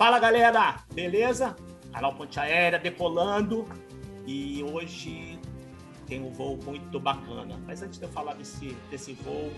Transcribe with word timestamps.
Fala 0.00 0.18
galera, 0.18 0.76
beleza? 0.94 1.54
Canal 1.92 2.14
Ponte 2.14 2.40
Aérea 2.40 2.78
decolando 2.78 3.68
e 4.26 4.64
hoje 4.72 5.38
tem 6.06 6.22
um 6.22 6.30
voo 6.30 6.58
muito 6.64 6.98
bacana. 6.98 7.60
Mas 7.66 7.82
antes 7.82 7.98
de 7.98 8.06
eu 8.06 8.08
falar 8.08 8.32
desse, 8.32 8.74
desse 8.90 9.12
voo, 9.12 9.52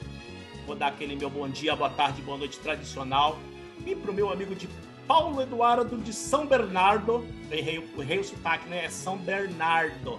vou 0.67 0.75
dar 0.75 0.89
aquele 0.89 1.15
meu 1.15 1.31
bom 1.31 1.49
dia, 1.49 1.77
boa 1.77 1.91
tarde, 1.91 2.21
boa 2.23 2.37
noite 2.37 2.59
tradicional 2.59 3.39
e 3.87 3.95
pro 3.95 4.13
meu 4.13 4.33
amigo 4.33 4.53
de 4.53 4.69
Paulo 5.07 5.41
Eduardo 5.41 5.97
de 5.97 6.13
São 6.13 6.45
Bernardo. 6.45 7.25
errei, 7.49 7.89
errei 7.97 8.19
o 8.19 8.25
sotaque, 8.25 8.69
né? 8.69 8.87
É 8.87 8.91
São 8.91 9.17
Bernardo. 9.17 10.19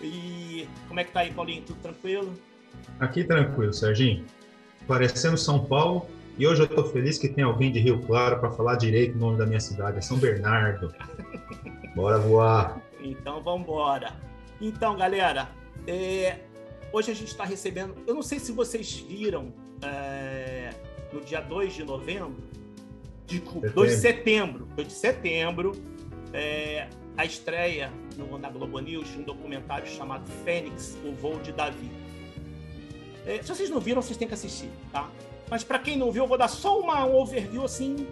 E 0.00 0.68
como 0.88 0.98
é 0.98 1.04
que 1.04 1.12
tá 1.12 1.20
aí, 1.20 1.32
Paulinho? 1.32 1.62
Tudo 1.62 1.78
tranquilo? 1.80 2.34
Aqui 2.98 3.22
tranquilo, 3.22 3.72
Serginho. 3.72 4.26
Parecendo 4.88 5.36
São 5.36 5.64
Paulo, 5.64 6.08
e 6.38 6.46
hoje 6.46 6.62
eu 6.62 6.66
estou 6.66 6.84
feliz 6.84 7.18
que 7.18 7.28
tem 7.28 7.44
alguém 7.44 7.70
de 7.70 7.78
Rio 7.78 8.00
Claro 8.00 8.38
para 8.40 8.50
falar 8.50 8.76
direito 8.76 9.16
o 9.16 9.18
nome 9.18 9.38
da 9.38 9.46
minha 9.46 9.60
cidade, 9.60 9.98
é 9.98 10.00
São 10.00 10.18
Bernardo. 10.18 10.92
Bora 11.94 12.18
voar. 12.18 12.80
Então 13.02 13.42
vamos 13.42 13.62
embora. 13.62 14.16
Então, 14.60 14.96
galera, 14.96 15.50
é... 15.86 16.38
hoje 16.92 17.10
a 17.10 17.14
gente 17.14 17.28
está 17.28 17.44
recebendo. 17.44 17.94
Eu 18.06 18.14
não 18.14 18.22
sei 18.22 18.38
se 18.38 18.52
vocês 18.52 18.94
viram 18.94 19.52
é... 19.82 20.70
no 21.12 21.20
dia 21.20 21.40
2 21.40 21.74
de 21.74 21.84
novembro, 21.84 22.36
de 23.26 23.40
2 23.40 23.90
de 23.90 23.96
setembro, 23.96 24.66
2 24.74 24.88
de 24.88 24.94
setembro, 24.94 25.72
é... 26.32 26.88
a 27.16 27.26
estreia 27.26 27.92
no, 28.16 28.38
na 28.38 28.48
Globo 28.48 28.78
News 28.78 29.12
de 29.12 29.18
um 29.18 29.22
documentário 29.22 29.86
chamado 29.86 30.26
Fênix, 30.44 30.96
o 31.04 31.12
voo 31.12 31.38
de 31.40 31.52
Davi. 31.52 31.90
É, 33.26 33.40
se 33.42 33.48
vocês 33.48 33.70
não 33.70 33.80
viram, 33.80 34.02
vocês 34.02 34.16
têm 34.16 34.26
que 34.26 34.34
assistir, 34.34 34.68
tá? 34.90 35.08
Mas 35.52 35.62
para 35.62 35.78
quem 35.78 35.98
não 35.98 36.10
viu, 36.10 36.22
eu 36.22 36.26
vou 36.26 36.38
dar 36.38 36.48
só 36.48 36.80
uma, 36.80 37.04
um 37.04 37.14
overview 37.14 37.62
assim, 37.62 38.08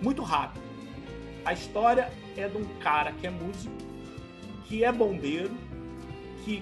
muito 0.00 0.22
rápido. 0.24 0.64
A 1.44 1.52
história 1.52 2.12
é 2.36 2.48
de 2.48 2.56
um 2.56 2.64
cara 2.80 3.12
que 3.12 3.28
é 3.28 3.30
músico, 3.30 3.72
que 4.64 4.82
é 4.82 4.90
bombeiro, 4.90 5.52
que 6.44 6.60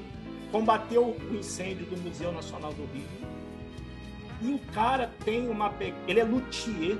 combateu 0.52 1.16
o 1.18 1.34
incêndio 1.34 1.86
do 1.86 1.96
Museu 1.96 2.30
Nacional 2.30 2.74
do 2.74 2.84
Rio. 2.92 3.08
E 4.42 4.52
o 4.52 4.58
cara 4.74 5.10
tem 5.24 5.48
uma. 5.48 5.72
Ele 6.06 6.20
é 6.20 6.24
luthier. 6.24 6.98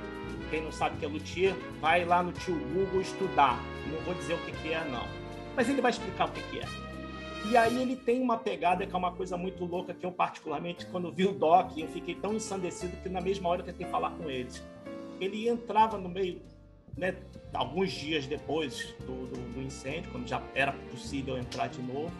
Quem 0.49 0.63
não 0.63 0.71
sabe 0.71 0.95
o 0.95 0.97
que 0.97 1.05
é 1.05 1.07
luthier, 1.07 1.55
vai 1.79 2.03
lá 2.03 2.23
no 2.23 2.31
tio 2.31 2.55
Google 2.73 3.01
estudar. 3.01 3.59
Não 3.91 4.01
vou 4.01 4.15
dizer 4.15 4.33
o 4.33 4.39
que, 4.39 4.51
que 4.53 4.73
é, 4.73 4.83
não. 4.85 5.05
Mas 5.55 5.69
ele 5.69 5.81
vai 5.81 5.91
explicar 5.91 6.29
o 6.29 6.31
que, 6.31 6.41
que 6.49 6.59
é. 6.61 6.90
E 7.49 7.57
aí 7.57 7.81
ele 7.81 7.95
tem 7.95 8.21
uma 8.21 8.37
pegada 8.37 8.85
que 8.85 8.93
é 8.93 8.97
uma 8.97 9.11
coisa 9.11 9.35
muito 9.35 9.65
louca 9.65 9.93
que 9.93 10.05
eu 10.05 10.11
particularmente 10.11 10.85
quando 10.85 11.11
vi 11.11 11.25
o 11.25 11.33
Doc 11.33 11.77
eu 11.77 11.87
fiquei 11.87 12.15
tão 12.15 12.33
ensandecido 12.33 12.95
que 13.01 13.09
na 13.09 13.19
mesma 13.19 13.49
hora 13.49 13.61
eu 13.61 13.65
tentei 13.65 13.87
falar 13.87 14.11
com 14.11 14.29
eles. 14.29 14.63
Ele 15.19 15.49
entrava 15.49 15.97
no 15.97 16.07
meio, 16.07 16.41
né, 16.95 17.15
alguns 17.53 17.91
dias 17.91 18.25
depois 18.25 18.93
do, 18.99 19.27
do, 19.27 19.53
do 19.53 19.61
incêndio, 19.61 20.11
quando 20.11 20.27
já 20.27 20.41
era 20.53 20.71
possível 20.71 21.37
entrar 21.37 21.67
de 21.67 21.81
novo, 21.81 22.11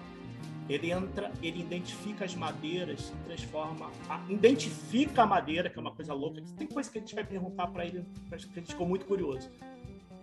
ele 0.69 0.92
entra, 0.92 1.31
ele 1.42 1.61
identifica 1.61 2.25
as 2.25 2.36
madeiras, 2.36 3.11
transforma, 3.25 3.92
a, 4.08 4.22
identifica 4.30 5.23
a 5.23 5.25
madeira, 5.25 5.69
que 5.69 5.77
é 5.77 5.81
uma 5.81 5.92
coisa 5.92 6.14
louca. 6.14 6.42
Tem 6.58 6.67
coisa 6.67 6.89
que 6.89 6.97
a 6.97 7.02
gente 7.02 7.14
vai 7.16 7.23
perguntar 7.23 7.67
para 7.67 7.86
ele, 7.86 8.05
que 8.30 8.36
a 8.36 8.38
gente 8.38 8.72
ficou 8.72 8.88
muito 8.88 9.05
curioso. 9.05 9.49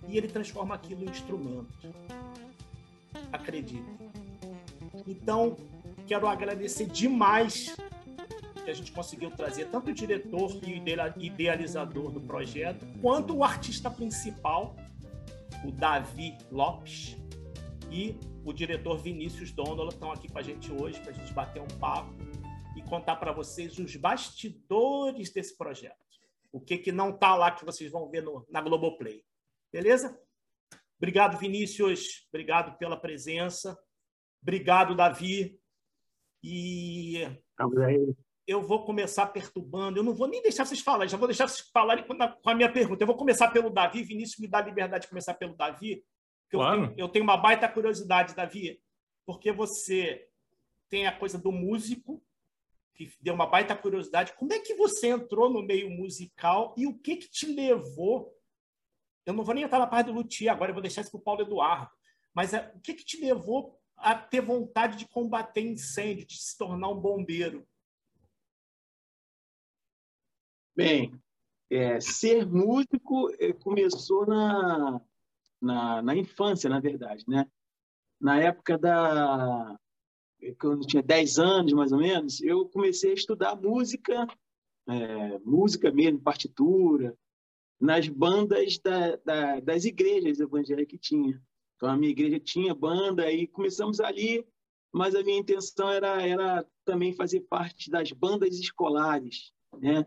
E 0.08 0.16
ele 0.16 0.28
transforma 0.28 0.74
aquilo 0.74 1.04
em 1.04 1.10
instrumento. 1.10 1.92
Acredite 3.32 3.84
então, 5.09 5.56
quero 6.06 6.27
agradecer 6.27 6.87
demais 6.87 7.75
que 8.64 8.70
a 8.70 8.75
gente 8.75 8.92
conseguiu 8.92 9.31
trazer 9.31 9.67
tanto 9.70 9.91
o 9.91 9.95
diretor 9.95 10.50
e 10.62 11.27
idealizador 11.27 12.11
do 12.11 12.20
projeto, 12.20 12.87
quanto 13.00 13.34
o 13.34 13.43
artista 13.43 13.91
principal, 13.91 14.77
o 15.65 15.72
Davi 15.72 16.37
Lopes, 16.53 17.16
e 17.91 18.15
o 18.44 18.53
diretor 18.53 18.99
Vinícius 18.99 19.50
Dondola 19.50 19.91
estão 19.91 20.12
aqui 20.12 20.31
com 20.31 20.38
a 20.38 20.43
gente 20.43 20.71
hoje 20.71 21.00
para 21.00 21.11
a 21.11 21.15
gente 21.15 21.32
bater 21.32 21.62
um 21.62 21.78
papo 21.78 22.12
e 22.77 22.82
contar 22.82 23.16
para 23.16 23.32
vocês 23.32 23.78
os 23.78 23.97
bastidores 23.97 25.32
desse 25.32 25.56
projeto. 25.56 25.97
O 26.53 26.61
que, 26.61 26.78
que 26.78 26.93
não 26.93 27.11
está 27.11 27.34
lá 27.34 27.50
que 27.50 27.65
vocês 27.65 27.91
vão 27.91 28.09
ver 28.09 28.22
no, 28.22 28.47
na 28.49 28.61
Globoplay. 28.61 29.22
Beleza? 29.72 30.19
Obrigado, 30.99 31.38
Vinícius. 31.38 32.27
Obrigado 32.28 32.77
pela 32.78 32.97
presença. 32.97 33.78
Obrigado, 34.43 34.94
Davi. 34.94 35.59
E 36.43 37.22
eu 38.47 38.62
vou 38.62 38.84
começar 38.84 39.26
perturbando. 39.26 39.99
Eu 39.99 40.03
não 40.03 40.15
vou 40.15 40.26
nem 40.26 40.43
deixar 40.43 40.65
vocês 40.65 40.81
falarem, 40.81 41.09
já 41.09 41.16
vou 41.16 41.28
deixar 41.28 41.49
vocês 41.49 41.69
falarem 41.69 42.04
com 42.06 42.50
a 42.50 42.54
minha 42.54 42.72
pergunta. 42.72 43.03
Eu 43.03 43.06
vou 43.06 43.16
começar 43.16 43.49
pelo 43.50 43.71
Davi. 43.71 44.03
Vinícius 44.03 44.38
me 44.38 44.49
dá 44.49 44.59
a 44.59 44.62
liberdade 44.62 45.03
de 45.03 45.09
começar 45.09 45.34
pelo 45.34 45.54
Davi. 45.54 46.04
Claro. 46.50 46.82
Eu, 46.82 46.88
tenho, 46.88 47.00
eu 47.00 47.09
tenho 47.09 47.25
uma 47.25 47.37
baita 47.37 47.69
curiosidade, 47.69 48.34
Davi, 48.34 48.81
porque 49.26 49.53
você 49.53 50.26
tem 50.88 51.06
a 51.06 51.16
coisa 51.16 51.38
do 51.38 51.53
músico, 51.53 52.22
que 52.94 53.12
deu 53.20 53.34
uma 53.34 53.47
baita 53.47 53.76
curiosidade. 53.76 54.32
Como 54.32 54.53
é 54.53 54.59
que 54.59 54.75
você 54.75 55.09
entrou 55.09 55.50
no 55.50 55.62
meio 55.62 55.91
musical 55.91 56.75
e 56.76 56.87
o 56.87 56.99
que, 56.99 57.16
que 57.16 57.31
te 57.31 57.47
levou? 57.47 58.34
Eu 59.26 59.34
não 59.34 59.44
vou 59.44 59.55
nem 59.55 59.65
entrar 59.65 59.78
na 59.78 59.87
parte 59.87 60.06
do 60.06 60.12
Luthier 60.12 60.50
agora, 60.50 60.70
eu 60.70 60.75
vou 60.75 60.82
deixar 60.82 61.03
isso 61.03 61.10
para 61.10 61.20
o 61.20 61.22
Paulo 61.22 61.43
Eduardo. 61.43 61.91
Mas 62.34 62.55
é, 62.55 62.72
o 62.75 62.81
que, 62.81 62.94
que 62.94 63.05
te 63.05 63.20
levou 63.20 63.78
a 63.98 64.14
ter 64.14 64.41
vontade 64.41 64.97
de 64.97 65.09
combater 65.09 65.60
incêndio, 65.60 66.26
de 66.26 66.38
se 66.38 66.56
tornar 66.56 66.88
um 66.88 67.00
bombeiro? 67.00 67.66
Bem, 70.76 71.12
é, 71.70 72.00
ser 72.00 72.47
músico 72.47 73.31
é, 73.38 73.53
começou 73.53 74.26
na, 74.26 75.00
na, 75.60 76.03
na, 76.03 76.16
infância, 76.16 76.70
na 76.70 76.81
verdade, 76.81 77.25
né? 77.26 77.47
Na 78.20 78.41
época 78.41 78.78
da 78.78 79.78
quando 80.58 80.82
eu 80.82 80.87
tinha 80.87 81.03
10 81.03 81.38
anos, 81.38 81.72
mais 81.72 81.92
ou 81.92 81.98
menos, 81.98 82.41
eu 82.41 82.69
comecei 82.69 83.10
a 83.10 83.14
estudar 83.14 83.56
música, 83.56 84.26
é, 84.88 85.38
música 85.41 85.91
mesmo, 85.91 86.20
partitura, 86.20 87.16
nas 87.81 88.08
bandas 88.08 88.78
da, 88.78 89.16
da, 89.16 89.60
das 89.60 89.84
igrejas 89.84 90.41
evangélicas 90.41 90.91
que 90.91 90.98
tinha. 90.98 91.42
Então, 91.78 91.91
a 91.91 91.97
minha 91.97 92.11
igreja 92.11 92.41
tinha 92.41 92.75
banda 92.75 93.31
e 93.31 93.47
começamos 93.47 94.00
ali, 94.00 94.44
mas 94.93 95.15
a 95.15 95.22
minha 95.22 95.39
intenção 95.39 95.89
era, 95.89 96.21
era 96.21 96.66
também 96.84 97.12
fazer 97.12 97.43
parte 97.43 97.89
das 97.89 98.11
bandas 98.11 98.59
escolares, 98.59 99.53
né? 99.81 100.05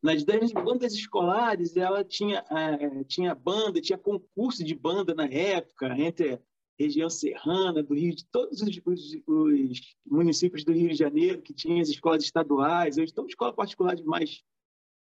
Nas 0.00 0.22
bandas 0.22 0.94
escolares, 0.94 1.76
ela 1.76 2.04
tinha, 2.04 2.44
é, 2.48 3.02
tinha 3.04 3.34
banda, 3.34 3.80
tinha 3.80 3.98
concurso 3.98 4.62
de 4.62 4.72
banda 4.72 5.12
na 5.12 5.24
época, 5.24 5.98
entre 5.98 6.40
região 6.78 7.10
serrana 7.10 7.82
do 7.82 7.94
Rio, 7.94 8.14
de 8.14 8.24
todos 8.26 8.62
os, 8.62 8.80
os, 8.86 9.16
os 9.26 9.96
municípios 10.06 10.62
do 10.62 10.72
Rio 10.72 10.90
de 10.90 10.94
Janeiro, 10.94 11.42
que 11.42 11.52
tinha 11.52 11.82
as 11.82 11.88
escolas 11.88 12.22
estaduais, 12.22 12.98
então, 12.98 13.26
escola 13.26 13.52
particular 13.52 14.00
mais, 14.04 14.44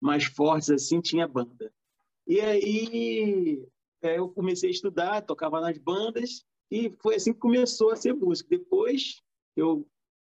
mais 0.02 0.26
fortes, 0.26 0.72
assim, 0.72 1.00
tinha 1.00 1.28
banda. 1.28 1.72
E 2.26 2.42
aí, 2.42 3.64
eu 4.02 4.30
comecei 4.30 4.70
a 4.70 4.72
estudar, 4.72 5.22
tocava 5.22 5.60
nas 5.62 5.78
bandas 5.78 6.46
e 6.72 6.96
foi 7.02 7.16
assim 7.16 7.34
que 7.34 7.40
começou 7.40 7.92
a 7.92 7.96
ser 7.96 8.14
música. 8.14 8.50
Depois 8.50 9.22
eu 9.56 9.88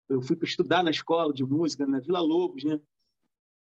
eu 0.10 0.22
fui 0.22 0.38
estudar 0.42 0.84
na 0.84 0.92
escola 0.92 1.34
de 1.34 1.44
música 1.44 1.86
na 1.86 2.00
Vila 2.00 2.22
Lobos, 2.22 2.64
né? 2.64 2.80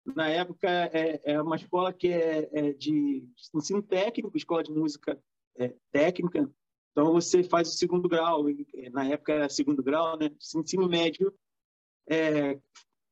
Na 0.04 0.28
época 0.28 0.68
é, 0.68 1.20
é 1.24 1.40
uma 1.40 1.56
escola 1.56 1.92
que 1.92 2.08
é, 2.08 2.48
é 2.52 2.72
de 2.74 3.26
ensino 3.54 3.82
técnico, 3.82 4.36
escola 4.36 4.62
de 4.62 4.70
música 4.70 5.18
é, 5.56 5.74
técnica. 5.90 6.48
Então 6.92 7.12
você 7.12 7.42
faz 7.42 7.68
o 7.68 7.76
segundo 7.76 8.08
grau, 8.08 8.44
na 8.92 9.06
época 9.06 9.32
era 9.32 9.48
segundo 9.48 9.82
grau, 9.82 10.18
né? 10.18 10.30
Ensino 10.54 10.88
médio 10.88 11.34
é, 12.08 12.60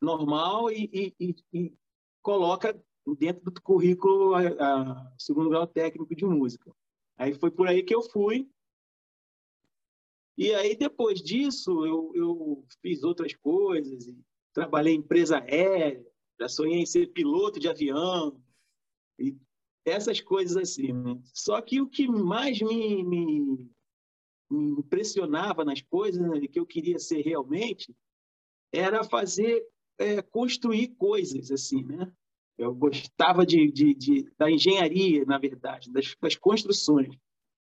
normal 0.00 0.70
e, 0.70 1.14
e, 1.18 1.36
e 1.52 1.74
coloca 2.22 2.78
dentro 3.12 3.50
do 3.50 3.60
currículo 3.60 4.34
a, 4.34 4.40
a, 4.40 5.12
segundo 5.18 5.50
grau 5.50 5.66
técnico 5.66 6.14
de 6.14 6.24
música. 6.24 6.74
Aí 7.16 7.34
foi 7.34 7.50
por 7.50 7.68
aí 7.68 7.82
que 7.82 7.94
eu 7.94 8.02
fui. 8.02 8.48
E 10.36 10.52
aí, 10.54 10.74
depois 10.74 11.20
disso, 11.20 11.84
eu, 11.84 12.12
eu 12.14 12.64
fiz 12.80 13.04
outras 13.04 13.34
coisas. 13.34 14.06
Trabalhei 14.52 14.94
em 14.94 14.98
empresa 14.98 15.38
aérea, 15.38 16.04
já 16.40 16.48
sonhei 16.48 16.80
em 16.80 16.86
ser 16.86 17.12
piloto 17.12 17.60
de 17.60 17.68
avião. 17.68 18.40
E 19.18 19.36
essas 19.84 20.20
coisas 20.20 20.56
assim. 20.56 20.92
Né? 20.92 21.20
Só 21.32 21.60
que 21.60 21.80
o 21.80 21.88
que 21.88 22.08
mais 22.08 22.60
me, 22.60 23.04
me, 23.04 23.70
me 24.50 24.70
impressionava 24.80 25.64
nas 25.64 25.80
coisas, 25.82 26.20
né, 26.20 26.46
que 26.48 26.58
eu 26.58 26.66
queria 26.66 26.98
ser 26.98 27.20
realmente, 27.20 27.94
era 28.72 29.04
fazer, 29.04 29.64
é, 29.98 30.20
construir 30.20 30.88
coisas, 30.96 31.50
assim, 31.52 31.84
né? 31.84 32.12
Eu 32.56 32.74
gostava 32.74 33.44
de, 33.44 33.70
de, 33.70 33.94
de, 33.94 34.32
da 34.38 34.50
engenharia, 34.50 35.24
na 35.24 35.38
verdade, 35.38 35.90
das, 35.90 36.14
das 36.20 36.36
construções, 36.36 37.16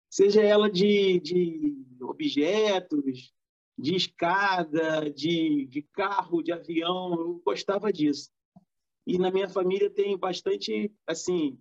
seja 0.10 0.42
ela 0.42 0.70
de, 0.70 1.20
de 1.20 1.86
objetos, 2.02 3.34
de 3.78 3.96
escada, 3.96 5.10
de, 5.10 5.66
de 5.68 5.82
carro, 5.82 6.42
de 6.42 6.52
avião, 6.52 7.14
eu 7.14 7.42
gostava 7.44 7.92
disso. 7.92 8.30
E 9.06 9.18
na 9.18 9.30
minha 9.32 9.50
família 9.50 9.90
tem 9.90 10.18
bastante, 10.18 10.92
assim, 11.06 11.60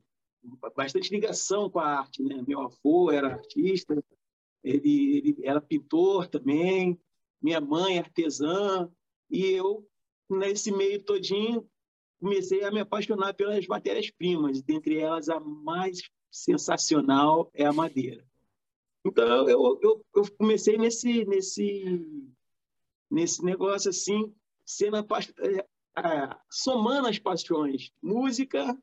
bastante 0.77 1.11
ligação 1.11 1.69
com 1.69 1.79
a 1.79 1.99
arte, 1.99 2.23
né? 2.23 2.43
Meu 2.47 2.61
avô 2.61 3.11
era 3.11 3.35
artista, 3.35 4.03
ele, 4.63 5.19
ele 5.19 5.37
era 5.43 5.61
pintor 5.61 6.29
também, 6.29 6.99
minha 7.43 7.61
mãe 7.61 7.99
artesã, 7.99 8.91
e 9.31 9.45
eu, 9.47 9.87
nesse 10.31 10.71
meio 10.73 11.03
todinho, 11.03 11.69
comecei 12.25 12.65
a 12.65 12.71
me 12.71 12.81
apaixonar 12.81 13.35
pelas 13.35 13.67
matérias-primas, 13.67 14.63
dentre 14.63 14.99
elas 14.99 15.29
a 15.29 15.39
mais 15.39 16.01
sensacional 16.31 17.51
é 17.53 17.67
a 17.67 17.73
madeira. 17.73 18.27
Então 19.05 19.47
eu, 19.47 19.79
eu, 19.83 20.07
eu 20.17 20.37
comecei 20.39 20.79
nesse 20.79 21.27
nesse 21.27 22.33
nesse 23.11 23.45
negócio 23.45 23.91
assim, 23.91 24.35
sendo 24.65 24.97
é, 24.97 26.37
somando 26.51 27.09
as 27.09 27.19
paixões, 27.19 27.93
música, 28.03 28.75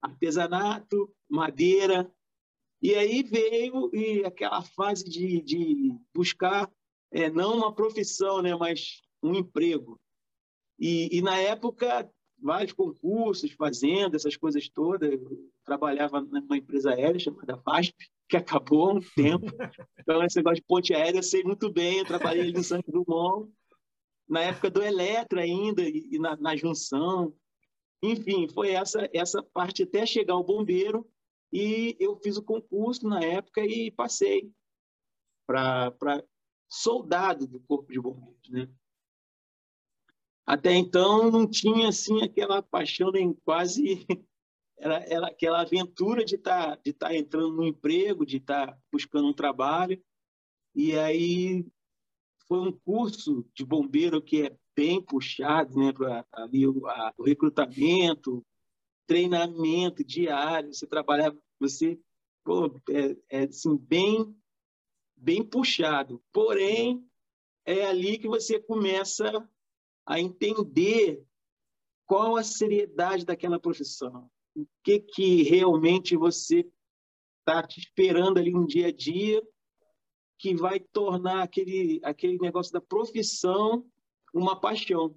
artesanato, 0.00 1.14
madeira, 1.28 2.10
e 2.80 2.94
aí 2.94 3.22
veio 3.22 3.94
e 3.94 4.24
aquela 4.24 4.62
fase 4.62 5.04
de, 5.04 5.42
de 5.42 5.94
buscar 6.14 6.72
é, 7.12 7.28
não 7.28 7.58
uma 7.58 7.74
profissão, 7.74 8.40
né, 8.40 8.56
mas 8.56 9.02
um 9.22 9.34
emprego. 9.34 10.00
E, 10.78 11.18
e 11.18 11.20
na 11.20 11.36
época 11.36 12.10
vários 12.42 12.72
concursos, 12.72 13.52
fazendo 13.52 14.16
essas 14.16 14.36
coisas 14.36 14.68
todas. 14.68 15.10
Eu 15.12 15.50
trabalhava 15.64 16.20
numa 16.20 16.56
empresa 16.56 16.90
aérea 16.90 17.18
chamada 17.18 17.56
VASP, 17.56 17.94
que 18.28 18.36
acabou 18.36 18.90
há 18.90 18.94
um 18.94 19.00
tempo. 19.14 19.46
Então, 19.98 20.22
esse 20.24 20.36
negócio 20.36 20.56
de 20.56 20.66
ponte 20.66 20.94
aérea 20.94 21.18
eu 21.18 21.22
sei 21.22 21.42
muito 21.42 21.70
bem. 21.70 21.98
Eu 21.98 22.04
trabalhei 22.04 22.42
ali 22.42 22.58
em 22.58 22.62
Santos 22.62 22.92
Dumont, 22.92 23.50
na 24.28 24.42
época 24.42 24.70
do 24.70 24.82
Eletra 24.82 25.42
ainda, 25.42 25.82
e 25.82 26.18
na, 26.18 26.36
na 26.36 26.56
junção. 26.56 27.34
Enfim, 28.02 28.48
foi 28.48 28.70
essa, 28.70 29.08
essa 29.12 29.42
parte 29.42 29.82
até 29.82 30.06
chegar 30.06 30.34
ao 30.34 30.44
bombeiro. 30.44 31.06
E 31.52 31.96
eu 31.98 32.16
fiz 32.16 32.36
o 32.36 32.42
concurso 32.42 33.08
na 33.08 33.20
época 33.20 33.60
e 33.64 33.90
passei 33.90 34.50
para 35.46 36.24
soldado 36.68 37.46
do 37.46 37.58
Corpo 37.60 37.92
de 37.92 38.00
Bombeiros. 38.00 38.48
Né? 38.48 38.68
Até 40.50 40.74
então 40.74 41.30
não 41.30 41.48
tinha 41.48 41.90
assim 41.90 42.24
aquela 42.24 42.60
paixão 42.60 43.12
nem 43.12 43.32
quase 43.44 44.04
era, 44.76 44.96
era 45.04 45.28
aquela 45.28 45.60
aventura 45.60 46.24
de 46.24 46.34
estar 46.34 46.74
tá, 46.74 46.82
de 46.84 46.92
tá 46.92 47.14
entrando 47.14 47.52
no 47.52 47.64
emprego, 47.64 48.26
de 48.26 48.38
estar 48.38 48.66
tá 48.66 48.78
buscando 48.90 49.28
um 49.28 49.32
trabalho. 49.32 50.02
E 50.74 50.98
aí 50.98 51.64
foi 52.48 52.58
um 52.58 52.72
curso 52.72 53.46
de 53.54 53.64
bombeiro 53.64 54.20
que 54.20 54.48
é 54.48 54.56
bem 54.74 55.00
puxado, 55.00 55.78
né, 55.78 55.92
para 55.92 56.26
ali 56.32 56.66
o, 56.66 56.84
a, 56.88 57.14
o 57.16 57.22
recrutamento, 57.22 58.44
treinamento 59.06 60.02
diário, 60.02 60.74
você 60.74 60.84
trabalhava, 60.84 61.38
você 61.60 61.96
pô, 62.42 62.76
é, 62.90 63.16
é 63.28 63.44
assim, 63.44 63.76
bem 63.76 64.36
bem 65.14 65.44
puxado. 65.44 66.20
Porém, 66.32 67.08
é 67.64 67.86
ali 67.86 68.18
que 68.18 68.26
você 68.26 68.58
começa 68.58 69.48
a 70.10 70.18
entender 70.18 71.24
qual 72.04 72.36
a 72.36 72.42
seriedade 72.42 73.24
daquela 73.24 73.60
profissão, 73.60 74.28
o 74.56 74.66
que 74.82 74.98
que 74.98 75.44
realmente 75.44 76.16
você 76.16 76.68
está 77.38 77.62
te 77.62 77.78
esperando 77.78 78.38
ali 78.38 78.50
no 78.50 78.66
dia 78.66 78.88
a 78.88 78.92
dia 78.92 79.40
que 80.36 80.52
vai 80.52 80.80
tornar 80.80 81.44
aquele 81.44 82.00
aquele 82.02 82.38
negócio 82.38 82.72
da 82.72 82.80
profissão 82.80 83.88
uma 84.34 84.60
paixão, 84.60 85.14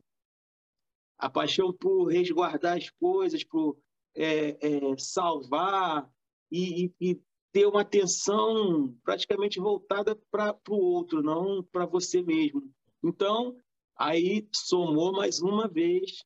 a 1.18 1.28
paixão 1.28 1.74
por 1.74 2.12
resguardar 2.12 2.78
as 2.78 2.92
coisas, 2.92 3.44
por 3.44 3.76
é, 4.16 4.58
é, 4.62 4.98
salvar 5.00 6.08
e, 6.52 6.86
e, 6.86 7.10
e, 7.10 7.22
ter 7.52 7.66
uma 7.66 7.82
atenção 7.82 8.96
praticamente 9.04 9.60
voltada 9.60 10.16
para 10.30 10.56
o 10.70 10.76
outro, 10.76 11.24
não 11.24 11.64
para 11.64 11.88
você 11.88 12.22
mesmo. 12.22 12.72
Então, 13.04 13.58
Aí 13.98 14.48
somou 14.54 15.12
mais 15.12 15.40
uma 15.42 15.68
vez 15.68 16.24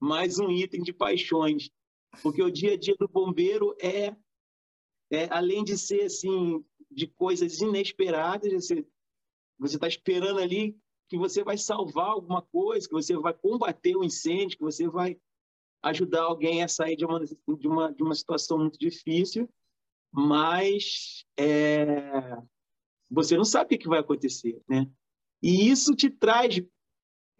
mais 0.00 0.38
um 0.38 0.50
item 0.50 0.82
de 0.82 0.92
paixões, 0.92 1.70
porque 2.22 2.42
o 2.42 2.50
dia 2.50 2.72
a 2.72 2.76
dia 2.76 2.96
do 2.98 3.06
bombeiro 3.06 3.76
é, 3.78 4.16
é 5.10 5.28
além 5.30 5.62
de 5.62 5.76
ser 5.76 6.04
assim 6.04 6.64
de 6.90 7.06
coisas 7.06 7.60
inesperadas, 7.60 8.68
você 9.58 9.76
está 9.76 9.86
esperando 9.86 10.40
ali 10.40 10.76
que 11.08 11.18
você 11.18 11.44
vai 11.44 11.58
salvar 11.58 12.08
alguma 12.08 12.40
coisa, 12.40 12.88
que 12.88 12.94
você 12.94 13.16
vai 13.16 13.34
combater 13.34 13.94
o 13.94 14.00
um 14.00 14.04
incêndio, 14.04 14.56
que 14.56 14.64
você 14.64 14.88
vai 14.88 15.20
ajudar 15.82 16.22
alguém 16.22 16.62
a 16.62 16.68
sair 16.68 16.96
de 16.96 17.04
uma 17.04 17.24
de 17.24 17.68
uma, 17.68 17.92
de 17.92 18.02
uma 18.02 18.14
situação 18.14 18.58
muito 18.58 18.78
difícil, 18.78 19.48
mas 20.10 21.24
é, 21.38 22.36
você 23.10 23.36
não 23.36 23.44
sabe 23.44 23.74
o 23.74 23.78
que 23.78 23.88
vai 23.88 24.00
acontecer, 24.00 24.60
né? 24.68 24.90
E 25.42 25.70
isso 25.70 25.94
te 25.94 26.10
traz 26.10 26.62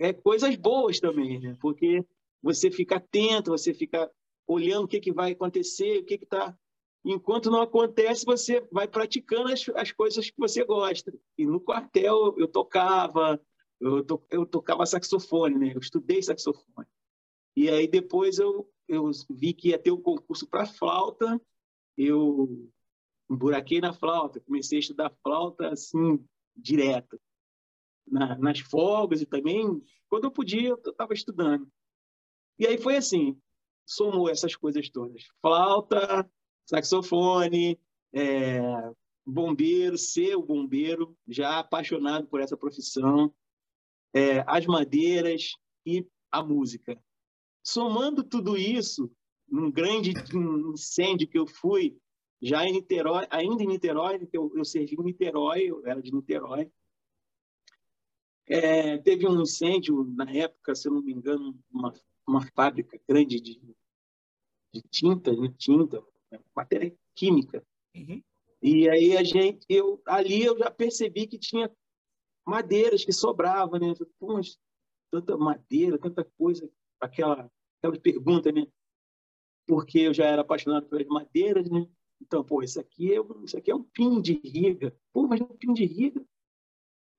é, 0.01 0.15
coisas 0.15 0.57
boas 0.57 0.99
também, 0.99 1.39
né? 1.39 1.57
Porque 1.61 2.03
você 2.43 2.71
fica 2.71 2.97
atento, 2.97 3.51
você 3.51 3.75
fica 3.75 4.11
olhando 4.47 4.85
o 4.85 4.89
que, 4.89 4.99
que 4.99 5.13
vai 5.13 5.33
acontecer, 5.33 5.99
o 5.99 6.05
que 6.05 6.15
está. 6.15 6.59
Enquanto 7.05 7.51
não 7.51 7.61
acontece, 7.61 8.25
você 8.25 8.67
vai 8.73 8.89
praticando 8.89 9.53
as, 9.53 9.69
as 9.77 9.93
coisas 9.93 10.31
que 10.31 10.39
você 10.39 10.65
gosta. 10.65 11.13
E 11.37 11.45
no 11.45 11.61
quartel 11.61 12.35
eu 12.39 12.49
tocava, 12.49 13.39
eu, 13.79 14.03
to, 14.03 14.23
eu 14.31 14.47
tocava 14.47 14.87
saxofone, 14.87 15.59
né? 15.59 15.73
Eu 15.75 15.81
estudei 15.81 16.23
saxofone. 16.23 16.89
E 17.55 17.69
aí 17.69 17.87
depois 17.87 18.39
eu, 18.39 18.67
eu 18.89 19.11
vi 19.29 19.53
que 19.53 19.69
ia 19.69 19.79
ter 19.79 19.91
um 19.91 20.01
concurso 20.01 20.49
para 20.49 20.65
flauta, 20.65 21.39
eu 21.95 22.71
emburaquei 23.31 23.83
na 23.83 23.93
flauta, 23.93 24.41
comecei 24.41 24.79
a 24.79 24.81
estudar 24.81 25.13
flauta 25.23 25.69
assim, 25.69 26.25
direto 26.57 27.21
na, 28.07 28.37
nas 28.39 28.61
folgas 28.61 29.21
e 29.21 29.27
também, 29.27 29.83
quando 30.09 30.25
eu 30.25 30.31
podia, 30.31 30.71
eu 30.71 30.77
estava 30.77 31.15
estudando. 31.15 31.71
E 32.59 32.67
aí 32.67 32.77
foi 32.77 32.97
assim, 32.97 33.41
somou 33.87 34.29
essas 34.29 34.55
coisas 34.55 34.89
todas. 34.91 35.25
Flauta, 35.41 36.29
saxofone, 36.67 37.79
é, 38.13 38.61
bombeiro, 39.25 39.97
ser 39.97 40.37
o 40.37 40.43
bombeiro, 40.43 41.17
já 41.27 41.59
apaixonado 41.59 42.27
por 42.27 42.41
essa 42.41 42.57
profissão, 42.57 43.35
é, 44.13 44.45
as 44.47 44.67
madeiras 44.67 45.57
e 45.87 46.07
a 46.31 46.43
música. 46.43 47.01
Somando 47.63 48.23
tudo 48.23 48.57
isso, 48.57 49.11
num 49.49 49.71
grande 49.71 50.13
incêndio 50.73 51.29
que 51.29 51.39
eu 51.39 51.47
fui, 51.47 51.97
já 52.41 52.65
em 52.65 52.73
Niterói, 52.73 53.27
ainda 53.31 53.63
em 53.63 53.67
Niterói, 53.67 54.29
eu, 54.33 54.51
eu 54.55 54.65
servi 54.65 54.97
em 54.99 55.03
Niterói, 55.03 55.65
eu 55.65 55.87
era 55.87 56.01
de 56.01 56.13
Niterói, 56.13 56.71
é, 58.51 58.99
teve 58.99 59.29
um 59.29 59.41
incêndio 59.41 60.05
na 60.17 60.29
época, 60.29 60.75
se 60.75 60.89
eu 60.89 60.93
não 60.93 61.03
me 61.03 61.13
engano, 61.13 61.57
uma, 61.71 61.95
uma 62.27 62.45
fábrica 62.53 63.01
grande 63.09 63.41
de, 63.41 63.61
de 64.75 64.83
tinta, 64.91 65.33
de 65.33 65.41
né, 65.41 65.55
tinta, 65.57 66.03
matéria 66.55 66.93
química. 67.15 67.65
Uhum. 67.95 68.21
E 68.61 68.91
aí 68.91 69.17
a 69.17 69.23
gente, 69.23 69.65
eu 69.69 70.03
ali 70.05 70.45
eu 70.45 70.59
já 70.59 70.69
percebi 70.69 71.29
que 71.29 71.39
tinha 71.39 71.71
madeiras 72.45 73.05
que 73.05 73.13
sobravam, 73.13 73.79
né? 73.79 73.95
Pô, 74.19 74.35
mas 74.35 74.59
tanta 75.13 75.37
madeira, 75.37 75.97
tanta 75.97 76.25
coisa, 76.37 76.69
aquela, 77.01 77.49
aquela 77.79 78.01
pergunta, 78.01 78.51
né? 78.51 78.67
Porque 79.65 80.01
eu 80.01 80.13
já 80.13 80.27
era 80.27 80.43
apaixonado 80.43 80.89
pelas 80.89 81.07
madeiras, 81.07 81.71
né? 81.71 81.87
Então, 82.21 82.45
pô, 82.45 82.63
isso 82.63 82.81
aqui 82.81 83.15
é, 83.15 83.19
isso 83.45 83.57
aqui 83.57 83.71
é 83.71 83.75
um 83.75 83.85
pin 83.85 84.21
de 84.21 84.35
riga. 84.45 84.95
Pô, 85.13 85.29
mas 85.29 85.41
é 85.41 85.45
um 85.45 85.57
pin 85.57 85.73
de 85.73 85.85
riga 85.85 86.21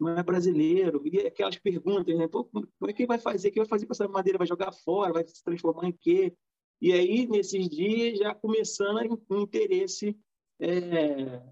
não 0.02 0.18
é 0.18 0.24
brasileiro. 0.24 1.02
E 1.06 1.20
aquelas 1.20 1.58
perguntas, 1.60 2.18
né? 2.18 2.28
Pô, 2.28 2.44
como 2.44 2.68
é 2.88 2.94
que 2.94 3.06
vai 3.06 3.20
fazer? 3.20 3.50
O 3.50 3.52
que 3.52 3.60
vai 3.60 3.68
fazer 3.68 3.86
com 3.86 3.94
essa 3.94 4.08
madeira? 4.08 4.38
Vai 4.40 4.48
jogar 4.48 4.72
fora? 4.72 5.14
Vai 5.14 5.28
se 5.28 5.44
transformar 5.44 5.88
em 5.88 5.92
quê? 5.92 6.34
E 6.82 6.92
aí, 6.92 7.28
nesses 7.28 7.70
dias, 7.70 8.18
já 8.18 8.34
começando 8.34 9.22
um 9.30 9.42
interesse 9.42 10.18
é, 10.60 11.44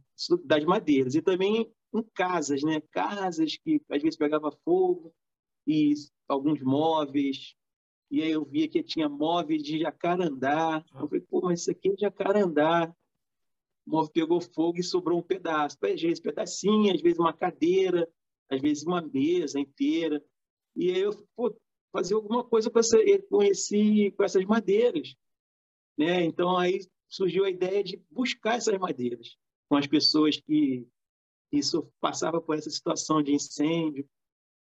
das 0.43 0.65
madeiras. 0.65 1.13
E 1.13 1.21
também 1.21 1.71
em 1.93 2.03
casas, 2.15 2.63
né? 2.63 2.81
Casas 2.91 3.55
que 3.57 3.79
às 3.87 4.01
vezes 4.01 4.17
pegava 4.17 4.51
fogo 4.65 5.13
e 5.67 5.93
alguns 6.27 6.59
móveis. 6.61 7.53
E 8.09 8.23
aí 8.23 8.31
eu 8.31 8.43
via 8.43 8.67
que 8.67 8.81
tinha 8.81 9.07
móveis 9.07 9.61
de 9.61 9.79
jacarandá. 9.79 10.83
Eu 10.95 11.07
falei, 11.07 11.21
pô, 11.21 11.41
mas 11.41 11.61
isso 11.61 11.69
aqui 11.69 11.89
é 11.89 11.97
jacarandá. 11.99 12.91
O 13.85 13.91
móvel 13.91 14.11
pegou 14.11 14.41
fogo 14.41 14.79
e 14.79 14.83
sobrou 14.83 15.19
um 15.19 15.23
pedaço. 15.23 15.77
Às 15.83 16.01
vezes 16.01 16.19
pedacinho, 16.19 16.91
às 16.91 16.99
vezes 16.99 17.19
uma 17.19 17.33
cadeira 17.33 18.09
às 18.49 18.61
vezes 18.61 18.83
uma 18.83 19.01
mesa 19.01 19.59
inteira. 19.59 20.23
E 20.75 20.91
aí 20.91 20.99
eu 20.99 21.27
pô, 21.35 21.55
fazia 21.91 22.15
alguma 22.15 22.43
coisa 22.43 22.69
com, 22.69 22.79
essa, 22.79 22.97
com, 23.29 23.43
esse, 23.43 24.11
com 24.11 24.23
essas 24.23 24.43
madeiras. 24.45 25.15
Né? 25.97 26.23
Então 26.23 26.57
aí 26.57 26.79
surgiu 27.07 27.45
a 27.45 27.49
ideia 27.49 27.83
de 27.83 28.01
buscar 28.09 28.55
essas 28.55 28.77
madeiras 28.77 29.35
com 29.67 29.75
as 29.75 29.87
pessoas 29.87 30.39
que, 30.39 30.87
que 31.51 31.59
passavam 31.99 32.41
por 32.41 32.57
essa 32.57 32.69
situação 32.69 33.21
de 33.21 33.33
incêndio. 33.33 34.07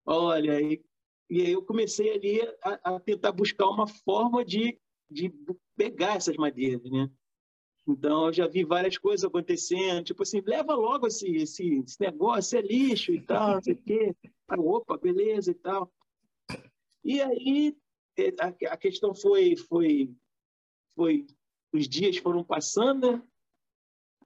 Olha, 0.06 0.62
e, 0.62 0.84
e 1.30 1.42
aí 1.42 1.52
eu 1.52 1.64
comecei 1.64 2.12
ali 2.14 2.42
a, 2.62 2.96
a 2.96 3.00
tentar 3.00 3.32
buscar 3.32 3.68
uma 3.68 3.88
forma 3.88 4.46
de, 4.46 4.80
de 5.10 5.34
pegar 5.76 6.16
essas 6.16 6.38
madeiras, 6.38 6.90
né? 6.90 7.10
Então, 7.88 8.28
eu 8.28 8.34
já 8.34 8.48
vi 8.48 8.64
várias 8.64 8.98
coisas 8.98 9.24
acontecendo, 9.24 10.04
tipo 10.04 10.24
assim, 10.24 10.42
leva 10.42 10.74
logo 10.74 11.06
esse, 11.06 11.30
esse, 11.36 11.84
esse 11.86 12.02
negócio, 12.02 12.58
é 12.58 12.62
lixo 12.62 13.12
e 13.12 13.22
tal, 13.22 13.56
não 13.56 13.62
sei 13.62 13.74
o 13.74 13.82
quê. 13.82 14.16
Opa, 14.58 14.98
beleza 14.98 15.52
e 15.52 15.54
tal. 15.54 15.92
E 17.04 17.22
aí, 17.22 17.78
é, 18.18 18.30
a, 18.40 18.74
a 18.74 18.78
questão 18.78 19.14
foi, 19.14 19.56
foi, 19.56 20.12
foi, 20.96 21.28
os 21.72 21.88
dias 21.88 22.18
foram 22.18 22.44
passando, 22.44 23.12
né? 23.12 23.24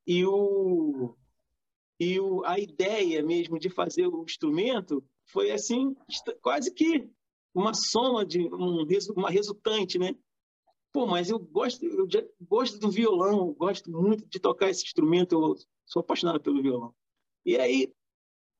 e, 0.07 0.25
o, 0.25 1.13
e 1.99 2.19
o, 2.19 2.45
a 2.45 2.57
ideia 2.57 3.21
mesmo 3.21 3.59
de 3.59 3.69
fazer 3.69 4.07
o 4.07 4.23
instrumento 4.23 5.03
foi 5.25 5.51
assim, 5.51 5.95
quase 6.41 6.73
que 6.73 7.09
uma 7.53 7.73
soma 7.73 8.25
de 8.25 8.47
um, 8.47 8.85
uma 9.15 9.29
resultante, 9.29 9.99
né? 9.99 10.15
Pô, 10.91 11.05
mas 11.05 11.29
eu 11.29 11.37
gosto, 11.37 11.85
eu 11.85 12.07
gosto 12.41 12.79
do 12.79 12.89
violão, 12.89 13.53
gosto 13.53 13.91
muito 13.91 14.25
de 14.25 14.39
tocar 14.39 14.69
esse 14.69 14.83
instrumento, 14.83 15.33
eu 15.33 15.55
sou 15.85 15.99
apaixonado 15.99 16.41
pelo 16.41 16.61
violão. 16.61 16.95
E 17.45 17.57
aí 17.57 17.93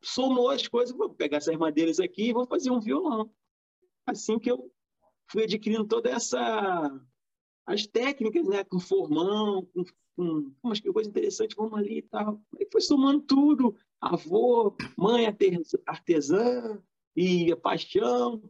somou 0.03 0.49
as 0.49 0.67
coisas, 0.67 0.95
vou 0.95 1.09
pegar 1.09 1.37
essas 1.37 1.57
madeiras 1.57 1.99
aqui 1.99 2.29
e 2.29 2.33
vou 2.33 2.45
fazer 2.45 2.69
um 2.69 2.79
violão. 2.79 3.31
Assim 4.05 4.37
que 4.37 4.51
eu 4.51 4.71
fui 5.29 5.43
adquirindo 5.43 5.87
toda 5.87 6.09
essa 6.09 6.91
as 7.65 7.85
técnicas, 7.85 8.47
né, 8.47 8.63
com 8.63 8.79
formão, 8.79 9.63
com, 9.67 9.83
com 10.15 10.51
umas 10.63 10.79
coisas 10.79 11.07
interessantes, 11.07 11.55
vamos 11.55 11.77
ali 11.77 11.99
e 11.99 12.01
tal. 12.01 12.41
Aí 12.59 12.67
foi 12.71 12.81
somando 12.81 13.21
tudo, 13.21 13.75
avô, 14.01 14.75
mãe 14.97 15.27
artesã 15.85 16.81
e 17.15 17.51
a 17.51 17.57
paixão, 17.57 18.41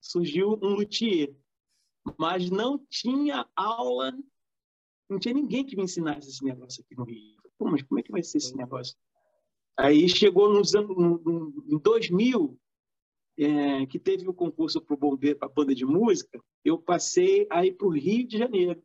surgiu 0.00 0.58
um 0.62 0.74
luthier 0.74 1.34
mas 2.16 2.50
não 2.50 2.78
tinha 2.90 3.48
aula, 3.56 4.16
não 5.08 5.18
tinha 5.18 5.34
ninguém 5.34 5.64
que 5.64 5.76
me 5.76 5.84
ensinasse 5.84 6.28
esse 6.28 6.44
negócio 6.44 6.82
aqui 6.82 6.96
no 6.96 7.04
Rio. 7.04 7.36
Pô, 7.58 7.66
mas 7.70 7.82
como 7.82 7.98
é 7.98 8.02
que 8.02 8.12
vai 8.12 8.22
ser 8.22 8.38
esse 8.38 8.56
negócio? 8.56 8.96
Aí 9.76 10.08
chegou 10.08 10.52
nos 10.52 10.74
anos, 10.74 10.96
em 11.68 11.78
2000, 11.78 12.58
é, 13.38 13.86
que 13.86 13.98
teve 13.98 14.28
o 14.28 14.34
concurso 14.34 14.80
para 14.80 14.94
o 14.94 14.98
bombeiro, 14.98 15.38
para 15.38 15.46
a 15.46 15.52
banda 15.52 15.74
de 15.74 15.84
música, 15.84 16.42
eu 16.64 16.76
passei 16.76 17.46
aí 17.50 17.72
para 17.72 17.86
o 17.86 17.90
Rio 17.90 18.26
de 18.26 18.36
Janeiro. 18.36 18.82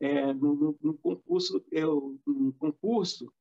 É, 0.00 0.32
no, 0.32 0.54
no, 0.54 0.78
no, 0.80 0.94
concurso, 0.98 1.64
eu, 1.70 2.18
no 2.26 2.52
concurso, 2.54 3.32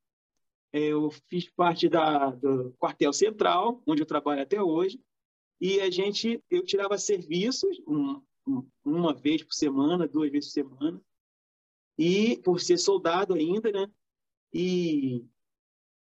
eu 0.72 1.12
fiz 1.30 1.50
parte 1.50 1.88
da, 1.88 2.32
do 2.32 2.74
quartel 2.80 3.14
central, 3.14 3.82
onde 3.86 4.02
eu 4.02 4.06
trabalho 4.06 4.42
até 4.42 4.62
hoje, 4.62 5.00
e 5.62 5.80
a 5.80 5.90
gente, 5.90 6.44
eu 6.50 6.66
tirava 6.66 6.98
serviços, 6.98 7.80
um, 7.88 8.22
uma 8.84 9.14
vez 9.14 9.44
por 9.44 9.54
semana, 9.54 10.08
duas 10.08 10.32
vezes 10.32 10.50
por 10.50 10.54
semana, 10.54 11.02
e 11.98 12.38
por 12.38 12.60
ser 12.60 12.78
soldado 12.78 13.34
ainda, 13.34 13.72
né? 13.72 13.88
E, 14.54 15.26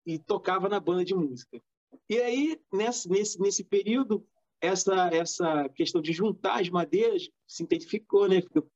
e 0.05 0.19
tocava 0.19 0.69
na 0.69 0.81
banda 0.81 1.05
de 1.05 1.15
música. 1.15 1.63
E 2.09 2.19
aí, 2.19 2.61
nesse, 2.73 3.09
nesse, 3.09 3.41
nesse 3.41 3.65
período, 3.65 4.27
essa, 4.61 5.09
essa 5.09 5.69
questão 5.71 6.01
de 6.01 6.13
juntar 6.13 6.61
as 6.61 6.69
madeiras 6.69 7.29
se 7.47 7.63
intensificou, 7.63 8.29
né? 8.29 8.43
Ficou 8.43 8.69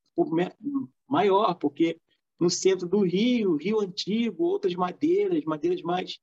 maior, 1.09 1.55
porque 1.55 2.01
no 2.39 2.51
centro 2.51 2.89
do 2.89 3.01
Rio, 3.01 3.57
Rio 3.57 3.81
Antigo, 3.81 4.45
outras 4.45 4.75
madeiras, 4.75 5.45
madeiras 5.45 5.83
mais, 5.83 6.19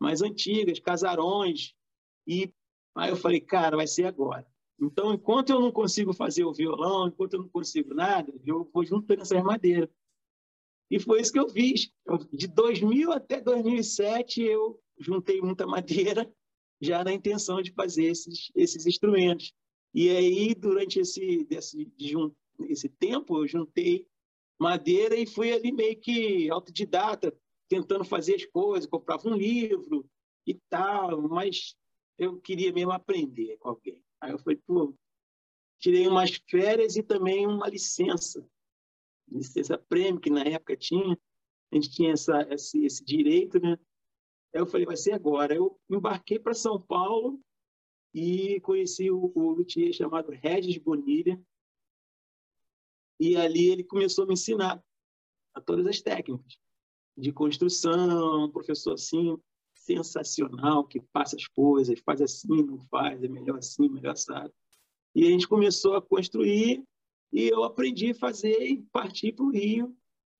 mais 0.00 0.22
antigas, 0.22 0.78
casarões. 0.80 1.74
E 2.26 2.52
aí 2.94 3.10
eu 3.10 3.16
falei, 3.16 3.40
cara, 3.40 3.76
vai 3.76 3.86
ser 3.86 4.06
agora. 4.06 4.46
Então, 4.80 5.14
enquanto 5.14 5.50
eu 5.50 5.60
não 5.60 5.70
consigo 5.70 6.12
fazer 6.12 6.44
o 6.44 6.52
violão, 6.52 7.08
enquanto 7.08 7.34
eu 7.34 7.40
não 7.40 7.48
consigo 7.48 7.94
nada, 7.94 8.32
eu 8.44 8.68
vou 8.72 8.84
juntando 8.84 9.22
essas 9.22 9.42
madeiras. 9.42 9.88
E 10.90 10.98
foi 10.98 11.20
isso 11.20 11.32
que 11.32 11.38
eu 11.38 11.48
fiz. 11.48 11.90
De 12.32 12.46
2000 12.46 13.12
até 13.12 13.40
2007, 13.40 14.42
eu 14.42 14.80
juntei 14.98 15.40
muita 15.40 15.66
madeira, 15.66 16.30
já 16.80 17.02
na 17.02 17.12
intenção 17.12 17.62
de 17.62 17.72
fazer 17.72 18.04
esses, 18.04 18.50
esses 18.54 18.86
instrumentos. 18.86 19.52
E 19.94 20.10
aí, 20.10 20.54
durante 20.54 20.98
esse, 20.98 21.46
esse 22.68 22.88
tempo, 22.88 23.38
eu 23.38 23.46
juntei 23.46 24.06
madeira 24.58 25.16
e 25.16 25.26
fui 25.26 25.52
ali 25.52 25.72
meio 25.72 25.98
que 25.98 26.50
autodidata, 26.50 27.36
tentando 27.68 28.04
fazer 28.04 28.34
as 28.34 28.44
coisas, 28.46 28.88
comprava 28.88 29.28
um 29.28 29.34
livro 29.34 30.04
e 30.46 30.54
tal, 30.68 31.22
mas 31.22 31.74
eu 32.18 32.40
queria 32.40 32.72
mesmo 32.72 32.92
aprender 32.92 33.56
com 33.58 33.70
alguém. 33.70 34.03
Aí 34.24 34.32
eu 34.32 34.38
falei, 34.38 34.58
pô, 34.66 34.94
tirei 35.78 36.08
umas 36.08 36.34
férias 36.48 36.96
e 36.96 37.02
também 37.02 37.46
uma 37.46 37.68
licença, 37.68 38.48
licença 39.30 39.76
prêmio, 39.76 40.18
que 40.18 40.30
na 40.30 40.42
época 40.42 40.74
tinha, 40.76 41.18
a 41.70 41.74
gente 41.74 41.90
tinha 41.90 42.12
essa, 42.12 42.40
esse, 42.50 42.86
esse 42.86 43.04
direito, 43.04 43.60
né? 43.60 43.78
Aí 44.54 44.60
eu 44.60 44.66
falei, 44.66 44.86
vai 44.86 44.96
ser 44.96 45.12
agora. 45.12 45.54
Eu 45.54 45.78
embarquei 45.90 46.38
para 46.38 46.54
São 46.54 46.80
Paulo 46.80 47.38
e 48.14 48.60
conheci 48.60 49.10
o, 49.10 49.30
o 49.34 49.50
luthier 49.50 49.92
chamado 49.92 50.30
Regis 50.30 50.78
Bonilha, 50.78 51.38
e 53.20 53.36
ali 53.36 53.68
ele 53.68 53.84
começou 53.84 54.24
a 54.24 54.26
me 54.26 54.32
ensinar 54.32 54.82
a 55.52 55.60
todas 55.60 55.86
as 55.86 56.00
técnicas 56.00 56.58
de 57.16 57.30
construção, 57.30 58.50
professor 58.50 58.94
assim, 58.94 59.38
sensacional, 59.84 60.84
que 60.84 61.00
passa 61.12 61.36
as 61.36 61.46
coisas, 61.46 62.00
faz 62.00 62.20
assim, 62.20 62.62
não 62.62 62.78
faz, 62.88 63.22
é 63.22 63.28
melhor 63.28 63.58
assim, 63.58 63.88
melhor 63.88 64.12
assado. 64.12 64.52
E 65.14 65.26
a 65.26 65.30
gente 65.30 65.46
começou 65.46 65.94
a 65.94 66.02
construir 66.02 66.82
e 67.32 67.48
eu 67.48 67.62
aprendi 67.62 68.10
a 68.10 68.14
fazer 68.14 68.60
e 68.62 68.82
parti 68.90 69.32
para 69.32 69.44
o 69.44 69.50
Rio 69.50 69.94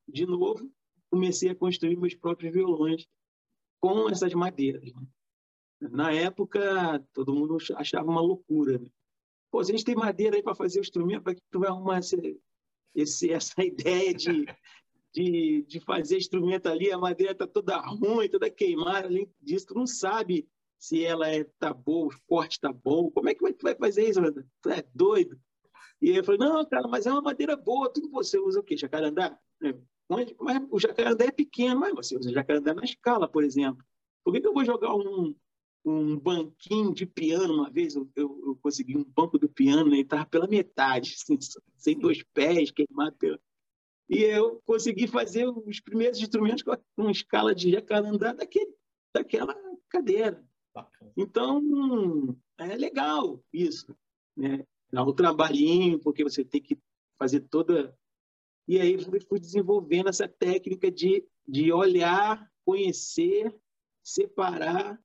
de 0.08 0.26
novo. 0.26 0.70
Comecei 1.10 1.50
a 1.50 1.54
construir 1.54 1.96
meus 1.96 2.14
próprios 2.14 2.52
violões 2.52 3.06
com 3.80 4.08
essas 4.08 4.32
madeiras. 4.34 4.92
Né? 4.92 5.06
Na 5.80 6.12
época, 6.12 7.04
todo 7.12 7.34
mundo 7.34 7.58
achava 7.76 8.10
uma 8.10 8.20
loucura. 8.20 8.78
Né? 8.78 8.88
Pô, 9.50 9.62
se 9.62 9.70
a 9.70 9.76
gente 9.76 9.84
tem 9.84 9.94
madeira 9.94 10.36
aí 10.36 10.42
para 10.42 10.54
fazer 10.54 10.80
o 10.80 10.82
instrumento, 10.82 11.22
para 11.22 11.34
que 11.34 11.42
tu 11.50 11.60
vai 11.60 11.68
arrumar 11.68 11.98
esse, 11.98 12.40
esse, 12.94 13.30
essa 13.32 13.62
ideia 13.62 14.14
de 14.14 14.46
de, 15.14 15.64
de 15.68 15.78
fazer 15.78 16.16
instrumento 16.16 16.66
ali, 16.66 16.90
a 16.90 16.98
madeira 16.98 17.32
está 17.32 17.46
toda 17.46 17.78
ruim, 17.78 18.28
toda 18.28 18.50
queimada, 18.50 19.06
além 19.06 19.30
disso, 19.40 19.68
tu 19.68 19.74
não 19.74 19.86
sabe 19.86 20.48
se 20.76 21.04
ela 21.04 21.28
é, 21.28 21.44
tá 21.58 21.72
boa, 21.72 22.08
o 22.08 22.20
corte 22.26 22.54
está 22.54 22.72
bom, 22.72 23.10
como 23.12 23.28
é 23.28 23.34
que 23.34 23.52
tu 23.54 23.62
vai 23.62 23.76
fazer 23.76 24.08
isso? 24.08 24.20
Tu 24.60 24.70
é 24.70 24.84
doido? 24.92 25.38
E 26.02 26.10
eu 26.10 26.24
falei, 26.24 26.40
não, 26.40 26.66
cara, 26.66 26.88
mas 26.88 27.06
é 27.06 27.12
uma 27.12 27.22
madeira 27.22 27.56
boa, 27.56 27.90
tudo 27.90 28.10
você 28.10 28.38
usa 28.38 28.58
o 28.58 28.62
quê? 28.62 28.76
Jacarandá? 28.76 29.38
É, 29.62 29.74
mas 30.08 30.62
o 30.68 30.80
jacarandá 30.80 31.26
é 31.26 31.30
pequeno, 31.30 31.80
mas 31.80 31.94
você 31.94 32.18
usa 32.18 32.32
jacarandá 32.32 32.74
na 32.74 32.82
escala, 32.82 33.28
por 33.28 33.44
exemplo. 33.44 33.82
Por 34.24 34.34
que, 34.34 34.40
que 34.40 34.46
eu 34.48 34.52
vou 34.52 34.64
jogar 34.64 34.94
um, 34.94 35.34
um 35.84 36.18
banquinho 36.18 36.92
de 36.92 37.06
piano 37.06 37.54
uma 37.54 37.70
vez? 37.70 37.94
Eu, 37.94 38.10
eu, 38.16 38.42
eu 38.46 38.58
consegui 38.60 38.96
um 38.96 39.04
banco 39.04 39.38
do 39.38 39.48
piano 39.48 39.88
né, 39.88 39.98
e 39.98 40.00
estava 40.00 40.26
pela 40.26 40.48
metade, 40.48 41.14
assim, 41.22 41.38
sem 41.76 41.96
dois 41.96 42.22
pés, 42.34 42.72
queimado 42.72 43.16
pela 43.16 43.38
e 44.08 44.18
eu 44.18 44.60
consegui 44.64 45.06
fazer 45.06 45.46
os 45.48 45.80
primeiros 45.80 46.20
instrumentos 46.20 46.62
com 46.62 46.76
uma 46.96 47.10
escala 47.10 47.54
de 47.54 47.70
jacarandá 47.70 48.32
daquele, 48.32 48.74
daquela 49.14 49.56
cadeira. 49.88 50.44
Então, 51.16 52.36
é 52.58 52.76
legal 52.76 53.42
isso. 53.52 53.96
Né? 54.36 54.66
Dá 54.92 55.02
um 55.02 55.12
trabalhinho, 55.12 55.98
porque 56.00 56.22
você 56.22 56.44
tem 56.44 56.60
que 56.60 56.78
fazer 57.18 57.40
toda. 57.40 57.96
E 58.66 58.78
aí 58.80 58.96
fui 59.28 59.38
desenvolvendo 59.38 60.08
essa 60.08 60.28
técnica 60.28 60.90
de, 60.90 61.24
de 61.46 61.72
olhar, 61.72 62.50
conhecer, 62.64 63.54
separar 64.02 65.00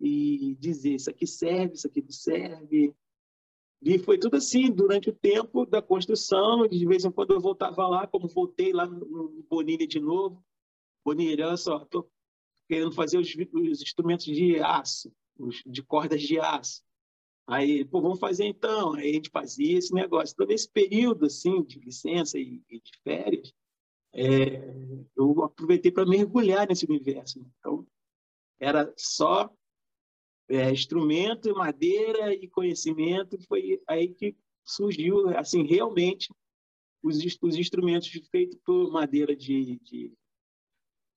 e 0.00 0.54
dizer: 0.58 0.94
isso 0.94 1.10
aqui 1.10 1.26
serve, 1.26 1.74
isso 1.74 1.86
aqui 1.86 2.02
não 2.02 2.10
serve, 2.10 2.94
e 3.84 3.98
foi 3.98 4.16
tudo 4.16 4.36
assim, 4.36 4.70
durante 4.70 5.10
o 5.10 5.12
tempo 5.12 5.66
da 5.66 5.82
construção, 5.82 6.68
de 6.68 6.86
vez 6.86 7.04
em 7.04 7.10
quando 7.10 7.32
eu 7.32 7.40
voltava 7.40 7.86
lá, 7.88 8.06
como 8.06 8.28
voltei 8.28 8.72
lá 8.72 8.86
no 8.86 9.44
Bonilha 9.50 9.86
de 9.86 9.98
novo. 9.98 10.42
Bonilha, 11.04 11.48
olha 11.48 11.56
só, 11.56 11.82
estou 11.82 12.08
querendo 12.68 12.92
fazer 12.92 13.18
os, 13.18 13.28
os, 13.28 13.82
instrumentos 13.82 14.24
de 14.24 14.60
aço, 14.60 15.12
os, 15.36 15.62
de 15.66 15.82
cordas 15.82 16.22
de 16.22 16.38
aço. 16.38 16.80
Aí, 17.44 17.84
pô, 17.84 18.00
vamos 18.00 18.20
fazer 18.20 18.44
então. 18.44 18.94
Aí 18.94 19.10
a 19.10 19.14
gente 19.14 19.30
fazia 19.30 19.76
esse 19.76 19.92
negócio. 19.92 20.32
Então, 20.32 20.46
nesse 20.46 20.70
período, 20.70 21.26
assim, 21.26 21.60
de 21.64 21.80
licença 21.80 22.38
e, 22.38 22.62
e 22.70 22.78
de 22.78 22.92
férias, 23.02 23.52
é, 24.14 24.62
eu 25.16 25.42
aproveitei 25.42 25.90
para 25.90 26.06
mergulhar 26.06 26.68
nesse 26.68 26.86
universo. 26.86 27.44
Então, 27.58 27.84
era 28.60 28.94
só 28.96 29.52
é, 30.52 30.70
instrumento, 30.70 31.54
madeira 31.54 32.34
e 32.34 32.46
conhecimento, 32.48 33.38
foi 33.46 33.80
aí 33.86 34.08
que 34.08 34.36
surgiu, 34.64 35.28
assim, 35.36 35.62
realmente, 35.64 36.32
os, 37.02 37.16
os 37.40 37.56
instrumentos 37.56 38.08
feitos 38.30 38.58
por 38.64 38.90
madeira 38.90 39.34
de, 39.34 39.80
de, 39.82 40.12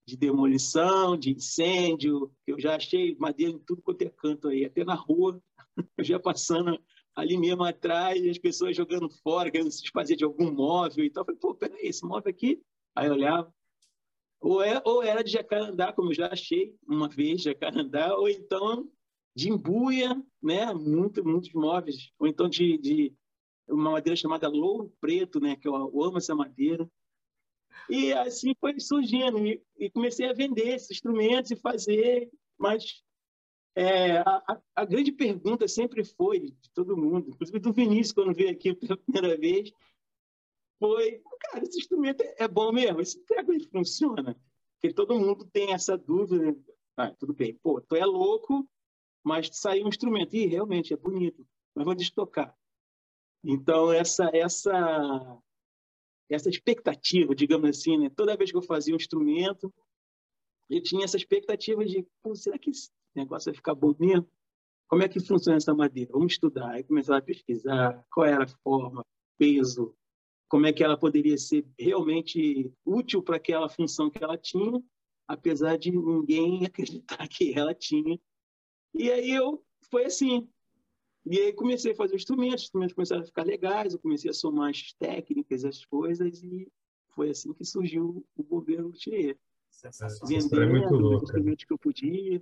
de, 0.08 0.18
demolição, 0.18 1.18
de 1.18 1.32
incêndio, 1.32 2.34
eu 2.48 2.60
já 2.60 2.76
achei 2.76 3.16
madeira 3.18 3.52
em 3.52 3.60
tudo 3.60 3.82
quanto 3.82 4.02
é 4.02 4.10
canto 4.10 4.48
aí, 4.48 4.66
até 4.66 4.84
na 4.84 4.96
rua, 4.96 5.42
já 6.02 6.20
passando 6.20 6.80
ali 7.16 7.38
mesmo 7.38 7.64
atrás, 7.64 8.26
as 8.26 8.38
pessoas 8.38 8.76
jogando 8.76 9.10
fora, 9.10 9.52
querendo 9.52 9.72
se 9.72 9.82
desfazer 9.82 10.16
de 10.16 10.24
algum 10.24 10.52
móvel 10.52 11.06
e 11.06 11.10
tal. 11.10 11.22
Eu 11.22 11.26
falei, 11.26 11.40
pô, 11.40 11.56
peraí, 11.56 11.88
esse 11.88 12.04
móvel 12.04 12.30
aqui 12.30 12.62
Aí 12.96 13.08
eu 13.08 13.14
olhava. 13.14 13.54
Ou, 14.40 14.62
é, 14.64 14.82
ou 14.86 15.04
era 15.04 15.24
de 15.24 15.32
jacarandá, 15.32 15.92
como 15.92 16.12
eu 16.12 16.16
já 16.16 16.28
achei 16.32 16.74
uma 16.88 17.10
vez, 17.10 17.42
jacarandá, 17.42 18.16
ou 18.16 18.30
então 18.30 18.90
de 19.36 19.50
embuia, 19.50 20.16
né? 20.42 20.74
Muito, 20.74 21.24
muitos 21.24 21.52
móveis. 21.54 22.12
Ou 22.18 22.28
então 22.28 22.48
de, 22.48 22.78
de 22.78 23.14
uma 23.68 23.92
madeira 23.92 24.16
chamada 24.16 24.48
louro 24.48 24.94
preto, 25.02 25.40
né? 25.40 25.56
Que 25.56 25.68
eu, 25.68 25.76
amo 25.76 26.18
essa 26.18 26.34
madeira. 26.34 26.90
E 27.90 28.14
assim 28.14 28.56
foi 28.60 28.80
surgindo. 28.80 29.46
E, 29.46 29.62
e 29.78 29.90
comecei 29.90 30.28
a 30.30 30.34
vender 30.34 30.76
esses 30.76 30.92
instrumentos 30.92 31.52
e 31.52 31.56
fazer, 31.56 32.32
mas 32.58 33.04
é, 33.76 34.20
a, 34.20 34.62
a, 34.74 34.86
grande 34.86 35.12
pergunta 35.12 35.68
sempre 35.68 36.06
foi 36.06 36.40
de 36.40 36.72
todo 36.74 36.96
mundo, 36.96 37.30
inclusive 37.30 37.60
do 37.60 37.74
Vinícius, 37.74 38.14
quando 38.14 38.34
veio 38.34 38.50
aqui 38.50 38.74
pela 38.74 38.96
primeira 38.96 39.38
vez, 39.38 39.70
foi, 40.80 41.22
cara, 41.42 41.64
esse 41.64 41.80
instrumento 41.80 42.24
é 42.38 42.48
bom 42.48 42.72
mesmo? 42.72 43.02
Esse 43.02 43.20
treco 43.26 43.52
funciona? 43.70 44.40
Porque 44.80 44.94
todo 44.94 45.20
mundo 45.20 45.46
tem 45.46 45.74
essa 45.74 45.98
dúvida. 45.98 46.58
Ah, 46.96 47.12
tudo 47.12 47.34
bem, 47.34 47.54
pô, 47.62 47.82
tu 47.82 47.96
é 47.96 48.06
louco, 48.06 48.66
mas 49.26 49.50
saiu 49.54 49.86
um 49.86 49.90
instrumento. 49.90 50.36
E 50.36 50.46
realmente 50.46 50.94
é 50.94 50.98
bonito, 50.98 51.46
mas 51.74 51.84
vou 51.84 51.96
destocar. 51.96 52.56
Então, 53.44 53.92
essa, 53.92 54.30
essa, 54.32 55.42
essa 56.30 56.50
expectativa, 56.50 57.34
digamos 57.36 57.70
assim, 57.70 57.98
né? 57.98 58.10
toda 58.10 58.38
vez 58.38 58.52
que 58.52 58.58
eu 58.58 58.62
fazia 58.62 58.94
um 58.94 58.98
instrumento, 58.98 59.74
eu 60.70 60.82
tinha 60.82 61.04
essa 61.04 61.18
expectativa 61.18 61.84
de, 61.84 62.08
será 62.36 62.58
que 62.58 62.70
esse 62.70 62.90
negócio 63.16 63.52
vai 63.52 63.56
ficar 63.56 63.76
mesmo? 64.00 64.30
Como 64.88 65.02
é 65.02 65.10
que 65.10 65.20
funciona 65.20 65.58
essa 65.58 65.74
madeira? 65.74 66.12
Vamos 66.14 66.34
estudar. 66.34 66.72
Aí 66.72 66.84
começar 66.84 67.18
a 67.18 67.22
pesquisar 67.22 68.06
qual 68.12 68.28
era 68.28 68.44
a 68.44 68.48
forma, 68.48 69.04
peso, 69.38 69.96
como 70.48 70.68
é 70.68 70.74
que 70.74 70.84
ela 70.84 70.98
poderia 70.98 71.38
ser 71.38 71.68
realmente 71.78 72.72
útil 72.86 73.24
para 73.24 73.38
aquela 73.38 73.68
função 73.68 74.10
que 74.10 74.24
ela 74.24 74.38
tinha, 74.38 74.82
apesar 75.28 75.78
de 75.78 75.92
ninguém 75.92 76.66
acreditar 76.66 77.28
que 77.28 77.58
ela 77.58 77.74
tinha. 77.74 78.20
E 78.98 79.12
aí 79.12 79.32
eu 79.32 79.62
foi 79.92 80.06
assim. 80.06 80.48
E 81.26 81.38
aí 81.40 81.54
comecei 81.54 81.92
a 81.92 81.96
fazer 81.96 82.16
os 82.16 82.22
instrumentos, 82.22 82.62
os 82.62 82.64
instrumentos 82.64 82.94
começaram 82.94 83.22
a 83.22 83.26
ficar 83.26 83.44
legais, 83.44 83.94
eu 83.94 84.00
comecei 84.00 84.30
a 84.30 84.34
somar 84.34 84.70
as 84.70 84.94
técnicas, 84.94 85.66
as 85.66 85.84
coisas, 85.84 86.44
e 86.44 86.72
foi 87.10 87.32
assim 87.32 87.52
que 87.54 87.66
surgiu 87.66 88.24
o 88.36 88.44
governo 88.44 88.90
Luthier. 88.90 89.38
Vendendo 90.28 91.14
é 91.14 91.16
os 91.16 91.24
instrumentos 91.24 91.66
que 91.66 91.74
eu 91.74 91.78
podia, 91.78 92.42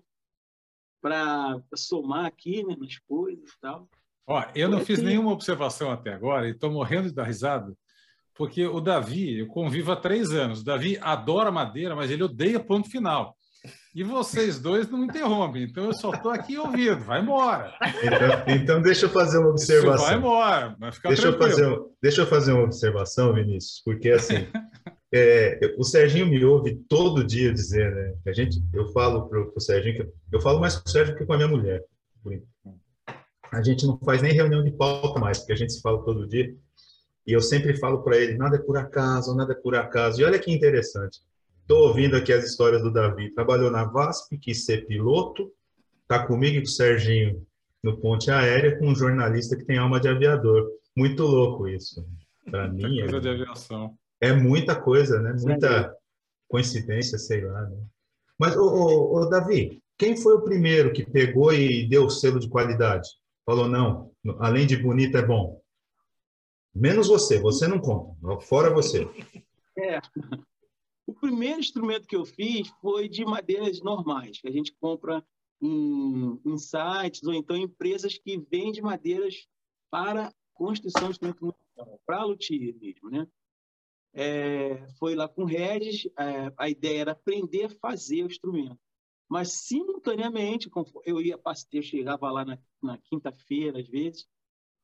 para 1.01 1.61
somar 1.75 2.25
aqui 2.25 2.63
né, 2.63 2.75
nas 2.77 2.99
coisas 2.99 3.49
e 3.49 3.59
tal. 3.59 3.89
Ó, 4.27 4.43
eu 4.53 4.69
não 4.69 4.79
fiz 4.79 5.01
nenhuma 5.01 5.31
observação 5.31 5.91
até 5.91 6.13
agora 6.13 6.47
e 6.47 6.51
estou 6.51 6.71
morrendo 6.71 7.09
de 7.09 7.13
dar 7.13 7.23
risada, 7.23 7.75
porque 8.33 8.65
o 8.65 8.79
Davi, 8.79 9.39
eu 9.39 9.47
convivo 9.47 9.91
há 9.91 9.95
três 9.95 10.31
anos. 10.31 10.61
O 10.61 10.65
Davi 10.65 10.97
adora 11.01 11.51
madeira, 11.51 11.95
mas 11.95 12.11
ele 12.11 12.23
odeia 12.23 12.59
ponto 12.59 12.89
final. 12.89 13.37
E 13.95 14.03
vocês 14.03 14.59
dois 14.59 14.89
não 14.89 15.03
interrompem, 15.03 15.63
então 15.63 15.85
eu 15.85 15.93
só 15.93 16.11
estou 16.11 16.31
aqui 16.31 16.57
ouvindo. 16.57 17.03
Vai 17.03 17.21
embora. 17.21 17.71
Então, 18.01 18.55
então, 18.55 18.81
deixa 18.81 19.05
eu 19.05 19.09
fazer 19.09 19.37
uma 19.37 19.49
observação. 19.49 19.95
Isso 19.95 20.05
vai 20.05 20.17
embora, 20.17 20.75
vai 20.79 20.91
ficar 20.91 21.09
deixa 21.09 21.27
eu, 21.27 21.37
fazer, 21.37 21.79
deixa 22.01 22.21
eu 22.21 22.25
fazer 22.25 22.53
uma 22.53 22.63
observação, 22.63 23.33
Vinícius, 23.33 23.81
porque 23.85 24.09
assim, 24.09 24.47
é, 25.13 25.59
o 25.77 25.83
Serginho 25.83 26.25
me 26.25 26.43
ouve 26.43 26.75
todo 26.89 27.23
dia 27.23 27.53
dizer, 27.53 27.93
né? 27.93 28.15
A 28.25 28.33
gente, 28.33 28.63
eu 28.73 28.91
falo 28.91 29.29
para 29.29 29.39
o 29.39 29.59
Serginho, 29.59 29.95
que 29.95 30.35
eu 30.35 30.41
falo 30.41 30.59
mais 30.59 30.75
com 30.75 30.89
o 30.89 30.91
Serginho 30.91 31.15
que 31.15 31.25
com 31.25 31.33
a 31.33 31.37
minha 31.37 31.49
mulher. 31.49 31.83
A 33.51 33.61
gente 33.61 33.85
não 33.85 33.99
faz 33.99 34.23
nem 34.23 34.33
reunião 34.33 34.63
de 34.63 34.71
pauta 34.71 35.19
mais, 35.19 35.37
porque 35.37 35.53
a 35.53 35.55
gente 35.55 35.71
se 35.71 35.81
fala 35.81 36.03
todo 36.03 36.27
dia. 36.27 36.51
E 37.27 37.31
eu 37.31 37.41
sempre 37.41 37.77
falo 37.77 38.01
para 38.01 38.17
ele, 38.17 38.35
nada 38.35 38.55
é 38.55 38.59
por 38.59 38.75
acaso, 38.75 39.35
nada 39.35 39.53
é 39.53 39.55
por 39.55 39.75
acaso. 39.75 40.19
E 40.19 40.23
olha 40.23 40.39
que 40.39 40.51
interessante. 40.51 41.19
Estou 41.63 41.87
ouvindo 41.87 42.17
aqui 42.17 42.33
as 42.33 42.43
histórias 42.43 42.81
do 42.81 42.91
Davi. 42.91 43.33
Trabalhou 43.33 43.71
na 43.71 43.85
VASP, 43.85 44.37
quis 44.37 44.65
ser 44.65 44.85
piloto. 44.85 45.49
Está 46.01 46.27
comigo 46.27 46.57
e 46.57 46.59
com 46.59 46.67
o 46.67 46.69
Serginho 46.69 47.47
no 47.81 47.97
Ponte 47.97 48.29
Aérea, 48.29 48.77
com 48.77 48.87
um 48.87 48.95
jornalista 48.95 49.55
que 49.55 49.63
tem 49.63 49.77
alma 49.77 49.99
de 49.99 50.09
aviador. 50.09 50.69
Muito 50.95 51.23
louco 51.23 51.67
isso. 51.67 52.05
Para 52.51 52.67
mim. 52.67 52.99
Coisa 52.99 53.17
é... 53.17 53.19
de 53.21 53.29
aviação. 53.29 53.97
É 54.19 54.33
muita 54.33 54.75
coisa, 54.75 55.21
né? 55.21 55.33
Muita 55.39 55.95
coincidência, 56.49 57.17
sei 57.17 57.45
lá. 57.45 57.61
Né? 57.61 57.77
Mas, 58.37 58.57
ô, 58.57 58.65
ô, 58.65 59.15
ô, 59.17 59.29
Davi, 59.29 59.81
quem 59.97 60.17
foi 60.17 60.35
o 60.35 60.43
primeiro 60.43 60.91
que 60.91 61.09
pegou 61.09 61.53
e 61.53 61.87
deu 61.87 62.05
o 62.05 62.09
selo 62.09 62.41
de 62.41 62.49
qualidade? 62.49 63.07
Falou, 63.45 63.69
não, 63.69 64.11
além 64.39 64.67
de 64.67 64.75
bonito 64.75 65.17
é 65.17 65.25
bom. 65.25 65.61
Menos 66.75 67.07
você, 67.07 67.39
você 67.39 67.67
não 67.67 67.79
conta. 67.79 68.15
Fora 68.41 68.69
você. 68.69 69.07
É. 69.77 69.99
O 71.05 71.13
primeiro 71.13 71.59
instrumento 71.59 72.07
que 72.07 72.15
eu 72.15 72.25
fiz 72.25 72.69
foi 72.81 73.09
de 73.09 73.25
madeiras 73.25 73.81
normais, 73.81 74.39
que 74.39 74.47
a 74.47 74.51
gente 74.51 74.73
compra 74.73 75.25
em, 75.61 76.39
em 76.45 76.57
sites 76.57 77.23
ou 77.23 77.33
então 77.33 77.55
em 77.55 77.63
empresas 77.63 78.17
que 78.17 78.37
vendem 78.37 78.81
madeiras 78.81 79.47
para 79.89 80.33
construção 80.53 81.05
de 81.05 81.11
instrumento 81.11 81.45
musical, 81.45 82.01
para 82.05 82.23
luthier 82.23 82.75
mesmo, 82.79 83.09
né? 83.09 83.27
É, 84.15 84.87
foi 84.99 85.15
lá 85.15 85.27
com 85.27 85.41
o 85.41 85.45
Regis, 85.45 86.05
é, 86.17 86.53
a 86.55 86.69
ideia 86.69 87.01
era 87.01 87.11
aprender 87.13 87.65
a 87.65 87.69
fazer 87.69 88.23
o 88.23 88.27
instrumento. 88.27 88.79
Mas, 89.27 89.53
simultaneamente, 89.53 90.69
eu 91.05 91.19
ia 91.19 91.39
eu 91.71 91.81
chegava 91.81 92.29
lá 92.31 92.45
na, 92.45 92.59
na 92.81 92.97
quinta-feira, 92.99 93.79
às 93.79 93.87
vezes, 93.87 94.27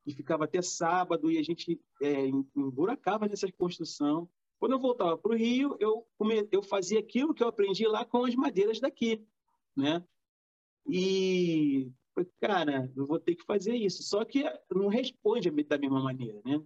e 0.04 0.12
ficava 0.12 0.44
até 0.44 0.60
sábado, 0.60 1.30
e 1.30 1.38
a 1.38 1.42
gente 1.42 1.80
é, 2.02 2.26
emburacava 2.56 3.28
nessa 3.28 3.50
construção. 3.52 4.28
Quando 4.60 4.72
eu 4.72 4.78
voltava 4.78 5.16
para 5.16 5.32
o 5.32 5.34
Rio, 5.34 5.74
eu, 5.80 6.06
eu 6.52 6.62
fazia 6.62 7.00
aquilo 7.00 7.32
que 7.32 7.42
eu 7.42 7.48
aprendi 7.48 7.86
lá 7.86 8.04
com 8.04 8.26
as 8.26 8.34
madeiras 8.34 8.78
daqui, 8.78 9.26
né? 9.74 10.04
E, 10.86 11.90
cara, 12.38 12.92
eu 12.94 13.06
vou 13.06 13.18
ter 13.18 13.36
que 13.36 13.44
fazer 13.44 13.74
isso. 13.74 14.02
Só 14.02 14.22
que 14.22 14.44
não 14.70 14.88
responde 14.88 15.50
da 15.50 15.78
mesma 15.78 16.02
maneira, 16.02 16.42
né? 16.44 16.62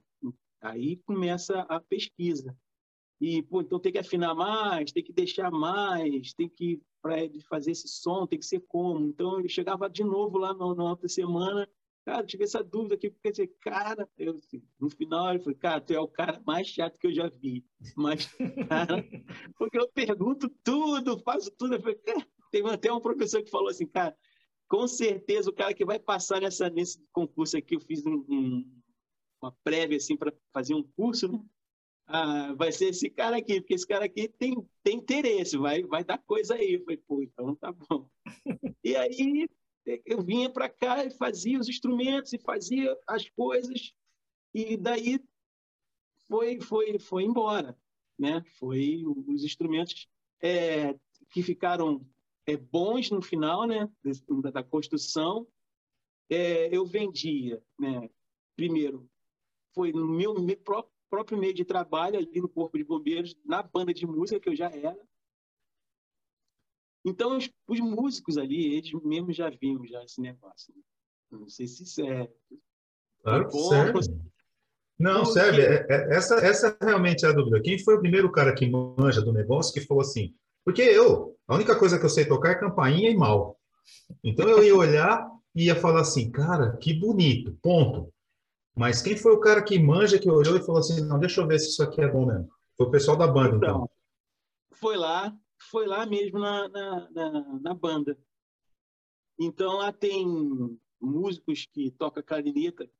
Aí 0.60 0.96
começa 1.06 1.60
a 1.60 1.78
pesquisa. 1.78 2.56
E, 3.20 3.42
pô, 3.42 3.60
então 3.60 3.78
tem 3.78 3.92
que 3.92 3.98
afinar 3.98 4.34
mais, 4.34 4.90
tem 4.90 5.04
que 5.04 5.12
deixar 5.12 5.52
mais, 5.52 6.34
tem 6.34 6.48
que, 6.48 6.82
para 7.00 7.16
fazer 7.48 7.70
esse 7.70 7.86
som, 7.86 8.26
tem 8.26 8.40
que 8.40 8.44
ser 8.44 8.60
como. 8.66 9.06
Então 9.06 9.40
eu 9.40 9.48
chegava 9.48 9.88
de 9.88 10.02
novo 10.02 10.36
lá 10.36 10.52
na, 10.52 10.74
na 10.74 10.84
outra 10.90 11.08
semana, 11.08 11.68
Cara, 12.04 12.26
tive 12.26 12.44
essa 12.44 12.62
dúvida 12.62 12.96
aqui, 12.96 13.10
porque 13.10 13.30
dizer, 13.30 13.46
cara, 13.60 14.06
eu, 14.18 14.36
assim, 14.36 14.62
no 14.78 14.90
final 14.90 15.30
ele 15.30 15.38
falou, 15.38 15.58
cara, 15.58 15.80
tu 15.80 15.94
é 15.94 15.98
o 15.98 16.06
cara 16.06 16.42
mais 16.46 16.68
chato 16.68 16.98
que 16.98 17.06
eu 17.06 17.14
já 17.14 17.28
vi. 17.28 17.64
Mas, 17.96 18.26
cara, 18.68 19.02
porque 19.56 19.78
eu 19.78 19.88
pergunto 19.88 20.50
tudo, 20.62 21.18
faço 21.20 21.50
tudo. 21.52 21.74
Eu 21.74 21.80
falei, 21.80 21.96
cara, 21.96 22.26
tem 22.50 22.66
até 22.68 22.92
um 22.92 23.00
professor 23.00 23.42
que 23.42 23.50
falou 23.50 23.68
assim, 23.68 23.86
cara, 23.86 24.14
com 24.68 24.86
certeza 24.86 25.48
o 25.48 25.54
cara 25.54 25.72
que 25.72 25.84
vai 25.84 25.98
passar 25.98 26.42
nessa, 26.42 26.68
nesse 26.68 27.02
concurso 27.10 27.56
aqui, 27.56 27.74
eu 27.74 27.80
fiz 27.80 28.04
um, 28.04 28.22
um, 28.28 28.82
uma 29.40 29.52
prévia 29.64 29.96
assim 29.96 30.16
para 30.16 30.32
fazer 30.52 30.74
um 30.74 30.82
curso, 30.82 31.26
né? 31.26 31.42
Ah, 32.06 32.52
vai 32.52 32.70
ser 32.70 32.90
esse 32.90 33.08
cara 33.08 33.38
aqui, 33.38 33.62
porque 33.62 33.72
esse 33.72 33.86
cara 33.86 34.04
aqui 34.04 34.28
tem, 34.28 34.54
tem 34.82 34.98
interesse, 34.98 35.56
vai, 35.56 35.82
vai 35.84 36.04
dar 36.04 36.18
coisa 36.18 36.54
aí. 36.54 36.74
Eu 36.74 36.84
falei, 36.84 36.98
pô, 36.98 37.22
então 37.22 37.54
tá 37.56 37.72
bom. 37.72 38.10
E 38.84 38.94
aí 38.94 39.48
eu 40.04 40.22
vinha 40.22 40.50
para 40.50 40.68
cá 40.68 41.04
e 41.04 41.10
fazia 41.10 41.58
os 41.58 41.68
instrumentos 41.68 42.32
e 42.32 42.38
fazia 42.38 42.96
as 43.06 43.28
coisas. 43.30 43.92
E 44.52 44.76
daí 44.76 45.20
foi 46.26 46.60
foi 46.60 46.98
foi 46.98 47.24
embora 47.24 47.76
né? 48.18 48.42
Foi 48.58 49.02
os 49.26 49.44
instrumentos 49.44 50.08
é, 50.42 50.94
que 51.30 51.42
ficaram 51.42 52.06
é, 52.46 52.56
bons 52.56 53.10
no 53.10 53.22
final 53.22 53.66
né? 53.66 53.88
Da, 54.52 54.62
construção. 54.62 55.46
É, 56.30 56.74
eu 56.74 56.86
vendia 56.86 57.62
né? 57.78 58.08
Primeiro 58.56 59.08
foi 59.74 59.92
no 59.92 60.06
meu, 60.06 60.40
meu 60.40 60.56
próprio 61.10 61.38
meio 61.38 61.52
de 61.52 61.64
trabalho 61.64 62.16
ali 62.16 62.40
no 62.40 62.48
corpo 62.48 62.78
de 62.78 62.84
bombeiros 62.84 63.36
na 63.44 63.62
banda 63.62 63.92
de 63.92 64.06
música 64.06 64.40
que 64.40 64.48
eu 64.48 64.56
já 64.56 64.70
era 64.70 64.98
então, 67.04 67.36
os, 67.36 67.50
os, 67.68 67.80
músicos 67.80 68.38
ali, 68.38 68.76
eles 68.76 68.92
mesmo 69.04 69.32
já 69.32 69.50
viam 69.50 69.84
já 69.86 70.02
esse 70.02 70.20
negócio. 70.20 70.74
Né? 70.74 70.82
Não 71.32 71.48
sei 71.48 71.66
se 71.66 72.02
é. 72.02 72.28
Claro 73.22 73.48
que 73.48 73.58
serve. 73.58 74.00
Não, 74.98 75.24
serve. 75.24 75.62
É, 75.62 75.86
é, 75.88 76.16
essa, 76.16 76.36
essa 76.36 76.76
realmente 76.80 77.26
é 77.26 77.28
a 77.28 77.32
dúvida. 77.32 77.60
Quem 77.60 77.78
foi 77.78 77.96
o 77.96 78.00
primeiro 78.00 78.30
cara 78.30 78.54
que 78.54 78.68
manja 78.68 79.20
do 79.20 79.32
negócio 79.32 79.72
que 79.72 79.86
falou 79.86 80.02
assim? 80.02 80.34
Porque 80.64 80.82
eu, 80.82 81.36
a 81.46 81.54
única 81.54 81.78
coisa 81.78 81.98
que 81.98 82.04
eu 82.04 82.10
sei 82.10 82.24
tocar 82.24 82.52
é 82.52 82.58
campainha 82.58 83.10
e 83.10 83.16
mal. 83.16 83.58
Então 84.22 84.48
eu 84.48 84.62
ia 84.62 84.74
olhar 84.74 85.28
e 85.54 85.66
ia 85.66 85.76
falar 85.76 86.00
assim, 86.00 86.30
cara, 86.30 86.76
que 86.78 86.94
bonito, 86.94 87.56
ponto. 87.62 88.12
Mas 88.74 89.02
quem 89.02 89.16
foi 89.16 89.32
o 89.32 89.40
cara 89.40 89.62
que 89.62 89.78
manja, 89.78 90.18
que 90.18 90.28
olhou 90.28 90.56
e 90.56 90.64
falou 90.64 90.78
assim, 90.80 91.00
não, 91.02 91.18
deixa 91.18 91.40
eu 91.40 91.46
ver 91.46 91.58
se 91.58 91.68
isso 91.68 91.82
aqui 91.82 92.00
é 92.00 92.08
bom 92.08 92.26
mesmo. 92.26 92.48
Foi 92.76 92.86
o 92.86 92.90
pessoal 92.90 93.16
da 93.16 93.26
banda, 93.26 93.56
então. 93.56 93.68
então. 93.68 93.90
Foi 94.72 94.96
lá, 94.96 95.32
foi 95.64 95.86
lá 95.86 96.06
mesmo 96.06 96.38
na, 96.38 96.68
na, 96.68 97.10
na, 97.10 97.58
na 97.60 97.74
banda. 97.74 98.18
Então 99.38 99.78
lá 99.78 99.92
tem 99.92 100.78
músicos 101.00 101.66
que 101.66 101.90
tocam 101.90 102.22
clarineta, 102.22 102.90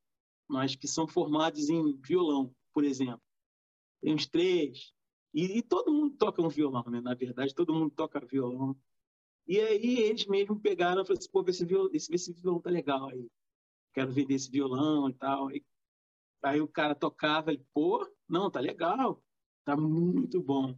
mas 0.47 0.75
que 0.75 0.87
são 0.87 1.07
formados 1.07 1.69
em 1.69 1.99
violão, 2.01 2.53
por 2.73 2.83
exemplo. 2.83 3.21
Tem 4.01 4.13
uns 4.13 4.27
três. 4.27 4.93
E, 5.33 5.57
e, 5.57 5.61
todo 5.61 5.91
mundo 5.91 6.15
toca 6.15 6.41
um 6.41 6.49
violão, 6.49 6.83
né? 6.87 7.01
Na 7.01 7.13
verdade, 7.13 7.53
todo 7.53 7.73
mundo 7.73 7.91
toca 7.91 8.25
violão. 8.25 8.75
E 9.47 9.59
aí 9.59 9.99
eles 9.99 10.25
mesmos 10.25 10.61
pegaram 10.61 11.01
e 11.01 11.05
falaram 11.05 11.19
assim, 11.19 11.31
pô, 11.31 11.43
esse 11.47 11.65
violão, 11.65 11.89
esse, 11.93 12.13
esse 12.13 12.33
violão 12.33 12.61
tá 12.61 12.69
legal 12.69 13.09
aí. 13.09 13.29
Quero 13.93 14.11
vender 14.11 14.35
esse 14.35 14.49
violão 14.49 15.09
e 15.09 15.13
tal. 15.13 15.51
E, 15.51 15.63
aí 16.43 16.61
o 16.61 16.67
cara 16.67 16.95
tocava 16.95 17.53
e, 17.53 17.57
pô, 17.73 18.07
não, 18.27 18.49
tá 18.49 18.59
legal. 18.59 19.21
Tá 19.65 19.75
muito 19.75 20.41
bom. 20.41 20.77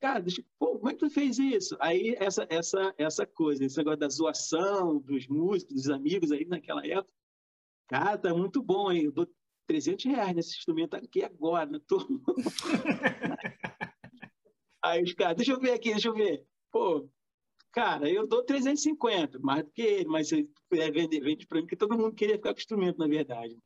Cara, 0.00 0.20
deixa, 0.20 0.42
pô, 0.58 0.78
como 0.78 0.88
é 0.88 0.94
que 0.94 0.98
tu 0.98 1.10
fez 1.10 1.38
isso? 1.38 1.76
Aí 1.78 2.16
essa, 2.18 2.46
essa, 2.48 2.94
essa 2.96 3.26
coisa, 3.26 3.64
esse 3.64 3.76
negócio 3.76 3.98
da 3.98 4.08
zoação 4.08 4.98
dos 4.98 5.28
músicos, 5.28 5.74
dos 5.74 5.90
amigos 5.90 6.32
aí 6.32 6.46
naquela 6.46 6.84
época. 6.86 7.12
Cara, 7.86 8.16
tá 8.16 8.34
muito 8.34 8.62
bom 8.62 8.88
aí. 8.88 9.04
Eu 9.04 9.12
dou 9.12 9.30
300 9.66 10.06
reais 10.06 10.34
nesse 10.34 10.56
instrumento 10.56 10.94
aqui 10.94 11.22
agora. 11.22 11.68
Né? 11.68 11.78
Tô... 11.86 11.98
aí 14.82 15.02
os 15.02 15.12
caras, 15.12 15.36
deixa 15.36 15.52
eu 15.52 15.60
ver 15.60 15.72
aqui, 15.72 15.90
deixa 15.90 16.08
eu 16.08 16.14
ver. 16.14 16.46
Pô, 16.72 17.06
cara, 17.70 18.08
eu 18.08 18.26
dou 18.26 18.42
350, 18.42 19.38
mais 19.40 19.64
do 19.64 19.70
que 19.70 19.82
ele, 19.82 20.06
mas 20.06 20.28
se 20.28 20.48
puder 20.70 20.90
vender, 20.90 21.20
vende 21.20 21.46
para 21.46 21.58
mim, 21.58 21.64
porque 21.64 21.76
todo 21.76 21.98
mundo 21.98 22.14
queria 22.14 22.36
ficar 22.36 22.54
com 22.54 22.58
o 22.58 22.60
instrumento, 22.60 22.98
na 22.98 23.06
verdade. 23.06 23.58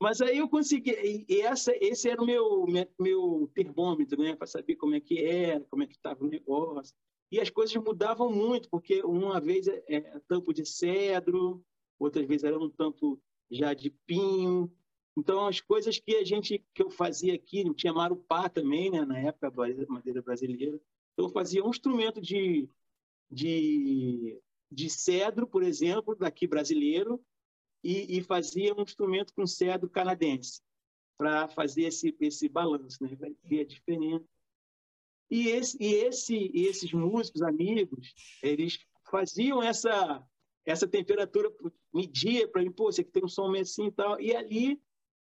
Mas 0.00 0.20
aí 0.20 0.38
eu 0.38 0.48
consegui, 0.48 1.26
e 1.28 1.40
essa, 1.40 1.72
esse 1.80 2.08
era 2.08 2.22
o 2.22 2.26
meu, 2.26 2.66
meu 2.98 3.50
termômetro, 3.52 4.22
né, 4.22 4.36
para 4.36 4.46
saber 4.46 4.76
como 4.76 4.94
é 4.94 5.00
que 5.00 5.18
era, 5.24 5.64
como 5.64 5.82
é 5.82 5.86
que 5.86 5.94
estava 5.94 6.24
o 6.24 6.28
negócio. 6.28 6.94
E 7.32 7.40
as 7.40 7.50
coisas 7.50 7.74
mudavam 7.76 8.32
muito, 8.32 8.70
porque 8.70 9.02
uma 9.02 9.40
vez 9.40 9.66
é, 9.66 9.82
é 9.88 10.00
tampo 10.28 10.54
de 10.54 10.64
cedro, 10.64 11.64
outras 11.98 12.26
vezes 12.26 12.44
era 12.44 12.58
um 12.58 12.70
tampo 12.70 13.20
já 13.50 13.74
de 13.74 13.90
pinho. 14.06 14.72
Então, 15.16 15.46
as 15.46 15.60
coisas 15.60 15.98
que 15.98 16.14
a 16.14 16.24
gente 16.24 16.64
que 16.72 16.82
eu 16.82 16.90
fazia 16.90 17.34
aqui, 17.34 17.64
tinha 17.74 17.92
marupá 17.92 18.48
também, 18.48 18.90
né, 18.90 19.04
na 19.04 19.18
época, 19.18 19.52
madeira 19.88 20.22
brasileira. 20.22 20.80
Então, 21.12 21.26
eu 21.26 21.30
fazia 21.30 21.64
um 21.64 21.70
instrumento 21.70 22.20
de, 22.20 22.68
de, 23.28 24.40
de 24.70 24.88
cedro, 24.88 25.46
por 25.46 25.64
exemplo, 25.64 26.14
daqui 26.14 26.46
brasileiro, 26.46 27.20
e, 27.82 28.18
e 28.18 28.22
fazia 28.22 28.74
um 28.74 28.82
instrumento 28.82 29.32
com 29.34 29.46
cedro 29.46 29.88
canadense 29.88 30.60
para 31.16 31.48
fazer 31.48 31.82
esse, 31.82 32.16
esse 32.20 32.48
balanço, 32.48 33.02
né? 33.02 33.16
Vai 33.16 33.34
ver. 33.44 33.68
E, 35.30 35.48
esse, 35.48 35.76
e 35.80 35.94
esse, 35.94 36.50
esses 36.54 36.92
músicos 36.92 37.42
amigos, 37.42 38.14
eles 38.42 38.78
faziam 39.10 39.62
essa 39.62 40.24
essa 40.68 40.86
temperatura, 40.86 41.50
media 41.94 42.46
para 42.46 42.62
mim, 42.62 42.70
pô, 42.70 42.92
você 42.92 43.02
que 43.02 43.10
tem 43.10 43.24
um 43.24 43.28
som 43.28 43.48
meio 43.48 43.62
assim 43.62 43.86
e 43.86 43.92
tal. 43.92 44.20
E 44.20 44.36
ali, 44.36 44.78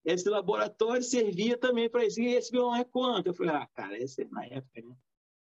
esse 0.04 0.28
laboratório 0.28 1.04
servia 1.04 1.56
também 1.56 1.88
para 1.88 2.06
isso. 2.06 2.20
E 2.20 2.34
esse 2.34 2.52
violão 2.52 2.76
é 2.76 2.84
quanto? 2.84 3.28
Eu 3.28 3.34
falei, 3.36 3.54
ah, 3.54 3.68
cara, 3.68 3.98
esse 4.00 4.24
é 4.24 4.28
na 4.30 4.46
época, 4.46 4.82
né? 4.82 4.96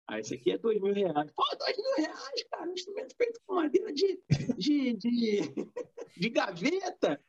Ah, 0.08 0.20
esse 0.20 0.36
aqui 0.36 0.52
é 0.52 0.58
dois 0.58 0.80
mil 0.82 0.93
reais. 0.93 1.32
Pô, 1.36 1.43
dois 1.60 1.78
mil 1.78 1.96
reais, 1.98 2.43
cara, 2.50 2.70
um 2.70 2.74
instrumento 2.74 3.15
feito 3.15 3.41
com 3.46 3.56
madeira 3.56 3.91
de, 3.91 4.20
de, 4.58 4.93
de, 4.93 5.41
de 6.17 6.30
gaveta. 6.30 7.22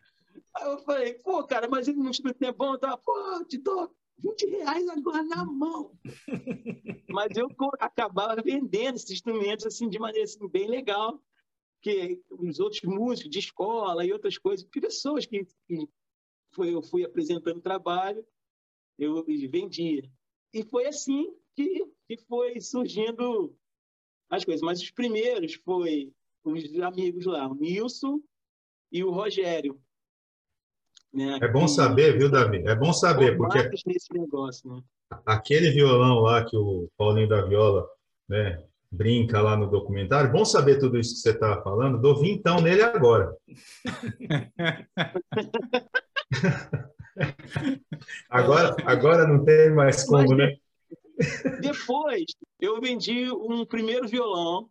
Aí 0.55 0.71
eu 0.71 0.79
falei, 0.79 1.15
pô, 1.15 1.45
cara, 1.45 1.69
mas 1.69 1.89
ele 1.89 1.99
não 1.99 2.11
instrumento 2.11 2.43
é 2.43 2.53
bom, 2.53 2.79
tá? 2.79 2.97
Pô, 2.97 3.45
te 3.45 3.59
dou 3.59 3.93
20 4.19 4.47
reais 4.47 4.89
agora 4.89 5.23
na 5.25 5.45
mão. 5.45 5.93
mas 7.09 7.37
eu 7.37 7.49
acabava 7.81 8.41
vendendo 8.43 8.97
esses 8.97 9.11
instrumentos 9.11 9.67
assim 9.67 9.89
de 9.89 9.99
maneira 9.99 10.25
assim, 10.25 10.49
bem 10.49 10.69
legal, 10.69 11.21
que 11.81 12.21
os 12.31 12.61
outros 12.61 12.83
músicos 12.83 13.31
de 13.31 13.39
escola 13.39 14.05
e 14.05 14.13
outras 14.13 14.37
coisas, 14.39 14.67
pessoas 14.67 15.27
que, 15.27 15.45
que 15.67 15.89
foi, 16.53 16.75
eu 16.75 16.83
fui 16.83 17.05
apresentando 17.05 17.61
trabalho, 17.61 18.25
eu 18.99 19.25
vendia. 19.51 20.03
E 20.53 20.65
foi 20.65 20.87
assim 20.87 21.33
que, 21.55 21.85
que 22.09 22.17
foi 22.27 22.61
surgindo 22.61 23.55
as 24.31 24.45
coisas. 24.45 24.63
Mas 24.63 24.81
os 24.81 24.91
primeiros 24.91 25.55
foi 25.55 26.11
os 26.43 26.81
amigos 26.81 27.27
lá, 27.27 27.47
o 27.47 27.55
Nilson 27.55 28.21
e 28.91 29.05
o 29.05 29.11
Rogério. 29.11 29.79
Né? 31.13 31.39
É 31.43 31.49
bom 31.49 31.69
saber, 31.69 32.19
viu, 32.19 32.31
Davi? 32.31 32.63
É 32.67 32.75
bom 32.75 32.93
saber, 32.93 33.37
porque 33.37 33.59
negócio, 34.13 34.71
né? 34.71 34.83
aquele 35.25 35.71
violão 35.71 36.21
lá 36.21 36.45
que 36.45 36.57
o 36.57 36.91
Paulinho 36.97 37.29
da 37.29 37.43
Viola 37.43 37.89
né, 38.29 38.63
brinca 38.91 39.41
lá 39.41 39.57
no 39.57 39.71
documentário, 39.71 40.31
bom 40.31 40.45
saber 40.45 40.79
tudo 40.79 40.99
isso 40.99 41.15
que 41.15 41.21
você 41.21 41.31
estava 41.31 41.63
falando, 41.63 42.01
dou 42.01 42.21
vintão 42.21 42.61
nele 42.61 42.83
agora. 42.83 43.35
agora, 48.29 48.77
agora 48.85 49.27
não 49.27 49.45
tem 49.45 49.75
mais 49.75 50.05
como, 50.05 50.35
né? 50.35 50.57
Depois, 51.61 52.25
eu 52.61 52.81
vendi 52.81 53.31
um 53.31 53.65
primeiro 53.65 54.07
violão 54.07 54.71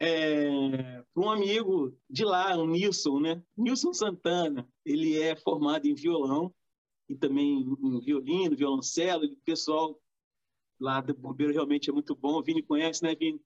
é, 0.00 1.02
para 1.12 1.22
um 1.22 1.30
amigo 1.30 1.96
de 2.08 2.24
lá, 2.24 2.56
o 2.56 2.66
Nilson, 2.66 3.20
né? 3.20 3.42
Nilson 3.56 3.92
Santana. 3.92 4.68
Ele 4.84 5.20
é 5.20 5.36
formado 5.36 5.86
em 5.86 5.94
violão 5.94 6.54
e 7.08 7.16
também 7.16 7.60
em 7.60 8.00
violino, 8.00 8.56
violoncelo. 8.56 9.24
O 9.24 9.36
pessoal 9.44 10.00
lá 10.80 11.00
do 11.00 11.14
Bombeiro 11.14 11.52
realmente 11.52 11.90
é 11.90 11.92
muito 11.92 12.14
bom. 12.14 12.38
O 12.38 12.42
Vini 12.42 12.62
conhece, 12.62 13.02
né, 13.02 13.14
Vini? 13.14 13.40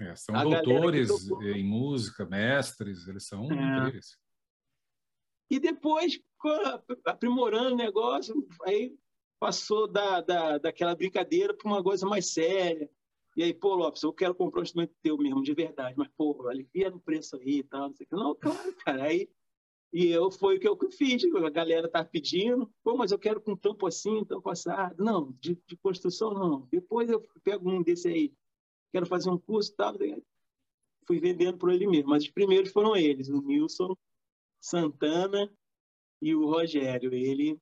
É, 0.00 0.14
são 0.14 0.34
a 0.34 0.44
doutores 0.44 1.10
em 1.54 1.64
música, 1.64 2.26
mestres, 2.26 3.06
eles 3.08 3.26
são 3.26 3.50
é. 3.50 3.78
incríveis. 3.78 4.18
E 5.48 5.60
depois, 5.60 6.20
aprimorando 7.06 7.74
o 7.74 7.76
negócio, 7.76 8.46
aí 8.64 8.94
passou 9.38 9.86
da, 9.86 10.20
da, 10.20 10.58
daquela 10.58 10.94
brincadeira 10.94 11.54
para 11.54 11.68
uma 11.68 11.82
coisa 11.82 12.06
mais 12.06 12.32
séria. 12.32 12.90
E 13.36 13.42
aí, 13.42 13.52
pô, 13.52 13.74
Lopes, 13.74 14.02
eu 14.02 14.12
quero 14.12 14.34
comprar 14.34 14.60
um 14.60 14.62
instrumento 14.62 14.94
teu 15.02 15.18
mesmo, 15.18 15.42
de 15.42 15.52
verdade, 15.52 15.94
mas, 15.96 16.08
pô, 16.16 16.48
alivia 16.48 16.90
no 16.90 16.98
preço 16.98 17.36
aí 17.36 17.58
e 17.58 17.62
tal, 17.62 17.88
não 17.88 17.94
sei 17.94 18.06
o 18.06 18.08
que. 18.08 18.14
Não, 18.16 18.34
claro, 18.34 18.74
cara. 18.84 19.04
Aí, 19.04 19.28
e 19.92 20.06
eu, 20.06 20.30
foi 20.30 20.56
o 20.56 20.60
que 20.60 20.68
eu 20.68 20.78
fiz, 20.90 21.22
a 21.24 21.50
galera 21.50 21.88
tá 21.88 22.04
pedindo, 22.04 22.70
pô, 22.82 22.96
mas 22.96 23.12
eu 23.12 23.18
quero 23.18 23.40
com 23.40 23.54
tampo 23.54 23.86
assim, 23.86 24.24
tampo 24.24 24.48
assado. 24.50 25.02
Não, 25.02 25.32
de, 25.40 25.58
de 25.66 25.76
construção 25.76 26.32
não. 26.32 26.66
Depois 26.70 27.10
eu 27.10 27.22
pego 27.44 27.70
um 27.70 27.82
desse 27.82 28.08
aí, 28.08 28.32
quero 28.92 29.06
fazer 29.06 29.30
um 29.30 29.38
curso 29.38 29.72
e 29.72 29.76
tal. 29.76 29.94
Fui 31.06 31.20
vendendo 31.20 31.58
por 31.58 31.70
ele 31.70 31.86
mesmo, 31.86 32.10
mas 32.10 32.24
os 32.24 32.30
primeiros 32.30 32.72
foram 32.72 32.96
eles, 32.96 33.28
o 33.28 33.40
Nilson, 33.40 33.96
Santana 34.60 35.50
e 36.20 36.34
o 36.34 36.46
Rogério. 36.46 37.14
Ele 37.14 37.60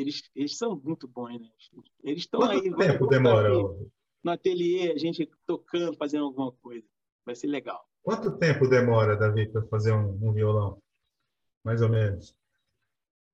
eles, 0.00 0.30
eles 0.34 0.56
são 0.56 0.76
muito 0.76 1.08
bons, 1.08 1.40
né? 1.40 1.48
Eles 2.02 2.22
estão 2.22 2.42
aí. 2.42 2.74
tempo 2.74 3.06
demora? 3.06 3.50
No 4.22 4.32
ateliê, 4.32 4.92
a 4.92 4.98
gente 4.98 5.30
tocando, 5.46 5.96
fazendo 5.96 6.24
alguma 6.24 6.52
coisa. 6.52 6.86
Vai 7.24 7.34
ser 7.34 7.46
legal. 7.46 7.88
Quanto 8.02 8.38
tempo 8.38 8.68
demora, 8.68 9.16
Davi, 9.16 9.48
para 9.48 9.66
fazer 9.68 9.92
um, 9.92 10.10
um, 10.22 10.32
violão? 10.32 10.82
Mais 11.64 11.80
ou 11.82 11.88
menos. 11.88 12.36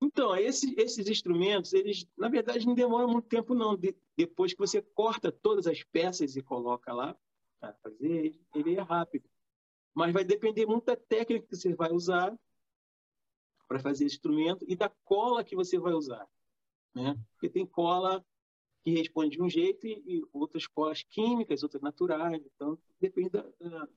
Então, 0.01 0.35
esse, 0.37 0.75
esses 0.79 1.07
instrumentos, 1.09 1.73
eles, 1.73 2.07
na 2.17 2.29
verdade, 2.29 2.67
não 2.67 2.75
demoram 2.75 3.09
muito 3.09 3.29
tempo, 3.29 3.55
não. 3.55 3.77
De, 3.77 3.97
depois 4.17 4.53
que 4.53 4.59
você 4.59 4.83
corta 4.83 5.31
todas 5.31 5.67
as 5.67 5.83
peças 5.83 6.37
e 6.37 6.43
coloca 6.43 6.93
lá 6.93 7.17
para 7.61 7.75
fazer, 7.75 8.39
ele 8.55 8.75
é 8.75 8.81
rápido. 8.81 9.29
Mas 9.95 10.13
vai 10.13 10.25
depender 10.25 10.67
muito 10.67 10.87
da 10.87 10.97
técnica 10.97 11.47
que 11.47 11.57
você 11.57 11.75
vai 11.75 11.93
usar 11.93 12.37
para 13.69 13.79
fazer 13.79 14.05
esse 14.05 14.17
instrumento 14.17 14.65
e 14.69 14.77
da 14.77 14.91
cola 15.05 15.45
que 15.45 15.57
você 15.57 15.79
vai 15.79 15.93
usar 15.93 16.27
né? 16.95 17.19
Porque 17.33 17.49
tem 17.49 17.67
cola 17.67 18.25
que 18.85 18.91
responde 18.91 19.37
de 19.37 19.43
um 19.43 19.49
jeito 19.49 19.87
e, 19.87 20.03
e 20.07 20.23
outras 20.33 20.67
colas 20.67 21.03
químicas, 21.03 21.63
outras 21.63 21.83
naturais, 21.83 22.43
então 22.45 22.79
depende 23.01 23.31
da, 23.31 23.43
da, 23.61 23.89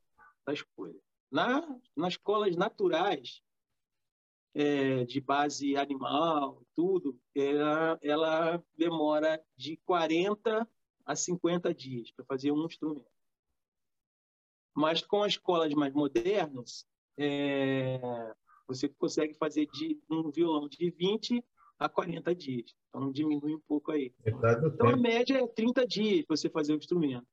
da 0.45 0.53
escolha. 0.53 0.99
Na, 1.31 1.79
nas 1.95 2.17
colas 2.17 2.55
naturais, 2.55 3.41
é, 4.53 5.03
de 5.03 5.19
base 5.19 5.75
animal, 5.75 6.63
tudo, 6.73 7.19
ela, 7.35 7.99
ela 8.01 8.63
demora 8.77 9.43
de 9.57 9.75
40 9.77 10.67
a 11.05 11.15
50 11.15 11.73
dias 11.73 12.09
para 12.11 12.23
fazer 12.25 12.51
um 12.51 12.65
instrumento. 12.65 13.05
Mas 14.73 15.01
com 15.01 15.23
as 15.23 15.37
colas 15.37 15.73
mais 15.73 15.93
modernas, 15.93 16.87
é, 17.17 17.99
você 18.67 18.87
consegue 18.87 19.33
fazer 19.33 19.67
de 19.67 19.99
um 20.09 20.31
violão 20.31 20.69
de 20.69 20.89
20 20.89 21.43
a 21.77 21.89
40 21.89 22.33
dias. 22.33 22.73
Então 22.89 23.11
diminui 23.11 23.55
um 23.55 23.61
pouco 23.61 23.91
aí. 23.91 24.13
Então 24.25 24.89
a 24.89 24.97
média 24.97 25.37
é 25.37 25.47
30 25.47 25.85
dias 25.85 26.25
para 26.25 26.35
você 26.35 26.49
fazer 26.49 26.73
o 26.73 26.77
instrumento. 26.77 27.27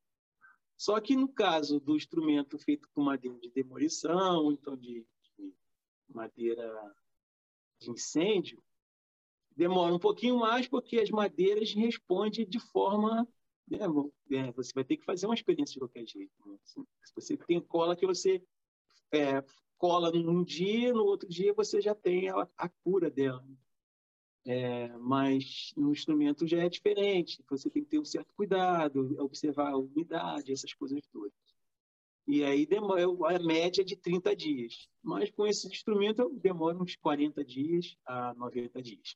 Só 0.77 0.99
que 0.99 1.15
no 1.15 1.27
caso 1.27 1.79
do 1.79 1.95
instrumento 1.95 2.57
feito 2.57 2.89
com 2.93 3.01
madeira 3.01 3.39
de 3.39 3.49
demolição, 3.49 4.51
então 4.51 4.75
de, 4.75 5.05
de 5.37 5.53
madeira 6.09 6.93
de 7.79 7.91
incêndio, 7.91 8.61
demora 9.55 9.93
um 9.93 9.99
pouquinho 9.99 10.37
mais 10.37 10.67
porque 10.67 10.99
as 10.99 11.09
madeiras 11.09 11.73
respondem 11.73 12.47
de 12.47 12.59
forma 12.59 13.27
né, 13.67 13.79
é, 14.31 14.51
você 14.51 14.71
vai 14.73 14.83
ter 14.83 14.97
que 14.97 15.05
fazer 15.05 15.25
uma 15.25 15.35
experiência 15.35 15.73
de 15.73 15.79
qualquer 15.79 16.05
jeito. 16.05 16.31
Né? 16.45 16.57
Se 16.63 16.83
você 17.15 17.37
tem 17.37 17.61
cola 17.61 17.95
que 17.95 18.05
você 18.05 18.43
é, 19.11 19.43
cola 19.77 20.11
num 20.11 20.43
dia, 20.43 20.93
no 20.93 21.05
outro 21.05 21.27
dia 21.27 21.53
você 21.53 21.81
já 21.81 21.95
tem 21.95 22.29
a, 22.29 22.47
a 22.57 22.69
cura 22.83 23.09
dela. 23.09 23.43
É, 24.45 24.89
mas 24.97 25.73
no 25.77 25.91
instrumento 25.91 26.45
já 26.45 26.63
é 26.63 26.69
diferente. 26.69 27.43
Você 27.49 27.69
tem 27.69 27.83
que 27.83 27.89
ter 27.89 27.99
um 27.99 28.05
certo 28.05 28.33
cuidado, 28.35 29.15
observar 29.19 29.71
a 29.71 29.77
umidade, 29.77 30.51
essas 30.51 30.73
coisas 30.73 30.99
todas. 31.11 31.31
E 32.27 32.43
aí 32.43 32.65
demora, 32.65 33.03
a 33.03 33.39
média 33.39 33.81
é 33.81 33.85
de 33.85 33.95
30 33.95 34.35
dias. 34.35 34.87
Mas 35.01 35.29
com 35.31 35.45
esse 35.45 35.67
instrumento 35.67 36.29
demora 36.41 36.77
uns 36.77 36.95
40 36.95 37.43
dias 37.43 37.97
a 38.05 38.33
90 38.35 38.81
dias. 38.81 39.15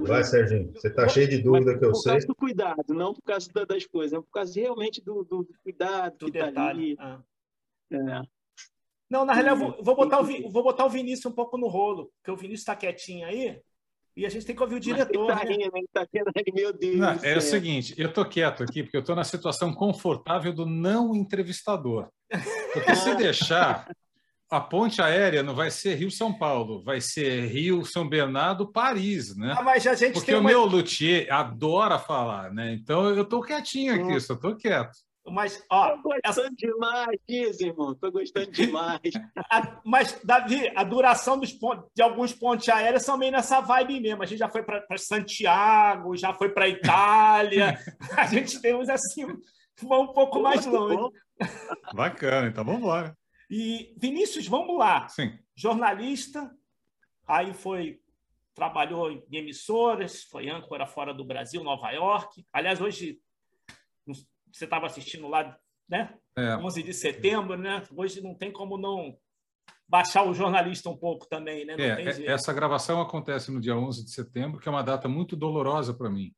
Vai, 0.00 0.24
Serginho. 0.24 0.72
Você 0.72 0.88
está 0.88 1.08
cheio 1.08 1.28
de 1.28 1.38
dúvida 1.42 1.78
que 1.78 1.84
eu 1.84 1.92
por 1.92 1.96
sei. 1.96 2.12
Por 2.12 2.14
causa 2.14 2.26
do 2.26 2.34
cuidado, 2.34 2.94
não 2.94 3.14
por 3.14 3.22
causa 3.22 3.48
das 3.66 3.86
coisas, 3.86 4.12
é 4.12 4.20
por 4.20 4.30
causa 4.30 4.60
realmente 4.60 5.00
do, 5.02 5.22
do, 5.24 5.44
do 5.44 5.54
cuidado 5.62 6.18
do 6.18 6.32
que 6.32 6.38
está 6.38 6.68
ali. 6.68 6.96
Ah. 6.98 7.22
É. 7.92 8.22
Não, 9.14 9.24
na 9.24 9.32
realidade, 9.32 9.60
vou, 9.60 9.76
vou, 9.80 9.94
botar 9.94 10.20
o, 10.20 10.50
vou 10.50 10.62
botar 10.64 10.84
o 10.84 10.90
Vinícius 10.90 11.26
um 11.26 11.34
pouco 11.36 11.56
no 11.56 11.68
rolo, 11.68 12.10
porque 12.16 12.32
o 12.32 12.36
Vinícius 12.36 12.62
está 12.62 12.74
quietinho 12.74 13.24
aí. 13.24 13.60
E 14.16 14.26
a 14.26 14.28
gente 14.28 14.44
tem 14.44 14.56
que 14.56 14.62
ouvir 14.62 14.74
o 14.74 14.80
diretor. 14.80 15.28
Tá 15.28 15.44
né? 15.44 15.52
rindo, 15.52 15.70
tá 15.92 16.04
meu 16.52 16.72
Deus. 16.72 16.96
Não, 16.96 17.12
é 17.22 17.36
o 17.36 17.40
seguinte, 17.40 17.94
eu 17.96 18.12
tô 18.12 18.24
quieto 18.24 18.64
aqui 18.64 18.82
porque 18.82 18.96
eu 18.96 19.02
estou 19.02 19.14
na 19.14 19.22
situação 19.22 19.72
confortável 19.72 20.52
do 20.52 20.66
não 20.66 21.14
entrevistador. 21.14 22.08
Porque 22.72 22.96
se 22.96 23.14
deixar, 23.14 23.88
a 24.50 24.60
ponte 24.60 25.00
aérea 25.00 25.44
não 25.44 25.54
vai 25.54 25.70
ser 25.70 25.94
Rio-São 25.94 26.36
Paulo, 26.36 26.82
vai 26.82 27.00
ser 27.00 27.46
Rio-São 27.46 28.08
Bernardo-Paris, 28.08 29.36
né? 29.36 29.54
Ah, 29.56 29.62
mas 29.62 29.86
a 29.86 29.94
gente 29.94 30.14
porque 30.14 30.26
tem 30.26 30.34
o 30.34 30.40
uma... 30.40 30.50
meu 30.50 30.64
luthier 30.64 31.32
adora 31.32 32.00
falar, 32.00 32.52
né? 32.52 32.72
Então 32.72 33.10
eu 33.10 33.22
estou 33.22 33.40
quietinho 33.42 33.94
aqui, 33.94 34.20
só 34.20 34.34
estou 34.34 34.56
quieto. 34.56 34.96
Mas, 35.26 35.64
ó. 35.70 35.96
Tô 35.96 36.02
gostando 36.02 36.20
essa... 36.24 36.50
demais 36.50 37.18
disso, 37.26 37.64
irmão. 37.66 37.94
Tô 37.94 38.10
gostando 38.12 38.50
demais. 38.50 39.00
a, 39.50 39.80
mas, 39.84 40.20
Davi, 40.22 40.70
a 40.76 40.84
duração 40.84 41.38
dos 41.38 41.52
pontos, 41.52 41.86
de 41.94 42.02
alguns 42.02 42.32
pontos 42.32 42.68
aéreos 42.68 43.04
são 43.04 43.16
meio 43.16 43.32
nessa 43.32 43.60
vibe 43.60 44.00
mesmo. 44.00 44.22
A 44.22 44.26
gente 44.26 44.38
já 44.38 44.50
foi 44.50 44.62
para 44.62 44.84
Santiago, 44.98 46.16
já 46.16 46.34
foi 46.34 46.50
para 46.50 46.68
Itália. 46.68 47.78
a 48.16 48.26
gente 48.26 48.60
tem 48.60 48.74
uns 48.74 48.88
assim, 48.88 49.26
vão 49.82 50.02
um 50.02 50.12
pouco 50.12 50.40
mais 50.40 50.66
longe. 50.66 51.10
Bacana, 51.94 52.48
então 52.48 52.64
vamos 52.64 52.80
embora. 52.80 53.16
E, 53.50 53.94
Vinícius, 53.96 54.46
vamos 54.46 54.78
lá. 54.78 55.08
Sim. 55.08 55.38
Jornalista, 55.56 56.50
aí 57.26 57.54
foi. 57.54 58.00
Trabalhou 58.54 59.10
em 59.10 59.24
emissoras, 59.32 60.22
foi 60.22 60.48
âncora 60.48 60.86
fora 60.86 61.12
do 61.12 61.24
Brasil, 61.24 61.64
Nova 61.64 61.90
York. 61.90 62.46
Aliás, 62.52 62.80
hoje 62.80 63.18
você 64.54 64.64
estava 64.64 64.86
assistindo 64.86 65.28
lá, 65.28 65.56
né? 65.88 66.14
É. 66.36 66.56
11 66.56 66.82
de 66.82 66.94
setembro, 66.94 67.58
né? 67.58 67.82
Hoje 67.94 68.22
não 68.22 68.34
tem 68.34 68.52
como 68.52 68.78
não 68.78 69.16
baixar 69.88 70.24
o 70.24 70.32
jornalista 70.32 70.88
um 70.88 70.96
pouco 70.96 71.26
também, 71.28 71.64
né? 71.64 71.74
É, 71.78 72.26
essa 72.26 72.52
gravação 72.52 73.00
acontece 73.00 73.50
no 73.50 73.60
dia 73.60 73.76
11 73.76 74.04
de 74.04 74.10
setembro, 74.12 74.60
que 74.60 74.68
é 74.68 74.70
uma 74.70 74.82
data 74.82 75.08
muito 75.08 75.34
dolorosa 75.34 75.92
para 75.92 76.08
mim, 76.08 76.32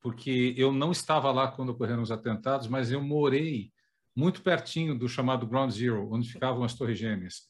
porque 0.00 0.54
eu 0.56 0.72
não 0.72 0.92
estava 0.92 1.30
lá 1.32 1.50
quando 1.50 1.70
ocorreram 1.70 2.02
os 2.02 2.12
atentados, 2.12 2.68
mas 2.68 2.92
eu 2.92 3.02
morei 3.02 3.72
muito 4.14 4.42
pertinho 4.42 4.96
do 4.96 5.08
chamado 5.08 5.46
Ground 5.46 5.70
Zero, 5.70 6.12
onde 6.12 6.32
ficavam 6.32 6.62
as 6.62 6.74
Torres 6.74 6.98
Gêmeas. 6.98 7.48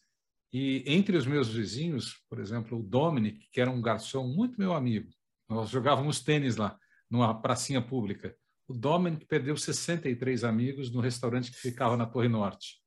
E 0.53 0.83
entre 0.87 1.17
os 1.17 1.27
meus 1.27 1.49
vizinhos, 1.49 2.23
por 2.29 2.41
exemplo, 2.41 2.79
o 2.79 2.83
Dominic, 2.83 3.47
que 3.53 3.61
era 3.61 3.71
um 3.71 3.83
garçom 3.83 4.27
muito 4.27 4.59
meu 4.59 4.73
amigo, 4.73 5.11
nós 5.49 5.69
jogávamos 5.69 6.21
tênis 6.21 6.57
lá, 6.57 6.77
numa 7.11 7.39
pracinha 7.41 7.83
pública. 7.83 8.35
O 8.69 8.75
Dominic 8.75 9.25
perdeu 9.25 9.57
63 9.57 10.45
amigos 10.45 10.93
no 10.93 11.01
restaurante 11.01 11.51
que 11.51 11.57
ficava 11.57 11.97
na 11.97 12.05
Torre 12.05 12.29
Norte. 12.29 12.83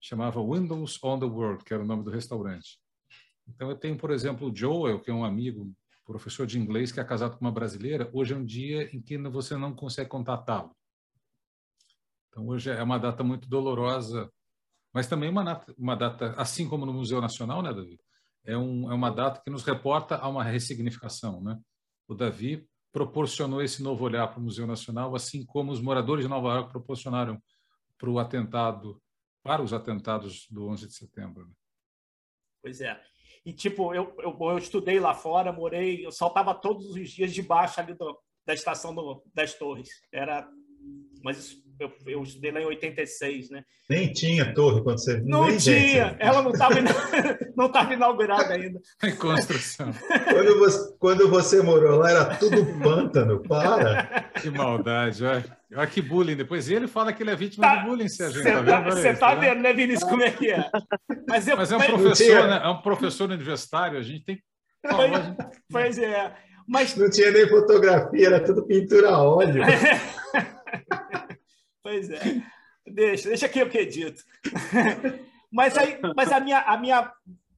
Chamava 0.00 0.40
Windows 0.40 1.02
on 1.02 1.18
the 1.18 1.26
World, 1.26 1.64
que 1.64 1.74
era 1.74 1.82
o 1.82 1.86
nome 1.86 2.04
do 2.04 2.10
restaurante. 2.10 2.78
Então, 3.48 3.68
eu 3.68 3.76
tenho, 3.76 3.96
por 3.96 4.12
exemplo, 4.12 4.48
o 4.48 4.56
Joel, 4.56 5.00
que 5.00 5.10
é 5.10 5.14
um 5.14 5.24
amigo, 5.24 5.74
professor 6.04 6.46
de 6.46 6.60
inglês, 6.60 6.92
que 6.92 7.00
é 7.00 7.04
casado 7.04 7.36
com 7.36 7.44
uma 7.44 7.50
brasileira. 7.50 8.08
Hoje 8.12 8.34
é 8.34 8.36
um 8.36 8.44
dia 8.44 8.88
em 8.94 9.02
que 9.02 9.18
você 9.18 9.56
não 9.56 9.74
consegue 9.74 10.08
contatá-lo. 10.08 10.76
Então, 12.28 12.46
hoje 12.46 12.70
é 12.70 12.82
uma 12.82 12.98
data 12.98 13.24
muito 13.24 13.48
dolorosa, 13.48 14.30
mas 14.92 15.08
também 15.08 15.28
uma 15.28 15.42
data, 15.42 15.74
uma 15.76 15.96
data 15.96 16.34
assim 16.36 16.68
como 16.68 16.86
no 16.86 16.92
Museu 16.92 17.20
Nacional, 17.20 17.62
né, 17.62 17.72
Davi? 17.72 17.98
É, 18.44 18.56
um, 18.56 18.92
é 18.92 18.94
uma 18.94 19.10
data 19.10 19.40
que 19.42 19.50
nos 19.50 19.64
reporta 19.64 20.16
a 20.16 20.28
uma 20.28 20.44
ressignificação, 20.44 21.42
né? 21.42 21.58
O 22.06 22.14
Davi 22.14 22.68
proporcionou 22.94 23.60
esse 23.60 23.82
novo 23.82 24.04
olhar 24.04 24.28
para 24.28 24.38
o 24.38 24.42
Museu 24.42 24.68
Nacional, 24.68 25.16
assim 25.16 25.44
como 25.44 25.72
os 25.72 25.80
moradores 25.80 26.24
de 26.24 26.30
Nova 26.30 26.54
York 26.54 26.70
proporcionaram 26.70 27.42
para 27.98 28.08
o 28.08 28.20
atentado, 28.20 29.02
para 29.42 29.60
os 29.60 29.72
atentados 29.72 30.46
do 30.48 30.68
11 30.68 30.86
de 30.86 30.94
setembro. 30.94 31.44
Né? 31.44 31.52
Pois 32.62 32.80
é. 32.80 33.02
E, 33.44 33.52
tipo, 33.52 33.92
eu, 33.92 34.14
eu, 34.20 34.38
eu, 34.40 34.58
estudei 34.58 35.00
lá 35.00 35.12
fora, 35.12 35.52
morei, 35.52 36.06
eu 36.06 36.12
saltava 36.12 36.54
todos 36.54 36.86
os 36.94 37.10
dias 37.10 37.34
debaixo 37.34 37.80
ali 37.80 37.94
do, 37.94 38.16
da 38.46 38.54
estação 38.54 38.94
do, 38.94 39.24
das 39.34 39.54
torres. 39.54 39.88
Era... 40.12 40.48
Mas 41.20 41.38
isso 41.38 41.63
eu, 41.78 41.92
eu 42.06 42.22
estudei 42.22 42.52
lá 42.52 42.60
em 42.60 42.66
86, 42.66 43.50
né? 43.50 43.64
Nem 43.88 44.12
tinha 44.12 44.54
torre 44.54 44.82
quando 44.82 44.98
você... 44.98 45.20
Não 45.24 45.46
Nem 45.46 45.58
tinha, 45.58 46.08
gente. 46.08 46.16
ela 46.18 46.42
não 46.42 46.52
estava 46.52 46.74
não 47.56 47.68
tava 47.70 47.94
inaugurada 47.94 48.54
ainda. 48.54 48.80
Em 49.02 49.14
construção. 49.16 49.92
Quando 49.92 50.58
você, 50.58 50.96
quando 50.98 51.28
você 51.28 51.62
morou 51.62 51.98
lá, 51.98 52.10
era 52.10 52.24
tudo 52.36 52.64
pântano, 52.80 53.40
para! 53.42 54.30
Que 54.40 54.50
maldade, 54.50 55.24
olha, 55.24 55.44
olha 55.74 55.86
que 55.86 56.00
bullying. 56.00 56.36
Depois 56.36 56.70
ele 56.70 56.86
fala 56.86 57.12
que 57.12 57.22
ele 57.22 57.30
é 57.30 57.36
vítima 57.36 57.66
tá, 57.66 57.76
de 57.76 57.88
bullying, 57.88 58.08
se 58.08 58.22
a 58.22 58.30
gente 58.30 58.44
tá. 58.44 58.80
Você 58.82 59.14
tá, 59.14 59.34
vendo, 59.34 59.60
né, 59.60 59.72
Vinícius, 59.72 60.08
como 60.08 60.22
é 60.22 60.30
que 60.30 60.50
é? 60.50 60.70
Mas, 61.28 61.46
eu, 61.48 61.56
mas 61.56 61.72
é 61.72 61.76
um 61.76 61.80
professor, 61.80 62.48
né? 62.48 62.60
É 62.62 62.68
um 62.68 62.82
professor 62.82 63.30
universitário, 63.30 63.98
a 63.98 64.02
gente 64.02 64.24
tem 64.24 64.36
que... 64.36 64.42
Pois 65.70 65.98
é. 65.98 66.32
Mas... 66.66 66.96
Não 66.96 67.10
tinha 67.10 67.30
nem 67.30 67.48
fotografia, 67.48 68.26
era 68.26 68.40
tudo 68.40 68.66
pintura 68.66 69.10
a 69.10 69.22
óleo. 69.22 69.62
Pois 71.84 72.08
é. 72.08 72.42
Deixa, 72.86 73.28
deixa 73.28 73.48
que 73.48 73.84
dito. 73.84 74.24
mas 75.52 75.76
aí, 75.76 76.00
mas 76.16 76.32
a 76.32 76.40
minha, 76.40 76.60
a 76.60 76.78
minha 76.78 77.12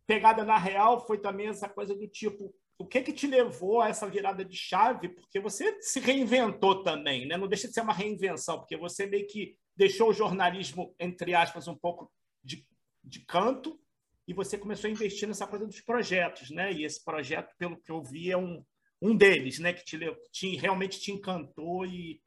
pegada 0.05 0.45
na 0.45 0.59
real 0.59 1.07
foi 1.07 1.19
também 1.19 1.47
essa 1.47 1.69
coisa 1.69 1.95
do 1.95 2.09
tipo, 2.09 2.53
o 2.77 2.85
que 2.85 3.03
que 3.03 3.13
te 3.13 3.29
levou 3.29 3.81
a 3.81 3.89
essa 3.89 4.09
virada 4.09 4.45
de 4.45 4.57
chave? 4.57 5.11
Porque 5.11 5.39
você 5.39 5.81
se 5.81 6.01
reinventou 6.01 6.83
também, 6.83 7.25
né? 7.25 7.37
Não 7.37 7.47
deixa 7.47 7.69
de 7.69 7.75
ser 7.75 7.83
uma 7.83 7.93
reinvenção, 7.93 8.59
porque 8.59 8.77
você 8.77 9.07
meio 9.07 9.29
que 9.29 9.57
deixou 9.77 10.11
o 10.11 10.13
jornalismo, 10.13 10.93
entre 10.99 11.33
aspas, 11.33 11.69
um 11.69 11.77
pouco 11.77 12.13
de, 12.43 12.67
de 13.05 13.21
canto 13.21 13.79
e 14.27 14.35
você 14.35 14.59
começou 14.59 14.89
a 14.89 14.93
investir 14.93 15.29
nessa 15.29 15.47
coisa 15.47 15.65
dos 15.67 15.81
projetos, 15.81 16.51
né? 16.51 16.73
E 16.73 16.85
esse 16.85 17.03
projeto, 17.05 17.55
pelo 17.57 17.81
que 17.81 17.93
eu 17.93 18.03
vi, 18.03 18.33
é 18.33 18.37
um, 18.37 18.65
um 19.01 19.17
deles, 19.17 19.61
né? 19.61 19.73
Que 19.73 19.85
te, 19.85 19.99
te 20.33 20.57
realmente 20.57 20.99
te 20.99 21.13
encantou 21.13 21.87
e 21.87 22.21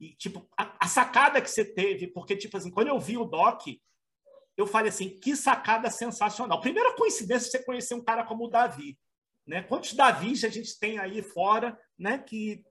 e, 0.00 0.14
tipo, 0.14 0.48
a, 0.58 0.76
a, 0.84 0.88
sacada 0.88 1.40
que 1.40 1.48
você 1.48 1.64
teve, 1.64 2.08
porque, 2.08 2.36
tipo 2.36 2.56
assim, 2.56 2.70
quando 2.70 2.88
eu 2.88 2.98
vi 2.98 3.16
o 3.16 3.24
Doc, 3.24 3.62
eu 4.56 4.66
falei 4.66 4.88
assim, 4.88 5.18
que 5.20 5.36
sacada 5.36 5.90
sensacional. 5.90 6.60
Primeira 6.60 6.94
coincidência 6.94 7.50
você 7.50 7.62
conhecer 7.62 7.94
um 7.94 8.04
cara 8.04 8.24
como 8.24 8.44
o 8.44 8.50
Davi. 8.50 8.98
Né? 9.46 9.62
Quantos 9.62 9.92
Davis 9.92 10.44
a 10.44 10.48
gente 10.48 10.78
tem 10.78 10.98
aí 10.98 11.22
fora 11.22 11.78
né, 11.98 12.18
que 12.18 12.64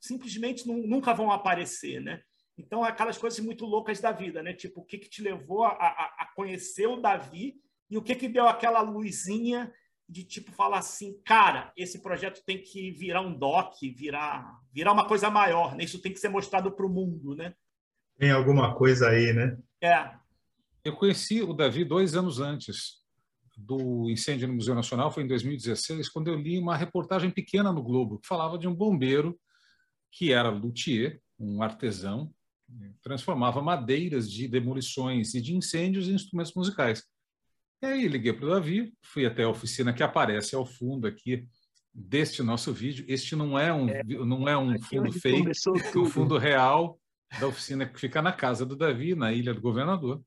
simplesmente 0.00 0.66
não, 0.66 0.76
nunca 0.78 1.14
vão 1.14 1.30
aparecer, 1.30 2.00
né? 2.00 2.22
Então, 2.58 2.84
aquelas 2.84 3.16
coisas 3.16 3.40
muito 3.40 3.64
loucas 3.64 4.00
da 4.00 4.12
vida, 4.12 4.42
né? 4.42 4.52
Tipo, 4.52 4.80
o 4.82 4.84
que, 4.84 4.98
que 4.98 5.08
te 5.08 5.22
levou 5.22 5.64
a, 5.64 5.70
a, 5.70 6.04
a 6.18 6.32
conhecer 6.34 6.86
o 6.86 7.00
Davi 7.00 7.56
e 7.88 7.96
o 7.96 8.02
que, 8.02 8.14
que 8.14 8.28
deu 8.28 8.46
aquela 8.46 8.80
luzinha 8.82 9.72
de 10.12 10.24
tipo 10.24 10.52
falar 10.52 10.78
assim, 10.78 11.18
cara, 11.24 11.72
esse 11.74 12.02
projeto 12.02 12.44
tem 12.44 12.62
que 12.62 12.90
virar 12.90 13.22
um 13.22 13.32
doc, 13.32 13.74
virar, 13.96 14.60
virar 14.70 14.92
uma 14.92 15.08
coisa 15.08 15.30
maior, 15.30 15.74
né? 15.74 15.84
Isso 15.84 16.00
tem 16.00 16.12
que 16.12 16.20
ser 16.20 16.28
mostrado 16.28 16.70
para 16.70 16.84
o 16.84 16.90
mundo, 16.90 17.34
né? 17.34 17.54
Tem 18.18 18.30
alguma 18.30 18.74
coisa 18.74 19.08
aí, 19.08 19.32
né? 19.32 19.56
É. 19.80 20.10
Eu 20.84 20.94
conheci 20.94 21.42
o 21.42 21.54
Davi 21.54 21.84
dois 21.84 22.14
anos 22.14 22.40
antes 22.40 23.00
do 23.56 24.10
incêndio 24.10 24.48
no 24.48 24.54
Museu 24.54 24.74
Nacional, 24.74 25.10
foi 25.10 25.22
em 25.22 25.28
2016, 25.28 26.08
quando 26.10 26.28
eu 26.28 26.36
li 26.36 26.58
uma 26.58 26.76
reportagem 26.76 27.30
pequena 27.30 27.72
no 27.72 27.82
Globo 27.82 28.18
que 28.18 28.28
falava 28.28 28.58
de 28.58 28.68
um 28.68 28.74
bombeiro 28.74 29.38
que 30.10 30.32
era 30.32 30.50
luthier, 30.50 31.20
um 31.38 31.62
artesão, 31.62 32.32
transformava 33.02 33.62
madeiras 33.62 34.30
de 34.30 34.46
demolições 34.46 35.34
e 35.34 35.40
de 35.40 35.54
incêndios 35.54 36.08
em 36.08 36.14
instrumentos 36.14 36.54
musicais. 36.54 37.02
E 37.82 37.86
aí 37.86 38.06
liguei 38.06 38.32
para 38.32 38.46
o 38.46 38.50
Davi, 38.50 38.94
fui 39.02 39.26
até 39.26 39.42
a 39.42 39.48
oficina 39.48 39.92
que 39.92 40.04
aparece 40.04 40.54
ao 40.54 40.64
fundo 40.64 41.04
aqui 41.04 41.48
deste 41.92 42.40
nosso 42.40 42.72
vídeo. 42.72 43.04
Este 43.08 43.34
não 43.34 43.58
é 43.58 43.72
um, 43.74 43.88
é, 43.88 44.04
não 44.04 44.48
é 44.48 44.56
um 44.56 44.80
fundo 44.80 45.12
fake, 45.12 45.50
é 45.50 45.98
um 45.98 46.06
fundo 46.06 46.38
real 46.38 46.96
da 47.40 47.48
oficina 47.48 47.84
que 47.84 47.98
fica 47.98 48.22
na 48.22 48.32
casa 48.32 48.64
do 48.64 48.76
Davi, 48.76 49.16
na 49.16 49.32
Ilha 49.32 49.52
do 49.52 49.60
Governador. 49.60 50.22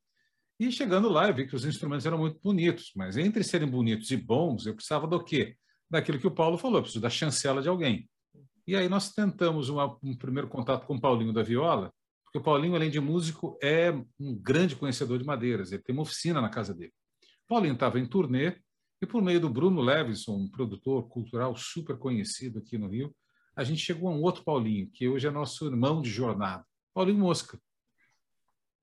E 0.60 0.70
chegando 0.70 1.08
lá, 1.08 1.30
eu 1.30 1.34
vi 1.34 1.48
que 1.48 1.56
os 1.56 1.63
instrumentos 1.65 2.06
eram 2.06 2.18
muito 2.18 2.39
bonitos, 2.41 2.91
mas 2.94 3.15
entre 3.15 3.41
serem 3.41 3.70
bonitos 3.70 4.12
e 4.12 4.18
bons, 4.18 4.65
eu 4.65 4.76
precisava 4.76 5.08
do 5.08 5.24
quê? 5.24 5.56
Daquilo 5.89 6.20
que 6.20 6.28
o 6.28 6.32
Paulo 6.32 6.58
falou, 6.58 6.80
eu 6.80 6.82
preciso 6.82 7.02
da 7.02 7.10
chancela 7.10 7.62
de 7.62 7.70
alguém. 7.70 8.10
E 8.68 8.76
aí 8.76 8.89
nós 8.89 9.13
tentamos 9.13 9.70
uma, 9.70 9.98
um 10.04 10.13
primeiro 10.13 10.50
contato 10.50 10.86
com 10.86 10.96
o 10.96 11.00
Paulinho 11.00 11.32
da 11.32 11.44
Viola, 11.44 11.94
porque 12.26 12.38
o 12.38 12.41
Paulinho, 12.41 12.76
além 12.76 12.89
de 12.89 13.00
músico, 13.00 13.58
é 13.63 13.91
um 14.20 14.36
grande 14.36 14.76
conhecedor 14.76 15.18
de 15.18 15.24
madeiras, 15.24 15.72
ele 15.72 15.84
tem 15.84 15.94
uma 15.94 16.02
oficina 16.02 16.41
na 16.41 16.50
casa 16.50 16.74
dele. 16.74 16.91
Paulinho 17.47 17.73
estava 17.73 17.99
em 17.99 18.05
turnê 18.05 18.58
E 19.01 19.05
por 19.05 19.21
meio 19.21 19.39
do 19.39 19.49
Bruno 19.49 19.81
Levison, 19.81 20.36
um 20.36 20.49
produtor 20.49 21.08
cultural 21.10 21.55
super 21.55 21.97
conhecido 21.97 22.60
aqui 22.60 22.77
no 22.77 22.89
Rio, 22.89 23.15
a 23.55 23.63
gente 23.63 23.81
chegou 23.81 24.10
a 24.10 24.12
um 24.12 24.21
outro 24.21 24.43
Paulinho, 24.43 24.89
que 24.91 25.08
hoje 25.08 25.27
é 25.27 25.31
nosso 25.31 25.65
irmão 25.65 26.01
de 26.01 26.10
jornada, 26.10 26.65
Paulinho 26.93 27.19
Mosca. 27.19 27.60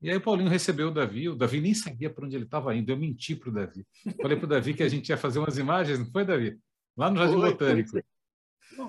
E 0.00 0.10
aí 0.10 0.16
o 0.16 0.20
Paulinho 0.20 0.50
recebeu 0.50 0.88
o 0.88 0.90
Davi, 0.90 1.28
o 1.28 1.36
Davi 1.36 1.60
nem 1.60 1.74
sabia 1.74 2.10
para 2.10 2.26
onde 2.26 2.34
ele 2.34 2.44
estava 2.44 2.74
indo, 2.74 2.90
eu 2.90 2.96
menti 2.96 3.36
para 3.36 3.50
o 3.50 3.52
Davi. 3.52 3.86
Falei 4.20 4.36
para 4.36 4.46
o 4.46 4.48
Davi 4.48 4.74
que 4.74 4.82
a 4.82 4.88
gente 4.88 5.10
ia 5.10 5.16
fazer 5.16 5.38
umas 5.38 5.58
imagens, 5.58 5.98
não 5.98 6.06
foi, 6.06 6.24
Davi? 6.24 6.58
Lá 6.96 7.08
no 7.08 7.18
Jardim 7.18 7.34
foi, 7.34 7.50
Botânico. 7.50 7.90
Foi. 7.90 8.02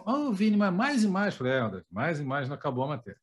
Oh, 0.05 0.31
Vini, 0.31 0.57
mas 0.57 0.73
mais 0.73 1.03
imagens. 1.03 1.36
Falei, 1.36 1.53
é, 1.53 1.59
Davi, 1.59 1.86
mais 1.91 2.19
imagens, 2.19 2.49
não 2.49 2.55
acabou 2.55 2.86
a 2.86 2.88
matéria. 2.88 3.19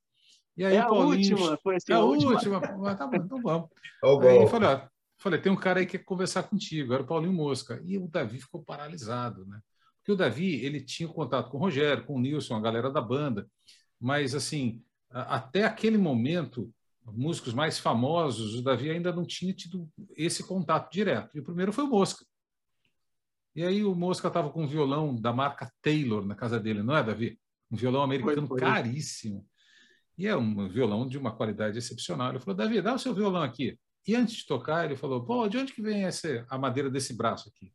E 0.56 0.64
aí, 0.64 0.76
é 0.76 0.80
a 0.80 0.86
Paulinho, 0.86 1.36
última, 1.36 1.58
foi 1.62 1.76
assim, 1.76 1.92
é 1.92 1.94
a, 1.96 2.00
última. 2.00 2.32
última. 2.32 2.60
Tá 2.94 3.06
bom, 3.06 3.16
então 3.16 3.42
vamos. 3.42 3.68
aí 4.28 4.46
falei, 4.48 4.68
ó, 4.68 4.88
falei, 5.20 5.40
tem 5.40 5.52
um 5.52 5.56
cara 5.56 5.80
aí 5.80 5.86
que 5.86 5.98
quer 5.98 6.04
conversar 6.04 6.44
contigo, 6.44 6.94
era 6.94 7.02
o 7.02 7.06
Paulinho 7.06 7.32
Mosca. 7.32 7.80
E 7.84 7.98
o 7.98 8.08
Davi 8.08 8.40
ficou 8.40 8.62
paralisado, 8.62 9.46
né? 9.46 9.60
Porque 9.98 10.12
o 10.12 10.16
Davi, 10.16 10.64
ele 10.64 10.80
tinha 10.80 11.08
contato 11.08 11.50
com 11.50 11.58
o 11.58 11.60
Rogério, 11.60 12.04
com 12.04 12.16
o 12.16 12.20
Nilson, 12.20 12.56
a 12.56 12.60
galera 12.60 12.90
da 12.90 13.02
banda, 13.02 13.46
mas, 14.00 14.34
assim, 14.34 14.82
até 15.10 15.64
aquele 15.64 15.98
momento, 15.98 16.72
músicos 17.04 17.52
mais 17.52 17.78
famosos, 17.78 18.54
o 18.54 18.62
Davi 18.62 18.90
ainda 18.90 19.12
não 19.12 19.26
tinha 19.26 19.52
tido 19.52 19.88
esse 20.16 20.42
contato 20.42 20.90
direto. 20.90 21.36
E 21.36 21.40
o 21.40 21.44
primeiro 21.44 21.72
foi 21.72 21.84
o 21.84 21.88
Mosca. 21.88 22.24
E 23.54 23.62
aí 23.62 23.84
o 23.84 23.94
Mosca 23.94 24.28
estava 24.28 24.48
com 24.48 24.62
um 24.62 24.66
violão 24.66 25.14
da 25.14 25.32
marca 25.32 25.70
Taylor 25.82 26.24
na 26.24 26.34
casa 26.34 26.58
dele, 26.58 26.82
não 26.82 26.96
é, 26.96 27.02
Davi? 27.02 27.38
Um 27.70 27.76
violão 27.76 28.02
americano 28.02 28.46
foi, 28.46 28.58
foi. 28.58 28.60
caríssimo. 28.60 29.46
E 30.16 30.26
é 30.26 30.36
um 30.36 30.68
violão 30.68 31.06
de 31.06 31.18
uma 31.18 31.34
qualidade 31.34 31.76
excepcional. 31.76 32.30
Ele 32.30 32.38
falou, 32.38 32.54
Davi, 32.56 32.80
dá 32.80 32.94
o 32.94 32.98
seu 32.98 33.14
violão 33.14 33.42
aqui. 33.42 33.78
E 34.06 34.14
antes 34.14 34.36
de 34.36 34.46
tocar, 34.46 34.84
ele 34.84 34.96
falou, 34.96 35.24
pô, 35.24 35.48
de 35.48 35.58
onde 35.58 35.72
que 35.72 35.82
vem 35.82 36.04
essa, 36.04 36.46
a 36.48 36.58
madeira 36.58 36.90
desse 36.90 37.12
braço 37.12 37.48
aqui? 37.48 37.72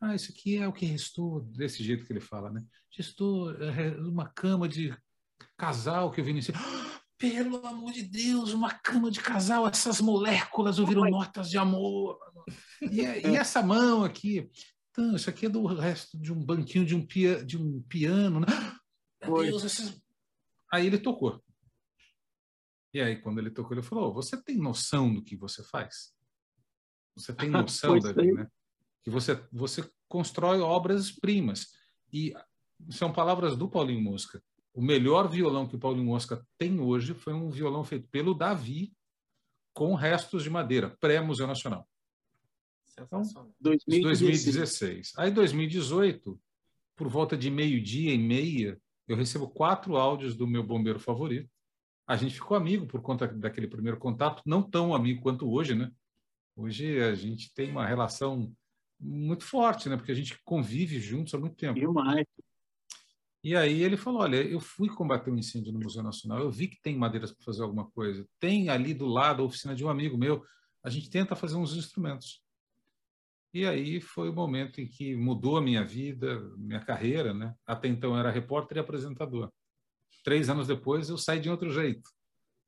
Ah, 0.00 0.14
isso 0.14 0.30
aqui 0.30 0.58
é 0.58 0.68
o 0.68 0.72
que 0.72 0.86
restou, 0.86 1.40
desse 1.40 1.82
jeito 1.82 2.04
que 2.04 2.12
ele 2.12 2.20
fala, 2.20 2.50
né? 2.50 2.62
Restou 2.96 3.50
é, 3.52 3.90
uma 4.00 4.28
cama 4.28 4.68
de 4.68 4.96
casal 5.56 6.10
que 6.10 6.20
eu 6.20 6.24
vi 6.24 6.32
nesse... 6.32 6.52
Pelo 7.16 7.64
amor 7.66 7.92
de 7.92 8.02
Deus, 8.02 8.52
uma 8.52 8.70
cama 8.70 9.10
de 9.10 9.20
casal, 9.20 9.66
essas 9.66 10.00
moléculas 10.00 10.78
ouviram 10.78 11.04
notas 11.08 11.48
de 11.48 11.56
amor. 11.56 12.18
E, 12.82 13.00
e, 13.00 13.36
essa 13.36 13.62
mão 13.62 14.04
aqui? 14.04 14.50
Então, 14.90 15.14
isso 15.16 15.30
aqui 15.30 15.46
é 15.46 15.48
do 15.48 15.64
resto 15.64 16.18
de 16.18 16.32
um 16.32 16.44
banquinho 16.44 16.84
de 16.84 16.94
um, 16.94 17.06
pia, 17.06 17.44
de 17.44 17.56
um 17.56 17.80
piano. 17.82 18.40
Né? 18.40 18.46
Meu 19.22 19.42
Deus, 19.42 19.64
esses... 19.64 20.00
Aí 20.72 20.86
ele 20.86 20.98
tocou. 20.98 21.42
E 22.94 23.00
aí, 23.00 23.16
quando 23.16 23.40
ele 23.40 23.50
tocou, 23.50 23.72
ele 23.72 23.82
falou: 23.82 24.14
Você 24.14 24.40
tem 24.40 24.56
noção 24.56 25.12
do 25.12 25.20
que 25.20 25.36
você 25.36 25.64
faz? 25.64 26.14
Você 27.16 27.34
tem 27.34 27.50
noção, 27.50 27.98
Davi, 27.98 28.32
né? 28.32 28.48
Que 29.02 29.10
você, 29.10 29.38
você 29.52 29.86
constrói 30.08 30.60
obras-primas. 30.60 31.74
E 32.12 32.32
são 32.90 33.12
palavras 33.12 33.56
do 33.56 33.68
Paulinho 33.68 34.00
Mosca. 34.00 34.40
O 34.72 34.80
melhor 34.80 35.28
violão 35.28 35.66
que 35.66 35.74
o 35.74 35.78
Paulinho 35.78 36.06
Mosca 36.06 36.46
tem 36.56 36.80
hoje 36.80 37.14
foi 37.14 37.32
um 37.32 37.50
violão 37.50 37.82
feito 37.84 38.08
pelo 38.08 38.32
Davi 38.32 38.92
com 39.72 39.94
restos 39.94 40.44
de 40.44 40.50
madeira, 40.50 40.96
pré-Museu 41.00 41.48
Nacional. 41.48 41.88
Então, 42.92 43.22
2016. 43.60 44.44
2016. 44.44 45.12
Aí, 45.16 45.30
2018, 45.32 46.40
por 46.94 47.08
volta 47.08 47.36
de 47.36 47.50
meio-dia 47.50 48.14
e 48.14 48.18
meia, 48.18 48.80
eu 49.08 49.16
recebo 49.16 49.48
quatro 49.48 49.96
áudios 49.96 50.36
do 50.36 50.46
meu 50.46 50.62
bombeiro 50.62 51.00
favorito. 51.00 51.50
A 52.06 52.16
gente 52.16 52.34
ficou 52.34 52.56
amigo 52.56 52.86
por 52.86 53.00
conta 53.00 53.26
daquele 53.26 53.66
primeiro 53.66 53.98
contato, 53.98 54.42
não 54.44 54.62
tão 54.62 54.94
amigo 54.94 55.22
quanto 55.22 55.50
hoje, 55.50 55.74
né? 55.74 55.90
Hoje 56.56 57.00
a 57.02 57.14
gente 57.14 57.52
tem 57.52 57.70
uma 57.70 57.86
relação 57.86 58.54
muito 59.00 59.44
forte, 59.44 59.88
né? 59.88 59.96
Porque 59.96 60.12
a 60.12 60.14
gente 60.14 60.38
convive 60.44 61.00
juntos 61.00 61.34
há 61.34 61.38
muito 61.38 61.56
tempo. 61.56 61.78
E 61.78 61.86
mais. 61.86 62.26
E 63.42 63.54
aí 63.54 63.82
ele 63.82 63.96
falou: 63.96 64.22
Olha, 64.22 64.36
eu 64.36 64.60
fui 64.60 64.88
combater 64.88 65.30
um 65.30 65.36
incêndio 65.36 65.72
no 65.72 65.80
Museu 65.80 66.02
Nacional, 66.02 66.38
eu 66.38 66.50
vi 66.50 66.68
que 66.68 66.80
tem 66.80 66.96
madeiras 66.96 67.32
para 67.32 67.44
fazer 67.44 67.62
alguma 67.62 67.90
coisa. 67.90 68.26
Tem 68.38 68.68
ali 68.68 68.94
do 68.94 69.06
lado 69.06 69.42
a 69.42 69.46
oficina 69.46 69.74
de 69.74 69.84
um 69.84 69.88
amigo 69.88 70.16
meu, 70.16 70.44
a 70.82 70.88
gente 70.88 71.10
tenta 71.10 71.36
fazer 71.36 71.56
uns 71.56 71.76
instrumentos. 71.76 72.42
E 73.52 73.66
aí 73.66 74.00
foi 74.00 74.30
o 74.30 74.34
momento 74.34 74.80
em 74.80 74.88
que 74.88 75.14
mudou 75.14 75.56
a 75.56 75.62
minha 75.62 75.84
vida, 75.84 76.40
minha 76.56 76.80
carreira, 76.80 77.32
né? 77.32 77.54
Até 77.66 77.86
então 77.86 78.12
eu 78.12 78.18
era 78.18 78.30
repórter 78.30 78.78
e 78.78 78.80
apresentador. 78.80 79.52
Três 80.24 80.48
anos 80.48 80.66
depois 80.66 81.10
eu 81.10 81.18
saí 81.18 81.38
de 81.38 81.50
outro 81.50 81.70
jeito. 81.70 82.10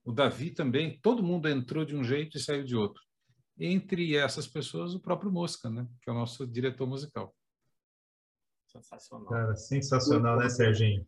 O 0.05 0.13
Davi 0.13 0.51
também, 0.51 1.01
todo 1.03 1.23
mundo 1.23 1.49
entrou 1.49 1.85
de 1.85 1.97
um 1.97 2.05
jeito 2.05 2.37
e 2.37 2.41
saiu 2.41 2.63
de 2.63 2.77
outro. 2.77 3.03
Entre 3.59 4.15
essas 4.15 4.47
pessoas, 4.47 4.95
o 4.95 5.01
próprio 5.01 5.33
Mosca, 5.33 5.71
né? 5.71 5.89
Que 6.03 6.11
é 6.11 6.13
o 6.13 6.17
nosso 6.17 6.47
diretor 6.47 6.87
musical. 6.87 7.35
Sensacional. 8.67 9.27
Cara, 9.27 9.57
sensacional, 9.57 10.37
né, 10.37 10.51
Serginho? 10.51 11.07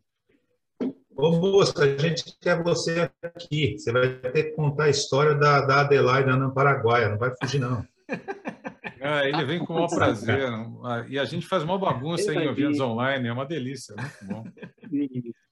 Ô, 1.15 1.31
moça, 1.31 1.83
a 1.83 1.97
gente 1.97 2.35
quer 2.41 2.61
você 2.63 3.11
aqui. 3.21 3.77
Você 3.77 3.91
vai 3.91 4.19
ter 4.19 4.43
que 4.45 4.51
contar 4.51 4.85
a 4.85 4.89
história 4.89 5.35
da, 5.35 5.61
da 5.61 5.81
Adelaide 5.81 6.29
na 6.29 6.49
Paraguaia. 6.49 7.09
Não 7.09 7.17
vai 7.19 7.31
fugir, 7.39 7.59
não. 7.59 7.85
Ah, 9.01 9.25
ele 9.25 9.45
vem 9.45 9.59
com 9.59 9.71
o 9.71 9.75
maior 9.77 9.87
prazer. 9.87 10.43
Ah, 10.83 11.05
e 11.07 11.17
a 11.17 11.23
gente 11.23 11.47
faz 11.47 11.63
uma 11.63 11.79
bagunça 11.79 12.33
em 12.33 12.43
eventos 12.45 12.81
online. 12.81 13.29
É 13.29 13.31
uma 13.31 13.45
delícia. 13.45 13.95
Muito 13.95 14.25
bom. 14.25 14.43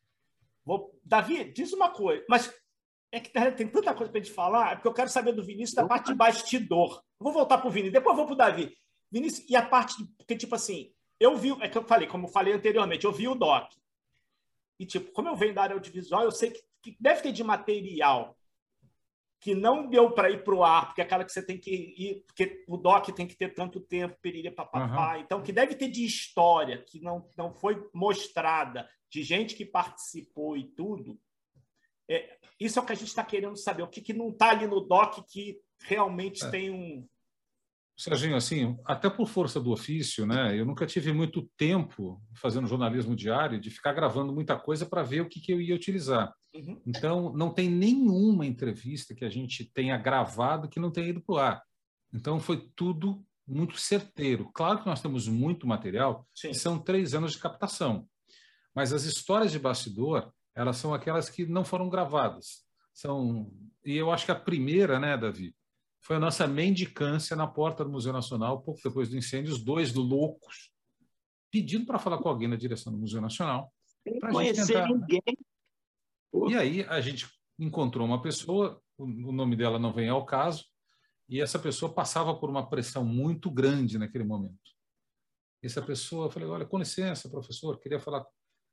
Davi, 1.08 1.52
diz 1.52 1.74
uma 1.74 1.90
coisa. 1.90 2.24
Mas 2.30 2.54
é 3.12 3.20
que 3.20 3.30
tem 3.30 3.68
tanta 3.68 3.94
coisa 3.94 4.12
para 4.12 4.22
gente 4.22 4.34
falar, 4.34 4.76
porque 4.76 4.88
eu 4.88 4.94
quero 4.94 5.10
saber 5.10 5.32
do 5.32 5.44
Vinícius 5.44 5.76
da 5.76 5.88
parte 5.88 6.08
de 6.08 6.16
bastidor. 6.16 7.02
Vou 7.20 7.32
voltar 7.32 7.58
para 7.58 7.68
o 7.68 7.72
Vinícius, 7.72 7.94
depois 7.94 8.16
vou 8.16 8.26
para 8.26 8.34
o 8.34 8.38
Davi. 8.38 8.76
Vinícius, 9.12 9.50
e 9.50 9.56
a 9.56 9.66
parte. 9.66 9.96
Porque, 10.18 10.36
tipo 10.36 10.56
assim, 10.56 10.92
eu 11.20 11.36
vi, 11.38 11.52
é 11.62 11.70
que 11.70 11.78
eu 11.78 11.84
falei, 11.84 12.08
como 12.08 12.28
eu 12.28 12.32
falei 12.32 12.54
anteriormente, 12.54 13.06
eu 13.06 13.12
vi 13.12 13.28
o 13.28 13.36
doc. 13.36 13.72
E, 14.80 14.86
tipo, 14.86 15.12
como 15.12 15.30
eu 15.30 15.36
venho 15.36 15.54
da 15.54 15.64
área 15.64 15.74
audiovisual, 15.74 16.24
eu 16.24 16.32
sei 16.32 16.52
que, 16.52 16.62
que 16.84 16.98
deve 17.00 17.22
ter 17.22 17.32
de 17.32 17.44
material 17.44 18.38
que 19.40 19.54
não 19.54 19.88
deu 19.88 20.12
para 20.12 20.32
ir 20.32 20.44
para 20.44 20.56
o 20.56 20.64
ar, 20.64 20.88
porque 20.88 21.02
é 21.02 21.04
aquela 21.04 21.24
que 21.24 21.32
você 21.32 21.46
tem 21.46 21.60
que 21.60 21.72
ir, 21.72 22.24
porque 22.26 22.64
o 22.68 22.76
doc 22.76 23.08
tem 23.10 23.28
que 23.28 23.38
ter 23.38 23.54
tanto 23.54 23.80
tempo, 23.80 24.18
periria 24.22 24.52
papapá. 24.52 25.16
Uhum. 25.16 25.22
Então, 25.22 25.42
que 25.44 25.52
deve 25.52 25.76
ter 25.76 25.90
de 25.90 26.04
história, 26.04 26.84
que 26.84 27.00
não, 27.00 27.30
não 27.38 27.54
foi 27.54 27.88
mostrada, 27.94 28.90
de 29.12 29.24
gente 29.24 29.56
que 29.56 29.66
participou 29.66 30.58
e 30.58 30.68
tudo. 30.72 31.20
É, 32.10 32.38
isso 32.60 32.80
é 32.80 32.82
o 32.82 32.86
que 32.86 32.94
a 32.94 32.96
gente 32.96 33.10
está 33.10 33.24
querendo 33.24 33.58
saber. 33.58 33.84
O 33.84 33.90
que, 33.90 34.02
que 34.02 34.14
não 34.14 34.30
está 34.30 34.52
ali 34.52 34.68
no 34.68 34.82
doc 34.82 35.20
que 35.30 35.60
realmente 35.82 36.44
é. 36.46 36.50
tem 36.50 36.72
um, 36.72 37.08
Serginho, 37.98 38.36
assim, 38.36 38.78
até 38.86 39.10
por 39.10 39.28
força 39.28 39.60
do 39.60 39.72
ofício, 39.72 40.24
né? 40.24 40.58
Eu 40.58 40.66
nunca 40.66 40.86
tive 40.86 41.12
muito 41.12 41.50
tempo 41.58 42.22
fazendo 42.36 42.68
jornalismo 42.68 43.16
diário 43.16 43.60
de 43.60 43.72
ficar 43.72 43.92
gravando 43.92 44.32
muita 44.32 44.56
coisa 44.56 44.86
para 44.86 45.02
ver 45.02 45.22
o 45.22 45.28
que, 45.28 45.40
que 45.40 45.52
eu 45.52 45.60
ia 45.60 45.74
utilizar. 45.74 46.32
Uhum. 46.54 46.80
Então, 46.86 47.34
não 47.34 47.50
tem 47.50 47.68
nenhuma 47.68 48.46
entrevista 48.46 49.16
que 49.16 49.26
a 49.26 49.30
gente 49.30 49.66
tenha 49.74 49.98
gravado 49.98 50.70
que 50.70 50.80
não 50.80 50.92
tenha 50.92 51.08
ido 51.08 51.22
para 51.22 51.34
o 51.34 51.38
ar. 51.40 51.64
Então, 52.14 52.40
foi 52.40 52.70
tudo 52.76 53.26
muito 53.48 53.80
certeiro. 53.80 54.52
Claro 54.54 54.80
que 54.80 54.86
nós 54.86 55.02
temos 55.02 55.28
muito 55.28 55.66
material, 55.66 56.28
Sim. 56.36 56.54
são 56.54 56.78
três 56.78 57.16
anos 57.16 57.32
de 57.32 57.40
captação. 57.40 58.08
Mas 58.78 58.94
as 58.94 59.06
histórias 59.06 59.52
de 59.52 59.58
bastidor, 59.58 60.32
elas 60.54 60.78
são 60.78 60.94
aquelas 60.94 61.32
que 61.32 61.48
não 61.48 61.66
foram 61.66 61.90
gravadas. 61.90 62.64
São 62.94 63.52
e 63.84 63.98
eu 63.98 64.12
acho 64.12 64.24
que 64.24 64.32
a 64.32 64.40
primeira, 64.40 65.00
né, 65.00 65.18
Davi, 65.18 65.56
foi 66.00 66.18
a 66.18 66.20
nossa 66.20 66.46
mendicância 66.46 67.36
na 67.36 67.48
porta 67.48 67.84
do 67.84 67.90
Museu 67.90 68.14
Nacional, 68.14 68.62
pouco 68.62 68.80
depois 68.84 69.10
do 69.10 69.18
incêndio, 69.18 69.52
os 69.52 69.64
dois 69.64 69.96
loucos, 69.96 70.70
pedindo 71.50 71.88
para 71.88 71.98
falar 71.98 72.20
com 72.20 72.30
alguém 72.30 72.48
na 72.48 72.56
direção 72.56 72.94
do 72.94 73.00
Museu 73.00 73.20
Nacional. 73.20 73.74
Sem 74.04 74.20
conhecer 74.20 74.68
tentar... 74.68 74.90
ninguém. 74.90 75.24
E 76.48 76.56
aí 76.56 76.84
a 76.84 77.02
gente 77.02 77.28
encontrou 77.58 78.06
uma 78.06 78.22
pessoa, 78.22 78.80
o 78.96 79.32
nome 79.32 79.56
dela 79.56 79.80
não 79.80 79.92
vem 79.92 80.10
ao 80.10 80.24
caso, 80.24 80.64
e 81.28 81.42
essa 81.42 81.58
pessoa 81.58 81.92
passava 81.92 82.36
por 82.36 82.48
uma 82.48 82.70
pressão 82.70 83.04
muito 83.04 83.50
grande 83.50 83.98
naquele 83.98 84.24
momento. 84.24 84.72
Essa 85.64 85.82
pessoa, 85.82 86.28
eu 86.28 86.30
falei, 86.30 86.48
olha, 86.48 86.66
com 86.66 86.78
licença, 86.78 87.28
professor, 87.28 87.80
queria 87.80 88.00
falar. 88.00 88.24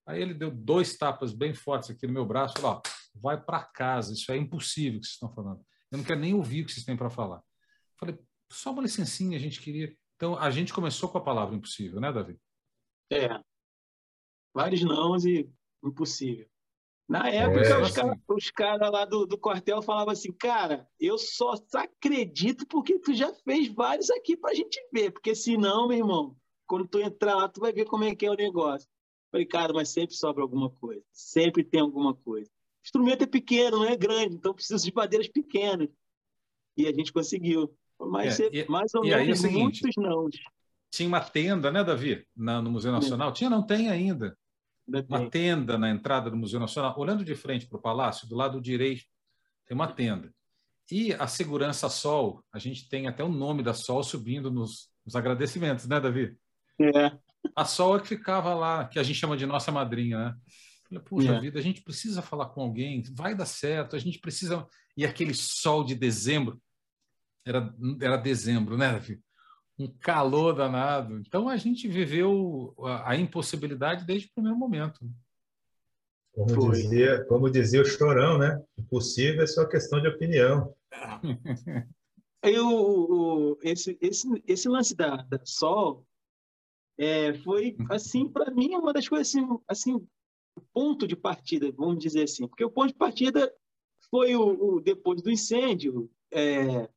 Aí 0.07 0.21
ele 0.21 0.35
deu 0.35 0.51
dois 0.51 0.97
tapas 0.97 1.33
bem 1.33 1.55
fortes 1.55 1.91
aqui 1.91 2.07
no 2.07 2.13
meu 2.13 2.27
braço, 2.27 2.55
falou, 2.59 2.83
vai 3.15 3.41
para 3.41 3.63
casa, 3.63 4.13
isso 4.13 4.31
é 4.31 4.37
impossível 4.37 5.01
que 5.01 5.07
vocês 5.07 5.15
estão 5.15 5.33
falando. 5.33 5.65
Eu 5.91 5.99
não 5.99 6.05
quero 6.05 6.21
nem 6.21 6.35
ouvir 6.35 6.63
o 6.63 6.67
que 6.67 6.73
vocês 6.73 6.85
têm 6.85 6.97
para 6.97 7.09
falar. 7.09 7.43
Falei, 7.99 8.19
só 8.51 8.73
uma 8.73 8.83
licencinha, 8.83 9.37
a 9.37 9.41
gente 9.41 9.61
queria. 9.61 9.97
Então, 10.17 10.37
a 10.39 10.51
gente 10.51 10.73
começou 10.73 11.09
com 11.09 11.19
a 11.19 11.25
palavra 11.25 11.55
impossível, 11.55 12.01
né, 12.01 12.13
Davi? 12.13 12.39
É. 13.11 13.41
Vários 14.53 14.83
nãos 14.83 15.25
e 15.25 15.51
impossível. 15.83 16.49
Na 17.09 17.29
época, 17.29 17.61
é, 17.61 17.83
os 17.83 17.93
caras 17.93 18.19
assim. 18.31 18.51
cara 18.55 18.89
lá 18.89 19.05
do, 19.05 19.27
do 19.27 19.37
quartel 19.37 19.83
falavam 19.83 20.13
assim, 20.13 20.33
cara, 20.33 20.89
eu 20.99 21.19
só 21.19 21.53
acredito 21.75 22.67
porque 22.67 22.99
tu 22.99 23.13
já 23.13 23.33
fez 23.35 23.69
vários 23.69 24.11
aqui 24.11 24.37
pra 24.37 24.55
gente 24.55 24.81
ver, 24.91 25.11
porque 25.11 25.35
senão, 25.35 25.87
meu 25.87 25.99
irmão, 25.99 26.37
quando 26.67 26.89
tu 26.89 26.99
entrar 26.99 27.37
lá, 27.37 27.49
tu 27.49 27.61
vai 27.61 27.73
ver 27.73 27.85
como 27.85 28.05
é 28.05 28.15
que 28.15 28.25
é 28.25 28.31
o 28.31 28.37
negócio. 28.37 28.89
Falei, 29.35 29.47
cara, 29.47 29.73
mas 29.73 29.89
sempre 29.89 30.15
sobra 30.15 30.43
alguma 30.43 30.71
coisa, 30.71 31.03
sempre 31.11 31.65
tem 31.65 31.81
alguma 31.81 32.15
coisa 32.15 32.49
instrumento 32.85 33.25
é 33.25 33.27
pequeno, 33.27 33.79
não 33.79 33.87
é 33.87 33.97
grande, 33.97 34.37
então 34.37 34.53
precisa 34.53 34.85
de 34.85 34.93
madeiras 34.95 35.27
pequenas. 35.27 35.89
E 36.77 36.87
a 36.87 36.93
gente 36.93 37.13
conseguiu. 37.13 37.75
Mas 37.99 38.39
é, 38.39 38.51
e, 38.53 38.69
mais 38.69 38.95
ou 38.95 39.03
menos 39.03 39.39
é 39.39 39.49
seguinte, 39.49 39.83
muitos 39.83 39.97
não. 39.97 40.29
tinha 40.91 41.09
uma 41.09 41.21
tenda, 41.21 41.71
né, 41.71 41.83
Davi, 41.83 42.27
na, 42.37 42.61
no 42.61 42.71
Museu 42.71 42.93
Nacional. 42.93 43.33
Tinha, 43.33 43.49
não 43.49 43.63
tem 43.63 43.89
ainda. 43.89 44.37
Uma 45.09 45.31
tenda 45.31 45.79
na 45.79 45.89
entrada 45.89 46.31
do 46.31 46.37
Museu 46.37 46.61
Nacional. 46.61 46.95
Olhando 46.99 47.25
de 47.25 47.35
frente 47.35 47.67
para 47.67 47.79
o 47.79 47.83
palácio, 47.83 48.29
do 48.29 48.37
lado 48.37 48.61
direito, 48.61 49.05
tem 49.67 49.75
uma 49.75 49.91
tenda. 49.91 50.35
E 50.91 51.15
a 51.15 51.27
segurança 51.27 51.89
Sol, 51.89 52.45
a 52.53 52.59
gente 52.59 52.87
tem 52.89 53.07
até 53.07 53.25
o 53.25 53.29
nome 53.29 53.63
da 53.63 53.73
Sol 53.73 54.03
subindo 54.03 54.51
nos, 54.51 54.91
nos 55.07 55.17
agradecimentos, 55.17 55.87
né, 55.87 55.99
Davi? 55.99 56.37
É. 56.79 57.17
A 57.55 57.65
Sol 57.65 57.97
é 57.97 58.01
que 58.01 58.09
ficava 58.09 58.55
lá, 58.55 58.87
que 58.87 58.99
a 58.99 59.03
gente 59.03 59.19
chama 59.19 59.37
de 59.37 59.47
nossa 59.47 59.71
madrinha, 59.71 60.19
né? 60.19 60.37
Falei, 60.89 61.05
Puxa 61.05 61.35
é. 61.35 61.41
vida, 61.41 61.59
a 61.59 61.63
gente 61.63 61.83
precisa 61.83 62.23
falar 62.23 62.47
com 62.47 62.63
alguém, 62.63 63.03
vai 63.13 63.35
dar 63.35 63.47
certo, 63.47 63.97
a 63.97 63.99
gente 63.99 64.19
precisa. 64.19 64.67
E 64.97 65.05
aquele 65.05 65.35
sol 65.35 65.85
de 65.85 65.95
dezembro, 65.95 66.61
era, 67.45 67.75
era 68.01 68.17
dezembro, 68.17 68.77
né, 68.77 68.93
Davi? 68.93 69.21
Um 69.79 69.89
calor 69.89 70.55
danado. 70.55 71.19
Então 71.19 71.49
a 71.49 71.57
gente 71.57 71.89
viveu 71.89 72.75
a, 72.81 73.11
a 73.11 73.17
impossibilidade 73.17 74.05
desde 74.05 74.29
o 74.29 74.33
primeiro 74.33 74.57
momento. 74.57 75.01
Como 76.33 76.73
dizia, 76.73 77.25
como 77.27 77.51
dizia 77.51 77.81
o 77.81 77.85
Chorão, 77.85 78.39
né? 78.39 78.61
Impossível 78.77 79.43
é 79.43 79.47
só 79.47 79.65
questão 79.67 80.01
de 80.01 80.09
opinião. 80.09 80.75
O, 82.47 83.57
esse, 83.63 83.97
esse, 84.03 84.29
esse 84.47 84.69
lance 84.69 84.95
da, 84.95 85.17
da 85.17 85.41
Sol 85.47 86.07
é, 86.99 87.35
foi, 87.35 87.77
assim, 87.91 88.29
para 88.29 88.51
mim, 88.51 88.75
uma 88.75 88.93
das 88.93 89.09
coisas 89.09 89.29
assim, 89.29 89.47
assim, 89.69 90.09
ponto 90.73 91.07
de 91.07 91.17
partida, 91.17 91.73
vamos 91.73 91.99
dizer 91.99 92.25
assim. 92.25 92.47
Porque 92.47 92.65
o 92.65 92.71
ponto 92.71 92.89
de 92.89 92.95
partida 92.95 93.53
foi 94.11 94.37
o, 94.37 94.77
o 94.77 94.81
depois 94.81 95.23
do 95.23 95.31
incêndio, 95.31 96.11
é, 96.33 96.89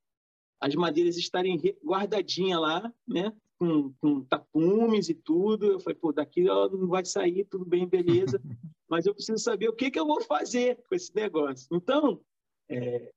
as 0.59 0.75
madeiras 0.75 1.17
estarem 1.17 1.59
guardadinhas 1.83 2.59
lá, 2.59 2.93
né? 3.07 3.33
com, 3.57 3.91
com 3.93 4.23
tapumes 4.23 5.09
e 5.09 5.13
tudo. 5.13 5.65
Eu 5.65 5.79
falei, 5.79 5.97
pô, 5.99 6.11
daqui 6.11 6.47
ela 6.47 6.69
não 6.69 6.87
vai 6.87 7.03
sair, 7.03 7.45
tudo 7.45 7.65
bem, 7.65 7.87
beleza. 7.87 8.41
Mas 8.89 9.05
eu 9.05 9.13
preciso 9.13 9.37
saber 9.39 9.67
o 9.67 9.73
que, 9.73 9.91
que 9.91 9.99
eu 9.99 10.07
vou 10.07 10.21
fazer 10.21 10.81
com 10.87 10.95
esse 10.95 11.13
negócio. 11.13 11.67
Então, 11.71 12.21
é, 12.69 13.11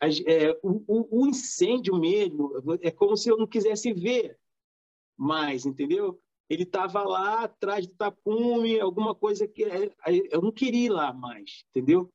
é, 0.00 0.58
o, 0.62 1.22
o, 1.22 1.26
incêndio 1.26 1.96
mesmo 1.98 2.52
é 2.80 2.90
como 2.90 3.16
se 3.16 3.28
eu 3.28 3.36
não 3.36 3.46
quisesse 3.46 3.92
ver 3.92 4.38
mais, 5.16 5.66
entendeu? 5.66 6.20
Ele 6.48 6.62
estava 6.62 7.02
lá 7.02 7.44
atrás 7.44 7.86
do 7.86 7.94
tapume, 7.94 8.78
alguma 8.78 9.14
coisa 9.14 9.48
que 9.48 9.64
é, 9.64 9.90
eu 10.30 10.40
não 10.40 10.52
queria 10.52 10.86
ir 10.86 10.90
lá 10.90 11.12
mais, 11.12 11.64
entendeu? 11.70 12.08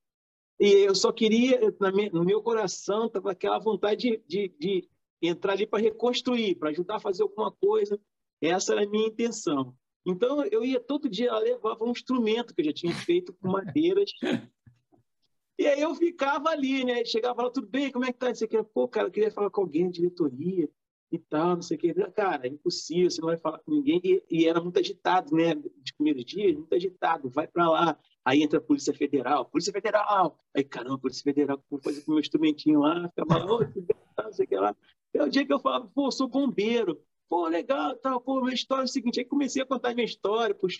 E 0.59 0.69
eu 0.85 0.95
só 0.95 1.11
queria, 1.11 1.59
no 2.13 2.23
meu 2.23 2.41
coração, 2.41 3.07
estava 3.07 3.31
aquela 3.31 3.59
vontade 3.59 4.21
de, 4.27 4.47
de, 4.49 4.55
de 4.59 4.89
entrar 5.21 5.53
ali 5.53 5.65
para 5.65 5.81
reconstruir, 5.81 6.55
para 6.55 6.69
ajudar 6.69 6.97
a 6.97 6.99
fazer 6.99 7.23
alguma 7.23 7.51
coisa. 7.51 7.99
Essa 8.39 8.73
era 8.73 8.83
a 8.83 8.89
minha 8.89 9.07
intenção. 9.07 9.75
Então, 10.05 10.43
eu 10.45 10.63
ia 10.63 10.79
todo 10.79 11.09
dia, 11.09 11.37
levava 11.37 11.83
um 11.83 11.91
instrumento 11.91 12.53
que 12.53 12.61
eu 12.61 12.65
já 12.65 12.73
tinha 12.73 12.93
feito 12.93 13.33
com 13.33 13.49
madeiras. 13.49 14.11
E 15.59 15.67
aí 15.67 15.79
eu 15.79 15.93
ficava 15.93 16.49
ali, 16.49 16.83
né? 16.83 17.05
Chegava 17.05 17.43
lá, 17.43 17.51
tudo 17.51 17.67
bem, 17.67 17.91
como 17.91 18.03
é 18.03 18.11
que 18.11 18.17
tá? 18.17 18.31
Isso 18.31 18.43
aqui, 18.43 18.57
pô, 18.73 18.87
cara, 18.87 19.05
eu 19.05 19.11
queria 19.11 19.29
falar 19.29 19.51
com 19.51 19.61
alguém, 19.61 19.91
diretoria 19.91 20.67
e 21.11 21.19
tal, 21.19 21.55
não 21.55 21.61
sei 21.61 21.77
o 21.77 21.79
que. 21.79 21.93
Cara, 22.11 22.47
é 22.47 22.49
impossível, 22.49 23.09
você 23.09 23.21
não 23.21 23.27
vai 23.27 23.37
falar 23.37 23.59
com 23.59 23.71
ninguém. 23.71 23.99
E, 24.03 24.23
e 24.29 24.47
era 24.47 24.61
muito 24.61 24.79
agitado, 24.79 25.35
né? 25.35 25.53
De 25.55 25.93
primeiros 25.93 26.23
dias, 26.23 26.55
muito 26.55 26.73
agitado. 26.73 27.29
Vai 27.29 27.47
para 27.47 27.69
lá, 27.69 27.99
aí 28.23 28.41
entra 28.41 28.59
a 28.59 28.61
Polícia 28.61 28.93
Federal, 28.93 29.45
Polícia 29.45 29.73
Federal. 29.73 30.39
Aí, 30.55 30.63
caramba, 30.63 30.97
Polícia 30.97 31.23
Federal, 31.23 31.61
vou 31.69 31.81
fazer 31.81 32.01
com 32.01 32.11
o 32.11 32.13
meu 32.15 32.21
instrumentinho 32.21 32.79
lá, 32.79 33.09
ficava 33.09 33.37
lá, 33.37 33.45
não 34.23 34.33
sei 34.33 34.45
o 34.45 34.47
que 34.47 34.55
lá. 34.55 34.75
É 35.13 35.23
o 35.23 35.29
dia 35.29 35.45
que 35.45 35.53
eu 35.53 35.59
falava, 35.59 35.87
pô, 35.93 36.09
sou 36.11 36.27
bombeiro. 36.27 37.01
Pô, 37.27 37.47
legal, 37.47 37.95
tal, 37.97 38.19
pô, 38.21 38.41
minha 38.41 38.53
história 38.53 38.83
é 38.83 38.85
o 38.85 38.87
seguinte. 38.87 39.19
Aí 39.19 39.25
comecei 39.25 39.61
a 39.61 39.65
contar 39.65 39.93
minha 39.93 40.05
história 40.05 40.55
para 40.55 40.67
os 40.67 40.77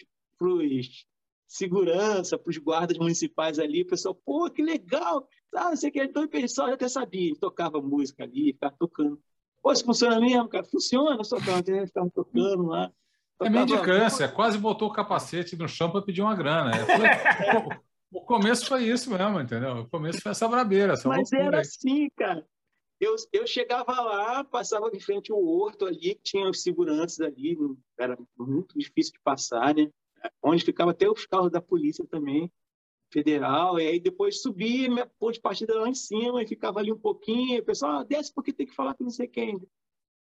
segurança, 1.52 2.38
para 2.38 2.50
os 2.50 2.58
guardas 2.58 2.98
municipais 2.98 3.60
ali, 3.60 3.82
o 3.82 3.88
pessoal, 3.88 4.16
pô, 4.16 4.50
que 4.50 4.62
legal, 4.62 5.28
ah, 5.54 5.72
não 5.72 5.76
sei 5.76 5.90
o 5.90 5.92
que, 5.92 6.02
então 6.02 6.24
o 6.24 6.30
pessoal 6.30 6.70
já 6.70 6.76
até 6.76 6.88
sabia, 6.88 7.36
tocava 7.36 7.82
música 7.82 8.24
ali, 8.24 8.54
ficava 8.54 8.74
tocando. 8.80 9.22
Pô, 9.62 9.72
isso 9.72 9.86
funciona 9.86 10.20
mesmo, 10.20 10.48
cara? 10.48 10.64
Funciona, 10.64 11.24
só 11.24 11.38
que 11.38 11.86
ficava 11.86 12.10
tocando 12.10 12.68
lá. 12.68 12.92
É 13.42 13.50
mendicância, 13.50 14.28
quase 14.28 14.58
botou 14.58 14.90
o 14.90 14.94
capacete 14.94 15.56
no 15.56 15.68
chão 15.68 15.92
para 15.92 16.02
pedir 16.02 16.22
uma 16.22 16.36
grana. 16.36 16.72
É, 16.72 16.86
foi, 16.86 17.80
o 18.12 18.22
começo 18.22 18.68
foi 18.68 18.84
isso 18.84 19.10
mesmo, 19.10 19.40
entendeu? 19.40 19.80
O 19.80 19.90
começo 19.90 20.22
foi 20.22 20.32
essa 20.32 20.48
brabeira. 20.48 20.94
Essa 20.94 21.08
Mas 21.08 21.32
era 21.32 21.60
assim, 21.60 22.10
cara. 22.16 22.46
Eu, 23.00 23.16
eu 23.34 23.48
chegava 23.48 24.00
lá, 24.00 24.44
passava 24.44 24.92
em 24.94 25.00
frente 25.00 25.32
ao 25.32 25.44
horto 25.44 25.88
ali, 25.88 26.20
tinha 26.22 26.48
os 26.48 26.62
seguranças 26.62 27.20
ali, 27.20 27.58
era 28.00 28.16
muito 28.38 28.78
difícil 28.78 29.14
de 29.14 29.20
passar, 29.24 29.74
né? 29.74 29.90
Onde 30.44 30.64
ficava 30.64 30.92
até 30.92 31.10
os 31.10 31.26
carros 31.26 31.52
da 31.52 31.60
polícia 31.60 32.06
também, 32.06 32.52
federal, 33.12 33.80
e 33.80 33.88
aí 33.88 34.00
depois 34.00 34.42
subia, 34.42 34.90
minha 34.90 35.06
ponte 35.06 35.36
de 35.36 35.42
partida 35.42 35.80
lá 35.80 35.90
em 35.90 35.94
cima, 35.94 36.42
e 36.42 36.48
ficava 36.48 36.80
ali 36.80 36.92
um 36.92 36.98
pouquinho, 36.98 37.58
e 37.58 37.60
o 37.60 37.66
pessoal, 37.66 38.00
ah, 38.00 38.04
desce 38.04 38.34
porque 38.34 38.54
tem 38.54 38.66
que 38.66 38.76
falar 38.76 38.94
com 38.94 39.04
não 39.04 39.12
sei 39.12 39.28
quem. 39.28 39.62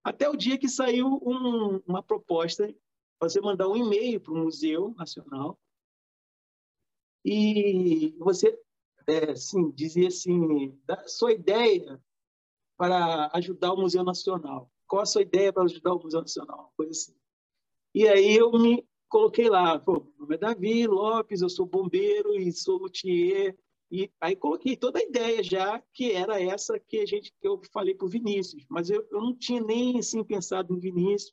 Até 0.03 0.29
o 0.29 0.35
dia 0.35 0.57
que 0.57 0.67
saiu 0.67 1.07
um, 1.23 1.81
uma 1.87 2.03
proposta, 2.03 2.73
você 3.19 3.39
mandar 3.39 3.69
um 3.69 3.77
e-mail 3.77 4.19
para 4.19 4.33
o 4.33 4.37
Museu 4.37 4.93
Nacional, 4.97 5.57
e 7.25 8.13
você 8.19 8.59
é, 9.07 9.31
assim, 9.31 9.71
dizia 9.71 10.07
assim, 10.09 10.77
da 10.85 11.07
sua 11.07 11.31
ideia 11.31 12.01
para 12.77 13.29
ajudar 13.33 13.73
o 13.73 13.79
Museu 13.79 14.03
Nacional. 14.03 14.69
Qual 14.87 15.01
a 15.01 15.05
sua 15.05 15.21
ideia 15.21 15.51
para 15.51 15.63
ajudar 15.63 15.93
o 15.93 16.03
Museu 16.03 16.21
Nacional? 16.21 16.73
Coisa 16.75 16.91
assim. 16.91 17.15
E 17.93 18.07
aí 18.07 18.35
eu 18.35 18.51
me 18.51 18.85
coloquei 19.13 19.47
lá, 19.47 19.79
meu 19.87 20.11
nome 20.17 20.33
é 20.33 20.37
Davi 20.39 20.87
Lopes, 20.87 21.43
eu 21.43 21.49
sou 21.49 21.67
bombeiro 21.67 22.35
e 22.35 22.51
sou 22.51 22.79
luthier. 22.79 23.55
E 23.91 24.11
aí 24.19 24.35
coloquei 24.35 24.75
toda 24.75 24.97
a 24.97 25.03
ideia 25.03 25.43
já, 25.43 25.79
que 25.93 26.11
era 26.11 26.41
essa 26.41 26.79
que 26.79 26.97
a 26.97 27.05
gente 27.05 27.31
que 27.39 27.47
eu 27.47 27.61
falei 27.71 27.93
para 27.93 28.07
o 28.07 28.09
Vinícius, 28.09 28.65
mas 28.67 28.89
eu, 28.89 29.07
eu 29.11 29.21
não 29.21 29.35
tinha 29.35 29.61
nem 29.61 29.99
assim 29.99 30.23
pensado 30.23 30.73
no 30.73 30.79
Vinícius. 30.79 31.31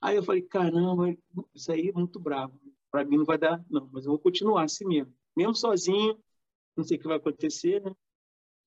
Aí 0.00 0.16
eu 0.16 0.22
falei, 0.22 0.40
caramba, 0.40 1.14
isso 1.54 1.70
aí 1.70 1.90
é 1.90 1.92
muito 1.92 2.18
bravo. 2.18 2.58
Para 2.90 3.04
mim 3.04 3.18
não 3.18 3.24
vai 3.26 3.36
dar, 3.36 3.62
não, 3.68 3.86
mas 3.92 4.06
eu 4.06 4.12
vou 4.12 4.18
continuar 4.18 4.64
assim 4.64 4.86
mesmo. 4.86 5.12
Mesmo 5.36 5.54
sozinho, 5.54 6.18
não 6.74 6.84
sei 6.84 6.96
o 6.96 7.00
que 7.00 7.06
vai 7.06 7.18
acontecer, 7.18 7.82
né? 7.82 7.94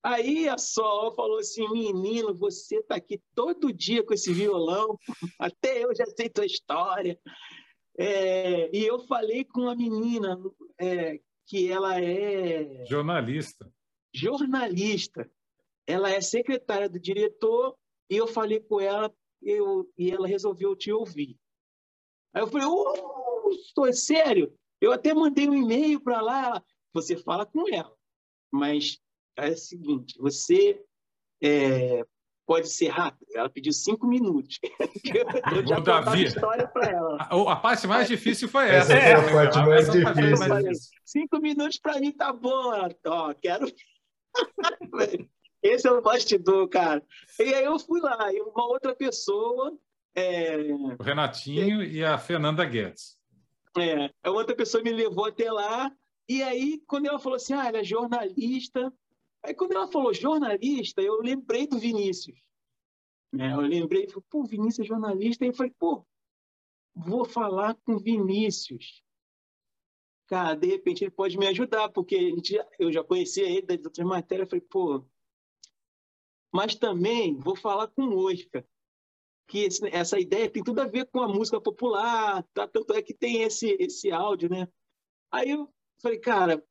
Aí 0.00 0.48
a 0.48 0.56
Sol 0.56 1.12
falou 1.12 1.38
assim: 1.38 1.68
menino, 1.72 2.32
você 2.32 2.76
está 2.76 2.94
aqui 2.94 3.20
todo 3.34 3.72
dia 3.72 4.04
com 4.04 4.14
esse 4.14 4.32
violão, 4.32 4.96
até 5.40 5.84
eu 5.84 5.92
já 5.92 6.06
sei 6.06 6.28
tua 6.28 6.46
história. 6.46 7.18
É, 7.98 8.70
e 8.74 8.86
eu 8.86 9.00
falei 9.00 9.44
com 9.44 9.68
a 9.68 9.74
menina 9.74 10.40
é, 10.78 11.20
que 11.46 11.70
ela 11.70 12.00
é. 12.00 12.86
Jornalista. 12.86 13.72
Jornalista. 14.14 15.28
Ela 15.84 16.10
é 16.10 16.20
secretária 16.20 16.88
do 16.88 17.00
diretor, 17.00 17.76
e 18.08 18.16
eu 18.16 18.28
falei 18.28 18.60
com 18.60 18.80
ela 18.80 19.12
eu, 19.42 19.90
e 19.96 20.10
ela 20.10 20.28
resolveu 20.28 20.76
te 20.76 20.92
ouvir. 20.92 21.36
Aí 22.32 22.42
eu 22.42 22.46
falei: 22.46 22.66
oh, 22.66 23.50
estou 23.50 23.92
sério? 23.92 24.54
Eu 24.80 24.92
até 24.92 25.12
mandei 25.12 25.48
um 25.48 25.54
e-mail 25.54 26.00
para 26.00 26.20
lá. 26.20 26.46
Ela, 26.46 26.64
você 26.92 27.16
fala 27.16 27.44
com 27.44 27.68
ela, 27.68 27.94
mas 28.50 29.00
é 29.36 29.50
o 29.50 29.56
seguinte: 29.56 30.16
você 30.18 30.80
é, 31.42 32.06
pode 32.48 32.70
ser 32.70 32.88
rápido. 32.88 33.26
Ela 33.34 33.50
pediu 33.50 33.74
cinco 33.74 34.06
minutos. 34.06 34.58
Eu 35.54 35.66
já 35.66 35.78
Davi, 35.80 36.24
a 36.24 36.28
história 36.28 36.66
para 36.66 36.90
ela. 36.90 37.16
A, 37.20 37.52
a, 37.52 37.56
parte 37.56 37.86
mais 37.86 38.08
difícil 38.08 38.48
foi 38.48 38.70
essa. 38.70 38.94
Essa 38.94 38.94
é 38.94 39.14
a 39.14 39.32
parte 39.32 39.58
mais 39.58 39.90
difícil. 39.90 40.48
Mais... 40.48 40.90
Cinco 41.04 41.38
minutos 41.40 41.78
para 41.78 42.00
mim 42.00 42.10
tá 42.10 42.32
bom. 42.32 42.72
Ó, 43.06 43.34
quero. 43.34 43.66
Esse 45.62 45.86
é 45.86 45.90
o 45.90 46.00
bastidor, 46.00 46.66
cara. 46.68 47.02
E 47.38 47.52
aí 47.54 47.64
eu 47.64 47.78
fui 47.78 48.00
lá, 48.00 48.32
e 48.32 48.40
uma 48.40 48.66
outra 48.66 48.94
pessoa. 48.94 49.76
É... 50.14 50.56
O 50.72 51.02
Renatinho 51.02 51.82
e 51.82 52.02
a 52.02 52.16
Fernanda 52.16 52.64
Guedes. 52.64 53.18
É, 53.76 54.10
a 54.22 54.30
outra 54.30 54.56
pessoa 54.56 54.82
me 54.82 54.90
levou 54.90 55.26
até 55.26 55.52
lá. 55.52 55.92
E 56.26 56.42
aí, 56.42 56.80
quando 56.86 57.06
ela 57.06 57.18
falou 57.18 57.36
assim, 57.36 57.52
ah, 57.52 57.66
ela 57.66 57.78
é 57.78 57.84
jornalista, 57.84 58.90
Aí 59.48 59.54
quando 59.54 59.72
ela 59.72 59.88
falou 59.88 60.12
jornalista, 60.12 61.00
eu 61.00 61.22
lembrei 61.22 61.66
do 61.66 61.78
Vinícius. 61.78 62.38
Né? 63.32 63.50
Eu 63.54 63.60
lembrei, 63.60 64.06
pô, 64.28 64.44
Vinícius 64.44 64.84
é 64.84 64.88
jornalista. 64.88 65.42
Aí 65.42 65.48
eu 65.48 65.54
falei, 65.54 65.72
pô, 65.78 66.06
vou 66.94 67.24
falar 67.24 67.74
com 67.76 67.98
Vinícius. 67.98 69.02
Cara, 70.26 70.54
de 70.54 70.66
repente 70.66 71.02
ele 71.02 71.10
pode 71.10 71.38
me 71.38 71.46
ajudar, 71.46 71.88
porque 71.88 72.34
eu 72.78 72.92
já 72.92 73.02
conhecia 73.02 73.48
ele 73.48 73.62
das 73.62 73.82
outras 73.82 74.06
matérias. 74.06 74.44
Eu 74.44 74.50
falei, 74.50 74.66
pô, 74.68 75.06
mas 76.52 76.74
também 76.74 77.34
vou 77.38 77.56
falar 77.56 77.88
com 77.88 78.02
o 78.02 78.30
Oscar, 78.30 78.62
que 79.46 79.60
esse, 79.60 79.88
essa 79.88 80.20
ideia 80.20 80.50
tem 80.50 80.62
tudo 80.62 80.82
a 80.82 80.86
ver 80.86 81.06
com 81.06 81.22
a 81.22 81.28
música 81.28 81.58
popular, 81.58 82.42
tá? 82.52 82.68
tanto 82.68 82.92
é 82.92 83.00
que 83.00 83.14
tem 83.14 83.40
esse, 83.40 83.74
esse 83.80 84.10
áudio, 84.10 84.50
né? 84.50 84.68
Aí 85.30 85.48
eu 85.52 85.72
falei, 86.02 86.18
cara, 86.18 86.62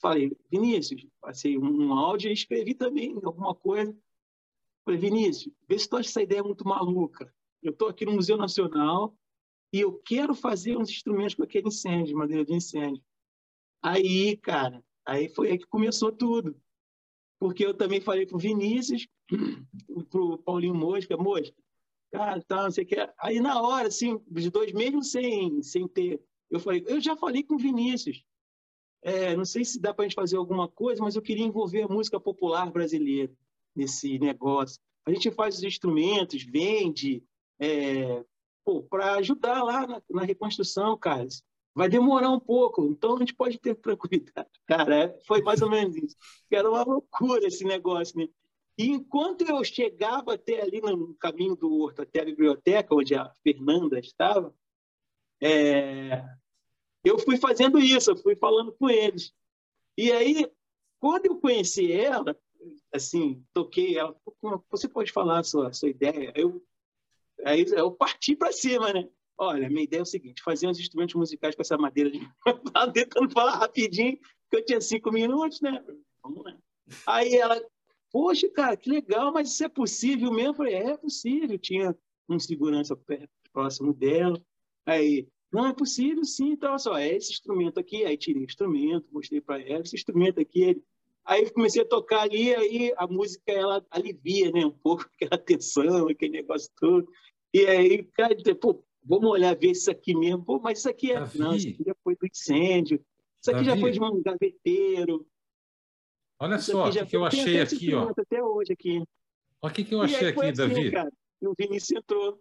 falei, 0.00 0.36
Vinícius, 0.50 1.06
passei 1.20 1.58
um 1.58 1.92
áudio 1.92 2.30
e 2.30 2.32
escrevi 2.32 2.74
também 2.74 3.14
alguma 3.22 3.54
coisa. 3.54 3.96
Falei, 4.84 5.00
Vinícius, 5.00 5.52
vê 5.68 5.78
se 5.78 5.88
tu 5.88 5.96
acha 5.96 6.08
essa 6.08 6.22
ideia 6.22 6.42
muito 6.42 6.66
maluca. 6.66 7.32
eu 7.62 7.72
estou 7.72 7.88
aqui 7.88 8.04
no 8.04 8.12
Museu 8.12 8.36
Nacional 8.36 9.16
e 9.72 9.80
eu 9.80 9.94
quero 10.04 10.34
fazer 10.34 10.76
uns 10.76 10.90
instrumentos 10.90 11.34
com 11.34 11.42
aquele 11.42 11.68
incêndio, 11.68 12.16
madeira 12.16 12.44
de 12.44 12.52
incêndio. 12.52 13.02
Aí, 13.82 14.36
cara, 14.36 14.84
aí 15.04 15.28
foi 15.28 15.50
aí 15.50 15.58
que 15.58 15.66
começou 15.66 16.12
tudo. 16.12 16.56
Porque 17.38 17.64
eu 17.64 17.74
também 17.74 18.00
falei 18.00 18.26
pro 18.26 18.38
Vinícius, 18.38 19.08
pro 20.10 20.38
Paulinho 20.38 20.74
Mosca, 20.74 21.16
Mosca, 21.16 21.56
cara, 22.12 22.40
tá, 22.42 22.62
não 22.62 22.70
sei 22.70 22.84
o 22.84 22.86
que. 22.86 22.96
Aí 23.18 23.40
na 23.40 23.60
hora, 23.60 23.88
assim, 23.88 24.20
os 24.30 24.50
dois, 24.50 24.72
mesmo 24.72 25.02
sem, 25.02 25.62
sem 25.62 25.88
ter, 25.88 26.22
eu 26.50 26.60
falei, 26.60 26.84
eu 26.86 27.00
já 27.00 27.16
falei 27.16 27.42
com 27.42 27.54
o 27.54 27.58
Vinícius. 27.58 28.24
É, 29.04 29.36
não 29.36 29.44
sei 29.44 29.66
se 29.66 29.78
dá 29.78 29.92
para 29.92 30.06
a 30.06 30.08
gente 30.08 30.16
fazer 30.16 30.38
alguma 30.38 30.66
coisa, 30.66 31.02
mas 31.02 31.14
eu 31.14 31.20
queria 31.20 31.44
envolver 31.44 31.82
a 31.82 31.88
música 31.88 32.18
popular 32.18 32.70
brasileira 32.72 33.30
nesse 33.76 34.18
negócio. 34.18 34.80
A 35.04 35.10
gente 35.10 35.30
faz 35.30 35.58
os 35.58 35.62
instrumentos, 35.62 36.42
vende, 36.42 37.22
é, 37.60 38.24
para 38.88 39.16
ajudar 39.16 39.62
lá 39.62 39.86
na, 39.86 40.02
na, 40.10 40.22
reconstrução, 40.22 40.96
cara. 40.96 41.26
Vai 41.74 41.86
demorar 41.86 42.30
um 42.30 42.40
pouco, 42.40 42.86
então 42.86 43.14
a 43.14 43.18
gente 43.18 43.34
pode 43.34 43.58
ter 43.58 43.74
tranquilidade. 43.76 44.48
Cara, 44.66 45.14
foi 45.26 45.42
mais 45.42 45.60
ou 45.60 45.68
menos 45.68 45.94
isso. 45.96 46.16
Era 46.50 46.70
uma 46.70 46.82
loucura 46.82 47.46
esse 47.46 47.62
negócio, 47.62 48.18
né? 48.18 48.26
E 48.78 48.88
enquanto 48.88 49.42
eu 49.42 49.62
chegava 49.62 50.34
até 50.34 50.62
ali 50.62 50.80
no 50.80 51.14
caminho 51.14 51.54
do 51.54 51.72
horto, 51.78 52.00
até 52.00 52.22
a 52.22 52.24
biblioteca, 52.24 52.94
onde 52.94 53.14
a 53.14 53.30
Fernanda 53.42 54.00
estava, 54.00 54.52
é, 55.40 56.24
eu 57.04 57.18
fui 57.18 57.36
fazendo 57.36 57.78
isso, 57.78 58.10
eu 58.10 58.16
fui 58.16 58.34
falando 58.34 58.72
com 58.72 58.88
eles. 58.88 59.32
E 59.96 60.10
aí, 60.10 60.50
quando 60.98 61.26
eu 61.26 61.38
conheci 61.38 61.92
ela, 61.92 62.36
assim, 62.92 63.44
toquei 63.52 63.98
ela, 63.98 64.16
você 64.70 64.88
pode 64.88 65.12
falar 65.12 65.40
a 65.40 65.44
sua, 65.44 65.68
a 65.68 65.72
sua 65.72 65.90
ideia? 65.90 66.32
Eu, 66.34 66.64
aí 67.44 67.64
eu 67.76 67.92
parti 67.92 68.34
para 68.34 68.52
cima, 68.52 68.92
né? 68.92 69.08
Olha, 69.36 69.68
minha 69.68 69.82
ideia 69.82 70.00
é 70.00 70.02
o 70.02 70.06
seguinte: 70.06 70.42
fazer 70.42 70.66
uns 70.66 70.78
instrumentos 70.78 71.14
musicais 71.14 71.54
com 71.54 71.62
essa 71.62 71.76
madeira 71.76 72.10
de. 72.10 72.20
tentando 72.94 73.30
falar 73.30 73.56
rapidinho, 73.56 74.16
porque 74.16 74.56
eu 74.56 74.64
tinha 74.64 74.80
cinco 74.80 75.12
minutos, 75.12 75.60
né? 75.60 75.84
Vamos 76.22 76.44
lá. 76.44 76.56
Aí 77.06 77.34
ela, 77.34 77.62
poxa, 78.10 78.48
cara, 78.50 78.76
que 78.76 78.88
legal, 78.88 79.32
mas 79.32 79.50
isso 79.50 79.64
é 79.64 79.68
possível 79.68 80.32
mesmo? 80.32 80.50
Eu 80.50 80.54
falei, 80.54 80.74
é 80.74 80.96
possível. 80.96 81.58
Tinha 81.58 81.96
um 82.28 82.38
segurança 82.38 82.98
próximo 83.52 83.92
dela. 83.92 84.40
Aí, 84.86 85.26
não, 85.54 85.68
é 85.68 85.72
possível 85.72 86.24
sim, 86.24 86.50
então, 86.50 86.70
olha 86.70 86.78
só, 86.78 86.98
é 86.98 87.14
esse 87.14 87.30
instrumento 87.30 87.78
aqui, 87.78 88.04
aí 88.04 88.16
tirei 88.16 88.42
o 88.42 88.44
instrumento, 88.44 89.06
mostrei 89.12 89.40
para 89.40 89.62
ela, 89.62 89.82
esse 89.82 89.94
instrumento 89.94 90.40
aqui, 90.40 90.62
ele... 90.62 90.82
aí 91.24 91.48
comecei 91.50 91.80
a 91.80 91.86
tocar 91.86 92.22
ali, 92.22 92.52
aí 92.52 92.92
a 92.96 93.06
música, 93.06 93.52
ela 93.52 93.86
alivia, 93.88 94.50
né, 94.50 94.66
um 94.66 94.72
pouco 94.72 95.08
aquela 95.14 95.40
tensão, 95.40 96.08
aquele 96.08 96.32
negócio 96.32 96.68
todo, 96.76 97.08
e 97.54 97.64
aí, 97.66 98.02
cara, 98.14 98.34
pô, 98.60 98.84
vamos 99.00 99.30
olhar, 99.30 99.56
ver 99.56 99.70
isso 99.70 99.88
aqui 99.92 100.12
mesmo, 100.12 100.44
pô, 100.44 100.58
mas 100.58 100.80
isso 100.80 100.90
aqui 100.90 101.12
é, 101.12 101.20
Davi. 101.20 101.38
não, 101.38 101.54
isso 101.54 101.68
aqui 101.68 101.84
já 101.86 101.94
foi 102.02 102.16
do 102.16 102.26
incêndio, 102.26 103.06
isso 103.40 103.50
aqui 103.50 103.64
Davi. 103.64 103.66
já 103.66 103.76
foi 103.76 103.90
de 103.92 104.02
um 104.02 104.22
gaveteiro. 104.22 105.24
Olha 106.40 106.56
isso 106.56 106.72
só, 106.72 106.88
o 106.88 106.92
que, 106.92 107.06
que 107.06 107.16
eu 107.16 107.24
achei 107.24 107.60
aqui, 107.60 107.94
ó. 107.94 108.10
Até 108.10 108.42
hoje 108.42 108.72
aqui. 108.72 109.04
Olha 109.62 109.70
o 109.70 109.74
que, 109.74 109.84
que 109.84 109.94
eu 109.94 110.02
achei 110.02 110.28
aqui, 110.30 110.40
assim, 110.40 110.52
Davi. 110.52 110.90
Cara, 110.90 111.12
o 111.42 111.54
Vinícius 111.56 111.98
entrou. 111.98 112.40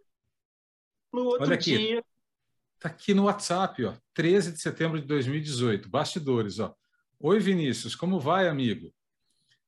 No 1.14 1.26
outro 1.26 1.46
Olha 1.46 1.58
dia, 1.58 2.04
Está 2.84 2.94
aqui 2.94 3.14
no 3.14 3.24
WhatsApp, 3.24 3.86
ó, 3.86 3.94
13 4.14 4.52
de 4.52 4.62
setembro 4.62 5.00
de 5.00 5.08
2018, 5.08 5.88
bastidores. 5.88 6.60
Ó. 6.60 6.76
Oi, 7.18 7.40
Vinícius, 7.40 7.96
como 7.96 8.20
vai, 8.20 8.50
amigo? 8.50 8.94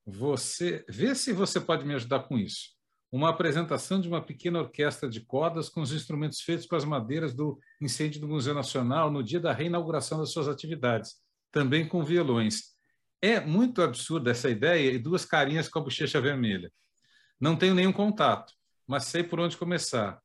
Você 0.05 0.83
Vê 0.89 1.15
se 1.15 1.31
você 1.31 1.61
pode 1.61 1.85
me 1.85 1.95
ajudar 1.95 2.23
com 2.23 2.37
isso. 2.37 2.71
Uma 3.09 3.29
apresentação 3.29 4.01
de 4.01 4.09
uma 4.09 4.21
pequena 4.21 4.59
orquestra 4.59 5.07
de 5.07 5.21
cordas 5.21 5.69
com 5.69 5.79
os 5.79 5.93
instrumentos 5.93 6.41
feitos 6.41 6.65
com 6.65 6.75
as 6.75 6.83
madeiras 6.83 7.33
do 7.33 7.57
incêndio 7.79 8.19
do 8.19 8.27
Museu 8.27 8.53
Nacional 8.53 9.09
no 9.09 9.23
dia 9.23 9.39
da 9.39 9.53
reinauguração 9.53 10.19
das 10.19 10.33
suas 10.33 10.49
atividades, 10.49 11.15
também 11.53 11.87
com 11.87 12.03
violões. 12.03 12.75
É 13.21 13.39
muito 13.39 13.81
absurda 13.81 14.31
essa 14.31 14.49
ideia 14.49 14.91
e 14.91 14.99
duas 14.99 15.23
carinhas 15.23 15.69
com 15.69 15.79
a 15.79 15.83
bochecha 15.83 16.19
vermelha. 16.19 16.69
Não 17.39 17.55
tenho 17.55 17.75
nenhum 17.75 17.93
contato, 17.93 18.51
mas 18.85 19.05
sei 19.05 19.23
por 19.23 19.39
onde 19.39 19.55
começar. 19.55 20.21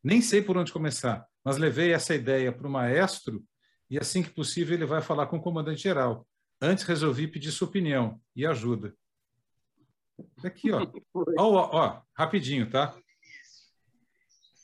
Nem 0.00 0.22
sei 0.22 0.40
por 0.40 0.56
onde 0.56 0.72
começar, 0.72 1.26
mas 1.44 1.58
levei 1.58 1.92
essa 1.92 2.14
ideia 2.14 2.50
para 2.50 2.66
o 2.66 2.70
maestro 2.70 3.44
e, 3.90 3.98
assim 3.98 4.22
que 4.22 4.30
possível, 4.30 4.74
ele 4.74 4.86
vai 4.86 5.02
falar 5.02 5.26
com 5.26 5.36
o 5.36 5.42
comandante-geral. 5.42 6.26
Antes, 6.60 6.84
resolvi 6.84 7.28
pedir 7.28 7.52
sua 7.52 7.68
opinião 7.68 8.20
e 8.34 8.46
ajuda. 8.46 8.96
Aqui, 10.42 10.70
ó. 10.72 10.80
ó, 11.38 11.70
ó, 11.72 12.02
rapidinho, 12.16 12.70
tá? 12.70 12.96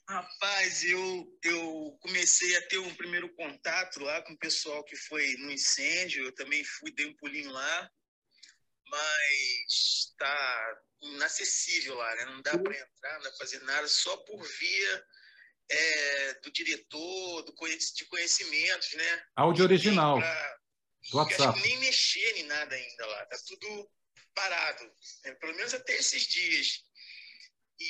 Rapaz, 0.08 0.82
eu, 0.82 1.38
eu 1.44 1.98
comecei 2.00 2.56
a 2.56 2.66
ter 2.66 2.78
um 2.78 2.94
primeiro 2.94 3.32
contato 3.36 4.00
lá 4.00 4.22
com 4.22 4.32
o 4.32 4.38
pessoal 4.38 4.82
que 4.82 4.96
foi 4.96 5.36
no 5.36 5.52
incêndio. 5.52 6.24
Eu 6.24 6.34
também 6.34 6.64
fui, 6.64 6.90
dei 6.90 7.06
um 7.06 7.16
pulinho 7.16 7.52
lá, 7.52 7.90
mas 8.88 9.68
está 9.68 10.80
inacessível 11.02 11.94
lá, 11.94 12.14
né? 12.16 12.24
Não 12.24 12.42
dá 12.42 12.58
para 12.58 12.74
entrar, 12.76 13.14
não 13.14 13.22
dá 13.22 13.28
para 13.28 13.38
fazer 13.38 13.60
nada, 13.60 13.86
só 13.86 14.16
por 14.16 14.42
via 14.42 15.04
é, 15.70 16.34
do 16.42 16.50
diretor, 16.50 17.42
do, 17.42 17.54
de 17.94 18.04
conhecimentos, 18.06 18.92
né? 18.94 19.24
Áudio 19.36 19.64
original. 19.64 20.18
Pra, 20.18 20.58
do 21.10 21.16
WhatsApp. 21.16 21.60
Nem 21.62 21.78
mexer 21.78 22.38
em 22.38 22.44
nada 22.44 22.74
ainda 22.74 23.06
lá, 23.06 23.26
tá 23.26 23.38
tudo 23.46 23.90
parado, 24.34 24.84
né? 25.24 25.32
pelo 25.34 25.54
menos 25.54 25.72
até 25.74 25.96
esses 25.96 26.26
dias. 26.26 26.84
E 27.78 27.86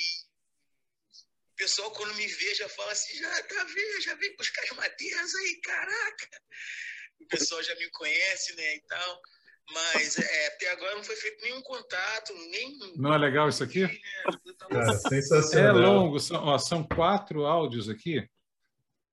o 1.51 1.55
pessoal, 1.55 1.91
quando 1.91 2.15
me 2.15 2.27
vê, 2.27 2.55
já 2.55 2.69
fala 2.69 2.91
assim: 2.91 3.17
já 3.17 3.43
tá 3.43 3.63
vendo, 3.63 4.01
já 4.01 4.15
vem 4.15 4.35
buscar 4.35 4.63
as 4.63 4.71
madeiras 4.71 5.35
aí, 5.35 5.61
caraca. 5.61 6.29
O 7.19 7.27
pessoal 7.27 7.61
já 7.61 7.75
me 7.75 7.89
conhece, 7.91 8.55
né? 8.55 8.75
E 8.75 8.81
tal. 8.81 9.21
Mas 9.73 10.17
é, 10.17 10.47
até 10.47 10.71
agora 10.71 10.95
não 10.95 11.03
foi 11.03 11.15
feito 11.15 11.41
nenhum 11.41 11.61
contato, 11.61 12.33
nem. 12.49 12.79
Não 12.97 13.13
é 13.13 13.17
legal 13.17 13.49
isso 13.49 13.63
aqui? 13.63 13.87
Cara, 14.69 14.93
sensacional. 14.93 15.77
É 15.77 15.85
longo, 15.85 16.19
são, 16.19 16.43
ó, 16.43 16.57
são 16.57 16.83
quatro 16.83 17.45
áudios 17.45 17.89
aqui. 17.89 18.27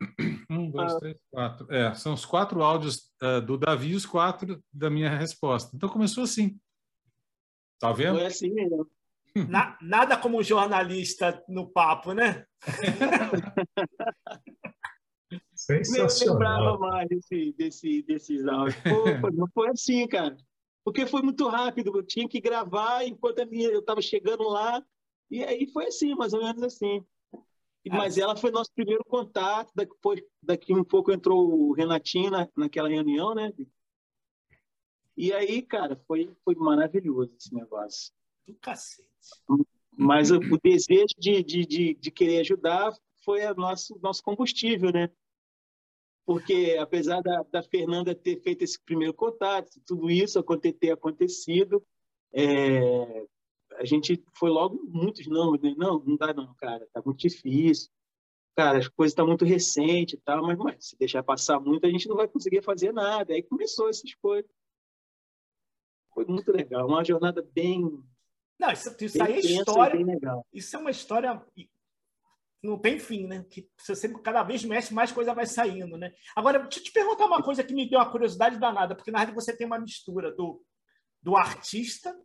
Um, 0.50 0.70
dois, 0.70 0.94
ah. 0.94 0.98
três, 0.98 1.16
quatro. 1.30 1.70
É, 1.70 1.94
são 1.94 2.14
os 2.14 2.24
quatro 2.24 2.62
áudios 2.62 3.12
uh, 3.22 3.42
do 3.42 3.58
Davi 3.58 3.88
e 3.88 3.94
os 3.94 4.06
quatro 4.06 4.64
da 4.72 4.88
minha 4.88 5.14
resposta. 5.14 5.76
Então 5.76 5.90
começou 5.90 6.24
assim. 6.24 6.58
Tá 7.78 7.92
vendo? 7.92 8.16
Foi 8.16 8.26
assim 8.26 8.54
mesmo. 8.54 8.90
Na, 9.34 9.76
nada 9.82 10.16
como 10.16 10.38
um 10.38 10.42
jornalista 10.42 11.44
no 11.46 11.70
papo, 11.70 12.14
né? 12.14 12.46
Sensacional. 15.54 16.26
Eu 16.26 16.32
lembrava 16.32 16.78
mais 16.78 17.08
desse, 17.08 17.52
desse, 17.52 18.02
desses 18.02 18.46
áudios. 18.46 18.82
Pô, 18.82 18.84
não 19.32 19.46
foi 19.52 19.68
assim, 19.68 20.08
cara. 20.08 20.34
Porque 20.88 21.06
foi 21.06 21.20
muito 21.20 21.46
rápido. 21.46 21.94
Eu 21.94 22.02
tinha 22.02 22.26
que 22.26 22.40
gravar 22.40 23.04
enquanto 23.06 23.40
eu 23.40 23.80
estava 23.80 24.00
chegando 24.00 24.44
lá. 24.44 24.82
E 25.30 25.44
aí 25.44 25.70
foi 25.70 25.88
assim, 25.88 26.14
mais 26.14 26.32
ou 26.32 26.42
menos 26.42 26.62
assim. 26.62 27.04
Mas 27.90 28.16
ela 28.16 28.34
foi 28.34 28.50
nosso 28.50 28.72
primeiro 28.72 29.04
contato. 29.04 29.70
Depois, 29.76 30.22
daqui 30.42 30.72
um 30.72 30.82
pouco 30.82 31.12
entrou 31.12 31.46
o 31.46 31.72
Renatinho 31.74 32.30
na, 32.30 32.48
naquela 32.56 32.88
reunião, 32.88 33.34
né? 33.34 33.52
E 35.14 35.30
aí, 35.30 35.60
cara, 35.60 35.94
foi, 36.06 36.34
foi 36.42 36.54
maravilhoso 36.54 37.34
esse 37.36 37.54
negócio. 37.54 38.10
Do 38.46 38.54
cacete. 38.54 39.06
Mas 39.92 40.30
o, 40.30 40.36
o 40.38 40.58
desejo 40.58 41.14
de, 41.18 41.42
de, 41.42 41.66
de, 41.66 41.94
de, 41.96 42.10
querer 42.10 42.40
ajudar 42.40 42.94
foi 43.26 43.44
o 43.44 43.54
nosso, 43.54 43.98
nosso 44.02 44.22
combustível, 44.22 44.90
né? 44.90 45.10
Porque 46.28 46.76
apesar 46.78 47.22
da, 47.22 47.42
da, 47.50 47.62
Fernanda 47.62 48.14
ter 48.14 48.38
feito 48.42 48.62
esse 48.62 48.78
primeiro 48.78 49.14
contato, 49.14 49.80
tudo 49.86 50.10
isso 50.10 50.44
ter 50.78 50.90
acontecido, 50.90 51.82
é, 52.34 53.24
a 53.76 53.84
gente 53.86 54.22
foi 54.34 54.50
logo 54.50 54.78
muitos 54.90 55.26
não, 55.26 55.52
não, 55.52 55.98
não 56.00 56.16
dá 56.16 56.34
não, 56.34 56.54
cara, 56.56 56.86
tá 56.92 57.00
muito 57.02 57.20
difícil, 57.20 57.88
cara, 58.54 58.76
as 58.76 58.88
coisas 58.88 59.12
estão 59.12 59.24
tá 59.24 59.28
muito 59.30 59.46
recente 59.46 60.16
e 60.16 60.18
tal, 60.18 60.42
mas, 60.42 60.58
mas 60.58 60.88
se 60.88 60.98
deixar 60.98 61.22
passar 61.22 61.58
muito 61.58 61.86
a 61.86 61.90
gente 61.90 62.06
não 62.06 62.16
vai 62.16 62.28
conseguir 62.28 62.60
fazer 62.60 62.92
nada. 62.92 63.32
Aí 63.32 63.42
começou 63.42 63.88
essas 63.88 64.14
coisas. 64.16 64.50
Foi 66.12 66.26
muito 66.26 66.52
legal, 66.52 66.86
uma 66.86 67.02
jornada 67.02 67.40
bem 67.54 68.04
não, 68.58 68.70
isso, 68.70 68.94
isso 69.00 69.22
aí 69.22 69.34
é 69.34 69.38
história. 69.38 69.98
Isso 70.52 70.76
é 70.76 70.78
uma 70.78 70.90
história 70.90 71.42
não 72.62 72.78
tem 72.78 72.98
fim, 72.98 73.26
né? 73.26 73.44
Que 73.50 73.68
você 73.76 73.94
sempre, 73.94 74.20
cada 74.22 74.42
vez 74.42 74.64
mexe, 74.64 74.92
mais 74.92 75.12
coisa 75.12 75.34
vai 75.34 75.46
saindo, 75.46 75.96
né? 75.96 76.12
Agora, 76.34 76.58
deixa 76.58 76.80
eu 76.80 76.84
te 76.84 76.92
perguntar 76.92 77.26
uma 77.26 77.42
coisa 77.42 77.62
que 77.62 77.74
me 77.74 77.88
deu 77.88 77.98
uma 77.98 78.10
curiosidade 78.10 78.58
danada, 78.58 78.94
porque 78.94 79.10
na 79.10 79.18
verdade 79.18 79.34
você 79.34 79.56
tem 79.56 79.66
uma 79.66 79.78
mistura 79.78 80.32
do, 80.32 80.62
do 81.22 81.36
artista, 81.36 82.16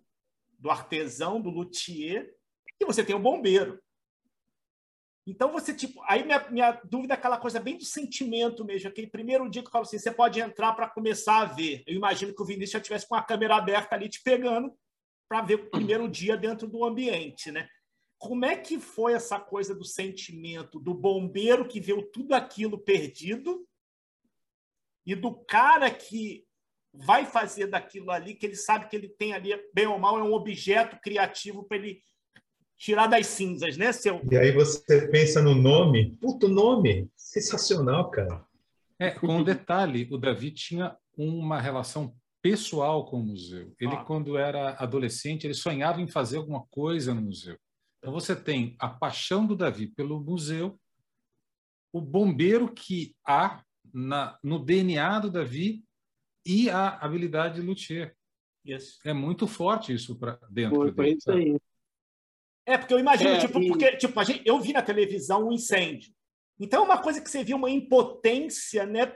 do 0.57 0.71
artesão, 0.71 1.41
do 1.41 1.49
luthier, 1.49 2.33
e 2.79 2.85
você 2.85 3.03
tem 3.03 3.15
o 3.15 3.19
bombeiro. 3.19 3.79
Então 5.25 5.51
você, 5.51 5.73
tipo, 5.73 6.01
aí 6.05 6.23
minha, 6.23 6.49
minha 6.49 6.71
dúvida 6.83 7.13
é 7.13 7.17
aquela 7.17 7.37
coisa 7.37 7.59
bem 7.59 7.77
do 7.77 7.85
sentimento 7.85 8.65
mesmo, 8.65 8.89
aquele 8.89 9.07
primeiro 9.07 9.49
dia 9.49 9.61
que 9.61 9.67
eu 9.67 9.71
falo 9.71 9.83
assim, 9.83 9.97
você 9.97 10.11
pode 10.11 10.41
entrar 10.41 10.73
para 10.73 10.89
começar 10.89 11.41
a 11.41 11.45
ver. 11.45 11.83
Eu 11.87 11.95
imagino 11.95 12.35
que 12.35 12.41
o 12.41 12.45
Vinícius 12.45 12.71
já 12.71 12.79
tivesse 12.81 13.07
com 13.07 13.15
a 13.15 13.23
câmera 13.23 13.55
aberta 13.55 13.95
ali 13.95 14.09
te 14.09 14.21
pegando 14.21 14.73
para 15.29 15.41
ver 15.41 15.55
o 15.55 15.69
primeiro 15.69 16.09
dia 16.09 16.35
dentro 16.35 16.67
do 16.67 16.83
ambiente, 16.83 17.51
né? 17.51 17.69
Como 18.23 18.45
é 18.45 18.55
que 18.55 18.79
foi 18.79 19.11
essa 19.11 19.37
coisa 19.37 19.75
do 19.75 19.83
sentimento 19.83 20.79
do 20.79 20.93
bombeiro 20.93 21.67
que 21.67 21.81
viu 21.81 22.01
tudo 22.03 22.33
aquilo 22.33 22.79
perdido 22.79 23.67
e 25.05 25.13
do 25.13 25.33
cara 25.33 25.91
que 25.91 26.45
vai 26.93 27.25
fazer 27.25 27.67
daquilo 27.67 28.11
ali, 28.11 28.33
que 28.33 28.45
ele 28.45 28.55
sabe 28.55 28.87
que 28.87 28.95
ele 28.95 29.09
tem 29.09 29.33
ali, 29.33 29.51
bem 29.73 29.87
ou 29.87 29.99
mal, 29.99 30.17
é 30.17 30.23
um 30.23 30.31
objeto 30.31 30.97
criativo 31.01 31.65
para 31.65 31.75
ele 31.75 32.01
tirar 32.77 33.07
das 33.07 33.27
cinzas, 33.27 33.75
né, 33.75 33.91
seu? 33.91 34.21
E 34.31 34.37
aí 34.37 34.53
você 34.53 35.05
pensa 35.09 35.41
no 35.41 35.53
nome, 35.53 36.15
puto 36.21 36.47
nome, 36.47 37.09
sensacional, 37.17 38.09
cara. 38.09 38.41
É, 38.97 39.11
com 39.11 39.27
um 39.27 39.43
detalhe, 39.43 40.07
o 40.09 40.17
Davi 40.17 40.51
tinha 40.51 40.95
uma 41.17 41.59
relação 41.59 42.15
pessoal 42.41 43.05
com 43.05 43.17
o 43.17 43.25
museu. 43.25 43.75
Ele, 43.77 43.95
ah. 43.95 44.03
quando 44.05 44.37
era 44.37 44.75
adolescente, 44.75 45.45
ele 45.45 45.53
sonhava 45.53 45.99
em 45.99 46.07
fazer 46.07 46.37
alguma 46.37 46.65
coisa 46.69 47.13
no 47.13 47.21
museu. 47.21 47.57
Então 48.03 48.11
você 48.11 48.35
tem 48.35 48.75
a 48.79 48.89
paixão 48.89 49.47
do 49.47 49.55
Davi 49.55 49.87
pelo 49.87 50.19
museu, 50.19 50.77
o 51.89 52.01
bombeiro 52.01 52.69
que 52.73 53.15
há 53.25 53.63
na, 53.93 54.37
no 54.43 54.59
DNA 54.59 55.19
do 55.19 55.31
Davi 55.31 55.85
e 56.45 56.69
a 56.69 56.97
habilidade 56.97 57.61
de 57.61 57.65
luthier. 57.65 58.13
Yes. 58.67 58.99
É 59.05 59.13
muito 59.13 59.47
forte 59.47 59.93
isso 59.93 60.19
para 60.19 60.37
dentro 60.49 60.75
Foi, 60.75 60.91
dele. 60.91 61.15
Isso 61.17 61.31
aí. 61.31 61.57
É, 62.65 62.77
porque 62.77 62.93
eu 62.93 62.99
imagino, 62.99 63.29
é, 63.29 63.39
tipo, 63.39 63.61
e... 63.61 63.69
porque 63.69 63.95
tipo, 63.95 64.19
a 64.19 64.23
gente, 64.25 64.41
eu 64.45 64.59
vi 64.59 64.73
na 64.73 64.81
televisão 64.81 65.47
um 65.47 65.53
incêndio. 65.53 66.13
Então 66.59 66.81
é 66.81 66.85
uma 66.85 67.01
coisa 67.01 67.21
que 67.21 67.29
você 67.29 67.41
viu 67.41 67.55
uma 67.55 67.71
impotência, 67.71 68.85
né, 68.85 69.15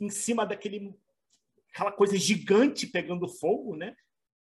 em 0.00 0.10
cima 0.10 0.44
daquele 0.44 0.92
aquela 1.72 1.92
coisa 1.92 2.16
gigante 2.16 2.84
pegando 2.84 3.28
fogo, 3.28 3.76
né? 3.76 3.94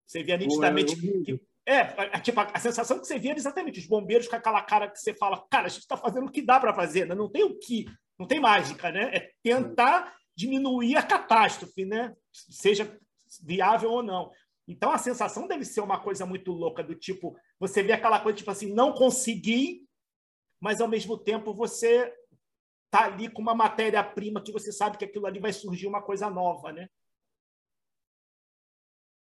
Você 0.05 0.21
via 0.21 0.37
nitidamente 0.37 0.95
que, 0.95 1.41
é, 1.67 2.19
tipo, 2.21 2.39
a, 2.39 2.43
a, 2.43 2.59
sensação 2.59 2.97
que 2.97 3.05
você 3.05 3.19
via 3.19 3.31
era 3.31 3.39
exatamente 3.39 3.77
os 3.77 3.85
bombeiros 3.85 4.25
com 4.29 4.37
aquela 4.37 4.61
cara 4.61 4.89
que 4.89 4.97
você 4.97 5.13
fala, 5.13 5.45
cara, 5.49 5.65
a 5.65 5.69
gente 5.69 5.81
está 5.81 5.97
fazendo 5.97 6.27
o 6.27 6.31
que 6.31 6.41
dá 6.41 6.57
para 6.61 6.73
fazer, 6.73 7.05
né? 7.05 7.13
não 7.13 7.29
tem 7.29 7.43
o 7.43 7.59
que, 7.59 7.85
não 8.17 8.25
tem 8.25 8.39
mágica, 8.39 8.89
né? 8.89 9.13
É 9.13 9.31
tentar 9.43 10.15
diminuir 10.33 10.95
a 10.95 11.03
catástrofe, 11.03 11.83
né? 11.83 12.15
Seja 12.31 12.97
viável 13.43 13.91
ou 13.91 14.01
não. 14.01 14.31
Então 14.65 14.91
a 14.91 14.97
sensação 14.97 15.45
deve 15.45 15.65
ser 15.65 15.81
uma 15.81 15.99
coisa 15.99 16.25
muito 16.25 16.53
louca 16.53 16.81
do 16.81 16.95
tipo, 16.95 17.37
você 17.59 17.83
vê 17.83 17.91
aquela 17.91 18.21
coisa 18.21 18.37
tipo 18.37 18.51
assim, 18.51 18.73
não 18.73 18.93
consegui, 18.93 19.85
mas 20.61 20.79
ao 20.79 20.87
mesmo 20.87 21.17
tempo 21.17 21.53
você 21.53 22.13
tá 22.89 23.05
ali 23.05 23.29
com 23.29 23.41
uma 23.41 23.53
matéria-prima 23.53 24.41
que 24.41 24.53
você 24.53 24.71
sabe 24.71 24.97
que 24.97 25.03
aquilo 25.03 25.25
ali 25.25 25.39
vai 25.39 25.51
surgir 25.51 25.87
uma 25.87 26.01
coisa 26.01 26.29
nova, 26.29 26.71
né? 26.71 26.87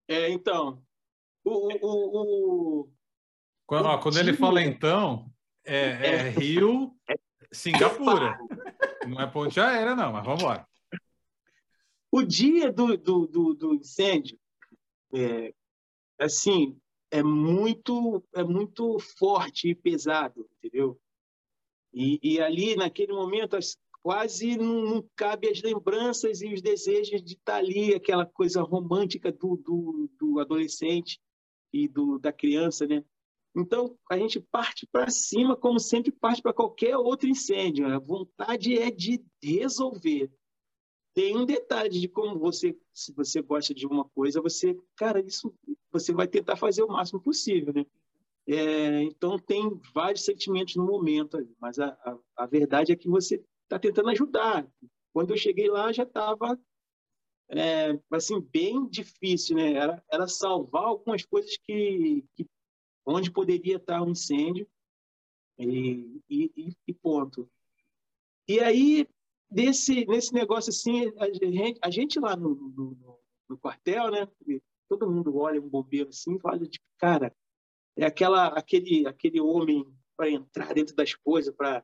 É, 0.07 0.29
então, 0.29 0.83
o, 1.45 1.69
o, 1.81 2.81
o, 2.81 2.89
quando, 3.65 3.85
ó, 3.85 3.97
quando 3.97 4.17
ele 4.19 4.33
fala 4.33 4.61
então, 4.61 5.31
é, 5.63 5.77
é, 5.77 6.05
é 6.15 6.29
Rio, 6.29 6.95
Singapura. 7.51 8.37
Não 9.07 9.21
é 9.21 9.27
ponte 9.27 9.59
aérea, 9.59 9.95
não, 9.95 10.11
mas 10.11 10.25
vamos 10.25 10.41
embora. 10.41 10.67
O 12.11 12.23
dia 12.23 12.71
do, 12.71 12.97
do, 12.97 13.27
do, 13.27 13.53
do 13.53 13.75
incêndio, 13.75 14.39
é, 15.13 15.53
assim, 16.19 16.79
é 17.11 17.21
muito, 17.21 18.23
é 18.33 18.43
muito 18.43 18.99
forte 18.99 19.69
e 19.69 19.75
pesado, 19.75 20.49
entendeu? 20.57 20.99
E, 21.93 22.19
e 22.21 22.41
ali, 22.41 22.75
naquele 22.75 23.13
momento, 23.13 23.55
as, 23.55 23.77
quase 24.01 24.57
não, 24.57 24.81
não, 24.81 25.09
cabe 25.15 25.49
as 25.49 25.61
lembranças 25.61 26.41
e 26.41 26.53
os 26.53 26.61
desejos 26.61 27.23
de 27.23 27.33
estar 27.33 27.57
ali, 27.57 27.93
aquela 27.93 28.25
coisa 28.25 28.61
romântica 28.61 29.31
do, 29.31 29.55
do, 29.57 30.09
do 30.19 30.39
adolescente 30.39 31.19
e 31.75 31.89
do, 31.89 32.17
da 32.17 32.31
criança, 32.31 32.87
né? 32.87 33.03
Então, 33.53 33.97
a 34.09 34.17
gente 34.17 34.39
parte 34.39 34.87
para 34.87 35.09
cima, 35.09 35.55
como 35.55 35.77
sempre 35.77 36.11
parte 36.11 36.41
para 36.41 36.53
qualquer 36.53 36.95
outro 36.97 37.27
incêndio. 37.27 37.87
A 37.87 37.99
vontade 37.99 38.77
é 38.77 38.89
de 38.89 39.21
resolver. 39.43 40.31
Tem 41.13 41.35
um 41.37 41.45
detalhe 41.45 41.99
de 41.99 42.07
como 42.07 42.39
você, 42.39 42.77
se 42.93 43.13
você 43.13 43.41
gosta 43.41 43.73
de 43.73 43.85
uma 43.85 44.05
coisa, 44.09 44.41
você, 44.41 44.77
cara, 44.95 45.21
isso 45.21 45.53
você 45.91 46.13
vai 46.13 46.27
tentar 46.27 46.55
fazer 46.55 46.83
o 46.83 46.87
máximo 46.87 47.21
possível, 47.21 47.73
né? 47.73 47.85
É, 48.47 49.03
então, 49.03 49.37
tem 49.39 49.79
vários 49.93 50.23
sentimentos 50.23 50.75
no 50.75 50.85
momento, 50.85 51.37
mas 51.59 51.79
a, 51.79 51.87
a, 51.87 52.17
a 52.37 52.45
verdade 52.45 52.91
é 52.91 52.95
que 52.95 53.09
você 53.09 53.43
está 53.63 53.79
tentando 53.79 54.09
ajudar. 54.09 54.67
Quando 55.13 55.31
eu 55.31 55.37
cheguei 55.37 55.69
lá, 55.69 55.91
já 55.91 56.03
estava 56.03 56.59
é, 57.49 57.99
assim 58.11 58.39
bem 58.41 58.87
difícil, 58.87 59.55
né? 59.55 59.73
Era, 59.73 60.03
era 60.11 60.27
salvar 60.27 60.83
algumas 60.83 61.23
coisas 61.25 61.55
que, 61.57 62.23
que 62.35 62.47
onde 63.05 63.31
poderia 63.31 63.77
estar 63.77 64.01
um 64.01 64.11
incêndio 64.11 64.67
e, 65.57 66.21
e, 66.29 66.75
e 66.87 66.93
ponto. 66.93 67.49
E 68.47 68.59
aí 68.59 69.07
desse 69.49 70.05
nesse 70.05 70.33
negócio 70.33 70.69
assim, 70.69 71.11
a 71.19 71.31
gente, 71.31 71.79
a 71.81 71.89
gente 71.89 72.19
lá 72.19 72.35
no, 72.35 72.55
no, 72.55 73.19
no, 73.49 73.57
quartel, 73.57 74.11
né? 74.11 74.27
Todo 74.89 75.09
mundo 75.09 75.37
olha 75.37 75.61
um 75.61 75.69
bombeiro 75.69 76.09
assim, 76.09 76.35
e 76.35 76.39
fala 76.39 76.59
tipo, 76.67 76.85
cara, 76.97 77.35
é 77.95 78.05
aquela 78.05 78.47
aquele 78.47 79.07
aquele 79.07 79.39
homem 79.39 79.85
para 80.17 80.29
entrar 80.29 80.73
dentro 80.73 80.95
das 80.95 81.13
coisas, 81.13 81.55
para 81.55 81.83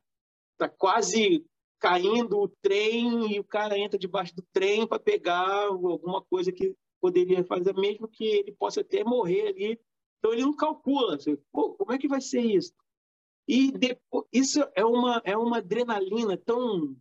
tá 0.57 0.69
quase 0.69 1.45
caindo 1.81 2.39
o 2.39 2.47
trem 2.47 3.33
e 3.33 3.39
o 3.39 3.43
cara 3.43 3.77
entra 3.77 3.97
debaixo 3.97 4.35
do 4.35 4.43
trem 4.53 4.85
para 4.85 4.99
pegar 4.99 5.65
alguma 5.65 6.21
coisa 6.21 6.51
que 6.51 6.75
poderia 7.01 7.43
fazer, 7.43 7.73
mesmo 7.73 8.07
que 8.07 8.23
ele 8.23 8.51
possa 8.51 8.81
até 8.81 9.03
morrer 9.03 9.47
ali. 9.47 9.81
Então 10.19 10.31
ele 10.31 10.43
não 10.43 10.55
calcula, 10.55 11.15
assim, 11.15 11.35
como 11.51 11.91
é 11.91 11.97
que 11.97 12.07
vai 12.07 12.21
ser 12.21 12.41
isso? 12.41 12.71
E 13.47 13.71
depois, 13.71 14.25
isso 14.31 14.59
é 14.75 14.85
uma 14.85 15.19
é 15.25 15.35
uma 15.35 15.57
adrenalina 15.57 16.37
tão 16.37 16.95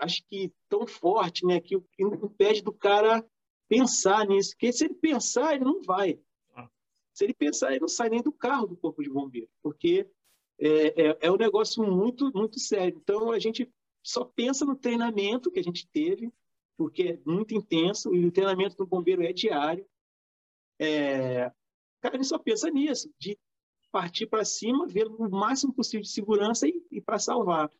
acho 0.00 0.22
que 0.26 0.50
tão 0.70 0.86
forte, 0.86 1.44
né, 1.44 1.60
que 1.60 1.78
impede 1.98 2.62
do 2.62 2.72
cara 2.72 3.22
pensar 3.68 4.26
nisso, 4.26 4.52
porque 4.52 4.72
se 4.72 4.86
ele 4.86 4.94
pensar, 4.94 5.54
ele 5.54 5.64
não 5.64 5.82
vai. 5.82 6.18
Ah. 6.54 6.70
Se 7.12 7.24
ele 7.24 7.34
pensar, 7.34 7.72
ele 7.72 7.80
não 7.80 7.88
sai 7.88 8.08
nem 8.08 8.22
do 8.22 8.32
carro 8.32 8.68
do 8.68 8.76
corpo 8.76 9.02
de 9.02 9.10
bombeiro, 9.10 9.50
porque 9.62 10.08
é, 10.58 11.08
é, 11.10 11.18
é 11.20 11.30
um 11.30 11.36
negócio 11.36 11.84
muito 11.84 12.32
muito 12.32 12.58
sério. 12.58 12.96
Então 12.96 13.30
a 13.30 13.38
gente 13.38 13.70
só 14.08 14.24
pensa 14.24 14.64
no 14.64 14.74
treinamento 14.74 15.50
que 15.50 15.60
a 15.60 15.62
gente 15.62 15.86
teve, 15.86 16.32
porque 16.78 17.02
é 17.02 17.30
muito 17.30 17.54
intenso, 17.54 18.14
e 18.14 18.24
o 18.24 18.32
treinamento 18.32 18.74
do 18.74 18.86
bombeiro 18.86 19.22
é 19.22 19.34
diário. 19.34 19.86
É... 20.78 21.52
Cara, 22.00 22.22
só 22.24 22.38
pensa 22.38 22.70
nisso, 22.70 23.12
de 23.18 23.38
partir 23.92 24.26
para 24.26 24.46
cima, 24.46 24.86
ver 24.86 25.06
o 25.08 25.28
máximo 25.28 25.74
possível 25.74 26.00
de 26.00 26.08
segurança 26.08 26.66
e, 26.66 26.82
e 26.90 27.02
para 27.02 27.18
salvar. 27.18 27.70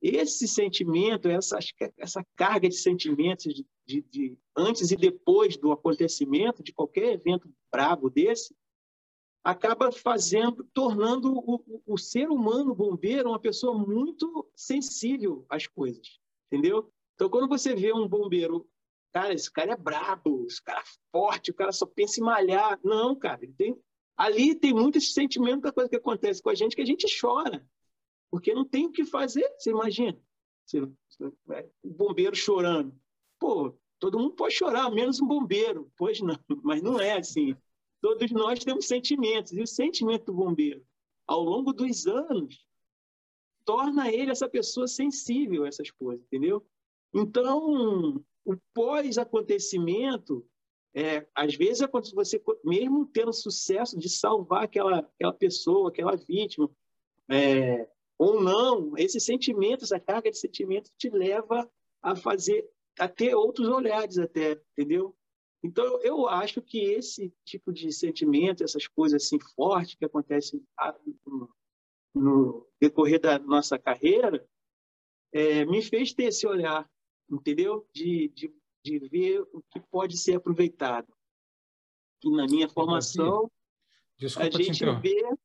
Esse 0.00 0.48
sentimento, 0.48 1.28
essa, 1.28 1.58
essa 1.98 2.24
carga 2.34 2.70
de 2.70 2.76
sentimentos 2.76 3.52
de, 3.52 3.66
de, 3.84 4.02
de, 4.02 4.38
antes 4.56 4.90
e 4.90 4.96
depois 4.96 5.58
do 5.58 5.72
acontecimento 5.72 6.62
de 6.62 6.72
qualquer 6.72 7.12
evento 7.12 7.52
brabo 7.70 8.08
desse, 8.08 8.56
acaba 9.46 9.92
fazendo, 9.92 10.64
tornando 10.74 11.32
o, 11.32 11.82
o, 11.86 11.96
ser 11.96 12.28
humano 12.28 12.74
bombeiro 12.74 13.28
uma 13.28 13.38
pessoa 13.38 13.78
muito 13.78 14.44
sensível 14.56 15.46
às 15.48 15.68
coisas, 15.68 16.18
entendeu? 16.50 16.92
Então, 17.14 17.30
quando 17.30 17.46
você 17.46 17.72
vê 17.72 17.92
um 17.92 18.08
bombeiro, 18.08 18.68
cara, 19.12 19.32
esse 19.32 19.48
cara 19.48 19.74
é 19.74 19.76
brabo, 19.76 20.44
esse 20.48 20.60
cara 20.60 20.80
é 20.80 20.84
forte, 21.12 21.52
o 21.52 21.54
cara 21.54 21.70
só 21.70 21.86
pensa 21.86 22.18
em 22.18 22.24
malhar. 22.24 22.80
Não, 22.82 23.14
cara, 23.14 23.40
tem, 23.56 23.80
ali 24.16 24.52
tem 24.52 24.74
muitos 24.74 25.14
sentimentos 25.14 25.62
da 25.62 25.72
coisa 25.72 25.88
que 25.88 25.96
acontece 25.96 26.42
com 26.42 26.50
a 26.50 26.54
gente 26.54 26.74
que 26.74 26.82
a 26.82 26.86
gente 26.86 27.06
chora, 27.20 27.64
porque 28.32 28.52
não 28.52 28.64
tem 28.64 28.86
o 28.86 28.92
que 28.92 29.04
fazer, 29.04 29.48
você 29.56 29.70
imagina. 29.70 30.18
Você, 30.64 30.80
é, 31.52 31.70
o 31.84 31.90
bombeiro 31.94 32.34
chorando. 32.34 32.92
Pô, 33.38 33.78
todo 34.00 34.18
mundo 34.18 34.34
pode 34.34 34.54
chorar, 34.54 34.90
menos 34.90 35.20
um 35.20 35.26
bombeiro. 35.28 35.88
Pois 35.96 36.20
não, 36.20 36.36
mas 36.64 36.82
não 36.82 36.98
é 36.98 37.16
assim. 37.16 37.56
Todos 38.00 38.30
nós 38.30 38.60
temos 38.60 38.86
sentimentos, 38.86 39.52
e 39.52 39.60
o 39.60 39.66
sentimento 39.66 40.26
do 40.26 40.34
bombeiro, 40.34 40.84
ao 41.26 41.42
longo 41.42 41.72
dos 41.72 42.06
anos, 42.06 42.64
torna 43.64 44.12
ele 44.12 44.30
essa 44.30 44.48
pessoa 44.48 44.86
sensível 44.86 45.64
a 45.64 45.68
essas 45.68 45.90
coisas, 45.90 46.24
entendeu? 46.26 46.64
Então, 47.12 48.22
o 48.44 48.56
pós-acontecimento, 48.74 50.46
é, 50.94 51.26
às 51.34 51.54
vezes, 51.56 51.82
é 51.82 51.88
quando 51.88 52.10
você, 52.14 52.40
mesmo 52.64 53.06
tendo 53.06 53.32
sucesso 53.32 53.98
de 53.98 54.08
salvar 54.08 54.64
aquela, 54.64 54.98
aquela 54.98 55.32
pessoa, 55.32 55.88
aquela 55.88 56.14
vítima, 56.16 56.70
é, 57.28 57.88
ou 58.18 58.40
não, 58.40 58.96
esse 58.96 59.18
sentimento, 59.18 59.84
essa 59.84 59.98
carga 59.98 60.30
de 60.30 60.38
sentimento 60.38 60.90
te 60.96 61.10
leva 61.10 61.68
a 62.02 62.14
fazer, 62.14 62.68
a 62.98 63.08
ter 63.08 63.34
outros 63.34 63.68
olhares 63.68 64.18
até, 64.18 64.60
entendeu? 64.72 65.15
Então, 65.66 66.00
eu 66.00 66.28
acho 66.28 66.62
que 66.62 66.78
esse 66.78 67.34
tipo 67.44 67.72
de 67.72 67.90
sentimento, 67.92 68.62
essas 68.62 68.86
coisas 68.86 69.24
assim 69.24 69.38
fortes 69.56 69.96
que 69.96 70.04
acontecem 70.04 70.62
no 72.14 72.64
decorrer 72.80 73.20
da 73.20 73.36
nossa 73.36 73.76
carreira, 73.76 74.48
é, 75.32 75.64
me 75.64 75.82
fez 75.82 76.12
ter 76.12 76.26
esse 76.26 76.46
olhar, 76.46 76.88
entendeu? 77.28 77.84
De, 77.92 78.28
de, 78.28 78.54
de 78.84 78.98
ver 79.08 79.40
o 79.52 79.60
que 79.72 79.80
pode 79.80 80.16
ser 80.16 80.36
aproveitado. 80.36 81.12
E 82.24 82.30
na 82.30 82.46
minha 82.46 82.68
formação, 82.68 83.50
Desculpa 84.16 84.56
a 84.56 84.62
gente 84.62 84.84
vê... 85.00 85.36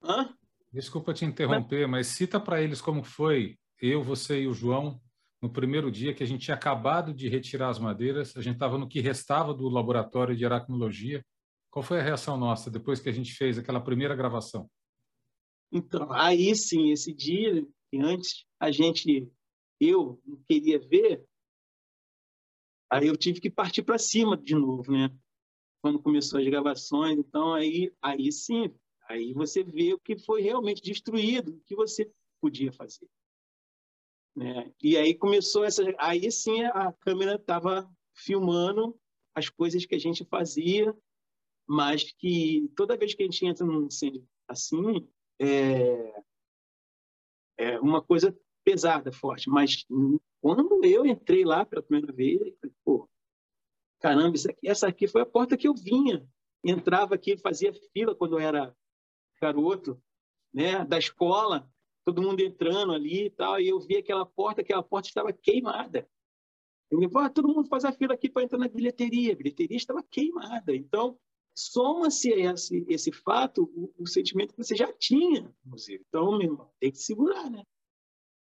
Hã? 0.00 0.38
Desculpa 0.72 1.12
te 1.12 1.24
interromper, 1.24 1.88
mas 1.88 2.06
cita 2.06 2.38
para 2.38 2.62
eles 2.62 2.80
como 2.80 3.02
foi 3.02 3.58
eu, 3.82 4.04
você 4.04 4.42
e 4.42 4.46
o 4.46 4.54
João 4.54 5.00
no 5.40 5.50
primeiro 5.50 5.90
dia 5.90 6.12
que 6.12 6.22
a 6.22 6.26
gente 6.26 6.44
tinha 6.44 6.56
acabado 6.56 7.14
de 7.14 7.28
retirar 7.28 7.68
as 7.68 7.78
madeiras, 7.78 8.36
a 8.36 8.42
gente 8.42 8.54
estava 8.54 8.76
no 8.76 8.88
que 8.88 9.00
restava 9.00 9.54
do 9.54 9.68
laboratório 9.68 10.36
de 10.36 10.44
aracnologia. 10.44 11.24
Qual 11.70 11.82
foi 11.82 12.00
a 12.00 12.02
reação 12.02 12.36
nossa 12.36 12.70
depois 12.70 13.00
que 13.00 13.08
a 13.08 13.12
gente 13.12 13.32
fez 13.32 13.58
aquela 13.58 13.80
primeira 13.80 14.16
gravação? 14.16 14.68
Então, 15.70 16.10
aí 16.12 16.54
sim, 16.56 16.90
esse 16.90 17.14
dia, 17.14 17.64
que 17.90 17.98
antes 17.98 18.46
a 18.58 18.70
gente, 18.70 19.30
eu 19.78 20.20
não 20.26 20.42
queria 20.48 20.78
ver, 20.78 21.24
aí 22.90 23.06
eu 23.06 23.16
tive 23.16 23.40
que 23.40 23.50
partir 23.50 23.82
para 23.82 23.98
cima 23.98 24.36
de 24.36 24.54
novo, 24.54 24.90
né? 24.90 25.10
Quando 25.80 26.02
começou 26.02 26.40
as 26.40 26.46
gravações, 26.46 27.18
então 27.18 27.54
aí, 27.54 27.92
aí 28.02 28.32
sim, 28.32 28.74
aí 29.08 29.32
você 29.32 29.62
vê 29.62 29.92
o 29.92 30.00
que 30.00 30.18
foi 30.18 30.40
realmente 30.40 30.82
destruído, 30.82 31.52
o 31.52 31.60
que 31.60 31.76
você 31.76 32.10
podia 32.40 32.72
fazer. 32.72 33.08
Né? 34.36 34.72
E 34.82 34.96
aí 34.96 35.14
começou 35.14 35.64
essa. 35.64 35.82
Aí 35.98 36.30
sim 36.30 36.62
a 36.64 36.92
câmera 36.92 37.34
estava 37.34 37.90
filmando 38.14 38.98
as 39.34 39.48
coisas 39.48 39.84
que 39.86 39.94
a 39.94 39.98
gente 39.98 40.24
fazia, 40.24 40.94
mas 41.66 42.12
que 42.12 42.70
toda 42.76 42.96
vez 42.96 43.14
que 43.14 43.22
a 43.22 43.26
gente 43.26 43.44
entra 43.46 43.64
num 43.64 43.86
incêndio 43.86 44.26
assim, 44.48 45.06
é, 45.38 46.22
é 47.58 47.80
uma 47.80 48.02
coisa 48.02 48.36
pesada, 48.64 49.12
forte. 49.12 49.48
Mas 49.48 49.84
quando 50.40 50.84
eu 50.84 51.06
entrei 51.06 51.44
lá 51.44 51.64
pela 51.64 51.82
primeira 51.82 52.12
vez, 52.12 52.54
pô, 52.84 53.08
caramba, 54.00 54.36
aqui, 54.48 54.68
essa 54.68 54.88
aqui 54.88 55.06
foi 55.06 55.22
a 55.22 55.26
porta 55.26 55.56
que 55.56 55.68
eu 55.68 55.74
vinha. 55.74 56.26
Entrava 56.64 57.14
aqui, 57.14 57.36
fazia 57.36 57.72
fila 57.92 58.14
quando 58.14 58.34
eu 58.34 58.40
era 58.40 58.74
garoto, 59.40 60.02
né, 60.52 60.84
da 60.84 60.98
escola 60.98 61.70
todo 62.08 62.22
mundo 62.22 62.40
entrando 62.40 62.94
ali 62.94 63.26
e 63.26 63.30
tal, 63.30 63.60
e 63.60 63.68
eu 63.68 63.78
vi 63.78 63.98
aquela 63.98 64.24
porta, 64.24 64.62
aquela 64.62 64.82
porta 64.82 65.08
estava 65.08 65.30
queimada. 65.30 66.08
Eu 66.90 66.98
falei, 67.10 67.28
ah, 67.28 67.30
todo 67.30 67.48
mundo 67.48 67.68
faz 67.68 67.84
a 67.84 67.92
fila 67.92 68.14
aqui 68.14 68.30
para 68.30 68.44
entrar 68.44 68.56
na 68.56 68.66
bilheteria, 68.66 69.34
a 69.34 69.36
bilheteria 69.36 69.76
estava 69.76 70.02
queimada. 70.02 70.74
Então, 70.74 71.18
soma-se 71.54 72.30
esse, 72.30 72.86
esse 72.88 73.12
fato 73.12 73.70
o, 73.74 73.92
o, 74.02 74.06
sentimento 74.06 74.54
que 74.54 74.64
você 74.64 74.74
já 74.74 74.90
tinha 74.90 75.54
museu. 75.62 76.00
Então, 76.08 76.30
meu 76.38 76.50
irmão, 76.50 76.70
tem 76.80 76.90
que 76.90 76.96
segurar, 76.96 77.50
né? 77.50 77.62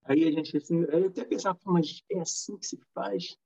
Aí 0.06 0.24
a 0.24 0.32
gente, 0.32 0.56
assim, 0.56 0.82
eu 0.82 1.08
até 1.08 1.26
pensava, 1.26 1.60
mas 1.66 2.02
é 2.10 2.22
assim 2.22 2.58
que 2.58 2.66
se 2.66 2.80
faz? 2.94 3.38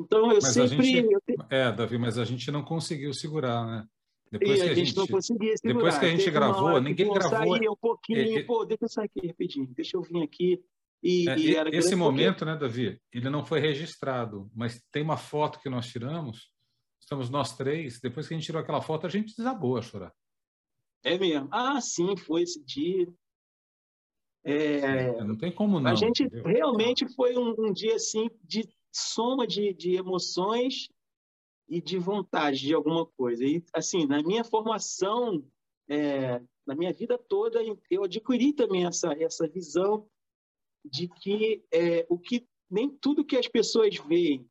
Então, 0.00 0.32
eu 0.32 0.38
mas 0.40 0.54
sempre... 0.54 0.86
Gente, 0.86 1.12
eu 1.12 1.20
É, 1.50 1.70
Davi, 1.70 1.98
mas 1.98 2.16
a 2.16 2.24
gente 2.24 2.50
não 2.50 2.64
conseguiu 2.64 3.12
segurar, 3.12 3.66
né? 3.66 3.86
Depois 4.38 4.60
e 4.60 4.64
que 4.64 4.70
a, 4.70 4.74
gente, 4.74 4.96
não 4.96 5.06
conseguia 5.06 5.56
segurar. 5.56 5.74
Depois 5.74 5.98
que 5.98 6.06
a 6.06 6.08
gente 6.08 6.30
gravou, 6.30 6.80
ninguém 6.80 7.12
gravou. 7.12 7.54
Saía 7.54 7.70
um 7.70 7.76
pouquinho, 7.76 8.38
é, 8.38 8.42
pô, 8.42 8.64
deixa 8.64 8.84
eu 8.84 8.88
sair 8.88 9.04
aqui 9.04 9.26
rapidinho, 9.28 9.66
deixa 9.74 9.96
eu 9.96 10.02
vir 10.02 10.22
aqui. 10.22 10.64
E, 11.02 11.28
é, 11.28 11.38
e 11.38 11.54
era 11.54 11.74
esse 11.74 11.94
momento, 11.94 12.38
porque... 12.38 12.44
né, 12.46 12.56
Davi, 12.56 13.00
ele 13.12 13.30
não 13.30 13.44
foi 13.44 13.60
registrado, 13.60 14.50
mas 14.54 14.82
tem 14.90 15.02
uma 15.02 15.16
foto 15.16 15.60
que 15.60 15.68
nós 15.68 15.86
tiramos, 15.86 16.50
estamos 17.00 17.30
nós 17.30 17.56
três, 17.56 18.00
depois 18.00 18.26
que 18.26 18.34
a 18.34 18.36
gente 18.36 18.46
tirou 18.46 18.60
aquela 18.60 18.80
foto, 18.80 19.06
a 19.06 19.10
gente 19.10 19.36
desabou 19.36 19.76
a 19.76 19.82
chorar. 19.82 20.12
É 21.04 21.18
mesmo. 21.18 21.48
Ah, 21.52 21.80
sim, 21.80 22.16
foi 22.16 22.42
esse 22.42 22.64
dia. 22.64 23.06
É... 24.42 25.22
Não 25.22 25.36
tem 25.36 25.52
como 25.52 25.78
não. 25.78 25.90
A 25.90 25.94
gente 25.94 26.24
entendeu? 26.24 26.44
realmente 26.44 27.06
foi 27.14 27.36
um, 27.36 27.54
um, 27.58 27.72
dia 27.72 27.94
assim 27.94 28.28
de 28.42 28.68
soma 28.90 29.46
de, 29.46 29.72
de 29.74 29.96
emoções 29.96 30.88
e 31.68 31.80
de 31.80 31.98
vontade 31.98 32.58
de 32.58 32.74
alguma 32.74 33.06
coisa. 33.06 33.44
E, 33.44 33.62
assim, 33.72 34.06
na 34.06 34.22
minha 34.22 34.44
formação, 34.44 35.44
é, 35.88 36.40
na 36.66 36.74
minha 36.74 36.92
vida 36.92 37.18
toda, 37.18 37.60
eu 37.90 38.04
adquiri 38.04 38.52
também 38.52 38.86
essa, 38.86 39.12
essa 39.12 39.48
visão 39.48 40.08
de 40.84 41.08
que 41.08 41.64
é, 41.72 42.06
o 42.08 42.18
que 42.18 42.46
nem 42.70 42.90
tudo 42.90 43.24
que 43.24 43.36
as 43.36 43.48
pessoas 43.48 43.96
veem, 43.96 44.48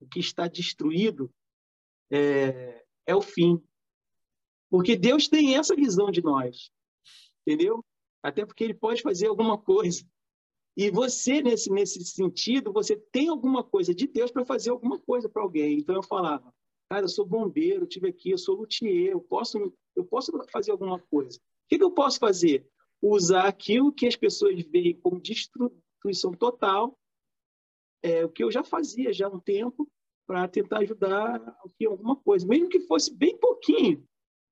o 0.00 0.06
que 0.06 0.20
está 0.20 0.46
destruído, 0.48 1.32
é, 2.10 2.84
é 3.06 3.14
o 3.14 3.22
fim. 3.22 3.62
Porque 4.70 4.96
Deus 4.96 5.28
tem 5.28 5.56
essa 5.56 5.74
visão 5.74 6.10
de 6.10 6.22
nós, 6.22 6.70
entendeu? 7.46 7.84
Até 8.22 8.46
porque 8.46 8.64
Ele 8.64 8.74
pode 8.74 9.02
fazer 9.02 9.26
alguma 9.26 9.58
coisa. 9.58 10.04
E 10.76 10.90
você, 10.90 11.42
nesse, 11.42 11.70
nesse 11.70 12.02
sentido, 12.04 12.72
você 12.72 12.96
tem 12.96 13.28
alguma 13.28 13.62
coisa 13.62 13.94
de 13.94 14.06
Deus 14.06 14.30
para 14.30 14.44
fazer 14.44 14.70
alguma 14.70 14.98
coisa 14.98 15.28
para 15.28 15.42
alguém. 15.42 15.78
Então 15.78 15.94
eu 15.94 16.02
falava, 16.02 16.52
cara, 16.88 17.04
eu 17.04 17.08
sou 17.08 17.26
bombeiro, 17.26 17.86
tive 17.86 18.08
aqui, 18.08 18.30
eu 18.30 18.38
sou 18.38 18.56
luthier, 18.56 19.12
eu 19.12 19.20
posso, 19.20 19.72
eu 19.94 20.04
posso 20.04 20.32
fazer 20.50 20.70
alguma 20.70 20.98
coisa. 20.98 21.38
O 21.38 21.68
que, 21.68 21.78
que 21.78 21.84
eu 21.84 21.90
posso 21.90 22.18
fazer? 22.18 22.66
Usar 23.02 23.46
aquilo 23.46 23.92
que 23.92 24.06
as 24.06 24.16
pessoas 24.16 24.62
veem 24.62 24.98
como 25.00 25.20
destruição 25.20 26.32
total, 26.38 26.98
é, 28.02 28.24
o 28.24 28.28
que 28.28 28.42
eu 28.42 28.50
já 28.50 28.64
fazia 28.64 29.12
já 29.12 29.26
há 29.26 29.30
um 29.30 29.38
tempo, 29.38 29.90
para 30.26 30.48
tentar 30.48 30.78
ajudar 30.78 31.36
aqui 31.64 31.84
alguma 31.84 32.16
coisa, 32.16 32.46
mesmo 32.46 32.68
que 32.68 32.80
fosse 32.80 33.14
bem 33.14 33.36
pouquinho. 33.38 34.02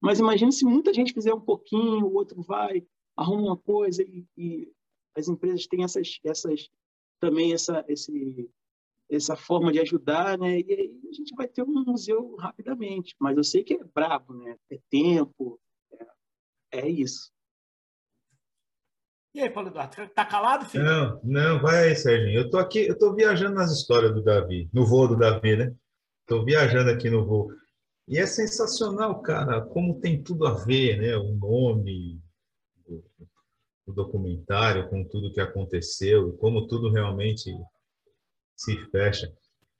Mas 0.00 0.18
imagine 0.18 0.52
se 0.52 0.64
muita 0.64 0.92
gente 0.92 1.12
fizer 1.12 1.32
um 1.32 1.40
pouquinho, 1.40 2.06
o 2.06 2.14
outro 2.14 2.42
vai, 2.42 2.86
arruma 3.16 3.42
uma 3.42 3.56
coisa 3.56 4.02
e, 4.02 4.26
e 4.36 4.72
as 5.16 5.28
empresas 5.28 5.66
têm 5.66 5.84
essas, 5.84 6.18
essas 6.24 6.68
também 7.20 7.52
essa, 7.52 7.84
esse, 7.88 8.50
essa 9.10 9.36
forma 9.36 9.72
de 9.72 9.80
ajudar, 9.80 10.38
né? 10.38 10.60
E 10.60 10.72
aí 10.72 11.00
a 11.10 11.12
gente 11.12 11.34
vai 11.34 11.46
ter 11.46 11.62
um 11.62 11.84
museu 11.84 12.34
rapidamente. 12.36 13.14
Mas 13.18 13.36
eu 13.36 13.44
sei 13.44 13.62
que 13.62 13.74
é 13.74 13.84
brabo, 13.84 14.34
né? 14.34 14.56
É 14.70 14.78
tempo, 14.88 15.60
é, 16.72 16.80
é 16.80 16.88
isso. 16.88 17.30
E 19.32 19.40
aí, 19.40 19.48
Paulo 19.48 19.68
Eduardo, 19.68 20.08
tá 20.08 20.24
calado, 20.24 20.66
filho? 20.66 20.82
Não, 20.82 21.20
não, 21.22 21.62
vai 21.62 21.88
aí, 21.88 21.94
Serginho. 21.94 22.40
Eu 22.40 22.50
tô 22.50 22.58
aqui, 22.58 22.80
eu 22.80 22.98
tô 22.98 23.14
viajando 23.14 23.54
nas 23.54 23.70
histórias 23.70 24.12
do 24.12 24.24
Davi, 24.24 24.68
no 24.72 24.84
voo 24.84 25.06
do 25.06 25.16
Davi, 25.16 25.56
né? 25.56 25.72
Tô 26.26 26.44
viajando 26.44 26.90
aqui 26.90 27.08
no 27.08 27.24
voo. 27.24 27.48
E 28.08 28.18
é 28.18 28.26
sensacional, 28.26 29.22
cara, 29.22 29.60
como 29.60 30.00
tem 30.00 30.20
tudo 30.20 30.48
a 30.48 30.54
ver, 30.64 31.00
né? 31.00 31.16
O 31.16 31.32
nome, 31.34 32.20
o 33.90 33.94
documentário, 33.94 34.88
com 34.88 35.04
tudo 35.04 35.32
que 35.32 35.40
aconteceu, 35.40 36.32
como 36.34 36.66
tudo 36.66 36.90
realmente 36.90 37.52
se 38.56 38.76
fecha. 38.90 39.32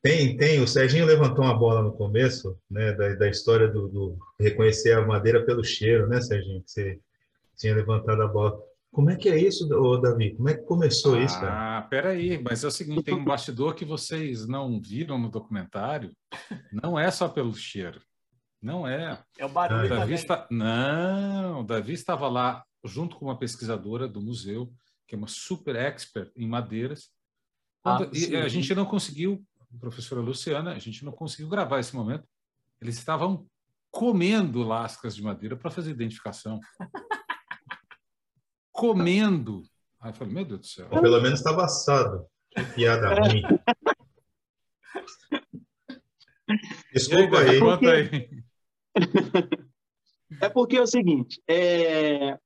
Tem, 0.03 0.37
tem. 0.37 0.61
O 0.61 0.67
Serginho 0.67 1.07
levantou 1.07 1.45
uma 1.45 1.59
bola 1.59 1.83
no 1.83 1.93
começo, 1.93 2.59
né, 2.71 2.93
da, 2.93 3.15
da 3.15 3.29
história 3.29 3.69
do, 3.69 3.89
do, 3.89 4.19
reconhecer 4.39 4.93
a 4.93 5.07
madeira 5.07 5.45
pelo 5.45 5.63
cheiro, 5.63 6.09
né, 6.09 6.21
Serginho? 6.21 6.63
Que 6.63 6.71
você 6.71 7.01
tinha 7.57 7.75
levantado 7.75 8.23
a 8.23 8.27
bola. 8.27 8.59
Como 8.91 9.11
é 9.11 9.17
que 9.17 9.29
é 9.29 9.39
isso, 9.39 9.69
Davi? 10.01 10.35
Como 10.35 10.49
é 10.49 10.55
que 10.55 10.65
começou 10.65 11.15
ah, 11.15 11.21
isso, 11.21 11.39
cara? 11.39 11.79
Ah, 11.79 11.83
peraí, 11.83 12.43
mas 12.43 12.65
é 12.65 12.67
o 12.67 12.71
seguinte, 12.71 13.05
tem 13.05 13.15
um 13.15 13.25
bastidor 13.25 13.75
que 13.75 13.85
vocês 13.85 14.49
não 14.49 14.81
viram 14.81 15.17
no 15.17 15.31
documentário. 15.31 16.13
Não 16.73 16.99
é 16.99 17.11
só 17.11 17.29
pelo 17.29 17.55
cheiro. 17.55 18.01
Não 18.61 18.87
é. 18.89 19.23
É 19.39 19.47
o 19.47 19.49
barulho 19.49 19.89
Davi 19.89 20.01
também. 20.01 20.15
Está... 20.15 20.47
Não, 20.51 21.61
o 21.61 21.65
Davi 21.65 21.93
estava 21.93 22.29
lá 22.29 22.65
junto 22.85 23.17
com 23.17 23.27
uma 23.27 23.39
pesquisadora 23.39 24.09
do 24.09 24.21
museu, 24.21 24.73
que 25.07 25.15
é 25.15 25.19
uma 25.19 25.29
super 25.29 25.77
expert 25.77 26.31
em 26.37 26.49
madeiras, 26.49 27.11
quando, 27.83 28.05
ah, 28.05 28.11
e 28.13 28.37
a 28.37 28.49
gente 28.49 28.75
não 28.75 28.85
conseguiu, 28.85 29.43
professora 29.79 30.21
Luciana, 30.21 30.73
a 30.73 30.79
gente 30.79 31.05
não 31.05 31.13
conseguiu 31.13 31.49
gravar 31.49 31.81
esse 31.81 31.95
momento. 31.97 32.29
Eles 32.81 32.97
estavam 32.99 33.47
comendo 33.91 34.63
lascas 34.63 35.17
de 35.17 35.23
madeira 35.23 35.57
para 35.57 35.71
fazer 35.71 35.91
identificação. 35.91 36.61
comendo. 38.73 39.63
Aí 40.01 40.11
eu 40.11 40.15
falei, 40.15 40.33
meu 40.33 40.45
Deus 40.45 40.61
do 40.61 40.67
céu. 40.67 40.89
Ou 40.91 41.03
pelo 41.03 41.21
menos 41.21 41.39
estava 41.41 41.65
assado. 41.65 42.27
Que 42.51 42.65
piada 42.75 43.09
é. 43.09 43.21
ruim. 43.21 43.43
Desculpa 46.93 47.39
aí. 47.41 47.61
Conta 47.61 47.91
aí. 47.93 48.45
É 50.41 50.49
porque 50.49 50.77
é 50.77 50.83
o 50.83 50.87
seguinte, 50.87 51.43
é, 51.49 52.39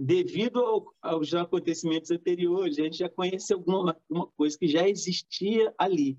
devido 0.00 0.60
ao, 0.60 0.94
aos 1.02 1.34
acontecimentos 1.34 2.10
anteriores, 2.10 2.78
a 2.78 2.84
gente 2.84 2.96
já 2.96 3.08
conhece 3.08 3.52
alguma 3.52 3.94
uma 4.08 4.26
coisa 4.28 4.58
que 4.58 4.66
já 4.66 4.88
existia 4.88 5.74
ali. 5.76 6.18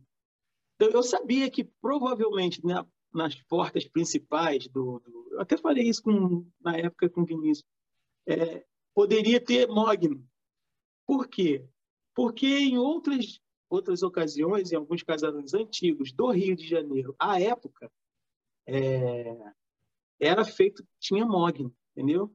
Então, 0.76 0.90
eu 0.90 1.02
sabia 1.02 1.50
que 1.50 1.64
provavelmente 1.64 2.64
na, 2.64 2.86
nas 3.12 3.36
portas 3.44 3.88
principais 3.88 4.68
do, 4.68 5.00
do, 5.00 5.30
Eu 5.32 5.42
até 5.42 5.58
falei 5.58 5.88
isso 5.88 6.04
com, 6.04 6.46
na 6.60 6.78
época 6.78 7.10
com 7.10 7.22
o 7.22 7.26
Vinícius. 7.26 7.68
É, 8.28 8.64
poderia 8.94 9.44
ter 9.44 9.68
mogno. 9.68 10.24
Por 11.06 11.28
quê? 11.28 11.66
Porque 12.14 12.48
em 12.48 12.78
outras, 12.78 13.40
outras 13.70 14.04
ocasiões, 14.04 14.72
em 14.72 14.76
alguns 14.76 15.02
casarões 15.02 15.54
antigos 15.54 16.12
do 16.12 16.30
Rio 16.30 16.56
de 16.56 16.68
Janeiro, 16.68 17.16
à 17.18 17.42
época, 17.42 17.92
é, 18.68 19.54
era 20.20 20.46
feito, 20.46 20.86
tinha 21.00 21.26
mogno, 21.26 21.74
entendeu? 21.96 22.32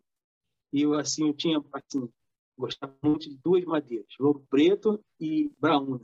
E 0.73 0.83
eu, 0.83 0.95
assim, 0.95 1.29
eu 1.29 1.35
tinha, 1.35 1.63
assim, 1.73 2.09
gostava 2.57 2.97
muito 3.03 3.29
de 3.29 3.37
duas 3.37 3.65
madeiras, 3.65 4.07
lobo 4.19 4.45
preto 4.49 5.03
e 5.21 5.51
braúna. 5.59 6.01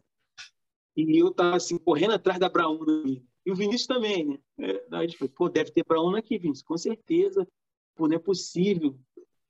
E 0.96 1.18
eu 1.18 1.28
estava, 1.28 1.56
assim, 1.56 1.78
correndo 1.78 2.12
atrás 2.12 2.38
da 2.38 2.48
braúna. 2.48 3.04
E 3.44 3.50
o 3.50 3.54
Vinícius 3.54 3.86
também, 3.86 4.26
né? 4.26 4.38
É, 4.58 4.86
a 4.92 5.00
gente 5.02 5.16
falou, 5.16 5.32
pô, 5.34 5.48
deve 5.48 5.70
ter 5.72 5.84
braúna 5.84 6.18
aqui, 6.18 6.38
Vinícius, 6.38 6.66
com 6.66 6.76
certeza. 6.76 7.46
Pô, 7.94 8.06
não 8.06 8.16
é 8.16 8.18
possível. 8.18 8.98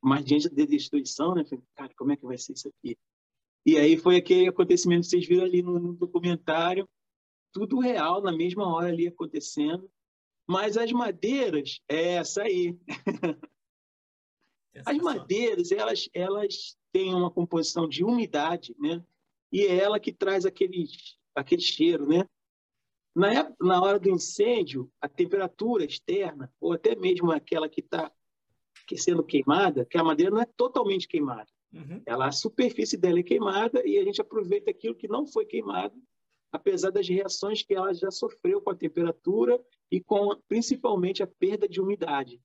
mas 0.01 0.25
diante 0.25 0.49
da 0.49 0.65
destruição, 0.65 1.35
né? 1.35 1.45
Falei, 1.45 1.65
cara, 1.75 1.93
como 1.97 2.13
é 2.13 2.17
que 2.17 2.25
vai 2.25 2.39
ser 2.39 2.55
isso 2.55 2.69
aqui? 2.69 2.97
E 3.65 3.77
aí 3.77 3.97
foi 3.97 4.17
aquele 4.17 4.49
acontecimento 4.49 5.03
que 5.03 5.11
vocês 5.11 5.27
viram 5.27 5.45
ali 5.45 5.63
no, 5.63 5.79
no 5.79 5.93
documentário, 5.93 6.89
tudo 7.53 7.79
real, 7.79 8.21
na 8.21 8.33
mesma 8.33 8.67
hora 8.67 8.89
ali 8.89 9.07
acontecendo. 9.07 9.89
Mas 10.49 10.77
as 10.77 10.91
madeiras, 10.91 11.81
é 11.89 12.15
essa 12.15 12.43
aí. 12.43 12.77
As 14.87 14.97
madeiras, 14.99 15.70
elas, 15.70 16.09
elas 16.14 16.77
têm 16.93 17.14
uma 17.14 17.31
composição 17.31 17.89
de 17.89 18.05
umidade, 18.05 18.75
né? 18.79 19.05
E 19.51 19.62
é 19.62 19.77
ela 19.77 20.01
que 20.01 20.12
traz 20.12 20.47
aquele, 20.47 20.87
aquele 21.35 21.61
cheiro, 21.61 22.07
né? 22.07 22.27
Na, 23.14 23.33
época, 23.33 23.57
na 23.64 23.83
hora 23.83 23.99
do 23.99 24.09
incêndio, 24.09 24.91
a 25.01 25.09
temperatura 25.09 25.85
externa, 25.85 26.51
ou 26.59 26.73
até 26.73 26.97
mesmo 26.97 27.31
aquela 27.31 27.68
que 27.68 27.81
está 27.81 28.11
sendo 28.97 29.23
queimada, 29.23 29.85
que 29.85 29.99
a 29.99 30.05
madeira 30.05 30.31
não 30.31 30.41
é 30.41 30.47
totalmente 30.47 31.07
queimada. 31.07 31.49
Uhum. 31.73 32.03
Ela, 32.05 32.27
a 32.27 32.33
superfície 32.33 32.97
dela 32.97 33.18
é 33.18 33.23
queimada 33.23 33.87
e 33.87 33.99
a 33.99 34.05
gente 34.05 34.20
aproveita 34.20 34.70
aquilo 34.70 34.95
que 34.95 35.09
não 35.09 35.27
foi 35.27 35.45
queimado, 35.45 35.95
apesar 36.51 36.91
das 36.91 37.09
reações 37.09 37.62
que 37.62 37.75
ela 37.75 37.93
já 37.95 38.11
sofreu 38.11 38.61
com 38.61 38.70
a 38.70 38.77
temperatura 38.77 39.62
e 39.91 40.01
com 40.01 40.37
principalmente 40.49 41.23
a 41.23 41.27
perda 41.27 41.68
de 41.68 41.81
umidade 41.81 42.41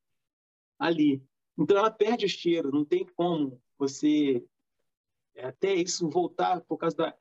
ali. 0.79 1.21
Então 1.57 1.77
ela 1.77 1.91
perde 1.91 2.25
o 2.25 2.29
cheiro, 2.29 2.71
não 2.71 2.85
tem 2.85 3.05
como 3.05 3.61
você 3.77 4.45
até 5.37 5.73
isso 5.73 6.09
voltar 6.09 6.61
por 6.61 6.77
causa 6.77 6.95
da 6.95 7.17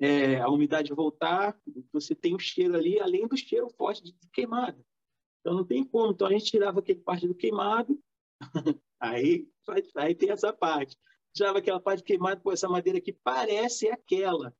é, 0.00 0.40
a 0.40 0.48
umidade 0.48 0.94
voltar, 0.94 1.60
você 1.92 2.14
tem 2.14 2.34
o 2.34 2.38
cheiro 2.38 2.76
ali, 2.76 3.00
além 3.00 3.26
do 3.26 3.36
cheiro 3.36 3.68
forte 3.70 4.02
de 4.04 4.14
queimado. 4.32 4.84
Então 5.40 5.54
não 5.54 5.64
tem 5.64 5.84
como. 5.84 6.12
Então 6.12 6.26
a 6.28 6.30
gente 6.30 6.50
tirava 6.50 6.78
aquele 6.78 7.00
parte 7.00 7.26
do 7.26 7.34
queimado, 7.34 7.98
aí, 9.00 9.48
aí 9.96 10.14
tem 10.14 10.30
essa 10.30 10.52
parte. 10.52 10.96
Tirava 11.34 11.58
aquela 11.58 11.80
parte 11.80 12.02
queimada, 12.02 12.40
pô, 12.40 12.52
essa 12.52 12.68
madeira 12.68 12.98
aqui 12.98 13.12
parece 13.12 13.88
aquela. 13.88 14.54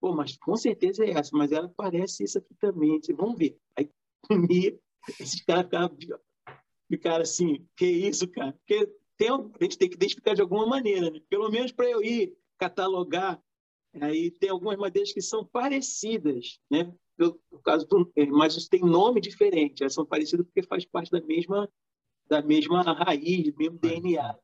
Pô, 0.00 0.12
mas 0.14 0.36
com 0.36 0.56
certeza 0.56 1.04
é 1.04 1.10
essa, 1.10 1.30
mas 1.36 1.52
ela 1.52 1.68
parece 1.68 2.24
isso 2.24 2.38
aqui 2.38 2.54
também. 2.54 3.00
Vão 3.16 3.34
ver. 3.34 3.58
Aí 3.76 3.90
comia, 4.28 4.78
esses 5.20 5.42
caras 5.44 5.70
ficaram, 6.96 7.22
ficaram 7.22 7.22
assim, 7.22 7.66
que 7.76 7.86
isso, 7.86 8.28
cara? 8.28 8.52
Porque 8.52 8.90
tem, 9.16 9.30
a 9.30 9.64
gente 9.64 9.78
tem 9.78 9.88
que 9.88 9.96
identificar 9.96 10.34
de 10.34 10.42
alguma 10.42 10.66
maneira, 10.66 11.10
né? 11.10 11.20
Pelo 11.28 11.50
menos 11.50 11.72
para 11.72 11.88
eu 11.88 12.02
ir 12.02 12.36
catalogar 12.58 13.42
Aí 14.00 14.30
tem 14.30 14.48
algumas 14.48 14.76
madeiras 14.78 15.12
que 15.12 15.20
são 15.20 15.44
parecidas, 15.44 16.58
né? 16.70 16.92
No, 17.18 17.38
caso 17.62 17.86
do, 17.86 18.10
é, 18.16 18.24
mas 18.26 18.66
tem 18.68 18.80
nome 18.80 19.20
diferente. 19.20 19.82
Elas 19.82 19.92
são 19.92 20.06
parecidas 20.06 20.46
porque 20.46 20.62
faz 20.62 20.84
parte 20.84 21.10
da 21.10 21.20
mesma 21.20 21.70
da 22.26 22.40
mesma 22.40 22.80
raiz, 22.82 23.52
do 23.52 23.58
mesmo 23.58 23.78
DNA. 23.78 24.38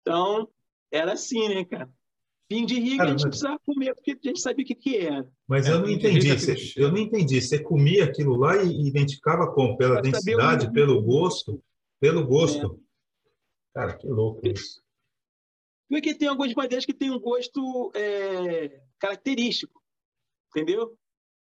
Então 0.00 0.50
era 0.90 1.14
assim, 1.14 1.48
né, 1.48 1.64
cara? 1.64 1.90
Fim 2.54 2.64
de 2.64 2.78
riga 2.78 2.98
cara, 2.98 3.08
a 3.08 3.10
gente 3.10 3.22
mas... 3.22 3.30
precisava 3.30 3.58
comer 3.66 3.94
porque 3.96 4.12
a 4.12 4.28
gente 4.28 4.40
sabia 4.40 4.62
o 4.62 4.66
que, 4.66 4.76
que 4.76 4.96
era. 4.96 5.28
Mas 5.48 5.66
é, 5.66 5.72
eu 5.72 5.80
não 5.80 5.90
entendi. 5.90 6.32
Você, 6.38 6.54
eu 6.76 6.92
não 6.92 6.98
entendi. 6.98 7.42
Você 7.42 7.60
comia 7.60 8.04
aquilo 8.04 8.36
lá 8.36 8.62
e 8.62 8.86
identificava 8.86 9.52
como? 9.52 9.76
Pela 9.76 10.00
densidade, 10.00 10.72
pelo 10.72 11.02
gosto? 11.02 11.60
Pelo 11.98 12.24
gosto. 12.24 12.80
É. 12.80 12.84
Cara, 13.74 13.98
que 13.98 14.06
louco 14.06 14.46
isso. 14.46 14.80
Porque 15.88 16.14
tem 16.14 16.28
algumas 16.28 16.54
madeiras 16.54 16.86
que 16.86 16.94
têm 16.94 17.10
um 17.10 17.18
gosto 17.18 17.90
é, 17.92 18.80
característico, 19.00 19.82
entendeu? 20.50 20.96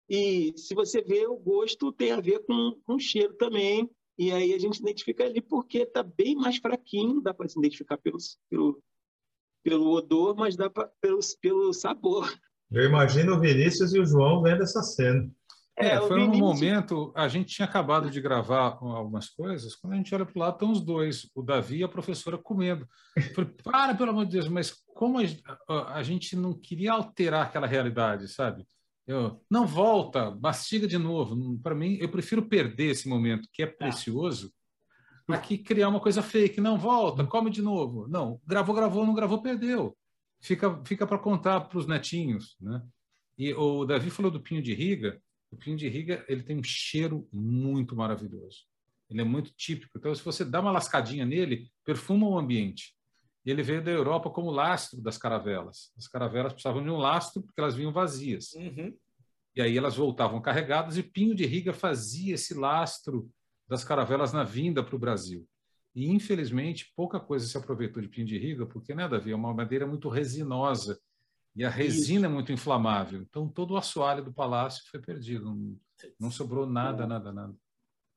E 0.09 0.53
se 0.55 0.73
você 0.73 1.01
vê, 1.01 1.27
o 1.27 1.35
gosto 1.35 1.91
tem 1.91 2.13
a 2.13 2.21
ver 2.21 2.39
com, 2.45 2.79
com 2.85 2.95
o 2.95 2.99
cheiro 2.99 3.33
também. 3.35 3.89
E 4.17 4.31
aí 4.31 4.53
a 4.53 4.57
gente 4.57 4.79
identifica 4.79 5.25
ali 5.25 5.41
porque 5.41 5.79
está 5.79 6.01
bem 6.01 6.35
mais 6.35 6.55
fraquinho, 6.55 7.19
dá 7.19 7.33
para 7.33 7.49
se 7.49 7.59
identificar 7.59 7.97
pelo, 7.97 8.17
pelo, 8.49 8.81
pelo 9.65 9.91
odor, 9.91 10.35
mas 10.37 10.55
dá 10.55 10.69
pra, 10.69 10.87
pelo, 11.01 11.19
pelo 11.41 11.73
sabor. 11.73 12.31
Eu 12.71 12.83
imagino 12.83 13.33
o 13.33 13.39
Vinícius 13.39 13.95
e 13.95 13.99
o 13.99 14.05
João 14.05 14.43
vendo 14.43 14.61
essa 14.61 14.83
cena. 14.83 15.27
É, 15.77 15.87
é 15.87 16.01
foi 16.01 16.21
um 16.21 16.37
momento, 16.37 17.11
a 17.15 17.27
gente 17.27 17.53
tinha 17.53 17.67
acabado 17.67 18.09
de 18.09 18.21
gravar 18.21 18.77
algumas 18.79 19.27
coisas, 19.27 19.75
quando 19.75 19.93
a 19.93 19.95
gente 19.97 20.13
olha 20.13 20.25
para 20.25 20.37
o 20.37 20.39
lado, 20.39 20.53
estão 20.53 20.71
os 20.71 20.81
dois, 20.81 21.29
o 21.33 21.41
Davi 21.41 21.79
e 21.79 21.83
a 21.83 21.89
professora 21.89 22.37
comendo. 22.37 22.87
Eu 23.17 23.33
falei, 23.33 23.51
para, 23.63 23.95
pelo 23.95 24.11
amor 24.11 24.25
de 24.25 24.33
Deus, 24.33 24.47
mas 24.47 24.71
como 24.93 25.17
a, 25.19 25.95
a 25.95 26.03
gente 26.03 26.35
não 26.35 26.53
queria 26.53 26.93
alterar 26.93 27.47
aquela 27.47 27.67
realidade, 27.67 28.27
sabe? 28.27 28.65
Eu, 29.07 29.41
não 29.49 29.65
volta, 29.65 30.31
mastiga 30.41 30.87
de 30.87 30.97
novo. 30.97 31.59
Para 31.61 31.75
mim, 31.75 31.97
eu 31.99 32.09
prefiro 32.09 32.47
perder 32.47 32.91
esse 32.91 33.09
momento, 33.09 33.49
que 33.51 33.63
é 33.63 33.67
tá. 33.67 33.77
precioso, 33.77 34.51
aqui 35.33 35.57
criar 35.57 35.89
uma 35.89 35.99
coisa 35.99 36.21
fake. 36.21 36.61
Não, 36.61 36.77
volta, 36.77 37.25
come 37.25 37.49
de 37.49 37.61
novo. 37.61 38.07
Não, 38.07 38.39
gravou, 38.45 38.75
gravou, 38.75 39.05
não 39.05 39.13
gravou, 39.13 39.41
perdeu. 39.41 39.97
Fica, 40.39 40.81
fica 40.85 41.07
para 41.07 41.17
contar 41.17 41.61
para 41.61 41.77
os 41.77 41.87
netinhos, 41.87 42.55
né? 42.59 42.81
E 43.37 43.53
o 43.53 43.85
Davi 43.85 44.09
falou 44.09 44.31
do 44.31 44.39
pinho 44.39 44.61
de 44.61 44.73
riga, 44.73 45.21
o 45.51 45.57
pinho 45.57 45.75
de 45.75 45.87
riga 45.89 46.23
ele 46.27 46.43
tem 46.43 46.57
um 46.57 46.63
cheiro 46.63 47.27
muito 47.31 47.95
maravilhoso. 47.95 48.59
Ele 49.09 49.21
é 49.21 49.23
muito 49.23 49.51
típico. 49.55 49.97
Então, 49.97 50.13
se 50.13 50.23
você 50.23 50.43
dá 50.43 50.61
uma 50.61 50.71
lascadinha 50.71 51.25
nele, 51.25 51.69
perfuma 51.83 52.27
o 52.27 52.37
ambiente. 52.37 52.95
E 53.45 53.51
ele 53.51 53.61
veio 53.61 53.83
da 53.83 53.91
Europa 53.91 54.29
como 54.29 54.49
lastro 54.49 55.01
das 55.01 55.17
caravelas. 55.17 55.91
As 55.97 56.07
caravelas 56.07 56.53
precisavam 56.53 56.83
de 56.83 56.89
um 56.89 56.97
lastro 56.97 57.43
porque 57.43 57.61
elas 57.61 57.75
vinham 57.75 57.91
vazias. 57.91 58.53
Uhum. 58.53 58.95
E 59.55 59.61
aí 59.61 59.77
elas 59.77 59.95
voltavam 59.95 60.41
carregadas 60.41 60.97
e 60.97 61.03
Pinho 61.03 61.35
de 61.35 61.45
Riga 61.45 61.71
fazia 61.71 62.33
esse 62.33 62.53
lastro 62.53 63.29
das 63.67 63.83
caravelas 63.83 64.31
na 64.31 64.43
vinda 64.43 64.83
para 64.83 64.95
o 64.95 64.99
Brasil. 64.99 65.47
E, 65.93 66.09
infelizmente, 66.09 66.91
pouca 66.95 67.19
coisa 67.19 67.47
se 67.47 67.57
aproveitou 67.57 68.01
de 68.01 68.09
Pinho 68.09 68.27
de 68.27 68.37
Riga, 68.37 68.65
porque, 68.65 68.93
né, 68.93 69.07
Davi, 69.07 69.31
é 69.31 69.35
uma 69.35 69.53
madeira 69.53 69.87
muito 69.87 70.09
resinosa 70.09 70.99
e 71.55 71.63
a 71.63 71.69
resina 71.69 72.19
Isso. 72.19 72.25
é 72.25 72.29
muito 72.29 72.51
inflamável. 72.51 73.21
Então, 73.21 73.47
todo 73.47 73.71
o 73.71 73.77
assoalho 73.77 74.23
do 74.23 74.33
palácio 74.33 74.83
foi 74.91 74.99
perdido. 74.99 75.45
Não, 75.45 75.79
não 76.19 76.31
sobrou 76.31 76.65
nada, 76.67 77.05
é. 77.05 77.07
nada, 77.07 77.31
nada. 77.31 77.55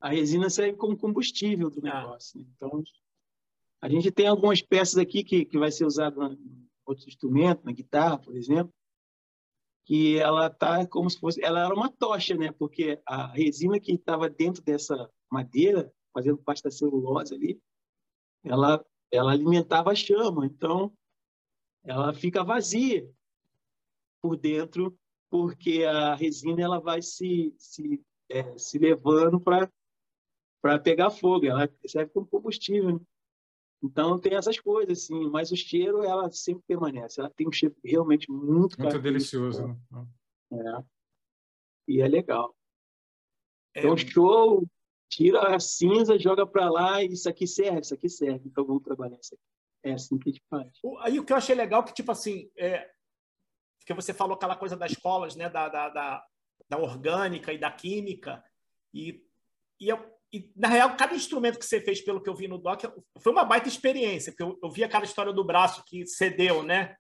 A 0.01 0.09
resina 0.09 0.51
serve 0.51 0.77
como 0.77 0.97
combustível 0.97 1.71
do 1.71 1.79
ah. 1.87 2.01
negócio. 2.01 2.41
Né? 2.41 2.47
Então, 2.57 2.83
a 3.81 3.89
gente 3.89 4.11
tem 4.11 4.27
algumas 4.27 4.61
peças 4.61 4.99
aqui 4.99 5.23
que, 5.23 5.45
que 5.45 5.57
vai 5.57 5.71
ser 5.71 5.85
usado 5.85 6.21
em 6.33 6.69
outros 6.85 7.07
instrumentos, 7.07 7.65
na 7.65 7.71
guitarra, 7.71 8.19
por 8.19 8.37
exemplo, 8.37 8.75
que 9.85 10.19
ela 10.19 10.51
tá 10.51 10.85
como 10.87 11.09
se 11.09 11.19
fosse, 11.19 11.43
ela 11.43 11.65
era 11.65 11.75
uma 11.75 11.91
tocha, 11.91 12.35
né? 12.35 12.53
Porque 12.53 13.01
a 13.07 13.29
resina 13.29 13.79
que 13.79 13.93
estava 13.93 14.29
dentro 14.29 14.63
dessa 14.63 15.09
madeira, 15.31 15.93
fazendo 16.13 16.39
parte 16.39 16.63
da 16.63 16.71
celulose 16.71 17.35
ali, 17.35 17.61
ela 18.45 18.85
ela 19.11 19.33
alimentava 19.33 19.91
a 19.91 19.95
chama. 19.95 20.47
Então, 20.47 20.93
ela 21.85 22.13
fica 22.13 22.45
vazia 22.45 23.11
por 24.21 24.37
dentro, 24.37 24.99
porque 25.31 25.85
a 25.85 26.15
resina 26.15 26.63
ela 26.63 26.79
vai 26.81 27.01
se, 27.01 27.55
se, 27.59 28.03
é, 28.29 28.57
se 28.59 28.79
levando 28.79 29.41
para 29.41 30.79
pegar 30.83 31.11
fogo, 31.11 31.47
ela 31.47 31.69
serve 31.87 32.13
como 32.13 32.27
combustível. 32.27 32.99
Né? 32.99 33.01
Então 33.83 34.19
tem 34.19 34.35
essas 34.35 34.59
coisas, 34.59 35.05
assim, 35.05 35.31
mas 35.31 35.53
o 35.53 35.57
cheiro 35.57 36.03
ela 36.03 36.31
sempre 36.31 36.65
permanece. 36.67 37.21
Ela 37.21 37.31
tem 37.31 37.47
um 37.47 37.53
cheiro 37.53 37.77
realmente 37.85 38.31
muito 38.31 38.81
Muito 38.81 38.99
delicioso. 38.99 39.67
Né? 39.67 40.07
É. 40.53 40.85
E 41.87 42.01
é 42.03 42.09
legal. 42.09 42.55
É. 43.75 43.81
Então, 43.81 43.97
show, 43.97 44.67
tira 45.09 45.55
a 45.55 45.61
cinza, 45.61 46.19
joga 46.19 46.47
para 46.47 46.71
lá, 46.71 47.03
e 47.03 47.13
isso 47.13 47.29
aqui 47.29 47.47
serve, 47.47 47.81
isso 47.81 47.95
aqui 47.95 48.09
serve. 48.09 48.43
Então 48.47 48.65
vamos 48.65 48.83
trabalhar 48.83 49.19
isso 49.21 49.35
aqui. 49.35 49.43
É 49.83 49.93
assim 49.93 50.19
que 50.19 50.29
a 50.29 50.33
gente 50.33 50.45
faz. 50.51 50.69
Aí 51.01 51.19
o 51.19 51.25
que 51.25 51.33
eu 51.33 51.37
achei 51.37 51.55
legal 51.55 51.83
é 51.83 51.85
que, 51.85 51.95
tipo 51.95 52.11
assim, 52.11 52.51
é, 52.57 52.91
porque 53.79 53.95
você 53.95 54.13
falou 54.13 54.35
aquela 54.35 54.57
coisa 54.57 54.77
das 54.77 54.93
escolas, 54.93 55.35
né, 55.35 55.49
da, 55.49 55.69
da, 55.69 55.89
da, 55.89 56.25
da 56.69 56.79
orgânica 56.79 57.53
e 57.53 57.59
da 57.59 57.71
química, 57.71 58.45
e, 58.93 59.25
e, 59.81 59.89
eu, 59.89 59.99
e, 60.33 60.53
na 60.55 60.69
real, 60.69 60.97
cada 60.97 61.15
instrumento 61.15 61.59
que 61.59 61.65
você 61.65 61.81
fez, 61.81 62.03
pelo 62.03 62.23
que 62.23 62.29
eu 62.29 62.35
vi 62.35 62.49
no 62.49 62.59
doc, 62.59 62.83
foi 63.19 63.33
uma 63.33 63.45
baita 63.45 63.69
experiência, 63.69 64.33
porque 64.33 64.43
eu, 64.43 64.59
eu 64.63 64.71
vi 64.71 64.85
aquela 64.85 65.05
história 65.05 65.33
do 65.33 65.45
braço 65.45 65.83
que 65.87 66.07
cedeu, 66.07 66.63
né? 66.63 66.97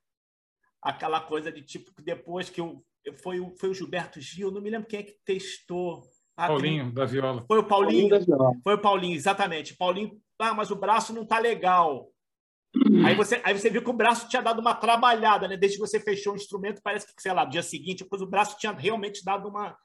Aquela 0.80 1.20
coisa 1.20 1.52
de 1.52 1.62
tipo, 1.62 1.92
que 1.94 2.02
depois 2.02 2.48
que 2.48 2.60
eu, 2.60 2.82
foi, 3.22 3.40
o, 3.40 3.54
foi 3.56 3.68
o 3.68 3.74
Gilberto 3.74 4.20
Gil, 4.20 4.50
não 4.50 4.62
me 4.62 4.70
lembro 4.70 4.88
quem 4.88 5.00
é 5.00 5.02
que 5.02 5.18
testou. 5.24 6.02
Ah, 6.38 6.46
Paulinho, 6.46 6.84
tem... 6.84 6.94
da 6.94 7.04
viola. 7.04 7.44
Foi 7.48 7.58
o 7.58 7.64
Paulinho. 7.64 8.08
Paulinho 8.08 8.60
foi 8.62 8.74
o 8.74 8.80
Paulinho, 8.80 9.16
exatamente. 9.16 9.76
Paulinho, 9.76 10.20
ah, 10.38 10.54
mas 10.54 10.70
o 10.70 10.76
braço 10.76 11.12
não 11.12 11.26
tá 11.26 11.40
legal. 11.40 12.12
Aí 13.04 13.16
você, 13.16 13.40
aí 13.44 13.58
você 13.58 13.68
viu 13.68 13.82
que 13.82 13.90
o 13.90 13.94
braço 13.94 14.28
tinha 14.28 14.40
dado 14.40 14.60
uma 14.60 14.72
trabalhada, 14.72 15.48
né? 15.48 15.56
Desde 15.56 15.78
que 15.78 15.84
você 15.84 15.98
fechou 15.98 16.34
o 16.34 16.36
instrumento, 16.36 16.80
parece 16.80 17.12
que, 17.12 17.20
sei 17.20 17.32
lá, 17.32 17.44
no 17.44 17.50
dia 17.50 17.62
seguinte, 17.62 18.04
depois 18.04 18.22
o 18.22 18.26
braço 18.26 18.56
tinha 18.56 18.70
realmente 18.70 19.24
dado 19.24 19.48
uma. 19.48 19.76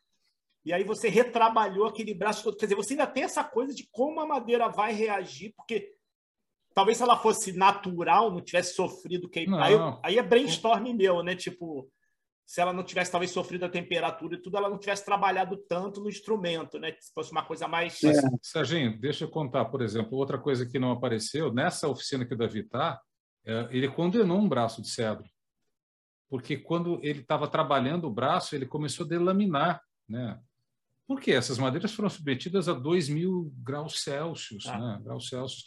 E 0.63 0.71
aí 0.71 0.83
você 0.83 1.09
retrabalhou 1.09 1.87
aquele 1.87 2.13
braço 2.13 2.43
todo. 2.43 2.55
Quer 2.55 2.67
dizer, 2.67 2.75
você 2.75 2.93
ainda 2.93 3.07
tem 3.07 3.23
essa 3.23 3.43
coisa 3.43 3.73
de 3.73 3.89
como 3.91 4.19
a 4.19 4.27
madeira 4.27 4.69
vai 4.69 4.93
reagir, 4.93 5.53
porque 5.57 5.91
talvez 6.75 6.97
se 6.97 7.03
ela 7.03 7.17
fosse 7.17 7.51
natural, 7.53 8.31
não 8.31 8.41
tivesse 8.41 8.75
sofrido 8.75 9.27
queimar. 9.27 9.63
Aí, 9.63 9.73
aí, 10.03 10.17
é 10.19 10.23
brainstorm 10.23 10.93
meu, 10.93 11.23
né? 11.23 11.35
Tipo, 11.35 11.89
se 12.45 12.61
ela 12.61 12.73
não 12.73 12.83
tivesse 12.83 13.11
talvez 13.11 13.31
sofrido 13.31 13.65
a 13.65 13.69
temperatura 13.69 14.35
e 14.35 14.41
tudo, 14.41 14.57
ela 14.57 14.69
não 14.69 14.77
tivesse 14.77 15.05
trabalhado 15.05 15.57
tanto 15.67 16.01
no 16.01 16.09
instrumento, 16.09 16.77
né? 16.77 16.95
Se 16.99 17.13
fosse 17.13 17.31
uma 17.31 17.43
coisa 17.43 17.67
mais. 17.67 18.03
É. 18.03 18.13
Serginho, 18.41 18.99
deixa 18.99 19.23
eu 19.23 19.29
contar, 19.29 19.65
por 19.65 19.81
exemplo, 19.81 20.17
outra 20.17 20.37
coisa 20.37 20.65
que 20.65 20.77
não 20.77 20.91
apareceu, 20.91 21.53
nessa 21.53 21.87
oficina 21.87 22.25
que 22.25 22.33
o 22.33 22.37
Davi 22.37 22.59
está, 22.59 23.01
é, 23.45 23.67
ele 23.71 23.89
condenou 23.89 24.39
um 24.39 24.47
braço 24.47 24.81
de 24.81 24.89
cedro. 24.89 25.25
Porque 26.29 26.57
quando 26.57 26.99
ele 27.03 27.21
estava 27.21 27.47
trabalhando 27.47 28.05
o 28.05 28.13
braço, 28.13 28.55
ele 28.55 28.65
começou 28.65 29.05
a 29.05 29.09
delaminar, 29.09 29.81
né? 30.07 30.39
Por 31.07 31.19
quê? 31.19 31.31
Essas 31.31 31.57
madeiras 31.57 31.93
foram 31.93 32.09
submetidas 32.09 32.69
a 32.69 32.73
2 32.73 33.09
mil 33.09 33.53
graus 33.57 34.01
Celsius, 34.01 34.65
ah. 34.67 34.77
né? 34.77 35.01
Graus 35.03 35.27
Celsius. 35.27 35.65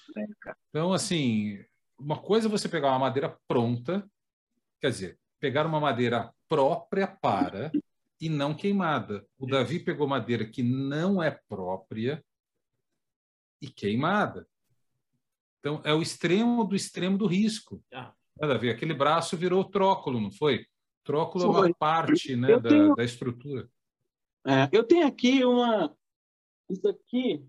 Então, 0.70 0.92
assim, 0.92 1.58
uma 1.98 2.18
coisa 2.18 2.48
é 2.48 2.50
você 2.50 2.68
pegar 2.68 2.88
uma 2.88 2.98
madeira 2.98 3.36
pronta, 3.46 4.08
quer 4.80 4.90
dizer, 4.90 5.18
pegar 5.38 5.66
uma 5.66 5.78
madeira 5.78 6.32
própria 6.48 7.06
para 7.06 7.70
e 8.20 8.28
não 8.28 8.54
queimada. 8.54 9.26
O 9.38 9.46
Davi 9.46 9.78
pegou 9.78 10.06
madeira 10.06 10.44
que 10.46 10.62
não 10.62 11.22
é 11.22 11.30
própria 11.30 12.24
e 13.60 13.68
queimada. 13.68 14.48
Então, 15.60 15.80
é 15.84 15.92
o 15.92 16.02
extremo 16.02 16.64
do 16.64 16.76
extremo 16.76 17.18
do 17.18 17.26
risco. 17.26 17.82
Ah. 17.92 18.12
É, 18.40 18.46
Davi, 18.46 18.70
aquele 18.70 18.94
braço 18.94 19.36
virou 19.36 19.64
tróculo, 19.64 20.20
não 20.20 20.30
foi? 20.30 20.66
Tróculo 21.02 21.44
é 21.44 21.48
uma 21.48 21.74
parte 21.74 22.36
né, 22.36 22.58
da, 22.58 22.68
tenho... 22.68 22.94
da 22.94 23.04
estrutura. 23.04 23.68
É, 24.46 24.68
eu 24.72 24.84
tenho 24.84 25.06
aqui 25.06 25.44
uma. 25.44 25.96
Isso 26.68 26.88
aqui 26.88 27.44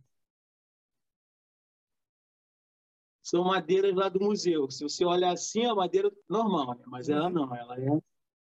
são 3.22 3.44
madeiras 3.44 3.94
lá 3.94 4.08
do 4.08 4.22
museu. 4.22 4.72
Se 4.72 4.84
você 4.84 5.04
olhar 5.04 5.32
assim, 5.32 5.66
é 5.66 5.74
madeira 5.74 6.10
normal, 6.30 6.76
né? 6.76 6.84
mas 6.88 7.10
ela 7.10 7.30
não, 7.30 7.54
ela 7.54 7.78
é, 7.78 8.02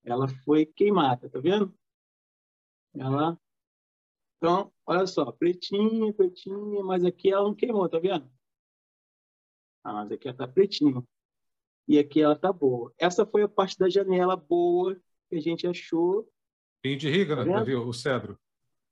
ela 0.08 0.28
foi 0.46 0.66
queimada, 0.66 1.30
tá 1.30 1.40
vendo? 1.40 1.74
Ela, 2.96 3.38
então, 4.38 4.72
olha 4.86 5.06
só, 5.06 5.32
pretinha, 5.32 6.14
pretinha, 6.14 6.84
mas 6.84 7.04
aqui 7.04 7.32
ela 7.32 7.44
não 7.44 7.54
queimou, 7.54 7.88
tá 7.90 8.00
vendo? 8.00 8.30
Ah, 9.84 9.94
mas 9.94 10.12
aqui 10.12 10.28
ela 10.28 10.38
tá 10.38 10.48
pretinha. 10.48 11.04
E 11.88 12.00
aqui 12.00 12.22
ela 12.22 12.38
tá 12.38 12.52
boa. 12.52 12.94
Essa 12.98 13.26
foi 13.26 13.44
a 13.44 13.48
parte 13.48 13.78
da 13.78 13.90
janela 13.90 14.36
boa 14.36 15.00
que 15.30 15.36
a 15.36 15.40
gente 15.40 15.68
achou. 15.68 16.30
Pinho 16.82 16.98
de 16.98 17.10
riga, 17.10 17.36
tá 17.36 17.44
Davi? 17.44 17.76
O 17.76 17.94
cedro. 17.94 18.40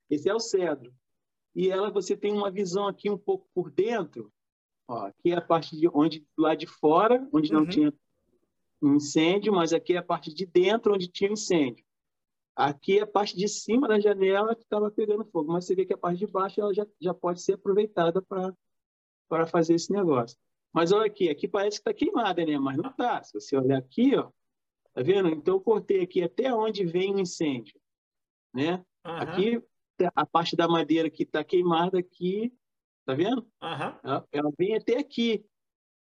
Esse 0.09 0.29
é 0.29 0.33
o 0.33 0.39
cedro. 0.39 0.93
E 1.55 1.69
ela, 1.69 1.89
você 1.89 2.15
tem 2.15 2.33
uma 2.33 2.51
visão 2.51 2.87
aqui 2.87 3.09
um 3.09 3.17
pouco 3.17 3.49
por 3.53 3.71
dentro, 3.71 4.31
Ó, 4.87 5.07
aqui 5.07 5.31
é 5.31 5.35
a 5.35 5.41
parte 5.41 5.75
de 5.75 5.87
onde 5.87 6.25
lá 6.37 6.53
de 6.53 6.67
fora, 6.67 7.27
onde 7.33 7.51
não 7.51 7.61
uhum. 7.61 7.69
tinha 7.69 7.93
incêndio, 8.81 9.53
mas 9.53 9.73
aqui 9.73 9.93
é 9.93 9.97
a 9.97 10.03
parte 10.03 10.33
de 10.33 10.45
dentro 10.45 10.93
onde 10.93 11.07
tinha 11.07 11.31
incêndio. 11.31 11.83
Aqui 12.55 12.99
é 12.99 13.01
a 13.01 13.07
parte 13.07 13.35
de 13.35 13.47
cima 13.47 13.87
da 13.87 13.99
janela 13.99 14.55
que 14.55 14.63
estava 14.63 14.89
pegando 14.89 15.25
fogo, 15.25 15.51
mas 15.51 15.65
você 15.65 15.75
vê 15.75 15.85
que 15.85 15.93
a 15.93 15.97
parte 15.97 16.19
de 16.19 16.27
baixo 16.27 16.61
ela 16.61 16.73
já, 16.73 16.85
já 17.01 17.13
pode 17.13 17.41
ser 17.41 17.53
aproveitada 17.53 18.21
para 18.21 19.45
fazer 19.47 19.75
esse 19.75 19.91
negócio. 19.91 20.37
Mas 20.73 20.91
olha 20.91 21.05
aqui, 21.05 21.29
aqui 21.29 21.47
parece 21.47 21.81
que 21.81 21.89
está 21.89 21.93
queimada, 21.93 22.45
né? 22.45 22.57
Mas 22.57 22.77
não 22.77 22.89
está. 22.89 23.21
Se 23.23 23.33
você 23.33 23.57
olhar 23.57 23.77
aqui, 23.77 24.15
ó, 24.15 24.29
tá 24.93 25.01
vendo? 25.01 25.29
Então 25.29 25.55
eu 25.55 25.61
cortei 25.61 26.01
aqui 26.01 26.21
até 26.21 26.53
onde 26.53 26.85
vem 26.85 27.15
o 27.15 27.19
incêndio, 27.19 27.79
né? 28.53 28.83
Uhum. 29.05 29.15
Aqui 29.15 29.63
a 30.13 30.25
parte 30.25 30.55
da 30.55 30.67
madeira 30.67 31.09
que 31.09 31.23
está 31.23 31.43
queimada 31.43 31.99
aqui 31.99 32.53
Tá 33.05 33.13
vendo? 33.13 33.41
Uhum. 33.61 33.99
Ela, 34.03 34.27
ela 34.31 34.51
vem 34.57 34.75
até 34.75 34.97
aqui. 34.97 35.45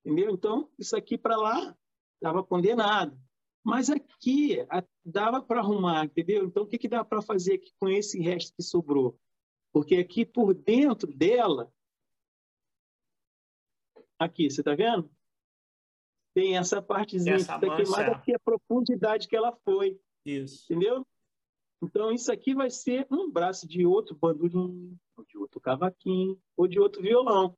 Entendeu? 0.06 0.32
Então, 0.32 0.70
isso 0.80 0.96
aqui 0.96 1.18
para 1.18 1.36
lá 1.36 1.76
estava 2.24 2.42
condenado. 2.42 3.20
Mas 3.64 3.90
aqui 3.90 4.62
a, 4.70 4.84
dava 5.06 5.42
para 5.42 5.60
arrumar, 5.60 6.06
entendeu? 6.06 6.46
Então, 6.46 6.64
o 6.64 6.68
que, 6.68 6.78
que 6.78 6.88
dá 6.88 7.04
para 7.04 7.22
fazer 7.22 7.56
aqui 7.56 7.72
com 7.78 7.90
esse 7.90 8.20
resto 8.20 8.56
que 8.56 8.64
sobrou? 8.64 9.20
Porque 9.72 9.96
aqui 9.96 10.26
por 10.26 10.54
dentro 10.54 11.12
dela, 11.14 11.72
aqui, 14.18 14.50
você 14.50 14.62
está 14.62 14.76
vendo? 14.76 15.10
Tem 16.34 16.58
essa 16.58 16.82
partezinha 16.82 17.36
essa 17.36 17.60
que 17.60 17.66
está 17.66 17.76
queimada, 17.76 18.20
que 18.22 18.32
é 18.32 18.36
a 18.36 18.40
profundidade 18.40 19.28
que 19.28 19.36
ela 19.36 19.56
foi. 19.64 20.00
Isso. 20.26 20.66
Entendeu? 20.72 21.06
Então, 21.82 22.12
isso 22.12 22.32
aqui 22.32 22.56
vai 22.56 22.70
ser 22.70 23.06
um 23.12 23.30
braço 23.30 23.68
de 23.68 23.86
outro 23.86 24.16
bandolim, 24.16 24.98
ou 25.18 25.26
de 25.26 25.38
outro 25.38 25.60
cavaquinho, 25.60 26.40
ou 26.56 26.68
de 26.68 26.80
outro 26.80 27.02
violão. 27.02 27.58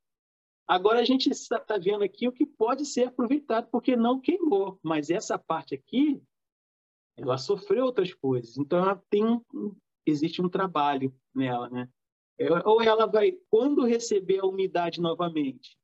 Agora, 0.67 0.99
a 0.99 1.05
gente 1.05 1.29
está 1.29 1.59
tá 1.59 1.77
vendo 1.77 2.03
aqui 2.03 2.27
o 2.27 2.31
que 2.31 2.45
pode 2.45 2.85
ser 2.85 3.09
aproveitado, 3.09 3.69
porque 3.69 3.95
não 3.95 4.19
queimou. 4.19 4.79
Mas 4.81 5.09
essa 5.09 5.37
parte 5.37 5.75
aqui, 5.75 6.21
ela 7.15 7.37
sofreu 7.37 7.85
outras 7.85 8.13
coisas. 8.13 8.57
Então, 8.57 8.79
ela 8.79 9.01
tem 9.09 9.23
existe 10.05 10.41
um 10.41 10.49
trabalho 10.49 11.13
nela, 11.33 11.69
né? 11.69 11.89
É, 12.37 12.47
ou 12.67 12.81
ela 12.81 13.05
vai, 13.05 13.31
quando 13.49 13.85
receber 13.85 14.39
a 14.39 14.45
umidade 14.45 15.01
novamente, 15.01 15.77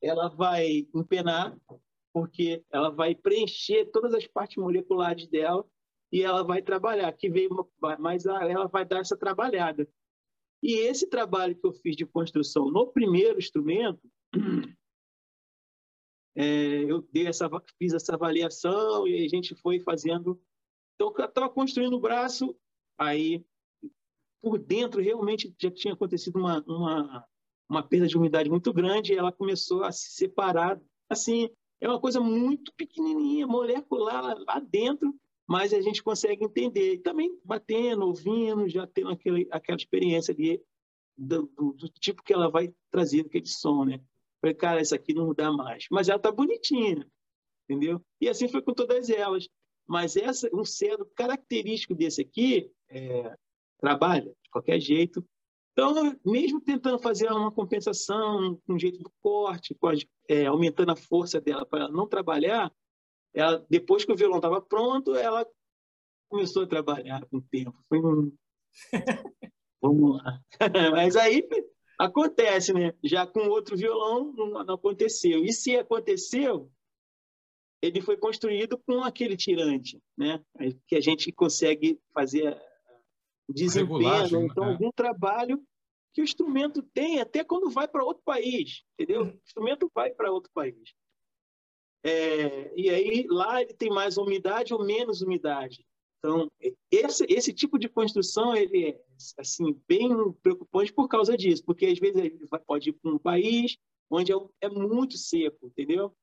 ela 0.00 0.28
vai 0.28 0.86
empenar, 0.94 1.56
porque 2.12 2.64
ela 2.70 2.90
vai 2.90 3.14
preencher 3.14 3.86
todas 3.86 4.14
as 4.14 4.26
partes 4.26 4.56
moleculares 4.56 5.26
dela 5.26 5.66
e 6.12 6.22
ela 6.22 6.44
vai 6.44 6.62
trabalhar. 6.62 7.08
Aqui 7.08 7.28
veio 7.28 7.68
mas 7.98 8.24
ela 8.24 8.66
vai 8.66 8.84
dar 8.84 9.00
essa 9.00 9.16
trabalhada. 9.16 9.88
E 10.64 10.76
esse 10.76 11.06
trabalho 11.06 11.54
que 11.54 11.66
eu 11.66 11.74
fiz 11.74 11.94
de 11.94 12.06
construção 12.06 12.70
no 12.70 12.86
primeiro 12.86 13.38
instrumento, 13.38 14.00
é, 16.34 16.90
eu 16.90 17.02
dei 17.12 17.26
essa, 17.26 17.50
fiz 17.78 17.92
essa 17.92 18.14
avaliação 18.14 19.06
e 19.06 19.26
a 19.26 19.28
gente 19.28 19.54
foi 19.56 19.80
fazendo. 19.80 20.40
Então, 20.94 21.12
eu 21.14 21.24
estava 21.26 21.50
construindo 21.50 21.92
o 21.92 22.00
braço, 22.00 22.56
aí 22.96 23.44
por 24.40 24.58
dentro 24.58 25.02
realmente 25.02 25.54
já 25.60 25.70
tinha 25.70 25.92
acontecido 25.92 26.38
uma, 26.38 26.62
uma, 26.66 27.26
uma 27.68 27.82
perda 27.82 28.06
de 28.06 28.16
umidade 28.16 28.48
muito 28.48 28.72
grande 28.72 29.12
e 29.12 29.16
ela 29.16 29.30
começou 29.30 29.84
a 29.84 29.92
se 29.92 30.12
separar. 30.12 30.80
Assim, 31.10 31.50
é 31.78 31.86
uma 31.86 32.00
coisa 32.00 32.20
muito 32.20 32.72
pequenininha, 32.74 33.46
molecular 33.46 34.22
lá, 34.22 34.34
lá 34.48 34.60
dentro, 34.60 35.14
mas 35.46 35.72
a 35.72 35.80
gente 35.80 36.02
consegue 36.02 36.44
entender. 36.44 36.94
E 36.94 36.98
também 36.98 37.38
batendo, 37.44 38.06
ouvindo, 38.06 38.68
já 38.68 38.86
tendo 38.86 39.10
aquele, 39.10 39.46
aquela 39.50 39.76
experiência 39.76 40.32
ali 40.32 40.62
do, 41.16 41.46
do, 41.56 41.72
do, 41.72 41.88
tipo 41.88 42.22
que 42.22 42.32
ela 42.32 42.50
vai 42.50 42.72
trazer 42.90 43.20
aquele 43.20 43.46
som, 43.46 43.84
né? 43.84 44.00
Falei, 44.40 44.54
cara, 44.54 44.80
isso 44.80 44.94
aqui 44.94 45.14
não 45.14 45.32
dá 45.34 45.52
mais. 45.52 45.86
Mas 45.90 46.08
ela 46.08 46.18
tá 46.18 46.32
bonitinha, 46.32 47.06
entendeu? 47.68 48.00
E 48.20 48.28
assim 48.28 48.48
foi 48.48 48.62
com 48.62 48.72
todas 48.72 49.08
elas. 49.10 49.48
Mas 49.86 50.16
essa, 50.16 50.48
um 50.52 50.64
cedro 50.64 51.06
característico 51.14 51.94
desse 51.94 52.22
aqui, 52.22 52.70
é, 52.88 53.36
trabalha 53.78 54.34
de 54.42 54.50
qualquer 54.50 54.80
jeito. 54.80 55.24
Então, 55.72 56.16
mesmo 56.24 56.60
tentando 56.60 56.98
fazer 56.98 57.30
uma 57.30 57.50
compensação 57.50 58.60
com 58.64 58.74
um 58.74 58.78
jeito 58.78 58.98
do 58.98 59.12
corte, 59.20 59.76
é, 60.28 60.46
aumentando 60.46 60.92
a 60.92 60.96
força 60.96 61.40
dela 61.40 61.66
para 61.66 61.88
não 61.88 62.06
trabalhar, 62.06 62.72
ela, 63.34 63.64
depois 63.68 64.04
que 64.04 64.12
o 64.12 64.16
violão 64.16 64.36
estava 64.36 64.60
pronto, 64.62 65.14
ela 65.14 65.46
começou 66.28 66.62
a 66.62 66.68
trabalhar 66.68 67.24
com 67.26 67.38
o 67.38 67.42
tempo. 67.42 67.76
Foi 67.88 67.98
um... 67.98 68.32
Vamos 69.82 70.22
lá. 70.22 70.40
Mas 70.92 71.16
aí 71.16 71.46
acontece, 71.98 72.72
né? 72.72 72.94
Já 73.02 73.26
com 73.26 73.48
outro 73.48 73.76
violão 73.76 74.32
não, 74.32 74.64
não 74.64 74.74
aconteceu. 74.74 75.44
E 75.44 75.52
se 75.52 75.76
aconteceu, 75.76 76.70
ele 77.82 78.00
foi 78.00 78.16
construído 78.16 78.78
com 78.78 79.02
aquele 79.02 79.36
tirante, 79.36 80.00
né? 80.16 80.42
Que 80.86 80.96
a 80.96 81.00
gente 81.00 81.30
consegue 81.32 82.00
fazer 82.14 82.58
desempenho, 83.48 84.46
então 84.46 84.64
né? 84.64 84.72
algum 84.72 84.90
trabalho 84.90 85.62
que 86.14 86.22
o 86.22 86.24
instrumento 86.24 86.82
tem 86.94 87.20
até 87.20 87.44
quando 87.44 87.68
vai 87.68 87.86
para 87.86 88.04
outro 88.04 88.22
país, 88.24 88.84
entendeu? 88.94 89.24
O 89.24 89.40
instrumento 89.44 89.90
vai 89.94 90.10
para 90.10 90.32
outro 90.32 90.50
país. 90.54 90.94
É, 92.06 92.70
e 92.76 92.90
aí 92.90 93.26
lá 93.30 93.62
ele 93.62 93.72
tem 93.72 93.88
mais 93.88 94.18
umidade 94.18 94.74
ou 94.74 94.84
menos 94.84 95.22
umidade. 95.22 95.86
Então, 96.18 96.50
esse, 96.90 97.24
esse 97.30 97.52
tipo 97.52 97.78
de 97.78 97.88
construção 97.88 98.54
ele 98.54 98.88
é 98.90 99.00
assim, 99.38 99.78
bem 99.88 100.10
preocupante 100.42 100.92
por 100.92 101.08
causa 101.08 101.36
disso, 101.36 101.64
porque 101.64 101.86
às 101.86 101.98
vezes 101.98 102.16
ele 102.16 102.46
pode 102.66 102.90
ir 102.90 102.92
para 102.92 103.10
um 103.10 103.18
país 103.18 103.78
onde 104.10 104.32
é, 104.32 104.36
é, 104.60 104.68
muito 104.68 105.16
seco, 105.16 105.66
entendeu? 105.66 106.14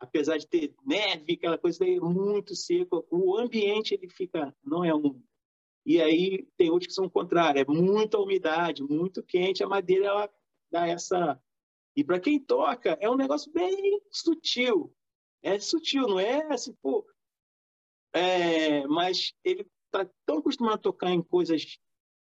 Apesar 0.00 0.38
de 0.38 0.46
ter 0.46 0.74
neve, 0.84 1.34
aquela 1.34 1.58
coisa 1.58 1.84
é 1.86 2.00
muito 2.00 2.56
seco, 2.56 3.06
o 3.10 3.36
ambiente 3.36 3.94
ele 3.94 4.08
fica, 4.08 4.54
não 4.64 4.82
é 4.82 4.94
úmido. 4.94 5.22
E 5.84 6.00
aí 6.00 6.48
tem 6.56 6.70
outros 6.70 6.88
que 6.88 6.94
são 6.94 7.04
o 7.04 7.10
contrário, 7.10 7.60
é 7.60 7.64
muita 7.66 8.18
umidade, 8.18 8.82
muito 8.82 9.22
quente, 9.22 9.62
a 9.62 9.68
madeira 9.68 10.06
ela 10.06 10.30
dá 10.70 10.86
essa. 10.86 11.40
E 11.94 12.02
para 12.02 12.18
quem 12.18 12.40
toca, 12.40 12.96
é 13.00 13.10
um 13.10 13.16
negócio 13.16 13.52
bem 13.52 14.00
sutil 14.10 14.94
é 15.42 15.58
sutil, 15.58 16.06
não 16.06 16.20
é 16.20 16.52
assim, 16.52 16.74
pô. 16.82 17.06
É, 18.14 18.86
mas 18.86 19.32
ele 19.44 19.66
está 19.86 20.08
tão 20.26 20.38
acostumado 20.38 20.74
a 20.74 20.78
tocar 20.78 21.10
em 21.10 21.22
coisas 21.22 21.78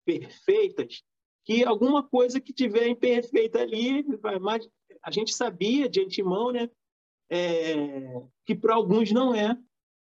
perfeitas 0.05 1.03
que 1.45 1.63
alguma 1.63 2.03
coisa 2.03 2.41
que 2.41 2.51
tiver 2.51 2.87
imperfeita 2.87 3.61
ali, 3.61 4.03
mas 4.41 4.67
a 5.01 5.11
gente 5.11 5.33
sabia 5.33 5.87
de 5.87 6.01
antemão, 6.01 6.51
né, 6.51 6.69
é, 7.29 8.21
que 8.45 8.53
para 8.55 8.75
alguns 8.75 9.11
não 9.11 9.33
é. 9.33 9.57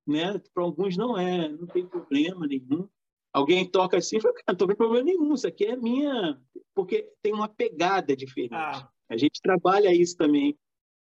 né? 0.07 0.41
Para 0.55 0.63
alguns 0.63 0.97
não 0.97 1.19
é, 1.19 1.49
não 1.49 1.67
tem 1.67 1.87
problema 1.87 2.47
nenhum. 2.47 2.89
Alguém 3.33 3.71
toca 3.71 3.99
assim, 3.99 4.21
fala, 4.21 4.35
cara, 4.35 4.59
não 4.59 4.67
tem 4.67 4.77
problema 4.77 5.05
nenhum, 5.05 5.35
isso 5.35 5.47
aqui 5.47 5.67
é 5.67 5.77
minha, 5.77 6.41
porque 6.75 7.13
tem 7.23 7.33
uma 7.33 7.49
pegada 7.49 8.17
diferente. 8.17 8.55
Ah. 8.55 8.91
A 9.09 9.17
gente 9.17 9.41
trabalha 9.41 9.95
isso 9.95 10.17
também 10.17 10.59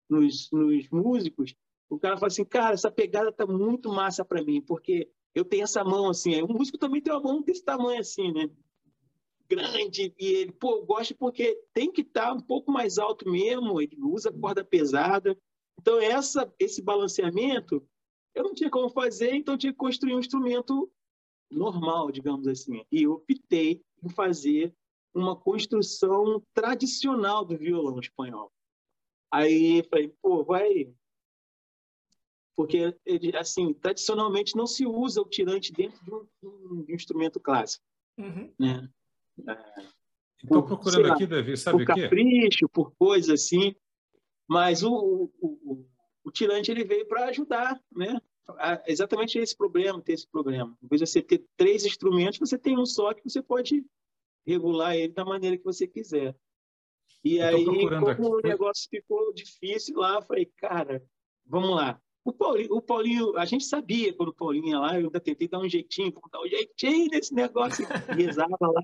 nos, 0.09 0.49
nos 0.51 0.89
músicos. 0.89 1.53
O 1.95 1.99
cara 1.99 2.17
fala 2.17 2.27
assim, 2.27 2.45
cara, 2.45 2.73
essa 2.73 2.91
pegada 2.91 3.31
tá 3.31 3.45
muito 3.45 3.89
massa 3.89 4.23
para 4.23 4.43
mim, 4.43 4.61
porque 4.61 5.09
eu 5.33 5.45
tenho 5.45 5.63
essa 5.63 5.83
mão 5.83 6.09
assim. 6.09 6.41
O 6.41 6.47
músico 6.47 6.77
também 6.77 7.01
tem 7.01 7.13
uma 7.13 7.21
mão 7.21 7.41
desse 7.41 7.63
tamanho 7.63 7.99
assim, 7.99 8.31
né? 8.31 8.49
Grande. 9.49 10.13
E 10.19 10.25
ele, 10.25 10.51
pô, 10.51 10.83
gosta 10.85 11.15
porque 11.15 11.59
tem 11.73 11.91
que 11.91 12.01
estar 12.01 12.27
tá 12.27 12.33
um 12.33 12.39
pouco 12.39 12.71
mais 12.71 12.97
alto 12.97 13.29
mesmo. 13.29 13.81
Ele 13.81 13.97
usa 14.01 14.31
corda 14.31 14.63
pesada. 14.63 15.37
Então, 15.79 15.99
essa, 15.99 16.51
esse 16.59 16.81
balanceamento 16.81 17.85
eu 18.33 18.43
não 18.43 18.53
tinha 18.53 18.69
como 18.69 18.89
fazer, 18.89 19.35
então 19.35 19.57
tinha 19.57 19.71
que 19.71 19.77
construir 19.77 20.15
um 20.15 20.19
instrumento 20.19 20.91
normal, 21.51 22.11
digamos 22.11 22.47
assim. 22.47 22.83
E 22.91 23.03
eu 23.03 23.13
optei 23.13 23.83
em 24.03 24.09
fazer 24.09 24.73
uma 25.13 25.35
construção 25.35 26.43
tradicional 26.53 27.45
do 27.45 27.55
violão 27.55 27.99
espanhol. 27.99 28.51
Aí 29.31 29.83
falei, 29.89 30.13
pô, 30.21 30.43
vai. 30.43 30.91
Porque, 32.55 32.95
assim, 33.35 33.73
tradicionalmente 33.73 34.55
não 34.55 34.67
se 34.67 34.85
usa 34.85 35.21
o 35.21 35.27
tirante 35.27 35.73
dentro 35.73 36.03
de 36.03 36.13
um, 36.13 36.83
de 36.83 36.93
um 36.93 36.95
instrumento 36.95 37.39
clássico. 37.39 37.83
Uhum. 38.17 38.51
Né? 38.59 38.89
Estou 40.43 40.63
procurando 40.63 41.07
lá, 41.07 41.15
aqui, 41.15 41.25
Davi, 41.25 41.57
sabe 41.57 41.83
o 41.83 41.85
quê? 41.85 41.93
Por 41.93 42.01
capricho, 42.01 42.69
por 42.69 42.91
coisa 42.95 43.33
assim. 43.33 43.75
Mas 44.47 44.83
o, 44.83 45.31
o, 45.39 45.85
o 46.23 46.31
tirante 46.31 46.69
ele 46.69 46.83
veio 46.83 47.07
para 47.07 47.25
ajudar, 47.25 47.81
né? 47.91 48.19
exatamente 48.87 49.37
esse 49.37 49.55
problema, 49.55 50.01
ter 50.01 50.13
esse 50.13 50.27
problema. 50.27 50.77
Em 50.83 50.87
vez 50.87 51.01
de 51.01 51.07
você 51.07 51.21
ter 51.21 51.45
três 51.55 51.85
instrumentos, 51.85 52.39
você 52.39 52.57
tem 52.57 52.77
um 52.77 52.85
só 52.85 53.13
que 53.13 53.23
você 53.23 53.41
pode 53.41 53.85
regular 54.45 54.95
ele 54.95 55.13
da 55.13 55.23
maneira 55.23 55.57
que 55.57 55.63
você 55.63 55.87
quiser. 55.87 56.35
E 57.23 57.41
aí, 57.41 57.63
como 57.63 58.09
aqui. 58.09 58.21
o 58.21 58.41
negócio 58.41 58.89
ficou 58.89 59.33
difícil 59.33 59.97
lá, 59.97 60.15
eu 60.15 60.21
falei, 60.21 60.51
cara, 60.57 61.01
vamos 61.45 61.73
lá. 61.73 62.01
O 62.25 62.31
Paulinho, 62.31 62.73
o 62.73 62.81
Paulinho, 62.81 63.37
a 63.37 63.45
gente 63.45 63.65
sabia 63.65 64.13
quando 64.13 64.29
o 64.29 64.33
Paulinho 64.33 64.69
ia 64.69 64.79
lá, 64.79 64.99
eu 64.99 65.07
ainda 65.07 65.19
tentei 65.19 65.47
dar 65.47 65.59
um 65.59 65.67
jeitinho, 65.67 66.13
vou 66.13 66.29
dar 66.31 66.39
um 66.41 66.47
jeitinho 66.47 67.09
nesse 67.11 67.33
negócio, 67.33 67.85
rezava 68.07 68.57
lá. 68.61 68.81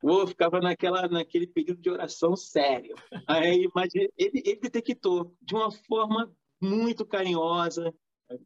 Pô, 0.00 0.26
ficava 0.26 0.60
naquela, 0.60 1.08
naquele 1.08 1.46
período 1.46 1.80
de 1.80 1.90
oração 1.90 2.36
sério. 2.36 2.94
Aí, 3.26 3.68
mas 3.74 3.92
ele, 3.94 4.12
ele 4.16 4.60
detectou 4.60 5.34
de 5.42 5.54
uma 5.54 5.72
forma 5.72 6.32
muito 6.60 7.04
carinhosa. 7.04 7.92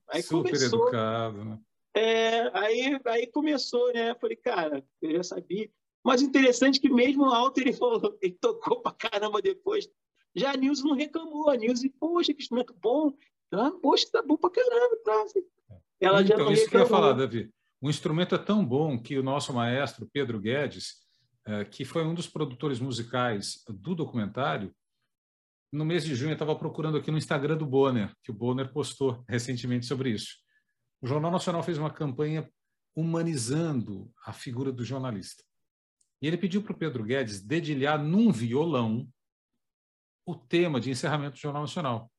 Aí 0.08 0.22
Super 0.22 0.52
começou, 0.52 0.82
educado, 0.82 1.44
né? 1.44 1.58
É, 1.94 2.58
aí, 2.58 3.00
aí 3.04 3.26
começou, 3.26 3.92
né? 3.92 4.14
Falei, 4.14 4.36
cara, 4.36 4.84
eu 5.02 5.16
já 5.16 5.22
sabia. 5.22 5.70
Mas 6.02 6.22
interessante 6.22 6.78
é 6.78 6.80
que 6.80 6.88
mesmo 6.88 7.24
alto 7.26 7.60
ele 7.60 7.72
falou, 7.72 8.16
ele 8.22 8.36
tocou 8.40 8.80
pra 8.80 8.92
caramba 8.92 9.42
depois. 9.42 9.86
Já 10.34 10.52
a 10.52 10.56
Nilson 10.56 10.88
não 10.88 10.96
reclamou. 10.96 11.50
A 11.50 11.56
Nilson, 11.56 11.88
poxa, 11.98 12.32
que 12.32 12.42
instrumento 12.42 12.74
bom. 12.80 13.12
Ah, 13.52 13.72
poxa, 13.82 14.06
tá 14.12 14.22
bom 14.22 14.36
pra 14.36 14.50
caramba. 14.50 14.96
Tá? 15.04 15.24
Ela 16.00 16.22
então, 16.22 16.38
já 16.38 16.44
não 16.44 16.52
isso 16.52 16.64
reclamou. 16.64 16.68
que 16.68 16.76
eu 16.76 16.80
ia 16.80 16.86
falar, 16.86 17.12
Davi. 17.12 17.50
O 17.80 17.88
instrumento 17.88 18.34
é 18.34 18.38
tão 18.38 18.64
bom 18.64 18.98
que 19.00 19.18
o 19.18 19.22
nosso 19.22 19.52
maestro, 19.52 20.08
Pedro 20.12 20.38
Guedes, 20.38 20.96
é, 21.46 21.64
que 21.64 21.84
foi 21.84 22.04
um 22.04 22.14
dos 22.14 22.28
produtores 22.28 22.78
musicais 22.78 23.64
do 23.66 23.94
documentário, 23.94 24.74
no 25.72 25.84
mês 25.84 26.04
de 26.04 26.14
junho 26.14 26.30
eu 26.30 26.34
estava 26.34 26.56
procurando 26.56 26.96
aqui 26.96 27.10
no 27.10 27.18
Instagram 27.18 27.56
do 27.56 27.64
Bonner, 27.64 28.12
que 28.22 28.30
o 28.30 28.34
Bonner 28.34 28.72
postou 28.72 29.24
recentemente 29.28 29.86
sobre 29.86 30.10
isso. 30.10 30.36
O 31.00 31.06
Jornal 31.06 31.30
Nacional 31.30 31.62
fez 31.62 31.78
uma 31.78 31.90
campanha 31.90 32.50
humanizando 32.94 34.12
a 34.26 34.32
figura 34.32 34.72
do 34.72 34.84
jornalista. 34.84 35.44
E 36.20 36.26
ele 36.26 36.36
pediu 36.36 36.62
para 36.62 36.72
o 36.72 36.76
Pedro 36.76 37.04
Guedes 37.04 37.40
dedilhar 37.40 38.02
num 38.02 38.30
violão 38.32 39.08
o 40.30 40.34
tema 40.34 40.80
de 40.80 40.90
encerramento 40.90 41.32
do 41.32 41.40
Jornal 41.40 41.62
Nacional. 41.62 42.10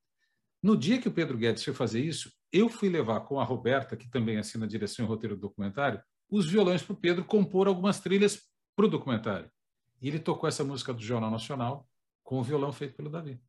No 0.62 0.76
dia 0.76 1.00
que 1.00 1.08
o 1.08 1.12
Pedro 1.12 1.38
Guedes 1.38 1.64
foi 1.64 1.74
fazer 1.74 2.00
isso, 2.00 2.32
eu 2.52 2.68
fui 2.68 2.88
levar 2.88 3.20
com 3.20 3.40
a 3.40 3.44
Roberta, 3.44 3.96
que 3.96 4.08
também 4.08 4.38
assina 4.38 4.66
a 4.66 4.68
direção 4.68 5.04
e 5.04 5.08
roteiro 5.08 5.34
do 5.34 5.40
documentário, 5.40 6.02
os 6.30 6.46
violões 6.46 6.82
para 6.82 6.92
o 6.92 6.96
Pedro 6.96 7.24
compor 7.24 7.66
algumas 7.66 8.00
trilhas 8.00 8.42
para 8.76 8.86
o 8.86 8.88
documentário. 8.88 9.50
E 10.00 10.08
ele 10.08 10.18
tocou 10.18 10.48
essa 10.48 10.62
música 10.62 10.92
do 10.92 11.02
Jornal 11.02 11.30
Nacional 11.30 11.88
com 12.22 12.38
o 12.38 12.42
violão 12.42 12.72
feito 12.72 12.94
pelo 12.94 13.10
Davi. 13.10 13.40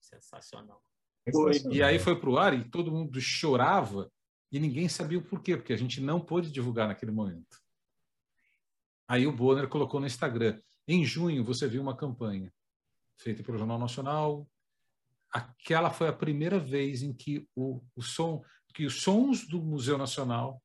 Sensacional. 0.00 0.82
Foi. 1.30 1.60
E 1.70 1.82
aí 1.82 1.98
foi 1.98 2.18
para 2.18 2.30
o 2.30 2.38
ar 2.38 2.54
e 2.54 2.64
todo 2.64 2.90
mundo 2.90 3.20
chorava 3.20 4.10
e 4.50 4.60
ninguém 4.60 4.88
sabia 4.88 5.18
o 5.18 5.22
porquê, 5.22 5.56
porque 5.56 5.72
a 5.72 5.76
gente 5.76 6.00
não 6.00 6.20
pôde 6.20 6.50
divulgar 6.50 6.88
naquele 6.88 7.12
momento. 7.12 7.60
Aí 9.08 9.26
o 9.26 9.32
Bonner 9.32 9.68
colocou 9.68 10.00
no 10.00 10.06
Instagram. 10.06 10.60
Em 10.86 11.04
junho 11.04 11.44
você 11.44 11.66
viu 11.66 11.82
uma 11.82 11.96
campanha 11.96 12.52
feita 13.16 13.42
pelo 13.42 13.58
Jornal 13.58 13.78
Nacional. 13.78 14.48
Aquela 15.30 15.90
foi 15.90 16.08
a 16.08 16.12
primeira 16.12 16.58
vez 16.58 17.02
em 17.02 17.12
que 17.12 17.48
o, 17.54 17.82
o 17.94 18.02
som, 18.02 18.42
que 18.74 18.84
os 18.84 19.02
sons 19.02 19.46
do 19.46 19.60
Museu 19.62 19.98
Nacional 19.98 20.62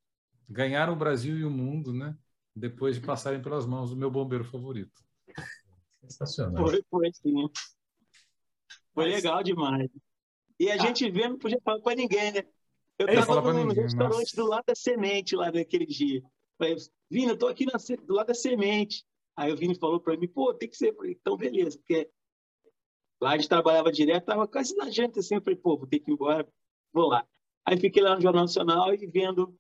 ganharam 0.48 0.94
o 0.94 0.98
Brasil 0.98 1.38
e 1.38 1.46
o 1.46 1.50
mundo, 1.50 1.94
né? 1.94 2.16
Depois 2.56 2.96
de 2.96 3.06
passarem 3.06 3.42
pelas 3.42 3.66
mãos 3.66 3.90
do 3.90 3.96
meu 3.96 4.12
bombeiro 4.12 4.44
favorito. 4.44 5.02
Sensacional. 6.02 6.68
Foi, 6.68 6.84
foi 6.90 7.12
sim. 7.14 7.50
Foi 8.94 9.06
Mas... 9.06 9.16
legal 9.16 9.44
demais. 9.44 9.90
E 10.60 10.70
a 10.70 10.76
ah. 10.76 10.78
gente 10.78 11.10
vê, 11.10 11.28
não 11.28 11.38
podia 11.38 11.60
falar 11.64 11.82
para 11.82 11.96
ninguém, 11.96 12.32
né? 12.32 12.44
Eu 13.00 13.08
estava 13.08 13.54
no, 13.54 13.66
no 13.66 13.74
restaurante 13.74 14.36
do 14.36 14.46
lado 14.46 14.66
da 14.68 14.76
semente 14.76 15.36
lá 15.36 15.52
naquele 15.52 15.86
dia. 15.86 16.22
Falei, 16.58 16.76
Vini, 17.10 17.30
eu 17.30 17.38
tô 17.38 17.48
aqui 17.48 17.66
na, 17.66 17.74
do 18.06 18.14
lado 18.14 18.28
da 18.28 18.34
semente. 18.34 19.04
Aí 19.36 19.52
o 19.52 19.58
Vini 19.58 19.74
falou 19.74 20.00
para 20.00 20.16
mim, 20.18 20.28
pô, 20.28 20.54
tem 20.54 20.70
que 20.70 20.78
ser. 20.78 20.96
Falei, 20.96 21.18
então, 21.20 21.36
beleza, 21.36 21.80
porque 21.80 22.08
lá 23.22 23.32
a 23.32 23.38
gente 23.38 23.50
trabalhava 23.50 23.92
direto, 23.92 24.26
tava 24.26 24.48
quase 24.48 24.76
na 24.76 24.90
janta 24.90 25.20
assim. 25.20 25.36
Eu 25.36 25.42
falei, 25.42 25.58
pô, 25.58 25.78
vou 25.78 25.88
ter 25.88 26.00
que 26.00 26.10
ir 26.10 26.14
embora, 26.14 26.48
vou 26.92 27.08
lá. 27.08 27.26
Aí 27.66 27.78
fiquei 27.78 28.02
lá 28.02 28.16
no 28.16 28.22
Jornal 28.22 28.44
Nacional 28.44 28.94
e 28.94 29.08
vendo 29.08 29.56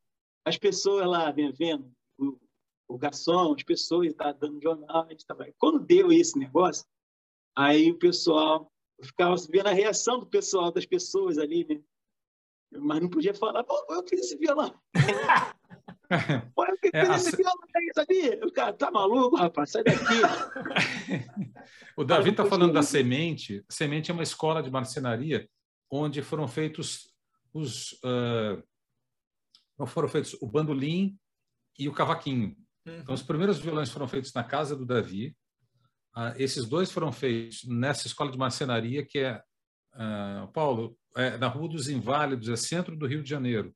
as 0.45 0.57
pessoas 0.57 1.05
lá, 1.05 1.32
vendo 1.32 1.91
o, 2.18 2.38
o 2.88 2.97
garçom, 2.97 3.53
as 3.53 3.64
pessoas 3.64 4.14
tá 4.14 4.32
dando 4.32 4.62
jornal. 4.62 5.07
Gente 5.09 5.26
tava... 5.26 5.47
Quando 5.57 5.80
deu 5.80 6.12
esse 6.12 6.38
negócio, 6.38 6.86
aí 7.55 7.91
o 7.91 7.99
pessoal 7.99 8.72
eu 9.01 9.05
ficava 9.05 9.36
vendo 9.49 9.68
a 9.68 9.74
reação 9.74 10.20
do 10.20 10.28
pessoal, 10.28 10.72
das 10.72 10.86
pessoas 10.86 11.39
ali, 11.39 11.66
né? 11.68 11.82
Mas 12.80 13.01
não 13.01 13.09
podia 13.09 13.34
falar, 13.34 13.66
eu 13.89 14.07
fiz 14.07 14.22
esse 14.22 14.38
violão. 14.38 14.74
pô, 16.55 16.66
eu 16.66 16.78
fiz 16.78 16.92
é, 16.93 17.16
esse 17.16 17.33
a... 17.33 17.38
violão 17.38 17.58
aí, 17.75 17.92
sabia? 17.93 18.39
O 18.46 18.51
cara 18.51 18.74
tá 18.74 18.92
maluco, 18.92 19.36
rapaz, 19.36 19.71
sai 19.71 19.83
daqui. 19.83 20.04
o 21.97 22.04
Davi 22.04 22.32
está 22.32 22.46
falando 22.46 22.74
da 22.74 22.83
Semente. 22.83 23.63
Semente 23.70 24.12
é 24.12 24.13
uma 24.13 24.24
escola 24.24 24.62
de 24.62 24.70
marcenaria 24.71 25.47
onde 25.89 26.21
foram 26.21 26.47
feitos 26.47 27.13
os. 27.54 27.93
Uh, 28.04 28.63
foram 29.88 30.08
feitos 30.08 30.36
o 30.42 30.47
bandolim 30.47 31.17
e 31.78 31.89
o 31.89 31.93
cavaquinho. 31.93 32.55
Uhum. 32.86 33.00
Então, 33.00 33.16
os 33.16 33.24
primeiros 33.24 33.59
violões 33.59 33.89
foram 33.89 34.08
feitos 34.08 34.32
na 34.33 34.43
casa 34.43 34.75
do 34.75 34.86
Davi, 34.86 35.36
ah, 36.13 36.33
esses 36.38 36.67
dois 36.67 36.92
foram 36.92 37.12
feitos 37.12 37.63
nessa 37.66 38.05
escola 38.05 38.32
de 38.32 38.38
marcenaria 38.38 39.05
que 39.05 39.20
é, 39.20 39.42
ah, 39.93 40.50
Paulo, 40.54 40.97
é, 41.16 41.38
na 41.38 41.47
Rua 41.47 41.70
dos 41.70 41.88
Inválidos, 41.88 42.50
é 42.50 42.55
centro 42.55 42.96
do 42.96 43.08
Rio 43.08 43.24
de 43.24 43.29
Janeiro. 43.29 43.74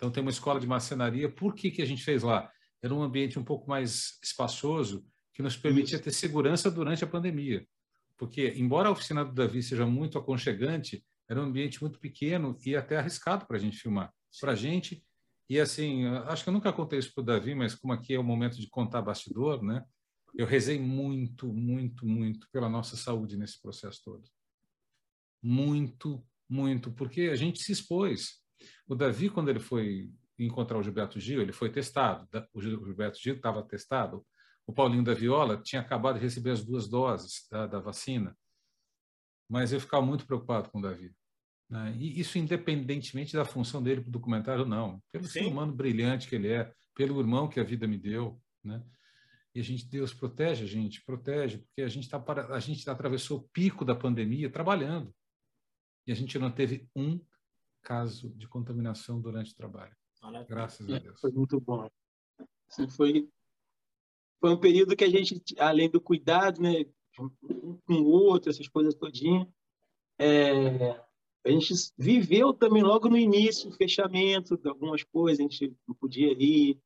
Então 0.00 0.10
tem 0.10 0.22
uma 0.22 0.30
escola 0.30 0.58
de 0.58 0.66
marcenaria. 0.66 1.30
Por 1.30 1.54
que, 1.54 1.70
que 1.70 1.82
a 1.82 1.84
gente 1.84 2.02
fez 2.02 2.22
lá? 2.22 2.50
Era 2.82 2.94
um 2.94 3.02
ambiente 3.02 3.38
um 3.38 3.44
pouco 3.44 3.68
mais 3.68 4.18
espaçoso 4.24 5.06
que 5.34 5.42
nos 5.42 5.58
permitia 5.58 5.98
ter 5.98 6.10
segurança 6.10 6.70
durante 6.70 7.04
a 7.04 7.06
pandemia. 7.06 7.66
Porque, 8.16 8.54
embora 8.56 8.88
a 8.88 8.92
oficina 8.92 9.22
do 9.22 9.34
Davi 9.34 9.62
seja 9.62 9.84
muito 9.84 10.16
aconchegante, 10.16 11.04
era 11.28 11.38
um 11.38 11.44
ambiente 11.44 11.82
muito 11.82 12.00
pequeno 12.00 12.56
e 12.64 12.74
até 12.74 12.96
arriscado 12.96 13.46
para 13.46 13.58
a 13.58 13.60
gente 13.60 13.76
filmar. 13.76 14.10
Para 14.40 14.52
a 14.52 14.54
gente, 14.54 15.04
e 15.50 15.60
assim, 15.60 16.06
acho 16.06 16.44
que 16.44 16.48
eu 16.48 16.54
nunca 16.54 16.72
contei 16.72 16.98
isso 16.98 17.12
para 17.12 17.20
o 17.20 17.24
Davi, 17.24 17.54
mas 17.54 17.74
como 17.74 17.92
aqui 17.92 18.14
é 18.14 18.18
o 18.18 18.24
momento 18.24 18.58
de 18.58 18.70
contar 18.70 19.02
bastidor, 19.02 19.62
né? 19.62 19.84
Eu 20.34 20.46
rezei 20.46 20.78
muito, 20.78 21.52
muito, 21.52 22.06
muito 22.06 22.48
pela 22.50 22.70
nossa 22.70 22.96
saúde 22.96 23.36
nesse 23.36 23.60
processo 23.60 24.00
todo. 24.02 24.22
Muito, 25.42 26.24
muito, 26.48 26.90
porque 26.90 27.22
a 27.22 27.36
gente 27.36 27.62
se 27.62 27.72
expôs. 27.72 28.40
O 28.86 28.94
Davi, 28.94 29.30
quando 29.30 29.48
ele 29.48 29.60
foi 29.60 30.10
encontrar 30.38 30.78
o 30.78 30.82
Gilberto 30.82 31.20
Gil, 31.20 31.42
ele 31.42 31.52
foi 31.52 31.70
testado. 31.70 32.28
O 32.52 32.60
Gilberto 32.60 33.18
Gil 33.18 33.36
estava 33.36 33.62
testado. 33.62 34.24
O 34.66 34.72
Paulinho 34.72 35.04
da 35.04 35.14
Viola 35.14 35.60
tinha 35.60 35.82
acabado 35.82 36.16
de 36.16 36.22
receber 36.24 36.50
as 36.50 36.64
duas 36.64 36.88
doses 36.88 37.46
da, 37.50 37.66
da 37.66 37.80
vacina. 37.80 38.36
Mas 39.48 39.72
eu 39.72 39.80
ficava 39.80 40.04
muito 40.04 40.26
preocupado 40.26 40.70
com 40.70 40.78
o 40.78 40.82
Davi. 40.82 41.12
Né? 41.68 41.94
E 41.98 42.20
isso 42.20 42.38
independentemente 42.38 43.32
da 43.32 43.44
função 43.44 43.82
dele 43.82 44.00
para 44.00 44.08
o 44.08 44.12
documentário, 44.12 44.64
não. 44.64 45.02
Pelo 45.12 45.24
Sim. 45.24 45.30
ser 45.30 45.46
humano 45.46 45.72
brilhante 45.72 46.28
que 46.28 46.34
ele 46.34 46.48
é, 46.48 46.72
pelo 46.94 47.20
irmão 47.20 47.48
que 47.48 47.60
a 47.60 47.64
vida 47.64 47.86
me 47.86 47.98
deu. 47.98 48.40
Né? 48.62 48.82
E 49.54 49.60
a 49.60 49.62
gente, 49.62 49.88
Deus 49.88 50.14
protege 50.14 50.64
a 50.64 50.68
gente, 50.68 51.04
protege, 51.04 51.58
porque 51.58 51.82
a 51.82 51.88
gente, 51.88 52.08
tá 52.08 52.18
para, 52.18 52.54
a 52.54 52.60
gente 52.60 52.88
atravessou 52.88 53.38
o 53.38 53.48
pico 53.52 53.84
da 53.84 53.94
pandemia 53.94 54.50
trabalhando. 54.50 55.14
E 56.06 56.12
a 56.12 56.14
gente 56.14 56.38
não 56.38 56.50
teve 56.50 56.88
um 56.94 57.20
caso 57.82 58.30
de 58.30 58.46
contaminação 58.48 59.20
durante 59.20 59.52
o 59.52 59.56
trabalho. 59.56 59.94
Graças 60.48 60.88
a 60.90 60.98
Deus. 60.98 61.20
Foi 61.20 61.30
muito 61.32 61.60
bom. 61.60 61.88
Assim, 62.68 62.88
foi, 62.88 63.28
foi 64.40 64.50
um 64.50 64.60
período 64.60 64.94
que 64.94 65.04
a 65.04 65.10
gente, 65.10 65.42
além 65.58 65.90
do 65.90 66.00
cuidado, 66.00 66.60
né, 66.60 66.84
um 67.18 67.78
com 67.86 67.94
o 67.94 68.06
outro, 68.06 68.50
essas 68.50 68.68
coisas 68.68 68.94
todinhas, 68.94 69.46
é, 70.18 70.90
a 71.44 71.50
gente 71.50 71.72
viveu 71.96 72.52
também 72.52 72.82
logo 72.82 73.08
no 73.08 73.16
início 73.16 73.70
o 73.70 73.72
fechamento 73.72 74.56
de 74.56 74.68
algumas 74.68 75.02
coisas, 75.02 75.40
a 75.40 75.42
gente 75.42 75.74
não 75.88 75.94
podia 75.94 76.32
ir, 76.32 76.78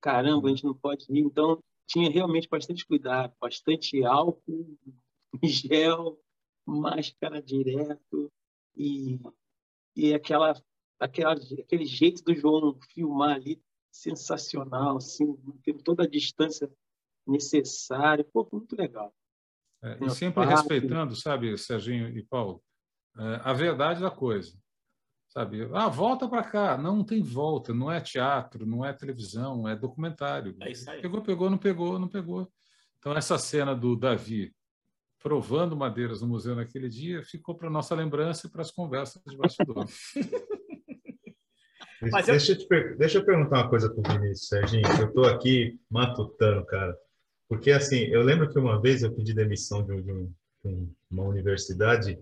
caramba, 0.00 0.48
a 0.48 0.50
gente 0.50 0.64
não 0.64 0.74
pode 0.74 1.06
ir, 1.08 1.20
então 1.20 1.62
tinha 1.86 2.10
realmente 2.10 2.48
bastante 2.48 2.84
cuidado, 2.84 3.32
bastante 3.40 4.04
álcool, 4.04 4.76
gel, 5.44 6.18
máscara 6.66 7.40
direto 7.40 8.30
e, 8.76 9.18
e 9.94 10.14
aquela, 10.14 10.54
aquela, 10.98 11.34
aquele 11.34 11.84
jeito 11.84 12.22
do 12.22 12.34
João 12.34 12.78
filmar 12.92 13.36
ali 13.36 13.62
sensacional, 13.90 14.96
assim, 14.96 15.36
tendo 15.62 15.82
toda 15.82 16.04
a 16.04 16.08
distância 16.08 16.70
necessária, 17.26 18.24
pô, 18.32 18.48
muito 18.50 18.74
legal. 18.76 19.14
É, 19.82 19.98
e 20.04 20.10
sempre 20.10 20.44
respeitando, 20.44 21.14
sabe, 21.16 21.56
Serginho 21.58 22.08
e 22.08 22.24
Paulo, 22.24 22.62
é, 23.18 23.40
a 23.42 23.52
verdade 23.52 24.00
da 24.00 24.10
coisa. 24.10 24.56
Sabe? 25.32 25.66
Ah, 25.72 25.88
volta 25.88 26.28
para 26.28 26.44
cá. 26.44 26.76
Não, 26.76 26.96
não 26.96 27.04
tem 27.04 27.22
volta. 27.22 27.72
Não 27.72 27.90
é 27.90 28.02
teatro, 28.02 28.66
não 28.66 28.84
é 28.84 28.92
televisão, 28.92 29.66
é 29.66 29.74
documentário. 29.74 30.54
É 30.60 30.70
isso 30.70 30.90
aí. 30.90 31.00
Pegou, 31.00 31.22
pegou, 31.22 31.48
não 31.48 31.56
pegou, 31.56 31.98
não 31.98 32.06
pegou. 32.06 32.52
Então, 32.98 33.16
essa 33.16 33.38
cena 33.38 33.74
do 33.74 33.96
Davi 33.96 34.54
provando 35.22 35.76
madeiras 35.76 36.20
no 36.20 36.28
museu 36.28 36.56
naquele 36.56 36.88
dia 36.88 37.22
ficou 37.22 37.54
para 37.54 37.70
nossa 37.70 37.94
lembrança 37.94 38.46
e 38.46 38.50
para 38.50 38.62
as 38.62 38.70
conversas 38.70 39.22
de 39.26 39.36
bastidor. 39.36 39.86
Mas 42.10 42.26
deixa, 42.26 42.52
eu... 42.52 42.58
Te, 42.58 42.94
deixa 42.96 43.18
eu 43.18 43.24
perguntar 43.24 43.58
uma 43.58 43.70
coisa 43.70 43.88
para 43.88 44.00
o 44.00 44.18
Vinícius, 44.18 44.48
Serginho, 44.48 44.82
eu 44.98 45.06
estou 45.06 45.24
aqui 45.26 45.78
matutando, 45.88 46.64
cara. 46.66 46.98
Porque, 47.48 47.70
assim, 47.70 47.98
eu 48.06 48.22
lembro 48.22 48.48
que 48.48 48.58
uma 48.58 48.80
vez 48.80 49.02
eu 49.02 49.12
pedi 49.12 49.32
demissão 49.32 49.84
de, 49.84 50.02
de, 50.02 50.12
um, 50.12 50.32
de 50.64 50.88
uma 51.10 51.24
universidade 51.24 52.18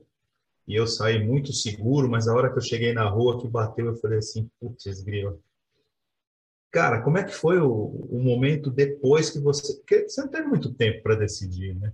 e 0.68 0.74
eu 0.74 0.86
saí 0.86 1.24
muito 1.24 1.52
seguro, 1.52 2.10
mas 2.10 2.28
a 2.28 2.35
hora 2.35 2.51
que 2.52 2.59
eu 2.59 2.62
cheguei 2.62 2.93
na 2.93 3.09
rua 3.09 3.40
que 3.40 3.48
bateu, 3.48 3.86
eu 3.86 3.97
falei 3.97 4.18
assim, 4.18 4.51
putz, 4.60 5.02
grila. 5.02 5.39
Cara, 6.70 7.02
como 7.02 7.18
é 7.18 7.24
que 7.24 7.32
foi 7.32 7.59
o, 7.59 7.72
o, 7.72 8.20
momento 8.22 8.70
depois 8.70 9.31
que 9.31 9.40
você... 9.40 9.74
Porque 9.78 10.09
você 10.09 10.20
não 10.20 10.28
teve 10.28 10.47
muito 10.47 10.72
tempo 10.74 11.02
para 11.02 11.16
decidir, 11.16 11.74
né? 11.74 11.93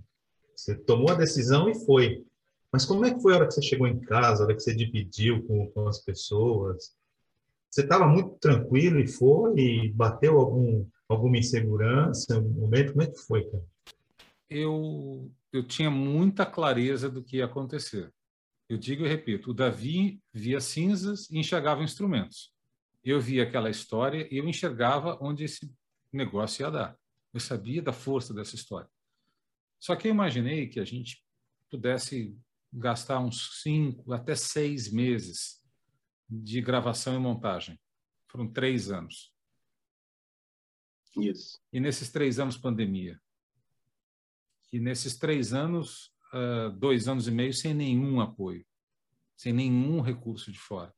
Você 0.57 0.75
tomou 0.75 1.11
a 1.11 1.15
decisão 1.15 1.69
e 1.69 1.75
foi. 1.85 2.25
Mas 2.73 2.83
como 2.83 3.05
é 3.05 3.13
que 3.13 3.21
foi 3.21 3.33
a 3.33 3.35
hora 3.37 3.47
que 3.47 3.53
você 3.53 3.61
chegou 3.61 3.87
em 3.87 3.99
casa, 3.99 4.41
a 4.41 4.45
hora 4.47 4.55
que 4.55 4.59
você 4.61 4.73
dividiu 4.75 5.45
com, 5.45 5.69
com 5.71 5.87
as 5.87 6.03
pessoas? 6.03 6.95
Você 7.69 7.81
estava 7.81 8.07
muito 8.07 8.31
tranquilo 8.39 8.99
e 8.99 9.07
foi? 9.07 9.53
E 9.59 9.91
bateu 9.91 10.39
algum, 10.39 10.85
alguma 11.07 11.37
insegurança 11.37 12.35
algum 12.35 12.61
momento? 12.61 12.93
Como 12.93 13.03
é 13.03 13.07
que 13.07 13.19
foi, 13.19 13.43
cara? 13.45 13.63
Eu, 14.49 15.31
eu 15.53 15.63
tinha 15.63 15.91
muita 15.91 16.45
clareza 16.45 17.07
do 17.07 17.23
que 17.23 17.37
ia 17.37 17.45
acontecer. 17.45 18.11
Eu 18.67 18.77
digo 18.77 19.05
e 19.05 19.07
repito, 19.07 19.51
o 19.51 19.53
Davi 19.53 20.19
via 20.33 20.59
cinzas 20.59 21.29
e 21.29 21.37
enxergava 21.37 21.83
instrumentos. 21.83 22.51
Eu 23.03 23.21
via 23.21 23.43
aquela 23.43 23.69
história 23.69 24.27
e 24.31 24.37
eu 24.37 24.47
enxergava 24.47 25.17
onde 25.21 25.43
esse 25.43 25.71
negócio 26.11 26.63
ia 26.63 26.71
dar. 26.71 26.97
Eu 27.33 27.39
sabia 27.39 27.81
da 27.81 27.93
força 27.93 28.33
dessa 28.33 28.55
história. 28.55 28.89
Só 29.79 29.95
que 29.95 30.07
eu 30.07 30.11
imaginei 30.11 30.67
que 30.67 30.79
a 30.79 30.85
gente 30.85 31.23
pudesse 31.69 32.37
gastar 32.71 33.19
uns 33.19 33.61
cinco 33.61 34.11
até 34.13 34.35
seis 34.35 34.91
meses 34.91 35.61
de 36.29 36.61
gravação 36.61 37.15
e 37.15 37.19
montagem. 37.19 37.79
Foram 38.27 38.51
três 38.51 38.91
anos. 38.91 39.33
Isso. 41.15 41.59
E 41.71 41.79
nesses 41.79 42.11
três 42.11 42.39
anos, 42.39 42.57
pandemia. 42.57 43.19
E 44.71 44.79
nesses 44.79 45.17
três 45.17 45.53
anos, 45.53 46.11
uh, 46.33 46.69
dois 46.77 47.07
anos 47.07 47.27
e 47.27 47.31
meio 47.31 47.53
sem 47.53 47.73
nenhum 47.73 48.19
apoio, 48.19 48.65
sem 49.35 49.53
nenhum 49.53 50.01
recurso 50.01 50.51
de 50.51 50.59
fora. 50.59 50.93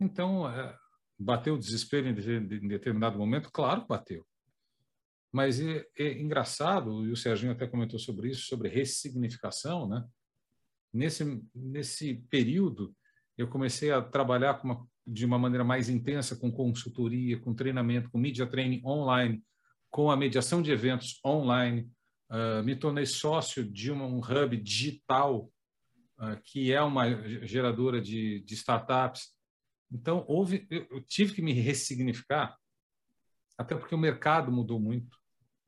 Então, 0.00 0.44
uh, 0.44 0.76
bateu 1.18 1.54
o 1.54 1.58
desespero 1.58 2.08
em, 2.08 2.10
em 2.10 2.68
determinado 2.68 3.18
momento? 3.18 3.50
Claro 3.50 3.82
que 3.82 3.88
bateu. 3.88 4.26
Mas 5.36 5.60
é, 5.60 5.84
é, 5.98 6.18
engraçado, 6.18 7.04
e 7.06 7.12
o 7.12 7.16
Serginho 7.16 7.52
até 7.52 7.66
comentou 7.66 7.98
sobre 7.98 8.30
isso, 8.30 8.46
sobre 8.46 8.68
ressignificação, 8.68 9.86
né? 9.86 10.02
Nesse, 10.92 11.42
nesse 11.54 12.14
período, 12.30 12.94
eu 13.36 13.46
comecei 13.46 13.90
a 13.90 14.00
trabalhar 14.00 14.58
uma, 14.64 14.86
de 15.06 15.26
uma 15.26 15.38
maneira 15.38 15.64
mais 15.64 15.90
intensa 15.90 16.36
com 16.36 16.50
consultoria, 16.50 17.38
com 17.38 17.54
treinamento, 17.54 18.10
com 18.10 18.18
media 18.18 18.46
training 18.46 18.80
online, 18.84 19.44
com 19.90 20.10
a 20.10 20.16
mediação 20.16 20.62
de 20.62 20.70
eventos 20.70 21.20
online, 21.24 21.90
Uh, 22.28 22.60
me 22.64 22.74
tornei 22.74 23.06
sócio 23.06 23.64
de 23.64 23.92
uma, 23.92 24.04
um 24.04 24.18
hub 24.18 24.56
digital, 24.56 25.48
uh, 26.18 26.36
que 26.42 26.72
é 26.72 26.82
uma 26.82 27.04
geradora 27.46 28.00
de, 28.00 28.40
de 28.40 28.54
startups. 28.54 29.32
Então, 29.92 30.24
houve, 30.26 30.66
eu, 30.68 30.86
eu, 30.90 31.00
tive 31.02 31.34
que 31.34 31.42
me 31.42 31.52
ressignificar, 31.52 32.56
até 33.56 33.76
porque 33.76 33.94
o 33.94 33.98
mercado 33.98 34.50
mudou 34.50 34.80
muito. 34.80 35.16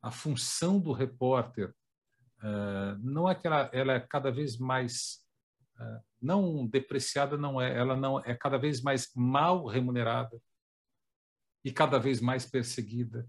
A 0.09 0.10
função 0.10 0.80
do 0.80 0.93
repórter 0.93 1.74
uh, 2.39 2.98
não 3.01 3.28
é 3.28 3.35
que 3.35 3.47
ela, 3.47 3.70
ela, 3.72 3.93
é 3.93 4.01
cada 4.01 4.30
vez 4.30 4.56
mais 4.56 5.26
não 6.20 6.66
depreciada, 6.66 7.36
não 7.36 7.60
é, 7.60 7.76
ela 7.76 7.97
não 7.97 8.18
é 8.20 8.35
cada 8.35 8.59
vez 8.59 8.80
mais 8.80 9.10
mal 9.14 9.66
remunerada 9.66 10.40
e 11.64 11.72
cada 11.72 11.98
vez 11.98 12.20
mais 12.20 12.47
perseguida. 12.47 13.28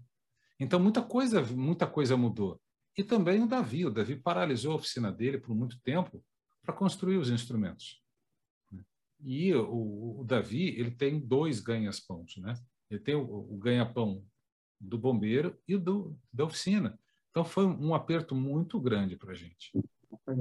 Então 0.58 0.80
muita 0.80 1.02
coisa, 1.02 1.42
muita 1.42 1.86
coisa 1.86 2.16
mudou. 2.16 2.60
E 2.96 3.04
também 3.04 3.42
o 3.42 3.46
Davi. 3.46 3.86
O 3.86 3.90
Davi 3.90 4.16
paralisou 4.16 4.72
a 4.72 4.76
oficina 4.76 5.12
dele 5.12 5.38
por 5.38 5.54
muito 5.54 5.80
tempo 5.80 6.24
para 6.62 6.74
construir 6.74 7.16
os 7.18 7.30
instrumentos. 7.30 8.02
E 9.20 9.54
o, 9.54 10.20
o, 10.20 10.24
Davi 10.24 10.68
ele 10.78 10.90
tem 10.90 11.20
dois 11.20 11.60
ganhas-pãos. 11.60 12.36
Né? 12.38 12.54
Ele 12.90 13.00
tem 13.00 13.14
o, 13.14 13.22
o 13.22 13.58
ganha-pão 13.58 14.24
do 14.80 14.96
bombeiro 14.96 15.56
e 15.68 15.76
do, 15.76 16.16
da 16.32 16.44
oficina. 16.44 16.98
Então 17.30 17.44
foi 17.44 17.66
um 17.66 17.94
aperto 17.94 18.34
muito 18.34 18.80
grande 18.80 19.16
para 19.16 19.32
a 19.32 19.34
gente. 19.34 19.72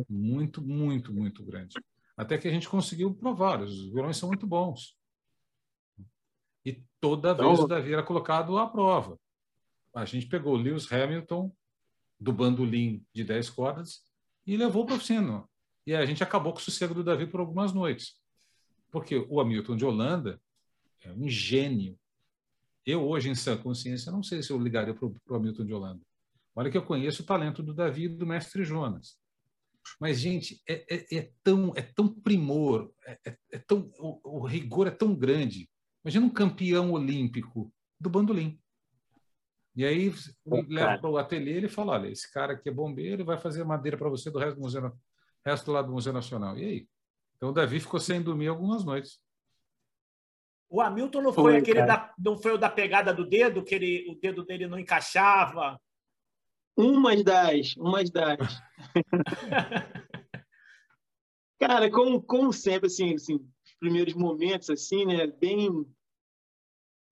Muito, 0.07 0.61
muito, 0.61 1.13
muito 1.13 1.43
grande. 1.43 1.75
Até 2.15 2.37
que 2.37 2.47
a 2.47 2.51
gente 2.51 2.69
conseguiu 2.69 3.13
provar. 3.13 3.61
Os 3.61 3.91
violões 3.91 4.17
são 4.17 4.29
muito 4.29 4.47
bons. 4.47 4.97
E 6.65 6.81
toda 6.99 7.33
vez 7.33 7.51
então... 7.51 7.65
o 7.65 7.67
Davi 7.67 7.93
era 7.93 8.03
colocado 8.03 8.57
à 8.57 8.67
prova. 8.67 9.19
A 9.93 10.05
gente 10.05 10.27
pegou 10.27 10.53
o 10.53 10.57
Lewis 10.57 10.91
Hamilton 10.91 11.51
do 12.19 12.33
bandolim 12.33 13.05
de 13.13 13.23
10 13.23 13.49
cordas 13.49 14.03
e 14.45 14.57
levou 14.57 14.85
para 14.85 14.93
o 14.93 14.97
oficina. 14.97 15.45
E 15.85 15.95
a 15.95 16.05
gente 16.05 16.23
acabou 16.23 16.53
com 16.53 16.59
o 16.59 16.61
sossego 16.61 16.93
do 16.93 17.03
Davi 17.03 17.25
por 17.25 17.39
algumas 17.39 17.73
noites. 17.73 18.19
Porque 18.91 19.25
o 19.29 19.39
Hamilton 19.39 19.75
de 19.75 19.85
Holanda 19.85 20.41
é 21.01 21.11
um 21.11 21.27
gênio. 21.27 21.97
Eu, 22.89 23.07
hoje, 23.07 23.29
em 23.29 23.35
sã 23.35 23.55
consciência, 23.55 24.11
não 24.11 24.23
sei 24.23 24.41
se 24.41 24.51
eu 24.51 24.57
ligaria 24.57 24.93
para 24.93 25.05
o 25.05 25.35
Hamilton 25.35 25.65
de 25.65 25.73
Holanda. 25.73 26.01
Olha 26.55 26.71
que 26.71 26.77
eu 26.77 26.81
conheço 26.81 27.21
o 27.21 27.25
talento 27.25 27.61
do 27.61 27.73
Davi 27.73 28.05
e 28.05 28.09
do 28.09 28.25
mestre 28.25 28.63
Jonas. 28.63 29.15
Mas, 29.99 30.19
gente, 30.19 30.59
é, 30.67 30.85
é, 30.89 31.17
é 31.17 31.31
tão, 31.43 31.71
é 31.75 31.81
tão 31.83 32.07
primor, 32.07 32.91
é, 33.05 33.19
é, 33.25 33.37
é 33.51 33.59
tão, 33.59 33.91
o, 33.99 34.39
o 34.39 34.45
rigor 34.45 34.87
é 34.87 34.91
tão 34.91 35.15
grande. 35.15 35.69
Imagina 36.03 36.25
um 36.25 36.31
campeão 36.31 36.91
olímpico 36.91 37.71
do 37.99 38.09
bandolim. 38.09 38.59
E 39.75 39.85
aí 39.85 40.11
leva 40.67 40.97
para 40.97 41.09
o 41.09 41.17
ateliê 41.17 41.57
ele 41.57 41.69
fala: 41.69 41.93
olha, 41.93 42.09
esse 42.09 42.31
cara 42.31 42.53
aqui 42.53 42.69
é 42.69 42.71
bombeiro, 42.71 43.23
vai 43.23 43.37
fazer 43.37 43.63
madeira 43.63 43.97
para 43.97 44.09
você 44.09 44.31
do 44.31 44.39
resto 44.39 44.55
do 44.55 44.61
museu, 44.61 44.91
resto 45.45 45.71
lado 45.71 45.87
do 45.87 45.93
Museu 45.93 46.11
Nacional. 46.11 46.57
E 46.57 46.65
aí? 46.65 46.87
Então 47.37 47.49
o 47.49 47.53
Davi 47.53 47.79
ficou 47.79 47.99
sem 47.99 48.21
dormir 48.21 48.47
algumas 48.47 48.83
noites. 48.83 49.21
O 50.69 50.81
Hamilton 50.81 51.21
não 51.21 51.33
foi, 51.33 51.53
foi 51.53 51.57
aquele 51.57 51.83
da, 51.83 52.13
não 52.17 52.37
foi 52.37 52.53
o 52.53 52.57
da 52.57 52.69
pegada 52.69 53.11
do 53.11 53.25
dedo, 53.25 53.63
que 53.63 53.73
ele, 53.73 54.07
o 54.09 54.15
dedo 54.15 54.45
dele 54.45 54.67
não 54.67 54.77
encaixava. 54.77 55.81
Umas 56.77 57.23
das, 57.23 57.75
umas 57.75 58.09
das. 58.11 58.37
cara, 61.59 61.89
como, 61.89 62.21
como 62.21 62.53
sempre, 62.53 62.85
assim, 62.85 63.15
assim, 63.15 63.35
os 63.35 63.75
primeiros 63.79 64.13
momentos, 64.13 64.69
assim, 64.69 65.05
né, 65.05 65.25
bem, 65.25 65.85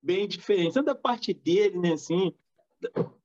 bem 0.01 0.27
diferentes. 0.27 0.75
Tanto 0.75 0.85
da 0.85 0.95
parte 0.95 1.33
dele, 1.33 1.79
né, 1.79 1.93
assim, 1.93 2.31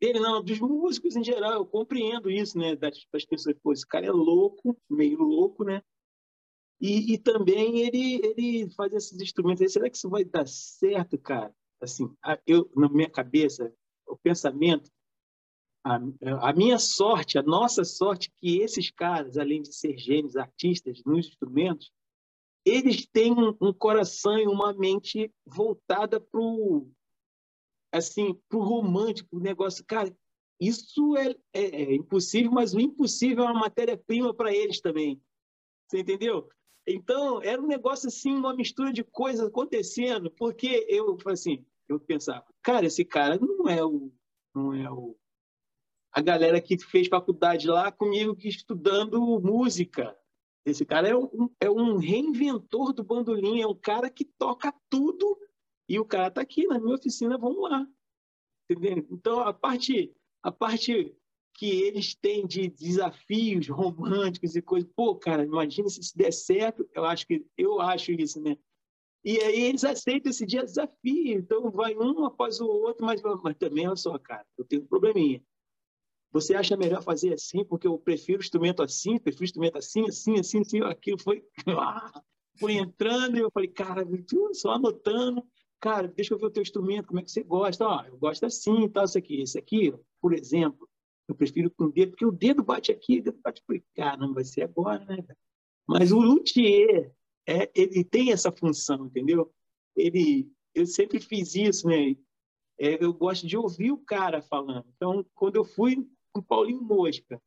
dele 0.00 0.18
não, 0.18 0.42
dos 0.42 0.58
músicos 0.58 1.14
em 1.14 1.22
geral, 1.22 1.52
eu 1.52 1.66
compreendo 1.66 2.30
isso, 2.30 2.58
né, 2.58 2.74
das, 2.74 3.06
das 3.12 3.24
pessoas, 3.24 3.54
pô, 3.62 3.72
esse 3.72 3.86
cara 3.86 4.06
é 4.06 4.10
louco, 4.10 4.76
meio 4.88 5.18
louco, 5.18 5.62
né, 5.62 5.82
e, 6.82 7.14
e 7.14 7.18
também 7.18 7.78
ele, 7.78 8.20
ele 8.24 8.70
faz 8.70 8.92
esses 8.92 9.20
instrumentos 9.20 9.62
aí, 9.62 9.68
será 9.68 9.88
que 9.88 9.96
isso 9.96 10.10
vai 10.10 10.24
dar 10.24 10.48
certo, 10.48 11.16
cara? 11.16 11.54
Assim, 11.80 12.12
eu, 12.44 12.68
na 12.74 12.88
minha 12.88 13.08
cabeça, 13.08 13.72
o 14.04 14.16
pensamento, 14.16 14.90
a, 15.84 16.00
a 16.40 16.52
minha 16.52 16.80
sorte, 16.80 17.38
a 17.38 17.42
nossa 17.42 17.84
sorte, 17.84 18.32
que 18.40 18.58
esses 18.58 18.90
caras, 18.90 19.38
além 19.38 19.62
de 19.62 19.72
ser 19.72 19.96
gênios, 19.96 20.36
artistas 20.36 21.04
nos 21.06 21.28
instrumentos, 21.28 21.92
eles 22.64 23.06
têm 23.06 23.32
um, 23.32 23.72
coração 23.72 24.36
e 24.36 24.48
uma 24.48 24.72
mente 24.72 25.32
voltada 25.46 26.20
para 26.20 26.40
o 26.40 26.90
assim, 27.92 28.34
pro 28.48 28.58
romântico, 28.58 29.36
o 29.36 29.40
negócio, 29.40 29.84
cara, 29.84 30.12
isso 30.58 31.16
é, 31.16 31.30
é, 31.52 31.82
é 31.82 31.94
impossível, 31.94 32.50
mas 32.50 32.74
o 32.74 32.80
impossível 32.80 33.44
é 33.44 33.50
uma 33.50 33.60
matéria-prima 33.60 34.34
para 34.34 34.52
eles 34.52 34.80
também. 34.80 35.20
Você 35.86 36.00
entendeu? 36.00 36.48
Então, 36.86 37.40
era 37.42 37.60
um 37.60 37.66
negócio 37.66 38.08
assim, 38.08 38.34
uma 38.34 38.54
mistura 38.54 38.92
de 38.92 39.04
coisas 39.04 39.46
acontecendo, 39.46 40.30
porque 40.30 40.84
eu, 40.88 41.16
assim, 41.26 41.64
eu 41.88 42.00
pensava, 42.00 42.44
cara, 42.62 42.86
esse 42.86 43.04
cara 43.04 43.38
não 43.38 43.68
é 43.68 43.84
o 43.84 44.12
não 44.54 44.74
é 44.74 44.90
o 44.90 45.16
a 46.12 46.20
galera 46.20 46.60
que 46.60 46.76
fez 46.78 47.08
faculdade 47.08 47.66
lá 47.66 47.90
comigo 47.90 48.36
que 48.36 48.46
estudando 48.46 49.40
música. 49.40 50.14
Esse 50.64 50.84
cara 50.84 51.08
é 51.08 51.16
um, 51.16 51.50
é 51.58 51.70
um 51.70 51.96
reinventor 51.96 52.92
do 52.92 53.02
bandolim, 53.02 53.62
é 53.62 53.66
um 53.66 53.74
cara 53.74 54.10
que 54.10 54.24
toca 54.24 54.74
tudo 54.90 55.38
e 55.88 55.98
o 55.98 56.04
cara 56.04 56.28
está 56.28 56.42
aqui 56.42 56.66
na 56.66 56.78
minha 56.78 56.94
oficina, 56.94 57.38
vamos 57.38 57.62
lá. 57.62 57.86
Entendeu? 58.68 59.06
Então, 59.10 59.40
a 59.40 59.54
parte, 59.54 60.14
a 60.42 60.52
parte 60.52 61.16
que 61.54 61.70
eles 61.82 62.14
têm 62.14 62.46
de 62.46 62.68
desafios 62.68 63.68
românticos 63.68 64.56
e 64.56 64.62
coisas, 64.62 64.90
pô, 64.96 65.14
cara, 65.14 65.44
imagina 65.44 65.88
se 65.88 66.00
isso 66.00 66.16
der 66.16 66.32
certo, 66.32 66.88
eu 66.94 67.04
acho 67.04 67.26
que 67.26 67.44
eu 67.56 67.80
acho 67.80 68.12
isso, 68.12 68.40
né? 68.40 68.56
E 69.24 69.38
aí 69.38 69.62
eles 69.62 69.84
aceitam 69.84 70.30
esse 70.30 70.44
dia 70.44 70.64
desafio, 70.64 71.38
então 71.38 71.70
vai 71.70 71.94
um 71.96 72.24
após 72.24 72.60
o 72.60 72.66
outro, 72.66 73.06
mas, 73.06 73.22
mas 73.42 73.56
também, 73.56 73.86
olha 73.86 73.96
só, 73.96 74.18
cara, 74.18 74.44
eu 74.58 74.64
tenho 74.64 74.82
um 74.82 74.86
probleminha. 74.86 75.42
Você 76.32 76.54
acha 76.54 76.76
melhor 76.76 77.02
fazer 77.02 77.34
assim, 77.34 77.62
porque 77.64 77.86
eu 77.86 77.98
prefiro 77.98 78.40
instrumento 78.40 78.82
assim, 78.82 79.18
prefiro 79.18 79.44
instrumento 79.44 79.76
assim, 79.76 80.06
assim, 80.08 80.40
assim, 80.40 80.60
assim. 80.60 80.80
Aquilo 80.80 81.18
foi, 81.18 81.44
foi 82.58 82.72
entrando 82.72 83.36
e 83.36 83.40
eu 83.40 83.50
falei, 83.50 83.68
cara, 83.68 84.02
só 84.54 84.72
anotando. 84.72 85.46
Cara, 85.78 86.08
deixa 86.08 86.32
eu 86.32 86.38
ver 86.38 86.46
o 86.46 86.50
teu 86.50 86.62
instrumento, 86.62 87.08
como 87.08 87.20
é 87.20 87.22
que 87.22 87.30
você 87.30 87.42
gosta? 87.42 87.86
Ó, 87.86 88.04
eu 88.06 88.16
gosto 88.16 88.46
assim, 88.46 88.88
tal, 88.88 89.04
isso 89.04 89.18
aqui. 89.18 89.42
Esse 89.42 89.58
aqui, 89.58 89.92
por 90.20 90.32
exemplo, 90.32 90.88
eu 91.28 91.34
prefiro 91.34 91.70
com 91.70 91.84
o 91.84 91.92
dedo, 91.92 92.10
porque 92.10 92.26
o 92.26 92.32
dedo 92.32 92.62
bate 92.62 92.90
aqui, 92.92 93.18
o 93.18 93.22
dedo 93.22 93.40
bate 93.42 93.62
por 93.66 93.80
cá. 93.94 94.16
Não 94.16 94.34
vai 94.34 94.44
ser 94.44 94.62
agora, 94.62 95.04
né? 95.04 95.24
Mas 95.86 96.12
o 96.12 96.20
luthier, 96.20 97.12
é, 97.46 97.70
ele 97.74 98.04
tem 98.04 98.32
essa 98.32 98.52
função, 98.52 99.06
entendeu? 99.06 99.52
Ele, 99.96 100.50
eu 100.74 100.86
sempre 100.86 101.20
fiz 101.20 101.54
isso, 101.54 101.86
né? 101.86 102.16
É, 102.78 103.02
eu 103.02 103.12
gosto 103.12 103.46
de 103.46 103.56
ouvir 103.56 103.92
o 103.92 103.98
cara 103.98 104.42
falando. 104.42 104.86
Então, 104.96 105.24
quando 105.34 105.56
eu 105.56 105.64
fui 105.64 105.96
com 106.32 106.40
o 106.40 106.42
Paulinho 106.42 106.82
Mosca. 106.82 107.40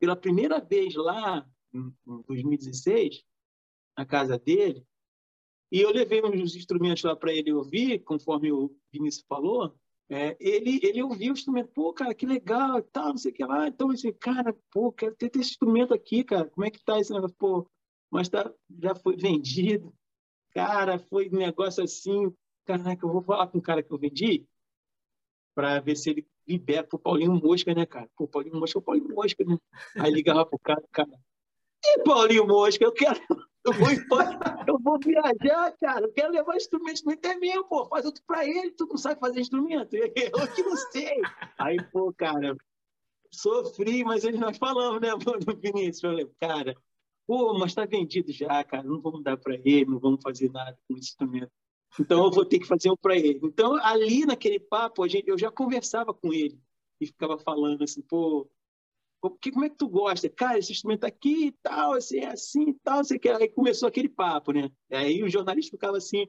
Pela 0.00 0.16
primeira 0.16 0.60
vez 0.60 0.94
lá, 0.94 1.48
em 1.72 1.92
2016, 2.26 3.24
na 3.96 4.06
casa 4.06 4.38
dele, 4.38 4.86
e 5.70 5.80
eu 5.80 5.90
levei 5.90 6.22
uns 6.22 6.56
instrumentos 6.56 7.02
lá 7.02 7.14
para 7.14 7.32
ele 7.32 7.52
ouvir, 7.52 7.98
conforme 8.00 8.50
o 8.50 8.74
Vinícius 8.90 9.26
falou. 9.28 9.78
É, 10.10 10.36
ele, 10.40 10.80
ele 10.82 11.02
ouviu 11.02 11.32
o 11.32 11.34
instrumento, 11.34 11.70
pô, 11.74 11.92
cara, 11.92 12.14
que 12.14 12.24
legal, 12.24 12.82
tal, 12.82 13.08
não 13.08 13.18
sei 13.18 13.30
o 13.30 13.34
que 13.34 13.44
lá. 13.44 13.68
Então, 13.68 13.90
assim, 13.90 14.12
cara, 14.12 14.56
pô, 14.70 14.90
quero 14.90 15.14
ter 15.14 15.30
esse 15.34 15.50
instrumento 15.52 15.92
aqui, 15.92 16.24
cara. 16.24 16.48
Como 16.48 16.64
é 16.64 16.70
que 16.70 16.82
tá 16.82 16.98
esse 16.98 17.12
negócio? 17.12 17.36
Pô, 17.36 17.68
mas 18.10 18.28
tá, 18.28 18.50
já 18.80 18.94
foi 18.94 19.16
vendido. 19.16 19.94
Cara, 20.50 20.98
foi 20.98 21.28
um 21.28 21.36
negócio 21.36 21.84
assim. 21.84 22.32
Caraca, 22.64 23.04
eu 23.04 23.12
vou 23.12 23.22
falar 23.22 23.48
com 23.48 23.58
o 23.58 23.62
cara 23.62 23.82
que 23.82 23.92
eu 23.92 23.98
vendi 23.98 24.46
para 25.54 25.80
ver 25.80 25.96
se 25.96 26.10
ele 26.10 26.26
libera 26.46 26.86
pro 26.86 26.98
Paulinho 26.98 27.34
Mosca, 27.34 27.74
né, 27.74 27.84
cara? 27.84 28.08
Pô, 28.16 28.26
Paulinho 28.26 28.58
Mosca 28.58 28.78
é 28.78 28.82
Paulinho 28.82 29.14
Mosca, 29.14 29.44
né? 29.44 29.58
Aí 29.98 30.10
ligava 30.10 30.46
pro 30.46 30.58
cara, 30.58 30.82
cara. 30.90 31.10
E 31.84 32.02
Paulinho 32.02 32.46
Mosca, 32.46 32.84
eu 32.84 32.92
quero. 32.92 33.20
Eu 33.68 33.72
vou, 33.74 33.88
eu 34.66 34.78
vou 34.78 34.98
viajar, 34.98 35.76
cara. 35.78 36.06
Eu 36.06 36.12
quero 36.12 36.32
levar 36.32 36.56
instrumento. 36.56 36.94
Instrumento 36.94 37.26
é 37.26 37.36
meu, 37.36 37.64
pô. 37.64 37.86
Faz 37.86 38.06
outro 38.06 38.22
pra 38.26 38.46
ele. 38.46 38.70
Tu 38.70 38.86
não 38.86 38.96
sabe 38.96 39.20
fazer 39.20 39.40
instrumento? 39.40 39.92
Eu 39.94 40.54
que 40.54 40.62
não 40.62 40.76
sei. 40.76 41.20
Aí, 41.58 41.76
pô, 41.92 42.12
cara, 42.14 42.56
sofri, 43.30 44.04
mas 44.04 44.24
eles 44.24 44.40
nós 44.40 44.56
falamos, 44.56 45.00
né, 45.02 45.08
no 45.10 45.56
Vinícius? 45.56 46.02
Eu 46.02 46.10
falei, 46.10 46.30
cara, 46.40 46.76
pô, 47.26 47.58
mas 47.58 47.74
tá 47.74 47.84
vendido 47.84 48.32
já, 48.32 48.64
cara. 48.64 48.82
Não 48.82 49.00
vamos 49.00 49.22
dar 49.22 49.36
pra 49.36 49.54
ele, 49.54 49.84
não 49.84 49.98
vamos 49.98 50.22
fazer 50.22 50.50
nada 50.50 50.78
com 50.88 50.96
instrumento. 50.96 51.52
Então 52.00 52.24
eu 52.24 52.30
vou 52.30 52.44
ter 52.44 52.58
que 52.58 52.66
fazer 52.66 52.90
um 52.90 52.96
para 52.96 53.16
ele. 53.16 53.40
Então 53.42 53.76
ali 53.84 54.24
naquele 54.24 54.58
papo 54.58 55.02
a 55.02 55.08
gente, 55.08 55.28
eu 55.28 55.38
já 55.38 55.50
conversava 55.50 56.14
com 56.14 56.32
ele 56.32 56.58
e 57.00 57.06
ficava 57.06 57.38
falando 57.38 57.84
assim, 57.84 58.02
pô, 58.02 58.48
que, 59.40 59.50
como 59.50 59.64
é 59.64 59.68
que 59.68 59.76
tu 59.76 59.88
gosta? 59.88 60.28
Cara, 60.28 60.58
esse 60.58 60.72
instrumento 60.72 61.04
aqui 61.04 61.46
e 61.46 61.52
tal, 61.62 61.94
assim, 61.94 62.18
é 62.18 62.28
assim 62.28 62.70
e 62.70 62.74
tal, 62.74 63.02
você 63.02 63.18
quer. 63.18 63.36
Aí 63.36 63.48
começou 63.48 63.88
aquele 63.88 64.08
papo, 64.08 64.52
né? 64.52 64.70
Aí 64.90 65.22
o 65.22 65.28
jornalista 65.28 65.72
ficava 65.72 65.96
assim, 65.96 66.26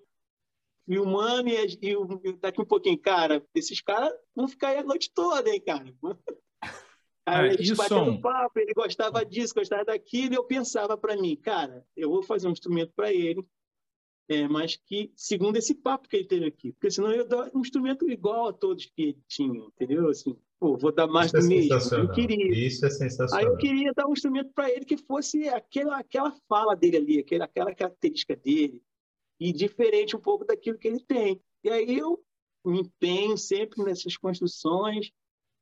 filmando 0.85 1.49
e, 1.49 1.53
e, 1.53 1.93
e 2.23 2.33
daqui 2.37 2.61
um 2.61 2.65
pouquinho, 2.65 2.97
cara, 2.97 3.45
esses 3.53 3.79
caras 3.79 4.11
vão 4.35 4.47
ficar 4.47 4.69
aí 4.69 4.77
a 4.77 4.83
noite 4.83 5.11
toda, 5.13 5.49
hein, 5.49 5.61
cara? 5.61 5.85
Aí 7.25 7.49
é, 7.49 7.61
isso... 7.61 7.75
batendo 7.75 8.19
papo, 8.19 8.59
ele 8.59 8.73
gostava 8.73 9.23
disso, 9.23 9.53
gostava 9.53 9.85
daquilo, 9.85 10.33
e 10.33 10.37
eu 10.37 10.43
pensava 10.45 10.97
para 10.97 11.15
mim, 11.15 11.35
cara, 11.35 11.85
eu 11.95 12.09
vou 12.09 12.23
fazer 12.23 12.47
um 12.47 12.51
instrumento 12.51 12.91
para 12.95 13.13
ele, 13.13 13.45
é, 14.27 14.47
mas 14.47 14.75
que, 14.75 15.11
segundo 15.15 15.57
esse 15.57 15.75
papo 15.75 16.09
que 16.09 16.17
ele 16.17 16.27
teve 16.27 16.45
aqui, 16.47 16.71
porque 16.73 16.89
senão 16.89 17.11
eu 17.11 17.27
dar 17.27 17.51
um 17.53 17.59
instrumento 17.59 18.09
igual 18.09 18.47
a 18.47 18.53
todos 18.53 18.87
que 18.87 19.01
ele 19.01 19.23
tinha, 19.27 19.59
entendeu? 19.59 20.09
Assim, 20.09 20.35
pô, 20.59 20.77
vou 20.77 20.91
dar 20.91 21.07
mais 21.07 21.33
Isso 21.33 21.37
do 21.37 21.45
é 21.45 21.47
mesmo. 21.47 21.95
Eu 21.95 22.11
queria. 22.11 22.67
Isso 22.67 22.85
é 22.85 22.89
sensacional. 22.89 23.45
Aí 23.45 23.51
eu 23.51 23.57
queria 23.57 23.93
dar 23.93 24.07
um 24.07 24.13
instrumento 24.13 24.51
para 24.53 24.69
ele 24.69 24.85
que 24.85 24.97
fosse 24.97 25.47
aquela, 25.49 25.97
aquela 25.97 26.31
fala 26.47 26.75
dele 26.75 26.97
ali, 26.97 27.19
aquela, 27.19 27.45
aquela 27.45 27.73
característica 27.73 28.35
dele, 28.35 28.81
e 29.39 29.53
diferente 29.53 30.15
um 30.15 30.21
pouco 30.21 30.45
daquilo 30.45 30.77
que 30.77 30.87
ele 30.87 30.99
tem. 30.99 31.41
E 31.63 31.69
aí 31.69 31.97
eu 31.97 32.21
me 32.65 32.81
empenho 32.81 33.37
sempre 33.37 33.83
nessas 33.83 34.17
construções, 34.17 35.11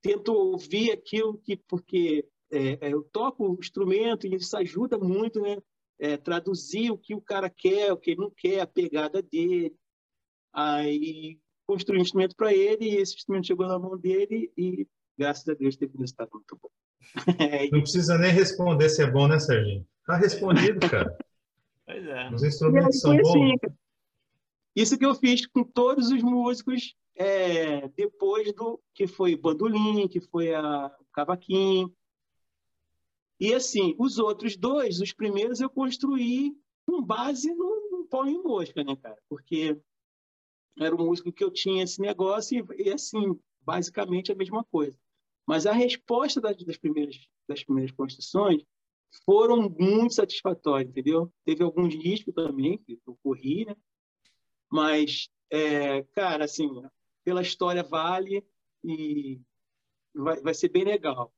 tento 0.01 0.33
ouvir 0.33 0.91
aquilo 0.91 1.37
que, 1.37 1.55
porque 1.55 2.27
é, 2.51 2.87
é 2.87 2.93
eu 2.93 3.03
toco 3.11 3.47
o 3.47 3.59
instrumento 3.59 4.25
e 4.25 4.35
isso 4.35 4.57
ajuda 4.57 4.97
muito, 4.97 5.39
né? 5.41 5.57
é, 5.99 6.17
traduzir 6.17 6.91
o 6.91 6.97
que 6.97 7.15
o 7.15 7.21
cara 7.21 7.49
quer, 7.49 7.91
o 7.91 7.97
que 7.97 8.11
ele 8.11 8.21
não 8.21 8.29
quer, 8.29 8.61
a 8.61 8.67
pegada 8.67 9.21
dele. 9.21 9.75
Aí 10.53 11.39
construí 11.67 11.99
um 11.99 12.01
instrumento 12.01 12.35
para 12.35 12.53
ele 12.53 12.85
e 12.85 12.95
esse 12.95 13.15
instrumento 13.15 13.47
chegou 13.47 13.67
na 13.67 13.77
mão 13.77 13.97
dele 13.97 14.51
e, 14.57 14.87
graças 15.17 15.47
a 15.47 15.53
Deus, 15.53 15.75
teve 15.75 15.95
um 15.97 16.01
resultado 16.01 16.29
muito 16.33 16.57
bom. 16.61 16.69
É 17.39 17.69
não 17.69 17.81
precisa 17.81 18.17
nem 18.17 18.31
responder 18.31 18.89
se 18.89 19.03
é 19.03 19.09
bom, 19.09 19.27
né, 19.27 19.39
Serginho? 19.39 19.85
Tá 20.05 20.15
respondido, 20.15 20.79
cara. 20.89 21.17
Pois 21.85 22.05
é. 22.05 22.29
Os 22.33 22.43
instrumentos 22.43 22.99
são 22.99 23.15
bons. 23.15 23.29
Assim, 23.29 23.53
isso 24.75 24.97
que 24.97 25.05
eu 25.05 25.15
fiz 25.15 25.45
com 25.45 25.63
todos 25.63 26.09
os 26.11 26.21
músicos 26.21 26.95
é, 27.15 27.87
depois 27.89 28.53
do 28.53 28.79
que 28.93 29.07
foi 29.07 29.35
bandolim, 29.35 30.07
que 30.07 30.19
foi 30.19 30.53
a 30.53 30.91
cavaquinho, 31.13 31.93
e 33.39 33.53
assim, 33.53 33.95
os 33.99 34.17
outros 34.17 34.57
dois, 34.57 34.99
os 34.99 35.13
primeiros 35.13 35.59
eu 35.59 35.69
construí 35.69 36.55
com 36.85 37.01
base 37.01 37.53
no, 37.53 37.89
no 37.91 38.07
Paulinho 38.07 38.43
Mosca, 38.43 38.83
né, 38.83 38.95
cara? 38.95 39.17
Porque 39.29 39.79
era 40.79 40.95
um 40.95 41.05
músico 41.05 41.31
que 41.31 41.43
eu 41.43 41.51
tinha 41.51 41.83
esse 41.83 42.01
negócio 42.01 42.65
e, 42.77 42.83
e 42.83 42.91
assim, 42.91 43.39
basicamente 43.61 44.31
a 44.31 44.35
mesma 44.35 44.63
coisa. 44.63 44.97
Mas 45.45 45.65
a 45.65 45.71
resposta 45.71 46.41
das, 46.41 46.57
das, 46.57 46.77
primeiras, 46.77 47.17
das 47.47 47.63
primeiras 47.63 47.91
construções 47.91 48.63
foram 49.25 49.69
muito 49.69 50.13
satisfatórias, 50.13 50.89
entendeu? 50.89 51.31
Teve 51.45 51.63
alguns 51.63 51.93
riscos 51.95 52.33
também 52.33 52.77
que 52.77 52.99
eu 53.05 53.17
corri, 53.23 53.65
né? 53.65 53.75
Mas, 54.69 55.29
é, 55.49 56.03
cara, 56.13 56.45
assim, 56.45 56.69
pela 57.23 57.41
história 57.41 57.83
vale 57.83 58.45
e 58.83 59.39
vai, 60.13 60.41
vai 60.41 60.53
ser 60.53 60.69
bem 60.69 60.83
legal. 60.83 61.33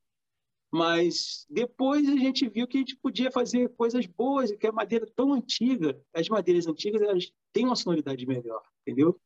Mas 0.72 1.46
depois 1.50 2.08
a 2.08 2.16
gente 2.16 2.48
viu 2.48 2.66
que 2.66 2.76
a 2.76 2.80
gente 2.80 2.96
podia 2.96 3.30
fazer 3.30 3.68
coisas 3.70 4.06
boas, 4.06 4.52
que 4.52 4.66
a 4.66 4.72
madeira 4.72 5.06
tão 5.16 5.32
antiga, 5.32 6.00
as 6.14 6.28
madeiras 6.28 6.66
antigas, 6.66 7.02
elas 7.02 7.32
têm 7.52 7.66
uma 7.66 7.74
sonoridade 7.74 8.24
melhor, 8.26 8.62
entendeu? 8.82 9.20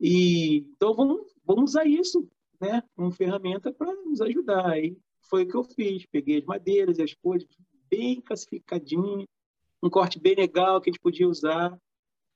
E 0.00 0.66
então 0.76 0.94
vamos, 0.94 1.32
vamos 1.44 1.70
usar 1.70 1.86
isso, 1.86 2.28
né, 2.60 2.82
como 2.94 3.10
ferramenta 3.10 3.72
para 3.72 3.92
nos 4.04 4.20
ajudar. 4.20 4.70
Aí 4.70 4.96
foi 5.28 5.44
o 5.44 5.48
que 5.48 5.56
eu 5.56 5.64
fiz, 5.64 6.06
peguei 6.06 6.38
as 6.38 6.44
madeiras, 6.44 6.98
as 6.98 7.14
coisas 7.14 7.48
bem 7.90 8.20
classificadinhas, 8.20 9.26
um 9.82 9.90
corte 9.90 10.18
bem 10.18 10.34
legal 10.34 10.80
que 10.80 10.90
a 10.90 10.92
gente 10.92 11.02
podia 11.02 11.28
usar. 11.28 11.78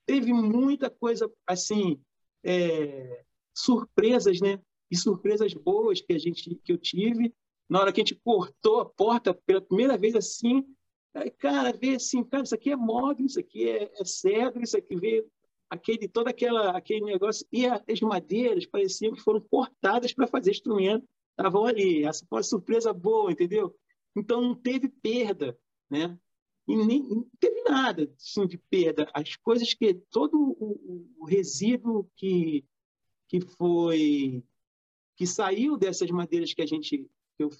Teve 0.06 0.32
muita 0.32 0.90
coisa 0.90 1.30
assim, 1.46 2.00
é, 2.44 3.24
surpresas, 3.54 4.40
né? 4.40 4.60
E 4.90 4.96
surpresas 4.96 5.54
boas 5.54 6.00
que 6.00 6.12
a 6.12 6.18
gente 6.18 6.54
que 6.64 6.72
eu 6.72 6.78
tive 6.78 7.32
na 7.70 7.80
hora 7.80 7.92
que 7.92 8.00
a 8.00 8.04
gente 8.04 8.20
cortou 8.24 8.80
a 8.80 8.84
porta 8.84 9.32
pela 9.32 9.60
primeira 9.60 9.96
vez 9.96 10.16
assim, 10.16 10.66
cara, 11.38 11.72
vê 11.72 11.94
assim, 11.94 12.24
cara, 12.24 12.42
isso 12.42 12.54
aqui 12.54 12.72
é 12.72 12.76
móvel, 12.76 13.24
isso 13.24 13.38
aqui 13.38 13.68
é, 13.68 13.92
é 13.96 14.04
cedro, 14.04 14.60
isso 14.60 14.76
aqui 14.76 14.96
vê 14.96 15.24
aquele 15.70 16.08
todo 16.08 16.28
aquela 16.28 16.76
aquele 16.76 17.04
negócio 17.04 17.46
e 17.52 17.64
as 17.66 18.00
madeiras 18.02 18.66
pareciam 18.66 19.14
que 19.14 19.22
foram 19.22 19.40
cortadas 19.40 20.12
para 20.12 20.26
fazer 20.26 20.50
instrumento, 20.50 21.08
estavam 21.30 21.64
ali. 21.64 22.04
Essa 22.04 22.26
foi 22.28 22.38
uma 22.38 22.42
surpresa 22.42 22.92
boa, 22.92 23.32
entendeu? 23.32 23.74
Então 24.16 24.42
não 24.42 24.54
teve 24.54 24.88
perda, 24.88 25.56
né? 25.88 26.18
e 26.70 26.76
nem 26.76 27.02
não 27.02 27.26
teve 27.38 27.62
nada 27.62 28.12
assim, 28.16 28.46
de 28.46 28.56
perda. 28.56 29.08
As 29.12 29.36
coisas 29.36 29.74
que 29.74 29.94
todo 29.94 30.38
o, 30.38 31.14
o 31.18 31.24
resíduo 31.24 32.08
que 32.16 32.64
que 33.28 33.40
foi 33.40 34.44
que 35.16 35.26
saiu 35.26 35.76
dessas 35.76 36.10
madeiras 36.10 36.54
que 36.54 36.62
a 36.62 36.66
gente 36.66 37.08
que 37.36 37.44
eu, 37.44 37.50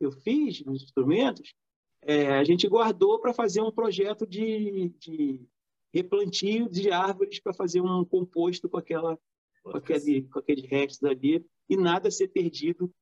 eu 0.00 0.12
fiz 0.12 0.62
nos 0.64 0.82
instrumentos, 0.82 1.54
é, 2.02 2.38
a 2.38 2.44
gente 2.44 2.68
guardou 2.68 3.18
para 3.20 3.32
fazer 3.32 3.62
um 3.62 3.72
projeto 3.72 4.26
de, 4.26 4.90
de 4.98 5.46
replantio 5.94 6.68
de 6.68 6.90
árvores 6.90 7.38
para 7.38 7.54
fazer 7.54 7.80
um 7.80 8.04
composto 8.04 8.68
com 8.68 8.76
aquela 8.76 9.18
com 9.62 9.76
aquele, 9.76 10.22
com 10.24 10.38
aqueles 10.40 10.68
restos 10.68 11.02
ali 11.04 11.44
e 11.68 11.76
nada 11.76 12.10
ser 12.10 12.28
perdido 12.28 12.92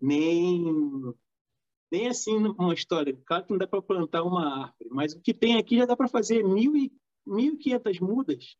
nem 0.00 0.64
nem 1.92 2.08
assim 2.08 2.36
uma 2.36 2.74
história. 2.74 3.18
Claro 3.26 3.44
que 3.44 3.50
não 3.50 3.58
dá 3.58 3.66
para 3.66 3.82
plantar 3.82 4.22
uma 4.22 4.64
árvore, 4.64 4.88
mas 4.90 5.12
o 5.12 5.20
que 5.20 5.34
tem 5.34 5.56
aqui 5.56 5.76
já 5.76 5.86
dá 5.86 5.96
para 5.96 6.08
fazer 6.08 6.44
mil 6.44 6.76
e 6.76 6.92
mil 7.26 7.56
quinhentas 7.58 7.98
mudas 8.00 8.56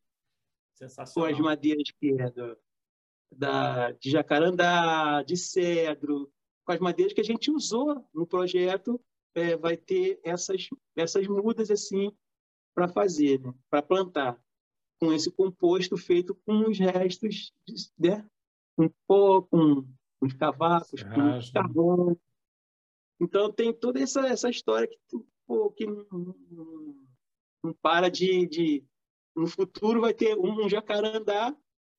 com 1.14 1.24
as 1.24 1.38
madeiras 1.38 1.90
que 1.98 2.20
é 2.20 2.30
do, 2.30 2.56
da, 3.30 3.92
de 3.92 4.10
jacarandá, 4.10 5.22
de 5.22 5.36
cedro, 5.36 6.32
com 6.64 6.72
as 6.72 6.80
madeiras 6.80 7.12
que 7.12 7.20
a 7.20 7.24
gente 7.24 7.50
usou 7.50 8.08
no 8.14 8.26
projeto, 8.26 9.00
é, 9.34 9.56
vai 9.56 9.76
ter 9.76 10.20
essas, 10.24 10.68
essas 10.96 11.26
mudas 11.26 11.70
assim 11.70 12.10
para 12.80 12.88
fazer, 12.88 13.38
né? 13.40 13.52
para 13.68 13.82
plantar, 13.82 14.40
com 14.98 15.12
esse 15.12 15.30
composto 15.30 15.98
feito 15.98 16.34
com 16.46 16.70
os 16.70 16.78
restos, 16.78 17.52
né? 17.98 18.26
com 18.74 18.88
pó, 19.06 19.42
com 19.42 19.86
os 20.18 20.32
cavacos, 20.32 21.02
com 21.02 21.52
carvão. 21.52 22.18
Então 23.20 23.52
tem 23.52 23.70
toda 23.70 24.00
essa, 24.00 24.26
essa 24.26 24.48
história 24.48 24.88
que, 24.88 24.96
pô, 25.46 25.70
que 25.72 25.84
não, 25.84 26.06
não, 26.10 26.96
não 27.62 27.72
para 27.82 28.08
de, 28.08 28.46
de, 28.46 28.84
No 29.36 29.46
futuro 29.46 30.00
vai 30.00 30.14
ter 30.14 30.38
um 30.38 30.66
jacarandá 30.66 31.54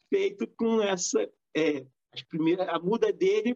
feito 0.10 0.48
com 0.48 0.82
essa. 0.82 1.32
É, 1.56 1.86
as 2.12 2.24
primeiras, 2.24 2.68
a 2.70 2.80
muda 2.80 3.14
dele 3.14 3.56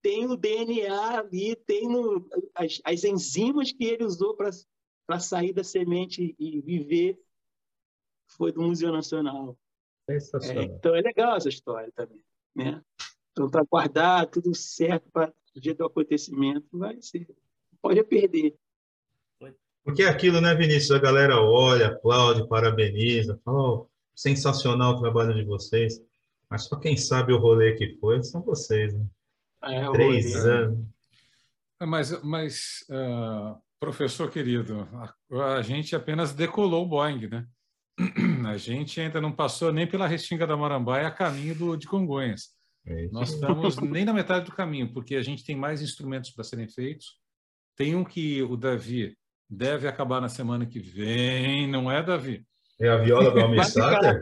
tem 0.00 0.26
o 0.26 0.36
DNA 0.36 1.18
ali, 1.18 1.56
tem 1.56 1.88
no, 1.88 2.26
as, 2.54 2.80
as 2.84 3.04
enzimas 3.04 3.70
que 3.70 3.84
ele 3.84 4.04
usou 4.04 4.34
para 4.34 4.50
sair 5.20 5.52
da 5.52 5.62
semente 5.62 6.34
e 6.38 6.60
viver, 6.60 7.18
foi 8.26 8.52
do 8.52 8.62
Museu 8.62 8.92
Nacional. 8.92 9.58
É, 10.08 10.18
então 10.62 10.94
é 10.94 11.00
legal 11.00 11.36
essa 11.36 11.48
história 11.48 11.90
também. 11.94 12.22
Né? 12.54 12.82
Então, 13.32 13.50
para 13.50 13.64
guardar 13.64 14.26
tudo 14.26 14.54
certo 14.54 15.10
para 15.10 15.32
o 15.56 15.60
dia 15.60 15.74
do 15.74 15.84
acontecimento, 15.84 16.66
vai 16.72 17.00
ser. 17.00 17.26
Pode 17.80 18.02
perder. 18.04 18.56
Porque 19.84 20.02
é 20.02 20.08
aquilo, 20.08 20.40
né, 20.40 20.54
Vinícius? 20.54 20.92
A 20.92 20.98
galera 20.98 21.40
olha, 21.40 21.88
aplaude, 21.88 22.48
parabeniza, 22.48 23.38
fala, 23.44 23.58
oh, 23.58 23.86
sensacional 24.14 24.94
o 24.94 25.00
trabalho 25.00 25.34
de 25.34 25.44
vocês. 25.44 26.02
Mas 26.48 26.64
só 26.64 26.76
quem 26.76 26.96
sabe 26.96 27.32
o 27.32 27.38
rolê 27.38 27.74
que 27.74 27.98
foi 27.98 28.22
são 28.22 28.40
vocês, 28.40 28.94
né? 28.94 29.04
É, 29.62 29.90
Três 29.90 30.34
rolê, 30.34 30.50
anos. 30.50 30.86
É, 31.80 31.86
mas, 31.86 32.22
mas 32.22 32.84
uh, 32.88 33.60
professor 33.80 34.30
querido, 34.30 34.88
a, 35.32 35.54
a, 35.56 35.62
gente 35.62 35.94
apenas 35.94 36.32
decolou 36.32 36.84
o 36.84 36.88
Boeing, 36.88 37.28
né? 37.28 37.46
A 38.48 38.56
gente 38.56 39.00
ainda 39.00 39.20
não 39.20 39.30
passou 39.30 39.72
nem 39.72 39.86
pela 39.86 40.06
Restinga 40.08 40.46
da 40.46 40.56
Marambaia 40.56 41.06
a 41.06 41.12
caminho 41.12 41.54
do, 41.54 41.76
de 41.76 41.86
Congonhas. 41.86 42.48
É 42.84 43.08
Nós 43.12 43.32
estamos 43.32 43.76
nem 43.80 44.04
na 44.04 44.12
metade 44.12 44.46
do 44.46 44.52
caminho, 44.52 44.92
porque 44.92 45.14
a 45.14 45.22
gente 45.22 45.44
tem 45.44 45.56
mais 45.56 45.80
instrumentos 45.80 46.30
para 46.30 46.44
serem 46.44 46.68
feitos. 46.68 47.18
Tem 47.76 47.94
um 47.94 48.04
que 48.04 48.42
o 48.42 48.56
Davi 48.56 49.16
deve 49.48 49.86
acabar 49.86 50.20
na 50.20 50.28
semana 50.28 50.66
que 50.66 50.80
vem, 50.80 51.68
não 51.68 51.90
é, 51.90 52.02
Davi? 52.02 52.44
É 52.80 52.88
a 52.88 52.96
viola 52.96 53.30
do 53.30 53.40
Almir 53.40 53.64
Sater? 53.64 54.20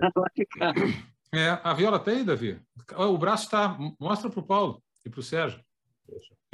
É, 1.34 1.58
a 1.64 1.72
viola 1.72 1.98
tem, 1.98 2.24
Davi? 2.24 2.60
O 2.94 3.16
braço 3.16 3.44
está. 3.44 3.78
Mostra 3.98 4.28
para 4.28 4.40
o 4.40 4.46
Paulo 4.46 4.82
e 5.04 5.08
para 5.08 5.20
o 5.20 5.22
Sérgio. 5.22 5.60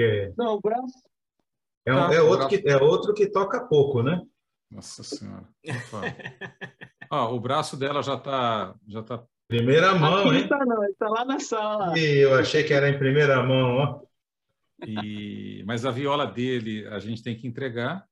É... 0.00 0.32
Não, 0.36 0.54
o 0.54 0.60
braço. 0.60 1.07
É, 1.88 1.94
um, 1.94 2.08
tá, 2.08 2.14
é, 2.14 2.20
outro 2.20 2.48
que, 2.48 2.62
é 2.68 2.76
outro 2.76 3.14
que 3.14 3.26
toca 3.26 3.60
pouco, 3.60 4.02
né? 4.02 4.20
Nossa 4.70 5.02
Senhora. 5.02 5.48
ah, 7.10 7.28
o 7.32 7.40
braço 7.40 7.78
dela 7.78 8.02
já 8.02 8.14
está. 8.14 8.74
Já 8.86 9.02
tá... 9.02 9.24
Primeira 9.48 9.94
mão, 9.94 10.28
Aqui 10.28 10.36
hein? 10.36 10.40
Não 10.42 10.48
tá, 10.48 10.64
não, 10.66 10.84
está 10.84 11.08
lá 11.08 11.24
na 11.24 11.40
sala. 11.40 11.98
E 11.98 12.18
eu 12.18 12.34
achei 12.34 12.62
que 12.62 12.74
era 12.74 12.90
em 12.90 12.98
primeira 12.98 13.42
mão, 13.42 13.76
ó. 13.76 14.00
E... 14.86 15.64
Mas 15.66 15.86
a 15.86 15.90
viola 15.90 16.26
dele 16.26 16.86
a 16.88 16.98
gente 16.98 17.22
tem 17.22 17.34
que 17.34 17.46
entregar 17.46 18.04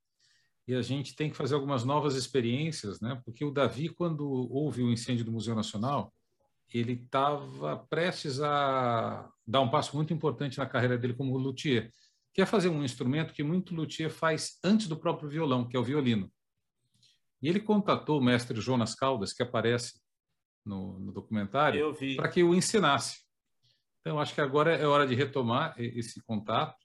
e 0.66 0.74
a 0.74 0.81
gente 0.81 1.15
tem 1.15 1.28
que 1.28 1.36
fazer 1.36 1.55
algumas 1.55 1.85
novas 1.85 2.15
experiências, 2.15 2.98
né? 2.98 3.20
Porque 3.27 3.44
o 3.44 3.51
Davi, 3.51 3.90
quando 3.90 4.27
houve 4.51 4.82
o 4.82 4.90
incêndio 4.90 5.27
do 5.27 5.31
Museu 5.31 5.55
Nacional, 5.55 6.11
ele 6.73 6.94
estava 6.94 7.77
prestes 7.77 8.40
a 8.40 9.28
dar 9.47 9.61
um 9.61 9.69
passo 9.69 9.94
muito 9.94 10.15
importante 10.15 10.57
na 10.57 10.66
carreira 10.66 10.97
dele 10.97 11.12
como 11.12 11.36
luthier, 11.36 11.93
que 12.36 12.42
é 12.42 12.44
fazer 12.44 12.68
um 12.68 12.84
instrumento 12.84 13.32
que 13.32 13.42
muito 13.42 13.74
luthier 13.74 14.10
faz 14.10 14.58
antes 14.62 14.88
do 14.88 14.96
próprio 14.98 15.26
violão, 15.26 15.66
que 15.66 15.74
é 15.74 15.80
o 15.80 15.82
violino. 15.82 16.30
E 17.40 17.48
ele 17.48 17.58
contatou 17.58 18.20
o 18.20 18.22
mestre 18.22 18.60
Jonas 18.60 18.94
Caldas, 18.94 19.32
que 19.32 19.42
aparece 19.42 19.98
no, 20.62 21.00
no 21.00 21.12
documentário, 21.12 21.96
para 22.14 22.28
que 22.28 22.42
o 22.42 22.54
ensinasse. 22.54 23.20
Então, 24.02 24.20
acho 24.20 24.34
que 24.34 24.42
agora 24.42 24.76
é 24.76 24.86
hora 24.86 25.06
de 25.06 25.14
retomar 25.14 25.74
esse 25.78 26.22
contato 26.24 26.76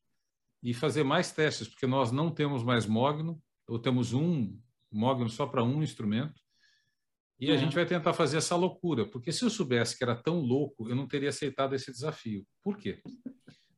e 0.64 0.74
fazer 0.74 1.04
mais 1.04 1.34
testes, 1.34 1.68
porque 1.68 1.86
nós 1.86 2.14
não 2.14 2.32
temos 2.32 2.64
mais 2.64 2.86
mogno, 2.86 3.38
ou 3.68 3.78
temos 3.78 4.14
um 4.14 4.58
mogno 4.90 5.28
só 5.30 5.46
para 5.46 5.62
um 5.62 5.84
instrumento, 5.84 6.40
e 7.38 7.52
a 7.52 7.58
gente 7.58 7.76
vai 7.76 7.86
tentar 7.86 8.14
fazer 8.14 8.38
essa 8.38 8.56
loucura, 8.56 9.06
porque 9.06 9.34
se 9.34 9.44
eu 9.44 9.50
soubesse 9.50 9.98
que 9.98 10.04
era 10.04 10.16
tão 10.16 10.40
louco, 10.40 10.88
eu 10.88 10.96
não 10.96 11.10
teria 11.10 11.28
aceitado 11.28 11.76
esse 11.76 11.92
desafio. 11.92 12.48
Por 12.64 12.78
quê? 12.78 13.02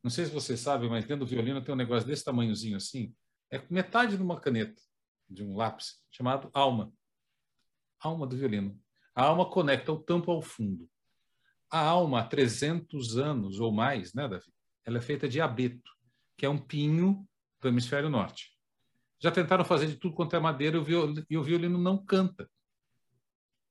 Não 0.04 0.10
sei 0.10 0.26
se 0.26 0.30
vocês 0.30 0.60
sabem, 0.60 0.90
mas 0.90 1.06
dentro 1.06 1.24
do 1.24 1.30
violino 1.30 1.64
tem 1.64 1.72
um 1.72 1.78
negócio 1.78 2.06
desse 2.06 2.22
tamanhozinho 2.22 2.76
assim, 2.76 3.14
é 3.50 3.62
metade 3.70 4.18
de 4.18 4.22
uma 4.22 4.38
caneta, 4.38 4.82
de 5.26 5.42
um 5.42 5.56
lápis, 5.56 6.04
chamado 6.10 6.50
alma. 6.52 6.92
Alma 7.98 8.26
do 8.26 8.36
violino. 8.36 8.78
A 9.14 9.22
alma 9.22 9.48
conecta 9.48 9.90
o 9.90 9.98
tampo 9.98 10.30
ao 10.30 10.42
fundo. 10.42 10.86
A 11.70 11.78
alma, 11.78 12.20
há 12.20 12.24
300 12.24 13.16
anos 13.16 13.60
ou 13.60 13.72
mais, 13.72 14.12
né, 14.12 14.28
Davi? 14.28 14.52
Ela 14.84 14.98
é 14.98 15.00
feita 15.00 15.26
de 15.26 15.40
abeto, 15.40 15.90
que 16.36 16.44
é 16.44 16.50
um 16.50 16.58
pinho 16.58 17.26
do 17.62 17.68
hemisfério 17.68 18.10
norte. 18.10 18.50
Já 19.18 19.30
tentaram 19.30 19.64
fazer 19.64 19.86
de 19.86 19.96
tudo 19.96 20.14
quanto 20.14 20.36
é 20.36 20.38
madeira 20.38 20.76
e 21.30 21.38
o 21.38 21.42
violino 21.42 21.78
não 21.78 21.96
canta. 21.96 22.46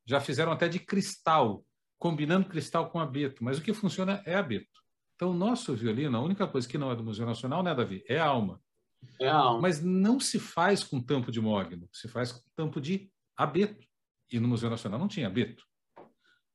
Já 0.04 0.20
fizeram 0.20 0.52
até 0.52 0.68
de 0.68 0.80
cristal, 0.80 1.64
combinando 2.00 2.50
cristal 2.50 2.90
com 2.90 3.00
abeto, 3.00 3.44
mas 3.44 3.60
o 3.60 3.62
que 3.62 3.72
funciona 3.72 4.24
é 4.26 4.34
abeto. 4.34 4.83
Então, 5.16 5.32
o 5.32 5.34
nosso 5.34 5.76
violino, 5.76 6.18
a 6.18 6.22
única 6.22 6.48
coisa 6.48 6.68
que 6.68 6.78
não 6.78 6.92
é 6.92 6.96
do 6.96 7.04
Museu 7.04 7.26
Nacional, 7.26 7.64
né, 7.64 7.74
Davi? 7.74 8.04
É 8.08 8.20
a 8.20 8.26
alma. 8.26 8.62
É 9.20 9.28
a 9.28 9.36
alma. 9.36 9.62
Mas 9.62 9.82
não 9.84 10.20
se 10.20 10.40
faz 10.40 10.84
com 10.84 11.02
tampo 11.02 11.32
de 11.32 11.40
mogno, 11.40 11.88
se 11.92 12.08
faz 12.08 12.32
com 12.32 12.42
tampo 12.56 12.82
de 12.82 13.12
abeto. 13.36 13.86
E 14.32 14.40
no 14.40 14.48
Museu 14.48 14.70
Nacional 14.70 15.00
não 15.00 15.08
tinha 15.08 15.28
abeto. 15.28 15.64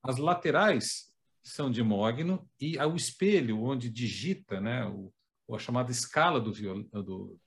As 0.02 0.18
laterais 0.18 1.12
são 1.42 1.70
de 1.70 1.82
mogno 1.82 2.48
e 2.60 2.78
o 2.78 2.96
espelho 2.96 3.62
onde 3.62 3.88
digita, 3.88 4.60
né, 4.60 4.86
o, 4.86 5.12
a 5.54 5.58
chamada 5.58 5.90
escala 5.90 6.40
do, 6.40 6.52
viol, 6.52 6.82
do, 6.92 7.38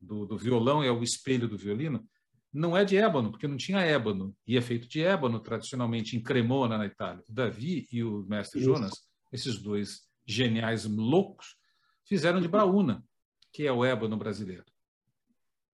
do, 0.00 0.26
do 0.26 0.38
violão 0.38 0.82
é 0.82 0.90
o 0.90 1.02
espelho 1.02 1.48
do 1.48 1.56
violino, 1.56 2.04
não 2.52 2.76
é 2.76 2.84
de 2.84 2.96
ébano, 2.96 3.30
porque 3.30 3.46
não 3.46 3.56
tinha 3.56 3.80
ébano, 3.80 4.34
e 4.44 4.56
é 4.56 4.60
feito 4.60 4.88
de 4.88 5.02
ébano 5.02 5.38
tradicionalmente 5.38 6.16
em 6.16 6.22
Cremona, 6.22 6.76
na 6.76 6.86
Itália. 6.86 7.22
O 7.28 7.32
Davi 7.32 7.86
e 7.92 8.02
o 8.02 8.24
mestre 8.26 8.58
Isso. 8.58 8.68
Jonas, 8.68 8.92
esses 9.32 9.62
dois 9.62 10.09
geniais 10.30 10.84
loucos, 10.84 11.56
fizeram 12.04 12.40
de 12.40 12.48
braúna, 12.48 13.04
que 13.52 13.66
é 13.66 13.72
o 13.72 13.84
ébano 13.84 14.16
brasileiro. 14.16 14.64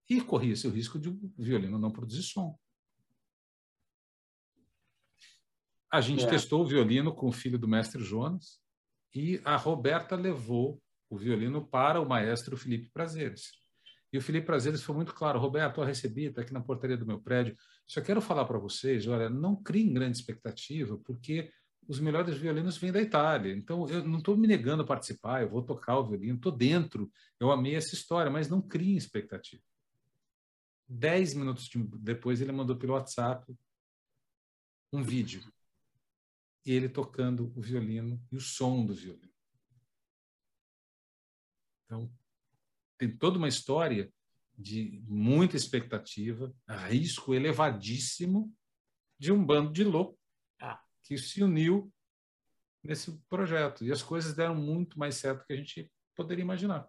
E 0.08 0.20
corria-se 0.20 0.66
o 0.66 0.70
risco 0.70 0.98
de 0.98 1.08
o 1.08 1.32
violino 1.36 1.78
não 1.78 1.90
produzir 1.90 2.22
som. 2.22 2.58
A 5.90 6.00
gente 6.00 6.24
é. 6.24 6.28
testou 6.28 6.62
o 6.62 6.66
violino 6.66 7.14
com 7.14 7.28
o 7.28 7.32
filho 7.32 7.58
do 7.58 7.68
mestre 7.68 8.02
Jonas 8.02 8.60
e 9.14 9.40
a 9.44 9.56
Roberta 9.56 10.14
levou 10.14 10.82
o 11.08 11.16
violino 11.16 11.66
para 11.66 12.00
o 12.00 12.08
maestro 12.08 12.56
Felipe 12.56 12.90
Prazeres. 12.90 13.52
E 14.12 14.18
o 14.18 14.22
Felipe 14.22 14.46
Prazeres 14.46 14.82
foi 14.82 14.94
muito 14.94 15.14
claro, 15.14 15.38
Roberto, 15.38 15.80
eu 15.80 15.84
recebi, 15.84 16.24
está 16.24 16.42
aqui 16.42 16.52
na 16.52 16.60
portaria 16.60 16.96
do 16.96 17.06
meu 17.06 17.20
prédio. 17.20 17.56
Só 17.86 18.00
quero 18.00 18.20
falar 18.20 18.44
para 18.44 18.58
vocês, 18.58 19.06
olha, 19.06 19.28
não 19.28 19.56
criem 19.56 19.92
grande 19.92 20.16
expectativa, 20.16 20.98
porque 21.04 21.50
os 21.88 22.00
melhores 22.00 22.36
violinos 22.36 22.76
vêm 22.76 22.92
da 22.92 23.00
Itália. 23.00 23.54
Então, 23.54 23.88
eu 23.88 24.06
não 24.06 24.18
estou 24.18 24.36
me 24.36 24.46
negando 24.46 24.82
a 24.82 24.86
participar, 24.86 25.42
eu 25.42 25.48
vou 25.48 25.62
tocar 25.62 25.98
o 25.98 26.06
violino, 26.06 26.36
estou 26.36 26.52
dentro, 26.52 27.10
eu 27.38 27.50
amei 27.50 27.74
essa 27.74 27.94
história, 27.94 28.30
mas 28.30 28.48
não 28.48 28.60
criem 28.60 28.96
expectativa. 28.96 29.62
Dez 30.88 31.34
minutos 31.34 31.68
depois, 32.00 32.40
ele 32.40 32.52
mandou 32.52 32.76
pelo 32.76 32.94
WhatsApp 32.94 33.54
um 34.92 35.02
vídeo. 35.02 35.42
E 36.64 36.72
ele 36.72 36.88
tocando 36.88 37.52
o 37.54 37.60
violino 37.60 38.20
e 38.30 38.36
o 38.36 38.40
som 38.40 38.84
do 38.84 38.94
violino. 38.94 39.32
Então, 41.84 42.12
tem 42.98 43.16
toda 43.16 43.38
uma 43.38 43.48
história 43.48 44.12
de 44.58 45.02
muita 45.06 45.56
expectativa, 45.56 46.52
risco 46.88 47.34
elevadíssimo 47.34 48.52
de 49.18 49.30
um 49.30 49.44
bando 49.44 49.72
de 49.72 49.84
louco 49.84 50.18
Ah. 50.18 50.25
Que 51.06 51.16
se 51.18 51.42
uniu 51.42 51.92
nesse 52.82 53.12
projeto. 53.28 53.84
E 53.84 53.92
as 53.92 54.02
coisas 54.02 54.34
deram 54.34 54.54
muito 54.54 54.98
mais 54.98 55.16
certo 55.16 55.40
do 55.40 55.46
que 55.46 55.52
a 55.52 55.56
gente 55.56 55.90
poderia 56.14 56.42
imaginar. 56.42 56.88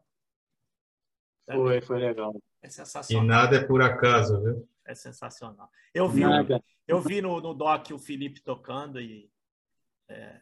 Foi, 1.45 1.81
foi 1.81 1.99
legal. 1.99 2.33
É 2.61 2.67
E 2.67 2.71
sensacional. 2.71 3.25
nada 3.25 3.55
é 3.57 3.63
por 3.63 3.81
acaso, 3.81 4.41
viu? 4.41 4.67
É 4.85 4.95
sensacional. 4.95 5.69
Eu 5.93 6.07
vi, 6.09 6.21
Nada. 6.21 6.63
eu 6.87 7.01
vi 7.01 7.21
no, 7.21 7.39
no 7.41 7.53
doc 7.53 7.89
o 7.91 7.99
Felipe 7.99 8.41
tocando 8.41 8.99
e. 8.99 9.29
é, 10.09 10.41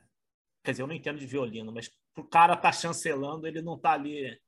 quer 0.64 0.72
dizer, 0.72 0.84
eu 0.84 0.88
não 0.88 0.94
entendo 0.96 1.20
de 1.20 1.26
violino, 1.26 1.72
mas 1.72 1.92
o 2.18 2.24
cara 2.24 2.56
tá 2.56 2.72
chancelando, 2.72 3.48
ele 3.48 3.62
não 3.62 3.78
tá 3.78 3.92
ali. 3.92 4.40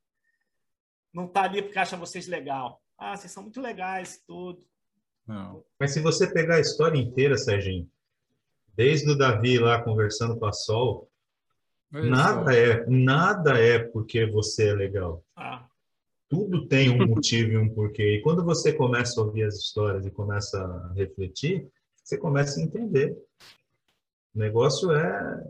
Não 1.12 1.26
tá 1.26 1.42
ali 1.42 1.62
porque 1.62 1.78
acha 1.78 1.96
vocês 1.96 2.26
legal. 2.26 2.82
Ah, 2.96 3.16
vocês 3.16 3.32
são 3.32 3.42
muito 3.44 3.60
legais, 3.60 4.22
tudo. 4.26 4.66
Não. 5.26 5.64
Mas 5.78 5.92
se 5.92 6.00
você 6.00 6.32
pegar 6.32 6.56
a 6.56 6.60
história 6.60 6.98
inteira, 6.98 7.36
Serginho, 7.36 7.90
desde 8.78 9.10
o 9.10 9.18
Davi 9.18 9.58
lá 9.58 9.82
conversando 9.82 10.38
com 10.38 10.46
a 10.46 10.52
Sol, 10.52 11.10
nada 12.08 12.54
é, 12.56 12.86
nada 12.86 13.58
é 13.58 13.78
porque 13.80 14.24
você 14.24 14.68
é 14.68 14.72
legal. 14.74 15.24
Ah, 15.36 15.66
Tudo 16.28 16.66
tem 16.68 16.88
um 16.90 17.06
motivo 17.08 17.50
e 17.52 17.56
um 17.58 17.68
porquê. 17.74 18.14
E 18.16 18.20
quando 18.22 18.44
você 18.44 18.72
começa 18.72 19.20
a 19.20 19.24
ouvir 19.24 19.42
as 19.42 19.56
histórias 19.56 20.06
e 20.06 20.10
começa 20.12 20.62
a 20.62 20.92
refletir, 20.94 21.66
você 22.04 22.16
começa 22.16 22.60
a 22.60 22.62
entender. 22.62 23.16
O 24.34 24.38
negócio 24.38 24.92
é, 24.92 25.42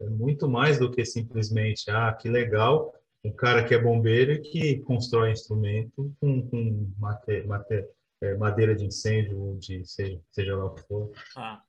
é 0.00 0.08
muito 0.08 0.48
mais 0.48 0.78
do 0.78 0.90
que 0.90 1.04
simplesmente, 1.04 1.90
ah, 1.90 2.12
que 2.14 2.28
legal, 2.30 2.94
um 3.22 3.30
cara 3.32 3.62
que 3.62 3.74
é 3.74 3.78
bombeiro 3.78 4.32
e 4.32 4.38
que 4.40 4.78
constrói 4.80 5.32
instrumento 5.32 6.10
com, 6.18 6.48
com 6.48 6.88
mate- 6.98 7.42
mate- 7.46 7.86
é, 8.22 8.34
madeira 8.36 8.74
de 8.74 8.86
incêndio, 8.86 9.58
de 9.58 9.84
seja, 9.84 10.18
seja 10.30 10.56
lá 10.56 10.64
o 10.66 10.74
que 10.74 10.82
for. 10.86 11.10
ah. 11.36 11.60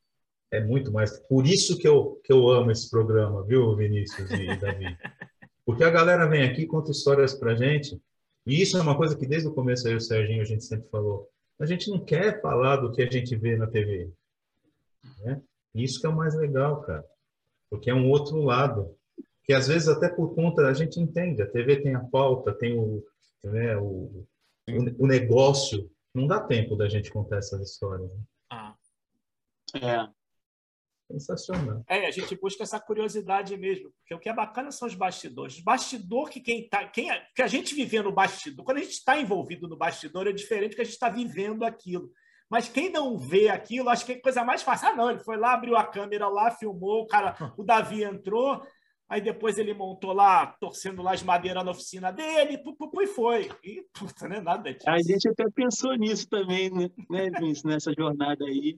É 0.52 0.60
muito 0.60 0.92
mais. 0.92 1.18
Por 1.28 1.48
isso 1.48 1.78
que 1.78 1.88
eu, 1.88 2.20
que 2.24 2.32
eu 2.32 2.50
amo 2.50 2.72
esse 2.72 2.90
programa, 2.90 3.44
viu, 3.44 3.74
Vinícius 3.76 4.30
e 4.32 4.56
Davi? 4.60 4.98
Porque 5.66 5.84
a 5.84 5.90
galera 5.90 6.28
vem 6.28 6.44
aqui 6.44 6.66
conta 6.66 6.92
histórias 6.92 7.34
pra 7.34 7.56
gente. 7.56 8.02
E 8.46 8.62
isso 8.62 8.78
é 8.78 8.82
uma 8.82 8.98
coisa 8.98 9.18
que 9.18 9.26
desde 9.26 9.48
o 9.48 9.54
começo 9.54 9.88
aí 9.88 9.96
o 9.96 10.02
Serginho 10.02 10.42
a 10.42 10.46
gente 10.46 10.66
sempre 10.66 10.90
falou. 10.90 11.30
A 11.58 11.66
gente 11.66 11.90
não 11.90 12.04
quer 12.04 12.42
falar 12.42 12.78
do 12.78 12.92
que 12.92 13.02
a 13.02 13.10
gente 13.10 13.36
vê 13.36 13.56
na 13.56 13.68
TV. 13.68 14.12
Né? 15.20 15.42
Isso 15.74 16.02
que 16.02 16.06
é 16.06 16.10
o 16.10 16.16
mais 16.16 16.36
legal, 16.36 16.82
cara. 16.82 17.06
Porque 17.70 17.90
é 17.90 17.94
um 17.94 18.10
outro 18.10 18.42
lado. 18.42 18.94
Que 19.44 19.54
às 19.54 19.68
vezes 19.68 19.88
até 19.88 20.10
por 20.10 20.36
conta 20.36 20.68
a 20.68 20.74
gente 20.74 21.00
entende. 21.00 21.42
A 21.42 21.48
TV 21.48 21.82
tem 21.82 21.96
a 21.96 22.04
pauta, 22.04 22.54
tem 22.54 22.78
o, 22.78 23.04
né, 23.44 23.78
o, 23.78 24.26
o, 24.68 25.04
o 25.04 25.08
negócio. 25.08 25.90
Não 26.14 26.28
dá 26.28 26.42
tempo 26.42 26.76
da 26.76 26.90
gente 26.90 27.12
contar 27.12 27.38
essas 27.38 27.62
histórias. 27.62 28.14
né? 28.14 28.22
ah. 28.50 28.76
É. 29.74 30.21
Sensacional. 31.12 31.84
É, 31.88 32.08
a 32.08 32.12
gente 32.12 32.36
busca 32.36 32.64
essa 32.64 32.80
curiosidade 32.80 33.56
mesmo, 33.58 33.92
porque 34.00 34.14
o 34.14 34.20
que 34.20 34.30
é 34.30 34.34
bacana 34.34 34.72
são 34.72 34.88
os 34.88 34.96
bastidores. 34.96 35.56
Os 35.56 35.64
bastidor 35.64 36.30
que 36.30 36.40
quem 36.40 36.68
tá, 36.68 36.88
quem 36.88 37.12
é- 37.12 37.26
que 37.36 37.42
a 37.42 37.48
gente 37.48 37.76
viver 37.76 38.04
no 38.04 38.12
bastidor, 38.12 38.66
quando 38.66 38.78
a 38.78 38.82
gente 38.82 38.94
está 38.94 39.18
envolvido 39.18 39.68
no 39.68 39.78
bastidor 39.78 40.28
é 40.28 40.32
diferente 40.32 40.76
que 40.76 40.82
a 40.82 40.86
gente 40.86 40.94
está 40.94 41.10
vivendo 41.10 41.64
aquilo. 41.64 42.12
Mas 42.50 42.68
quem 42.68 42.92
não 42.92 43.18
vê 43.18 43.48
aquilo, 43.48 43.88
acho 43.88 44.06
que 44.06 44.12
é 44.12 44.20
coisa 44.20 44.44
mais 44.44 44.62
fácil. 44.62 44.90
Ah, 44.90 44.96
não, 44.96 45.10
ele 45.10 45.20
foi 45.20 45.38
lá, 45.38 45.54
abriu 45.54 45.78
a 45.78 45.86
câmera 45.86 46.28
lá, 46.28 46.52
filmou, 46.52 47.04
o 47.04 47.08
cara, 47.08 47.34
o 47.58 47.64
Davi 47.64 48.04
entrou, 48.04 48.62
aí 49.08 49.22
depois 49.22 49.58
ele 49.58 49.74
montou 49.74 50.12
lá, 50.12 50.48
torcendo 50.60 51.02
lá 51.02 51.14
as 51.14 51.24
madeiras 51.24 51.64
na 51.64 51.72
oficina 51.72 52.12
dele, 52.12 52.58
pu, 52.58 52.76
pu, 52.76 52.92
pu, 52.92 53.02
e 53.02 53.08
foi. 53.08 53.50
E 53.64 53.86
puta, 53.94 54.28
né? 54.28 54.42
Nada 54.42 54.74
disso. 54.74 54.90
A 54.90 54.98
gente 55.02 55.30
até 55.30 55.50
pensou 55.50 55.96
nisso 55.96 56.28
também, 56.28 56.70
né, 56.70 56.90
né, 57.10 57.30
Vinícius, 57.30 57.64
nessa 57.64 57.94
jornada 57.98 58.44
aí. 58.44 58.78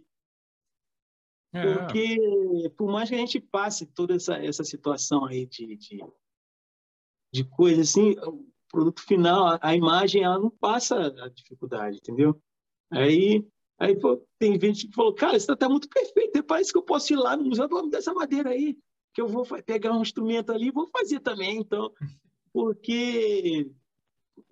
É, 1.53 1.61
Porque, 1.77 2.69
por 2.77 2.91
mais 2.91 3.09
que 3.09 3.15
a 3.15 3.19
gente 3.19 3.39
passe 3.39 3.85
toda 3.85 4.15
essa, 4.15 4.35
essa 4.35 4.63
situação 4.63 5.25
aí 5.25 5.45
de, 5.45 5.75
de, 5.75 5.99
de 7.33 7.43
coisa 7.43 7.81
assim, 7.81 8.11
o 8.19 8.45
produto 8.69 9.01
final, 9.01 9.45
a, 9.47 9.59
a 9.61 9.75
imagem, 9.75 10.23
ela 10.23 10.39
não 10.39 10.49
passa 10.49 11.07
a 11.23 11.29
dificuldade, 11.29 11.97
entendeu? 11.97 12.41
Aí, 12.91 13.45
aí 13.79 13.99
pô, 13.99 14.25
tem 14.39 14.59
gente 14.59 14.87
que 14.87 14.93
falou, 14.95 15.13
cara, 15.13 15.37
isso 15.37 15.47
tá, 15.47 15.55
tá 15.55 15.69
muito 15.69 15.87
perfeito, 15.89 16.43
parece 16.43 16.71
que 16.71 16.77
eu 16.77 16.83
posso 16.83 17.13
ir 17.13 17.17
lá 17.17 17.35
no 17.37 17.45
museu, 17.45 17.67
vamos 17.67 17.91
dessa 17.91 18.13
madeira 18.13 18.49
aí, 18.49 18.77
que 19.13 19.21
eu 19.21 19.27
vou 19.27 19.45
pegar 19.63 19.93
um 19.95 20.01
instrumento 20.01 20.51
ali 20.51 20.67
e 20.67 20.71
vou 20.71 20.87
fazer 20.87 21.19
também, 21.19 21.57
então, 21.59 21.91
porque 22.51 23.71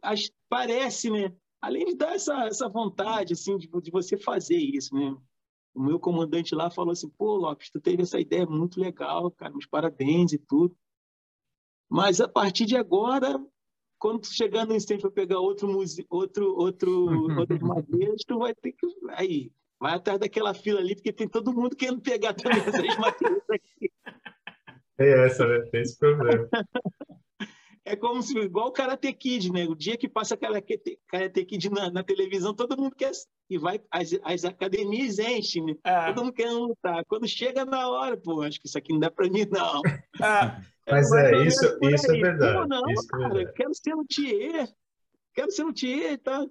as- 0.02 0.32
parece, 0.50 1.10
né? 1.10 1.36
Além 1.62 1.86
de 1.86 1.96
dar 1.96 2.16
essa, 2.16 2.46
essa 2.46 2.68
vontade, 2.68 3.34
assim, 3.34 3.58
de, 3.58 3.68
de 3.68 3.92
você 3.92 4.18
fazer 4.18 4.58
isso, 4.58 4.96
né? 4.96 5.16
O 5.74 5.82
meu 5.82 6.00
comandante 6.00 6.54
lá 6.54 6.70
falou 6.70 6.92
assim, 6.92 7.10
pô, 7.10 7.36
Lopes, 7.36 7.70
tu 7.70 7.80
teve 7.80 8.04
essa 8.04 8.20
ideia 8.20 8.46
muito 8.46 8.80
legal, 8.80 9.32
cara, 9.32 9.52
meus 9.52 9.66
parabéns 9.66 10.34
e 10.34 10.38
tudo. 10.38 10.76
Mas 11.90 12.20
a 12.20 12.28
partir 12.28 12.66
de 12.66 12.76
agora, 12.76 13.40
quando 13.98 14.22
tu 14.22 14.34
chegar 14.34 14.66
no 14.66 14.76
instante 14.76 15.02
para 15.02 15.12
pegar 15.12 15.40
outro 15.40 15.68
muse... 15.68 16.06
outro 16.10 16.56
outro 16.56 17.06
outras 17.40 17.62
madeiras, 17.62 18.24
tu 18.28 18.40
vai 18.40 18.54
ter 18.56 18.74
que 18.74 18.88
aí 19.10 19.52
vai 19.80 19.96
atrás 19.96 20.20
daquela 20.20 20.54
fila 20.54 20.80
ali 20.80 20.96
porque 20.96 21.12
tem 21.12 21.28
todo 21.28 21.54
mundo 21.54 21.76
querendo 21.76 22.02
pegar 22.02 22.34
também 22.34 22.60
essas 22.60 22.74
madeiras 22.98 23.50
aqui. 23.50 23.92
É 25.00 25.26
essa, 25.26 25.48
né? 25.48 25.60
Tem 25.72 25.82
esse 25.82 25.98
problema. 25.98 26.48
É 28.02 28.08
como 28.08 28.22
se 28.24 28.36
igual 28.40 28.70
o 28.70 28.72
Karate 28.72 29.14
Kid, 29.14 29.52
né? 29.52 29.66
O 29.66 29.76
dia 29.76 29.96
que 29.96 30.10
passa 30.10 30.36
Karate 30.36 30.80
Karate 31.08 31.46
Kid 31.46 31.70
na, 31.70 31.92
na 31.92 32.04
televisão, 32.04 32.52
todo 32.54 32.76
mundo 32.76 32.96
quer 32.96 33.12
e 33.48 33.58
vai 33.60 33.80
as, 33.92 34.10
as 34.24 34.44
academias 34.44 35.20
enchem, 35.20 35.64
né? 35.66 35.76
É, 35.84 36.08
Todo 36.08 36.24
mundo 36.26 36.34
querendo 36.34 36.64
lutar. 36.68 37.06
Quando 37.06 37.28
chega 37.28 37.64
na 37.64 37.88
hora, 37.90 38.18
pô, 38.18 38.42
acho 38.42 38.60
que 38.60 38.68
isso 38.68 38.78
aqui 38.78 38.92
não 38.92 39.00
dá 39.00 39.12
para 39.12 39.30
mim 39.30 39.46
não. 39.52 39.82
é, 40.88 40.92
Mas 40.92 41.12
é, 41.12 41.16
ou 41.26 41.32
menos 41.40 41.54
isso- 41.54 41.78
isso 41.84 42.12
é 42.12 42.18
verdade, 42.20 42.54
Pô, 42.60 42.66
não, 42.68 42.90
isso 42.90 43.04
é 43.06 43.08
cara, 43.08 43.24
verdade. 43.36 43.50
eu 43.50 43.54
quero 43.54 43.76
ser 43.76 43.94
luthier. 43.94 44.70
Quero 45.36 45.52
ser 45.52 45.64
luthier 45.64 46.14
e 46.14 46.18
tal. 46.18 46.50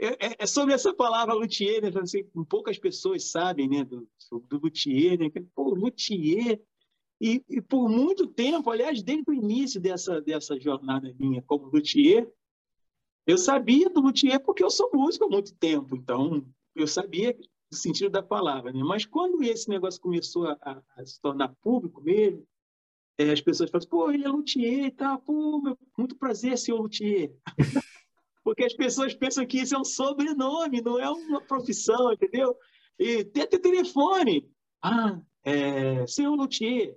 É, 0.00 0.26
é- 0.26 0.36
é 0.40 0.46
sobre 0.46 0.74
essa 0.74 0.92
palavra 0.92 1.32
luthier, 1.34 1.80
né? 1.82 1.90
Assim, 2.02 2.24
poucas 2.48 2.76
pessoas 2.78 3.30
sabem, 3.30 3.68
né? 3.68 3.84
Do, 3.84 4.08
do 4.48 4.58
luthier, 4.58 5.18
né? 5.18 5.30
Pô, 5.54 5.74
luthier. 5.74 6.60
E, 7.20 7.42
e 7.48 7.60
por 7.60 7.88
muito 7.88 8.26
tempo, 8.26 8.70
aliás, 8.70 9.02
desde 9.02 9.24
o 9.28 9.34
início 9.34 9.80
dessa, 9.80 10.20
dessa 10.20 10.58
jornada 10.58 11.12
minha 11.18 11.42
como 11.42 11.66
luthier, 11.66 12.30
eu 13.26 13.36
sabia 13.36 13.90
do 13.90 14.00
luthier 14.00 14.40
porque 14.40 14.64
eu 14.64 14.70
sou 14.70 14.90
músico 14.92 15.24
há 15.24 15.28
muito 15.28 15.54
tempo. 15.56 15.96
Então, 15.96 16.46
eu 16.74 16.86
sabia 16.86 17.36
o 17.70 17.74
sentido 17.74 18.10
da 18.10 18.22
palavra, 18.22 18.72
né? 18.72 18.80
Mas 18.82 19.04
quando 19.04 19.42
esse 19.42 19.68
negócio 19.68 20.00
começou 20.00 20.46
a, 20.46 20.56
a- 20.96 21.06
se 21.06 21.20
tornar 21.20 21.54
público 21.60 22.00
mesmo, 22.00 22.46
é, 23.18 23.30
as 23.32 23.40
pessoas 23.40 23.70
falam 23.70 23.80
assim, 23.80 23.88
pô, 23.88 24.10
ele 24.10 24.24
é 24.24 24.28
luthier 24.28 24.86
e 24.86 24.90
tal, 24.90 25.18
pô, 25.20 25.62
muito 25.98 26.16
prazer, 26.16 26.56
senhor 26.56 26.80
luthier. 26.80 27.32
Porque 28.44 28.64
as 28.64 28.74
pessoas 28.74 29.14
pensam 29.14 29.46
que 29.46 29.58
isso 29.60 29.74
é 29.74 29.78
um 29.78 29.84
sobrenome, 29.84 30.80
não 30.80 30.98
é 30.98 31.10
uma 31.10 31.40
profissão, 31.42 32.12
entendeu? 32.12 32.56
E 32.98 33.24
tem 33.24 33.42
até 33.42 33.58
telefone. 33.58 34.48
Ah, 34.82 35.20
é, 35.44 36.06
senhor 36.06 36.34
luthier, 36.34 36.96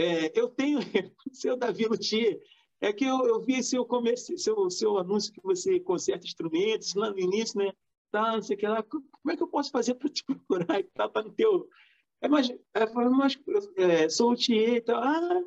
é, 0.00 0.32
eu 0.34 0.48
tenho, 0.48 0.78
seu 1.32 1.56
Davi 1.56 1.86
Luthier, 1.86 2.40
é 2.80 2.92
que 2.92 3.04
eu, 3.04 3.26
eu 3.26 3.40
vi 3.40 3.62
seu, 3.62 3.84
comércio, 3.84 4.38
seu, 4.38 4.70
seu 4.70 4.98
anúncio 4.98 5.32
que 5.32 5.40
você 5.42 5.78
conserta 5.78 6.26
instrumentos 6.26 6.94
lá 6.94 7.10
no 7.10 7.18
início, 7.18 7.58
né? 7.58 7.72
Tá, 8.10 8.32
não 8.32 8.42
sei 8.42 8.56
o 8.56 8.58
que 8.58 8.66
lá. 8.66 8.82
Como 8.82 9.04
é 9.30 9.36
que 9.36 9.42
eu 9.42 9.48
posso 9.48 9.70
fazer 9.70 9.94
para 9.94 10.08
te 10.08 10.24
procurar 10.24 10.80
e 10.80 10.84
tal? 10.84 11.12
No 11.14 11.32
teu. 11.32 11.68
É, 12.22 12.28
mas, 12.28 12.50
é, 12.50 12.86
mas 13.10 13.38
é, 13.76 14.08
sou 14.08 14.30
luthier 14.30 14.76
e 14.76 14.80
tal. 14.80 15.02
Ah, 15.02 15.42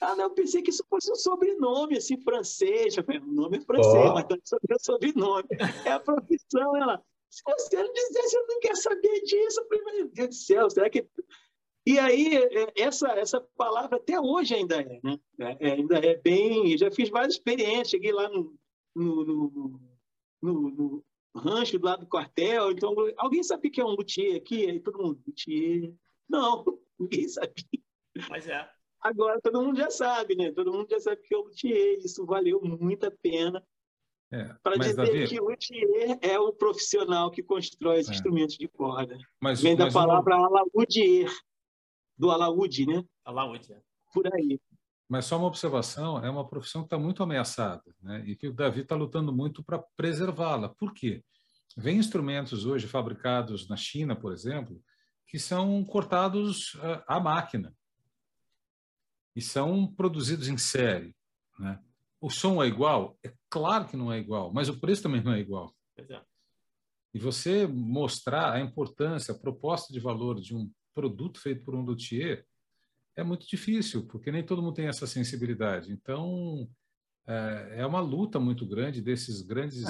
ah, 0.00 0.14
não, 0.14 0.24
eu 0.24 0.30
pensei 0.30 0.62
que 0.62 0.70
isso 0.70 0.84
fosse 0.88 1.10
um 1.10 1.16
sobrenome, 1.16 1.96
assim, 1.96 2.20
francês. 2.20 2.96
Eu 2.96 3.04
falei, 3.04 3.20
o 3.20 3.26
nome 3.26 3.58
é 3.58 3.60
francês, 3.60 3.94
Ó. 3.94 4.14
mas 4.14 4.26
não 4.28 4.36
é 4.36 4.40
sobre- 4.44 4.78
sobrenome. 4.80 5.48
É 5.84 5.92
a 5.92 6.00
profissão, 6.00 6.76
ela. 6.76 7.02
Se 7.30 7.42
você 7.44 7.82
não 7.82 7.92
dissesse, 7.92 8.36
eu 8.36 8.46
não 8.46 8.60
quero 8.60 8.76
saber 8.76 9.20
disso. 9.22 9.60
Eu 9.60 9.68
falei, 9.68 9.84
meu 9.84 10.08
Deus 10.08 10.28
do 10.28 10.34
céu, 10.34 10.70
será 10.70 10.88
que. 10.88 11.06
E 11.88 11.98
aí, 11.98 12.36
é, 12.36 12.72
essa, 12.76 13.08
essa 13.12 13.40
palavra 13.56 13.96
até 13.96 14.20
hoje 14.20 14.54
ainda 14.54 14.76
é, 14.82 15.00
né? 15.02 15.18
É, 15.40 15.68
é, 15.68 15.72
ainda 15.72 15.98
é 15.98 16.16
bem. 16.18 16.70
Eu 16.72 16.76
já 16.76 16.90
fiz 16.90 17.08
várias 17.08 17.32
experiências, 17.34 17.88
cheguei 17.88 18.12
lá 18.12 18.28
no, 18.28 18.54
no, 18.94 19.24
no, 19.24 19.80
no- 20.42 20.70
no 20.70 21.04
rancho 21.34 21.78
do 21.78 21.86
lado 21.86 22.00
do 22.00 22.06
quartel. 22.06 22.72
Então, 22.72 22.94
alguém 23.16 23.42
sabe 23.42 23.68
o 23.68 23.70
que 23.70 23.80
é 23.80 23.84
um 23.86 23.92
luthier 23.94 24.36
aqui? 24.36 24.66
Aí 24.68 24.80
todo 24.80 24.98
mundo, 25.02 25.18
luthier. 25.26 25.94
Não, 26.28 26.62
ninguém 27.00 27.26
sabia. 27.26 27.64
mas 28.28 28.46
é. 28.46 28.68
Agora 29.00 29.40
todo 29.40 29.62
mundo 29.62 29.78
já 29.78 29.90
sabe, 29.90 30.34
né? 30.36 30.52
Todo 30.52 30.70
mundo 30.72 30.88
já 30.90 31.00
sabe 31.00 31.22
que 31.22 31.34
é 31.34 31.38
o 31.38 31.44
luthier. 31.44 32.00
Isso 32.04 32.26
valeu 32.26 32.60
muito 32.60 33.06
a 33.06 33.10
pena 33.10 33.64
é. 34.30 34.44
para 34.62 34.76
dizer 34.76 34.94
Davi, 34.94 35.26
que 35.26 35.40
o 35.40 35.48
luthier 35.48 36.18
é 36.20 36.38
o 36.38 36.52
profissional 36.52 37.30
que 37.30 37.42
constrói 37.42 38.00
os 38.00 38.08
É. 38.10 38.12
instrumentos 38.12 38.58
de 38.58 38.68
corda. 38.68 39.16
mas, 39.40 39.62
Vem 39.62 39.74
da 39.74 39.84
mas 39.86 39.94
uma- 39.94 40.06
palavra 40.06 40.34
alaúdier, 40.34 41.30
do 42.18 42.30
alaúde, 42.30 42.84
né? 42.84 43.04
A 43.24 43.30
Laúde. 43.30 43.74
Por 44.12 44.26
aí. 44.34 44.60
Mas 45.08 45.24
só 45.24 45.38
uma 45.38 45.46
observação, 45.46 46.22
é 46.22 46.28
uma 46.28 46.46
profissão 46.46 46.82
que 46.82 46.86
está 46.86 46.98
muito 46.98 47.22
ameaçada, 47.22 47.84
né? 48.02 48.22
e 48.26 48.36
que 48.36 48.48
o 48.48 48.52
Davi 48.52 48.80
está 48.80 48.94
lutando 48.94 49.32
muito 49.32 49.62
para 49.62 49.78
preservá-la. 49.96 50.68
Por 50.68 50.92
quê? 50.92 51.24
Vem 51.76 51.96
instrumentos 51.96 52.66
hoje 52.66 52.86
fabricados 52.86 53.68
na 53.68 53.76
China, 53.76 54.14
por 54.14 54.32
exemplo, 54.32 54.82
que 55.26 55.38
são 55.38 55.82
cortados 55.84 56.74
uh, 56.74 57.02
à 57.06 57.18
máquina 57.20 57.74
e 59.34 59.40
são 59.40 59.86
produzidos 59.86 60.48
em 60.48 60.58
série. 60.58 61.14
Né? 61.58 61.80
O 62.20 62.28
som 62.28 62.62
é 62.62 62.66
igual? 62.66 63.16
É 63.24 63.32
claro 63.48 63.86
que 63.86 63.96
não 63.96 64.12
é 64.12 64.18
igual, 64.18 64.52
mas 64.52 64.68
o 64.68 64.78
preço 64.78 65.02
também 65.02 65.22
não 65.22 65.32
é 65.32 65.38
igual. 65.38 65.74
É. 65.96 66.20
E 67.14 67.18
você 67.18 67.66
mostrar 67.66 68.52
a 68.52 68.60
importância, 68.60 69.32
a 69.32 69.38
proposta 69.38 69.92
de 69.92 70.00
valor 70.00 70.38
de 70.40 70.54
um 70.54 70.70
produto 70.98 71.40
feito 71.40 71.62
por 71.64 71.76
um 71.76 71.82
luthier 71.82 72.44
é 73.14 73.22
muito 73.22 73.46
difícil, 73.46 74.04
porque 74.08 74.32
nem 74.32 74.42
todo 74.42 74.60
mundo 74.60 74.74
tem 74.74 74.88
essa 74.88 75.06
sensibilidade. 75.06 75.92
Então, 75.92 76.68
é, 77.24 77.76
é 77.78 77.86
uma 77.86 78.00
luta 78.00 78.40
muito 78.40 78.66
grande 78.66 79.00
desses 79.00 79.40
grandes, 79.40 79.84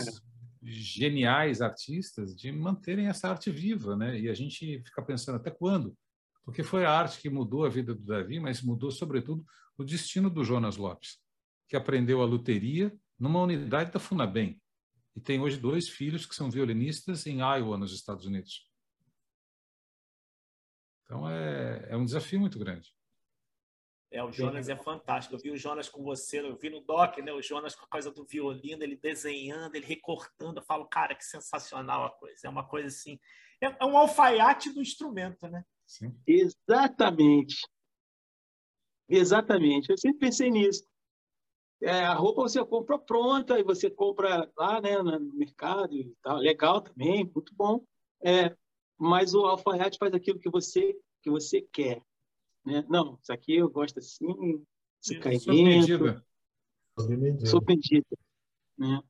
geniais 0.63 1.63
artistas 1.63 2.37
de 2.37 2.53
manterem 2.53 3.07
essa 3.07 3.31
arte 3.31 3.51
viva, 3.51 3.97
né? 3.97 4.21
E 4.21 4.29
a 4.29 4.35
gente 4.35 4.83
fica 4.85 5.01
pensando 5.01 5.37
até 5.37 5.51
quando? 5.51 5.97
Porque 6.45 6.63
foi 6.63 6.85
a 6.85 6.91
arte 6.91 7.23
que 7.23 7.31
mudou 7.31 7.65
a 7.65 7.71
vida 7.71 7.95
do 7.95 8.05
Davi, 8.05 8.39
mas 8.39 8.61
mudou, 8.61 8.91
sobretudo, 8.91 9.43
o 9.79 9.85
destino 9.85 10.29
do 10.29 10.45
Jonas 10.45 10.77
Lopes, 10.77 11.19
que 11.67 11.77
aprendeu 11.77 12.21
a 12.21 12.27
luteria 12.27 12.95
numa 13.19 13.41
unidade 13.41 13.93
da 13.93 13.99
Funabem 13.99 14.61
e 15.17 15.21
tem 15.21 15.41
hoje 15.41 15.57
dois 15.57 15.89
filhos 15.89 16.27
que 16.27 16.35
são 16.35 16.51
violinistas 16.51 17.27
em 17.27 17.39
Iowa, 17.39 17.79
nos 17.79 17.95
Estados 17.95 18.27
Unidos. 18.27 18.68
Então 21.09 21.27
é, 21.27 21.87
é 21.89 21.97
um 21.97 22.05
desafio 22.05 22.39
muito 22.39 22.59
grande. 22.59 22.95
É, 24.11 24.23
o 24.23 24.31
Jonas 24.31 24.69
é 24.69 24.77
fantástico. 24.77 25.35
Eu 25.35 25.39
vi 25.39 25.51
o 25.51 25.57
Jonas 25.57 25.89
com 25.89 26.03
você, 26.03 26.41
eu 26.41 26.57
vi 26.57 26.69
no 26.69 26.81
doc, 26.81 27.19
né? 27.19 27.33
O 27.33 27.43
Jonas 27.43 27.75
com 27.75 27.87
a 27.87 27.89
coisa 27.89 28.11
do 28.11 28.25
violino, 28.25 28.83
ele 28.83 28.97
desenhando, 28.97 29.75
ele 29.75 29.87
recortando. 29.87 30.59
Eu 30.59 30.65
falo, 30.65 30.87
cara, 30.87 31.15
que 31.15 31.25
sensacional 31.25 32.05
a 32.05 32.11
coisa. 32.11 32.47
É 32.47 32.51
uma 32.51 32.67
coisa 32.67 32.89
assim. 32.89 33.19
É, 33.61 33.67
é 33.67 33.85
um 33.87 33.97
alfaiate 33.97 34.71
do 34.71 34.83
instrumento, 34.83 35.49
né? 35.49 35.65
Sim. 35.87 36.15
Exatamente. 36.27 37.67
Exatamente. 39.09 39.91
Eu 39.91 39.97
sempre 39.97 40.19
pensei 40.19 40.51
nisso. 40.51 40.87
É, 41.81 42.01
a 42.05 42.15
roupa 42.15 42.43
você 42.43 42.63
compra 42.65 42.99
pronta 42.99 43.59
e 43.59 43.63
você 43.63 43.89
compra 43.89 44.51
lá 44.57 44.81
né, 44.81 44.99
no 44.99 45.33
mercado 45.35 45.95
e 45.95 46.15
tal. 46.23 46.37
Legal 46.37 46.83
também, 46.83 47.25
muito 47.25 47.55
bom. 47.55 47.83
É, 48.21 48.55
mas 48.99 49.35
o 49.35 49.45
alfaiate 49.47 49.99
faz 49.99 50.13
aquilo 50.13 50.39
que 50.39 50.51
você, 50.51 50.97
que 51.23 51.31
você 51.31 51.61
quer. 51.61 52.03
Né? 52.65 52.85
Não, 52.89 53.19
isso 53.23 53.33
aqui 53.33 53.57
eu 53.57 53.71
gosto 53.71 53.99
assim, 53.99 54.65
esse 55.03 55.19
caimento. 55.19 55.45
Surpreendida. 57.47 58.19
Né? 58.77 59.01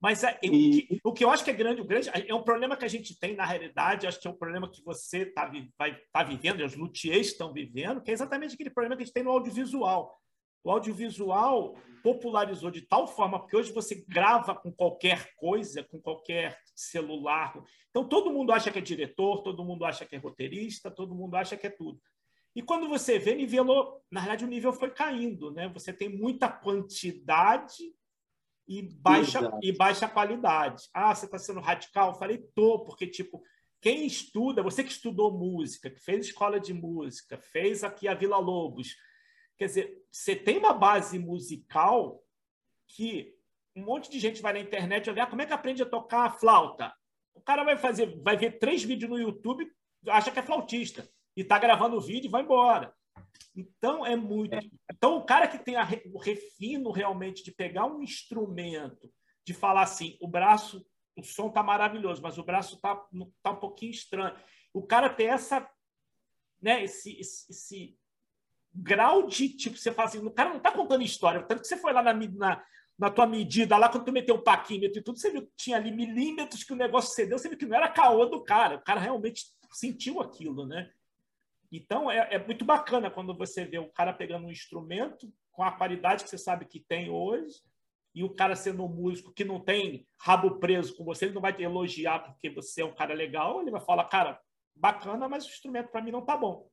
Mas 0.00 0.22
é, 0.22 0.38
e... 0.42 1.00
o, 1.02 1.12
que, 1.12 1.24
eu 1.24 1.30
acho 1.30 1.44
que 1.44 1.50
é 1.50 1.54
grande, 1.54 1.80
o 1.80 1.84
grande 1.84 2.08
é 2.12 2.34
um 2.34 2.42
problema 2.42 2.76
que 2.76 2.84
a 2.84 2.88
gente 2.88 3.18
tem 3.18 3.34
na 3.34 3.44
realidade, 3.44 4.06
acho 4.06 4.20
que 4.20 4.28
é 4.28 4.30
um 4.30 4.36
problema 4.36 4.70
que 4.70 4.82
você 4.84 5.22
está 5.22 5.50
vai, 5.76 6.00
tá 6.12 6.22
vivendo, 6.22 6.60
e 6.60 6.64
os 6.64 6.76
luthiers 6.76 7.28
estão 7.28 7.52
vivendo, 7.52 8.00
que 8.00 8.10
é 8.10 8.14
exatamente 8.14 8.54
aquele 8.54 8.70
problema 8.70 8.96
que 8.96 9.02
a 9.02 9.04
gente 9.04 9.14
tem 9.14 9.24
no 9.24 9.30
audiovisual. 9.30 10.18
O 10.62 10.70
audiovisual 10.70 11.76
popularizou 12.02 12.70
de 12.70 12.82
tal 12.82 13.06
forma, 13.06 13.38
porque 13.38 13.56
hoje 13.56 13.72
você 13.72 14.04
grava 14.08 14.54
com 14.54 14.72
qualquer 14.72 15.34
coisa, 15.36 15.82
com 15.84 16.00
qualquer 16.00 16.58
celular. 16.74 17.54
Então 17.90 18.08
todo 18.08 18.32
mundo 18.32 18.52
acha 18.52 18.70
que 18.70 18.78
é 18.78 18.82
diretor, 18.82 19.42
todo 19.42 19.64
mundo 19.64 19.84
acha 19.84 20.04
que 20.04 20.16
é 20.16 20.18
roteirista, 20.18 20.90
todo 20.90 21.14
mundo 21.14 21.36
acha 21.36 21.56
que 21.56 21.66
é 21.66 21.70
tudo. 21.70 22.00
E 22.54 22.62
quando 22.62 22.88
você 22.88 23.18
vê, 23.18 23.34
nivelou, 23.34 24.02
na 24.10 24.20
verdade 24.20 24.44
o 24.44 24.48
nível 24.48 24.72
foi 24.72 24.90
caindo, 24.90 25.52
né? 25.52 25.68
Você 25.68 25.92
tem 25.92 26.08
muita 26.08 26.48
quantidade 26.48 27.94
e 28.66 28.82
baixa 28.82 29.50
e 29.62 29.72
baixa 29.72 30.08
qualidade. 30.08 30.84
Ah, 30.92 31.14
você 31.14 31.26
está 31.26 31.38
sendo 31.38 31.60
radical? 31.60 32.10
Eu 32.10 32.18
falei, 32.18 32.38
tô, 32.54 32.84
porque 32.84 33.06
tipo, 33.06 33.42
quem 33.80 34.06
estuda, 34.06 34.62
você 34.62 34.82
que 34.82 34.90
estudou 34.90 35.32
música, 35.32 35.88
que 35.88 36.00
fez 36.00 36.26
escola 36.26 36.58
de 36.58 36.74
música, 36.74 37.38
fez 37.38 37.84
aqui 37.84 38.08
a 38.08 38.14
Vila 38.14 38.38
Lobos, 38.38 38.96
quer 39.58 39.66
dizer, 39.66 40.06
você 40.10 40.36
tem 40.36 40.58
uma 40.58 40.72
base 40.72 41.18
musical 41.18 42.22
que 42.86 43.34
um 43.76 43.84
monte 43.84 44.10
de 44.10 44.18
gente 44.18 44.40
vai 44.40 44.52
na 44.52 44.60
internet 44.60 45.10
olhar 45.10 45.28
como 45.28 45.42
é 45.42 45.46
que 45.46 45.52
aprende 45.52 45.82
a 45.82 45.86
tocar 45.86 46.26
a 46.26 46.30
flauta. 46.30 46.92
O 47.34 47.40
cara 47.40 47.64
vai 47.64 47.76
fazer, 47.76 48.20
vai 48.22 48.36
ver 48.36 48.58
três 48.58 48.82
vídeos 48.82 49.10
no 49.10 49.18
YouTube, 49.18 49.70
acha 50.08 50.30
que 50.30 50.38
é 50.38 50.42
flautista 50.42 51.08
e 51.36 51.42
está 51.42 51.58
gravando 51.58 51.96
o 51.96 52.00
vídeo 52.00 52.28
e 52.28 52.30
vai 52.30 52.42
embora. 52.42 52.94
Então 53.54 54.04
é 54.04 54.16
muito. 54.16 54.56
Então 54.90 55.16
o 55.16 55.24
cara 55.24 55.46
que 55.48 55.58
tem 55.58 55.76
a, 55.76 55.86
o 56.12 56.18
refino 56.18 56.90
realmente 56.90 57.42
de 57.42 57.52
pegar 57.52 57.86
um 57.86 58.02
instrumento, 58.02 59.12
de 59.44 59.52
falar 59.52 59.82
assim, 59.82 60.16
o 60.20 60.28
braço, 60.28 60.84
o 61.16 61.22
som 61.22 61.50
tá 61.50 61.62
maravilhoso, 61.62 62.22
mas 62.22 62.38
o 62.38 62.44
braço 62.44 62.80
tá, 62.80 63.00
tá 63.42 63.50
um 63.50 63.56
pouquinho 63.56 63.90
estranho. 63.90 64.36
O 64.72 64.86
cara 64.86 65.08
tem 65.08 65.28
essa, 65.28 65.68
né, 66.60 66.84
esse, 66.84 67.18
esse, 67.18 67.50
esse 67.50 67.97
grau 68.82 69.26
de 69.26 69.48
tipo 69.48 69.76
você 69.76 69.92
fala 69.92 70.08
assim, 70.08 70.18
o 70.18 70.30
cara 70.30 70.50
não 70.50 70.60
tá 70.60 70.70
contando 70.70 71.02
história, 71.02 71.42
tanto 71.42 71.62
que 71.62 71.68
você 71.68 71.76
foi 71.76 71.92
lá 71.92 72.02
na, 72.02 72.12
na, 72.12 72.62
na 72.98 73.10
tua 73.10 73.26
medida, 73.26 73.76
lá 73.76 73.88
quando 73.88 74.04
tu 74.04 74.12
meteu 74.12 74.36
o 74.36 74.42
paquímetro 74.42 74.98
e 74.98 75.02
tudo, 75.02 75.18
você 75.18 75.30
viu 75.30 75.42
que 75.42 75.52
tinha 75.56 75.76
ali 75.76 75.90
milímetros 75.90 76.64
que 76.64 76.72
o 76.72 76.76
negócio 76.76 77.14
cedeu, 77.14 77.38
você 77.38 77.48
viu 77.48 77.58
que 77.58 77.66
não 77.66 77.76
era 77.76 77.88
caô 77.88 78.26
do 78.26 78.42
cara, 78.42 78.76
o 78.76 78.82
cara 78.82 79.00
realmente 79.00 79.44
sentiu 79.72 80.20
aquilo, 80.20 80.66
né? 80.66 80.90
Então, 81.70 82.10
é, 82.10 82.28
é, 82.30 82.38
muito 82.44 82.64
bacana 82.64 83.10
quando 83.10 83.36
você 83.36 83.64
vê 83.64 83.78
o 83.78 83.90
cara 83.90 84.12
pegando 84.12 84.46
um 84.46 84.50
instrumento 84.50 85.30
com 85.52 85.62
a 85.62 85.72
qualidade 85.72 86.24
que 86.24 86.30
você 86.30 86.38
sabe 86.38 86.64
que 86.64 86.80
tem 86.80 87.10
hoje 87.10 87.60
e 88.14 88.24
o 88.24 88.30
cara 88.30 88.56
sendo 88.56 88.84
um 88.84 88.88
músico 88.88 89.32
que 89.32 89.44
não 89.44 89.60
tem 89.60 90.06
rabo 90.18 90.58
preso 90.58 90.96
com 90.96 91.04
você, 91.04 91.26
ele 91.26 91.34
não 91.34 91.42
vai 91.42 91.52
te 91.52 91.62
elogiar 91.62 92.20
porque 92.20 92.48
você 92.48 92.80
é 92.80 92.84
um 92.84 92.94
cara 92.94 93.12
legal, 93.12 93.60
ele 93.60 93.70
vai 93.70 93.80
falar, 93.80 94.04
cara, 94.04 94.40
bacana, 94.74 95.28
mas 95.28 95.44
o 95.44 95.48
instrumento 95.48 95.90
para 95.90 96.00
mim 96.00 96.10
não 96.10 96.24
tá 96.24 96.36
bom. 96.36 96.70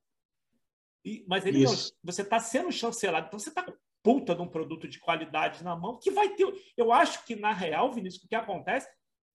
E, 1.06 1.24
mas 1.26 1.46
ele 1.46 1.64
não, 1.64 1.72
você 2.02 2.22
está 2.22 2.38
sendo 2.40 2.70
chancelado, 2.70 3.28
então 3.28 3.38
você 3.38 3.48
está 3.48 3.62
com 3.62 3.72
puta 4.02 4.34
de 4.34 4.42
um 4.42 4.48
produto 4.48 4.86
de 4.86 4.98
qualidade 4.98 5.64
na 5.64 5.74
mão 5.74 5.98
que 5.98 6.10
vai 6.10 6.28
ter. 6.34 6.46
Eu 6.76 6.92
acho 6.92 7.24
que, 7.24 7.36
na 7.36 7.52
real, 7.52 7.92
Vinícius, 7.92 8.24
o 8.24 8.28
que 8.28 8.34
acontece, 8.34 8.88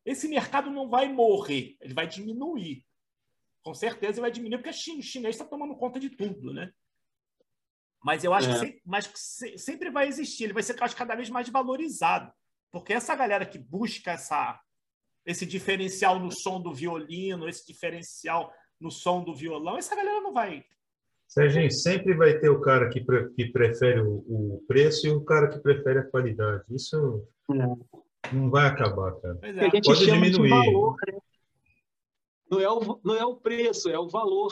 esse 0.06 0.28
mercado 0.28 0.70
não 0.70 0.90
vai 0.90 1.12
morrer, 1.12 1.78
ele 1.82 1.94
vai 1.94 2.08
diminuir 2.08 2.86
com 3.64 3.74
certeza 3.74 4.22
vai 4.22 4.32
diminuir, 4.32 4.62
porque 4.62 4.70
o 4.70 5.02
chinês 5.02 5.36
está 5.36 5.46
tomando 5.46 5.76
conta 5.76 6.00
de 6.00 6.10
tudo, 6.10 6.54
né? 6.54 6.72
Mas 8.04 8.24
eu 8.24 8.34
acho 8.34 8.50
é. 8.50 8.54
que, 8.54 8.60
sempre, 8.60 8.82
mas 8.84 9.14
sempre 9.58 9.90
vai 9.92 10.08
existir, 10.08 10.46
ele 10.46 10.54
vai 10.54 10.64
ser 10.64 10.82
acho, 10.82 10.96
cada 10.96 11.16
vez 11.16 11.30
mais 11.30 11.48
valorizado. 11.50 12.34
Porque 12.72 12.94
essa 12.94 13.16
galera 13.16 13.46
que 13.46 13.60
busca 13.60 14.12
essa, 14.12 14.60
esse 15.26 15.46
diferencial 15.46 16.20
no 16.20 16.32
som 16.32 16.60
do 16.60 16.74
violino, 16.74 17.48
esse 17.48 17.66
diferencial 17.68 18.52
no 18.80 18.90
som 18.90 19.24
do 19.24 19.36
violão, 19.36 19.78
essa 19.78 19.96
galera 19.96 20.22
não 20.22 20.34
vai. 20.34 20.66
Serginho, 21.32 21.72
sempre 21.72 22.14
vai 22.14 22.38
ter 22.40 22.50
o 22.50 22.60
cara 22.60 22.90
que, 22.90 23.00
pre, 23.00 23.30
que 23.30 23.46
prefere 23.46 24.02
o, 24.02 24.16
o, 24.28 24.64
preço 24.68 25.08
e 25.08 25.12
o 25.12 25.24
cara 25.24 25.48
que 25.48 25.60
prefere 25.60 26.00
a 26.00 26.04
qualidade. 26.04 26.66
Isso 26.70 27.26
é. 27.50 28.34
não 28.36 28.50
vai 28.50 28.68
acabar, 28.68 29.14
cara. 29.14 29.40
É. 29.42 29.82
Pode 29.82 30.06
diminuir. 30.06 30.50
Valor, 30.50 30.98
né? 31.08 31.20
não 32.52 32.60
é 32.60 32.70
o, 32.70 33.00
não 33.02 33.16
é 33.16 33.26
o 33.26 33.38
preço, 33.38 33.90
é 33.90 33.98
o 33.98 34.10
valor. 34.10 34.52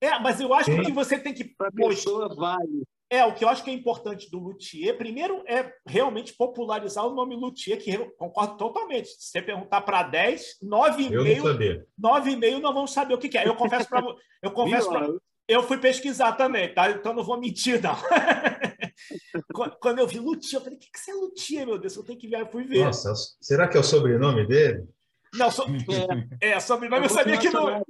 É, 0.00 0.18
mas 0.18 0.40
eu 0.40 0.54
acho 0.54 0.70
que 0.70 0.90
você 0.90 1.18
tem 1.18 1.34
que. 1.34 1.44
Para 1.44 1.68
a 1.68 1.72
pessoa 1.72 2.34
vale. 2.34 2.82
É, 3.10 3.22
o 3.26 3.34
que 3.34 3.44
eu 3.44 3.50
acho 3.50 3.62
que 3.62 3.70
é 3.70 3.74
importante 3.74 4.30
do 4.30 4.38
luthier, 4.38 4.96
primeiro, 4.96 5.44
é 5.46 5.70
realmente 5.84 6.32
popularizar 6.32 7.06
o 7.06 7.14
nome 7.14 7.36
luthier, 7.36 7.78
que 7.78 7.90
eu 7.90 8.10
concordo 8.12 8.56
totalmente. 8.56 9.08
Se 9.08 9.32
você 9.32 9.42
perguntar 9.42 9.82
para 9.82 10.04
10, 10.04 10.60
9,5 10.64 11.84
9,5 12.00 12.58
não 12.58 12.72
vão 12.72 12.86
saber 12.86 13.12
o 13.12 13.18
que, 13.18 13.28
que 13.28 13.36
é. 13.36 13.46
Eu 13.46 13.54
confesso 13.54 13.86
para 13.86 14.02
eu 14.40 14.50
confesso 14.52 14.88
pra, 14.88 15.06
eu 15.50 15.64
fui 15.64 15.78
pesquisar 15.78 16.32
também, 16.32 16.72
tá? 16.72 16.90
Então 16.90 17.12
não 17.12 17.24
vou 17.24 17.40
mentir, 17.40 17.82
não. 17.82 17.96
Quando 19.80 19.98
eu 19.98 20.06
vi 20.06 20.20
luthier, 20.20 20.60
eu 20.60 20.64
falei: 20.64 20.76
o 20.76 20.80
que, 20.80 20.90
que 20.90 21.00
você 21.00 21.10
é 21.10 21.14
luthier, 21.14 21.66
meu 21.66 21.78
Deus? 21.78 21.96
Eu 21.96 22.04
tenho 22.04 22.18
que 22.18 22.28
ver. 22.28 22.40
Eu 22.40 22.46
fui 22.46 22.64
ver. 22.64 22.84
Nossa, 22.84 23.12
será 23.40 23.66
que 23.66 23.76
é 23.76 23.80
o 23.80 23.84
sobrenome 23.84 24.46
dele? 24.46 24.86
Não, 25.34 25.50
so... 25.50 25.64
é, 26.40 26.50
é, 26.50 26.60
sobrenome 26.60 27.06
eu, 27.06 27.10
eu 27.10 27.14
sabia 27.14 27.38
que 27.38 27.50
não. 27.50 27.82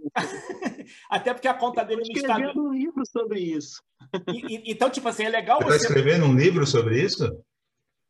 Até 1.11 1.35
porque 1.35 1.49
a 1.49 1.55
conta 1.55 1.85
dele 1.85 2.03
no 2.03 2.17
Instagram. 2.17 2.53
um 2.57 2.73
livro 2.73 3.05
sobre 3.07 3.41
isso. 3.41 3.83
E, 4.29 4.57
e, 4.57 4.73
então, 4.73 4.89
tipo 4.89 5.09
assim, 5.09 5.25
é 5.25 5.29
legal 5.29 5.61
você. 5.61 5.77
Está 5.77 5.89
escrevendo 5.89 6.25
um 6.25 6.35
livro 6.35 6.67
sobre 6.67 7.03
isso? 7.03 7.25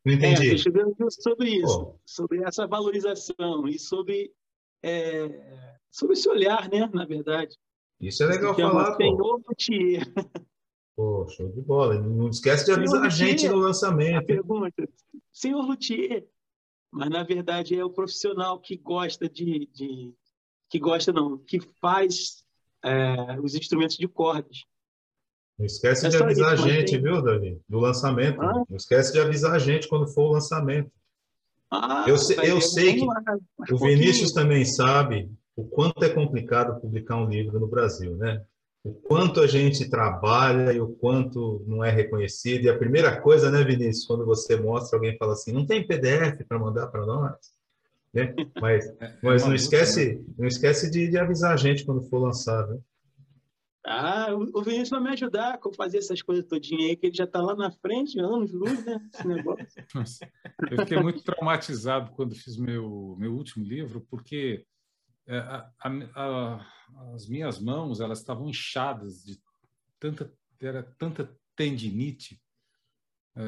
Não 0.05 0.13
entendi. 0.13 0.49
É, 0.49 0.53
escrevendo 0.53 0.87
um 0.87 0.91
livro 0.91 1.11
sobre 1.11 1.49
isso, 1.49 1.99
sobre 2.05 2.43
essa 2.43 2.65
valorização 2.65 3.67
e 3.67 3.77
sobre, 3.77 4.31
é, 4.81 5.67
sobre 5.91 6.13
esse 6.13 6.29
olhar, 6.29 6.69
né, 6.69 6.89
na 6.93 7.05
verdade. 7.05 7.57
Isso 8.01 8.23
é 8.23 8.27
legal 8.27 8.55
falar. 8.55 8.95
Senhor 8.95 9.41
Luthier. 9.47 10.13
Pô, 10.95 11.27
show 11.29 11.49
de 11.49 11.61
bola. 11.61 11.99
Não 12.01 12.29
esquece 12.29 12.65
de 12.65 12.71
avisar 12.71 13.03
a 13.03 13.09
gente 13.09 13.47
no 13.47 13.57
lançamento. 13.57 14.17
A 14.17 14.23
pergunta. 14.23 14.89
Senhor 15.31 15.61
Luthier, 15.61 16.25
mas 16.91 17.09
na 17.09 17.23
verdade 17.23 17.75
é 17.75 17.85
o 17.85 17.89
profissional 17.89 18.59
que 18.59 18.75
gosta 18.75 19.29
de, 19.29 19.69
de 19.73 20.13
que 20.69 20.79
gosta 20.79 21.13
não, 21.13 21.37
que 21.37 21.59
faz 21.79 22.43
é, 22.83 23.39
os 23.39 23.55
instrumentos 23.55 23.97
de 23.97 24.07
cordas. 24.07 24.63
Não 25.57 25.65
esquece 25.65 26.07
é 26.07 26.09
de 26.09 26.17
avisar 26.17 26.55
isso, 26.55 26.65
a 26.65 26.67
gente, 26.67 26.91
tem... 26.91 27.01
viu, 27.01 27.21
Davi? 27.21 27.61
Do 27.69 27.79
lançamento. 27.79 28.41
Ah? 28.41 28.63
Não 28.67 28.77
esquece 28.77 29.13
de 29.13 29.19
avisar 29.19 29.53
a 29.53 29.59
gente 29.59 29.87
quando 29.87 30.07
for 30.07 30.29
o 30.29 30.31
lançamento. 30.31 30.91
Ah, 31.69 32.03
eu, 32.07 32.17
sei, 32.17 32.37
eu 32.49 32.59
sei 32.59 32.97
que 32.97 33.05
o 33.73 33.77
Vinícius 33.77 34.33
também 34.33 34.65
sabe 34.65 35.31
o 35.55 35.65
quanto 35.65 36.03
é 36.03 36.09
complicado 36.09 36.79
publicar 36.79 37.17
um 37.17 37.29
livro 37.29 37.59
no 37.59 37.67
Brasil, 37.67 38.15
né? 38.15 38.43
O 38.83 38.93
quanto 38.93 39.41
a 39.41 39.47
gente 39.47 39.89
trabalha 39.89 40.73
e 40.73 40.81
o 40.81 40.89
quanto 40.95 41.63
não 41.67 41.83
é 41.83 41.91
reconhecido. 41.91 42.65
E 42.65 42.69
a 42.69 42.77
primeira 42.77 43.21
coisa, 43.21 43.51
né, 43.51 43.63
Vinícius, 43.63 44.07
quando 44.07 44.25
você 44.25 44.55
mostra, 44.55 44.97
alguém 44.97 45.15
fala 45.17 45.33
assim, 45.33 45.51
não 45.51 45.65
tem 45.65 45.85
PDF 45.85 46.43
para 46.47 46.57
mandar 46.57 46.87
para 46.87 47.05
nós? 47.05 47.35
Né? 48.11 48.33
Mas, 48.59 48.87
é, 48.99 49.05
é 49.05 49.17
mas 49.21 49.45
não, 49.45 49.53
esquece, 49.53 50.15
né? 50.15 50.23
não 50.39 50.47
esquece 50.47 50.89
de, 50.89 51.07
de, 51.09 51.17
avisar 51.17 51.53
a 51.53 51.57
gente 51.57 51.85
quando 51.85 52.01
for 52.09 52.17
lançado. 52.17 52.73
Né? 52.73 52.79
Ah, 53.85 54.27
o 54.53 54.63
Vinícius 54.63 54.89
vai 54.89 55.01
me 55.01 55.09
ajudar 55.09 55.59
a 55.63 55.73
fazer 55.75 55.99
essas 55.99 56.21
coisas 56.21 56.45
todinha 56.45 56.87
aí, 56.87 56.95
que 56.95 57.07
ele 57.07 57.15
já 57.15 57.23
está 57.23 57.41
lá 57.41 57.55
na 57.55 57.71
frente, 57.71 58.19
anos 58.19 58.51
luz, 58.51 58.85
né? 58.85 58.99
Esse 59.13 59.27
negócio. 59.27 59.67
Eu 60.71 60.77
fiquei 60.79 60.99
muito 60.99 61.23
traumatizado 61.23 62.11
quando 62.11 62.35
fiz 62.35 62.57
meu, 62.57 63.15
meu 63.17 63.33
último 63.33 63.65
livro, 63.65 64.05
porque 64.09 64.65
é, 65.27 65.37
a, 65.37 65.71
a, 66.15 66.65
as 67.13 67.27
minhas 67.27 67.59
mãos 67.59 67.99
elas 67.99 68.19
estavam 68.19 68.49
inchadas 68.49 69.23
de 69.23 69.39
tanta 69.99 70.33
era 70.59 70.83
tanta 70.97 71.35
tendinite 71.55 72.39
é, 73.35 73.41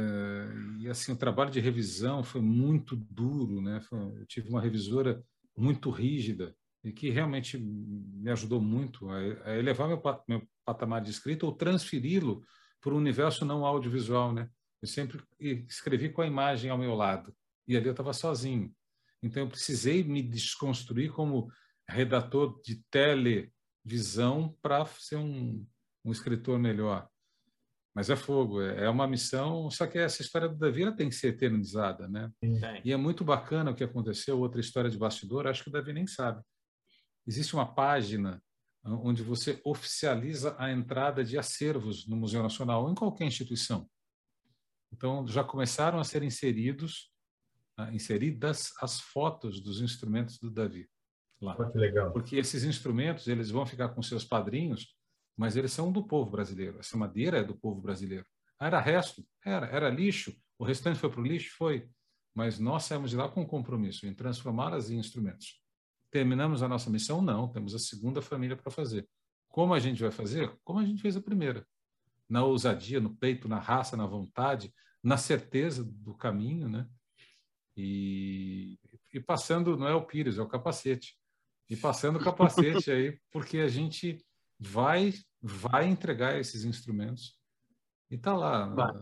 e 0.79 0.89
assim 0.89 1.11
o 1.11 1.17
trabalho 1.17 1.51
de 1.51 1.59
revisão 1.59 2.23
foi 2.23 2.41
muito 2.41 2.95
duro, 2.95 3.61
né? 3.61 3.81
Foi, 3.81 3.99
eu 3.99 4.25
tive 4.25 4.49
uma 4.49 4.61
revisora 4.61 5.23
muito 5.55 5.89
rígida 5.89 6.55
e 6.83 6.91
que 6.91 7.09
realmente 7.09 7.57
me 7.57 8.29
ajudou 8.31 8.61
muito 8.61 9.09
a, 9.09 9.17
a 9.45 9.57
elevar 9.57 9.87
meu, 9.87 10.01
meu 10.27 10.47
patamar 10.65 11.01
de 11.01 11.11
escrita 11.11 11.45
ou 11.45 11.51
transferi-lo 11.51 12.43
para 12.81 12.93
o 12.93 12.97
universo 12.97 13.45
não 13.45 13.65
audiovisual, 13.65 14.33
né? 14.33 14.49
Eu 14.81 14.87
sempre 14.87 15.21
escrevi 15.39 16.09
com 16.09 16.21
a 16.21 16.27
imagem 16.27 16.69
ao 16.69 16.77
meu 16.77 16.93
lado 16.93 17.33
e 17.67 17.75
ali 17.75 17.85
eu 17.85 17.91
estava 17.91 18.13
sozinho. 18.13 18.73
Então 19.21 19.43
eu 19.43 19.49
precisei 19.49 20.03
me 20.03 20.21
desconstruir 20.21 21.11
como 21.11 21.49
redator 21.93 22.59
de 22.61 22.83
televisão 22.89 24.57
para 24.61 24.85
ser 24.85 25.17
um, 25.17 25.65
um 26.03 26.11
escritor 26.11 26.57
melhor. 26.59 27.07
Mas 27.95 28.09
é 28.09 28.15
fogo, 28.15 28.59
é, 28.59 28.85
é 28.85 28.89
uma 28.89 29.07
missão, 29.07 29.69
só 29.69 29.85
que 29.85 29.99
essa 29.99 30.21
história 30.21 30.49
do 30.49 30.57
Davi 30.57 30.91
tem 30.95 31.09
que 31.09 31.15
ser 31.15 31.27
eternizada, 31.27 32.07
né? 32.07 32.31
Sim. 32.43 32.59
E 32.83 32.91
é 32.91 32.97
muito 32.97 33.23
bacana 33.23 33.69
o 33.69 33.75
que 33.75 33.83
aconteceu, 33.83 34.39
outra 34.39 34.59
história 34.59 34.89
de 34.89 34.97
bastidor, 34.97 35.45
acho 35.45 35.63
que 35.63 35.69
o 35.69 35.71
Davi 35.71 35.93
nem 35.93 36.07
sabe. 36.07 36.41
Existe 37.27 37.53
uma 37.53 37.71
página 37.71 38.41
onde 38.83 39.23
você 39.23 39.61
oficializa 39.63 40.55
a 40.59 40.71
entrada 40.71 41.23
de 41.23 41.37
acervos 41.37 42.07
no 42.07 42.17
Museu 42.17 42.41
Nacional 42.41 42.83
ou 42.83 42.91
em 42.91 42.95
qualquer 42.95 43.25
instituição. 43.25 43.87
Então, 44.91 45.25
já 45.27 45.43
começaram 45.43 45.99
a 45.99 46.03
ser 46.03 46.21
inseridos, 46.21 47.11
ah, 47.77 47.93
inseridas 47.93 48.73
as 48.81 48.99
fotos 48.99 49.61
dos 49.61 49.79
instrumentos 49.81 50.37
do 50.37 50.51
Davi 50.51 50.89
lá. 51.43 51.71
que 51.71 51.77
legal. 51.77 52.11
Porque 52.11 52.35
esses 52.35 52.63
instrumentos, 52.63 53.27
eles 53.27 53.49
vão 53.49 53.65
ficar 53.65 53.89
com 53.89 54.01
seus 54.01 54.23
padrinhos 54.23 54.95
mas 55.35 55.55
eles 55.55 55.71
são 55.71 55.91
do 55.91 56.03
povo 56.03 56.29
brasileiro. 56.29 56.79
Essa 56.79 56.97
madeira 56.97 57.39
é 57.39 57.43
do 57.43 57.55
povo 57.55 57.81
brasileiro. 57.81 58.25
Ah, 58.59 58.67
era 58.67 58.79
resto? 58.79 59.25
Era. 59.43 59.65
Era 59.67 59.89
lixo? 59.89 60.35
O 60.57 60.63
restante 60.63 60.99
foi 60.99 61.09
para 61.09 61.19
o 61.19 61.23
lixo? 61.23 61.55
Foi. 61.57 61.89
Mas 62.33 62.59
nós 62.59 62.83
saímos 62.83 63.09
de 63.09 63.15
lá 63.15 63.27
com 63.29 63.41
um 63.41 63.47
compromisso 63.47 64.05
em 64.07 64.13
transformá-las 64.13 64.89
em 64.89 64.97
instrumentos. 64.97 65.61
Terminamos 66.11 66.61
a 66.61 66.67
nossa 66.67 66.89
missão? 66.89 67.21
Não. 67.21 67.47
Temos 67.47 67.73
a 67.73 67.79
segunda 67.79 68.21
família 68.21 68.55
para 68.55 68.71
fazer. 68.71 69.07
Como 69.49 69.73
a 69.73 69.79
gente 69.79 70.01
vai 70.01 70.11
fazer? 70.11 70.55
Como 70.63 70.79
a 70.79 70.85
gente 70.85 71.01
fez 71.01 71.15
a 71.15 71.21
primeira. 71.21 71.65
Na 72.29 72.43
ousadia, 72.43 72.99
no 72.99 73.15
peito, 73.15 73.47
na 73.47 73.59
raça, 73.59 73.97
na 73.97 74.05
vontade, 74.05 74.73
na 75.03 75.17
certeza 75.17 75.83
do 75.83 76.15
caminho, 76.15 76.69
né? 76.69 76.87
E, 77.75 78.79
e 79.13 79.19
passando, 79.19 79.75
não 79.75 79.87
é 79.87 79.95
o 79.95 80.05
pires, 80.05 80.37
é 80.37 80.41
o 80.41 80.47
capacete. 80.47 81.15
E 81.73 81.77
passando 81.77 82.17
o 82.17 82.23
capacete 82.23 82.91
aí, 82.91 83.19
porque 83.31 83.57
a 83.57 83.67
gente 83.67 84.23
vai 84.59 85.13
vai 85.41 85.87
entregar 85.87 86.39
esses 86.39 86.63
instrumentos 86.63 87.37
e 88.09 88.15
está 88.15 88.33
lá 88.33 88.67
vai. 88.67 88.93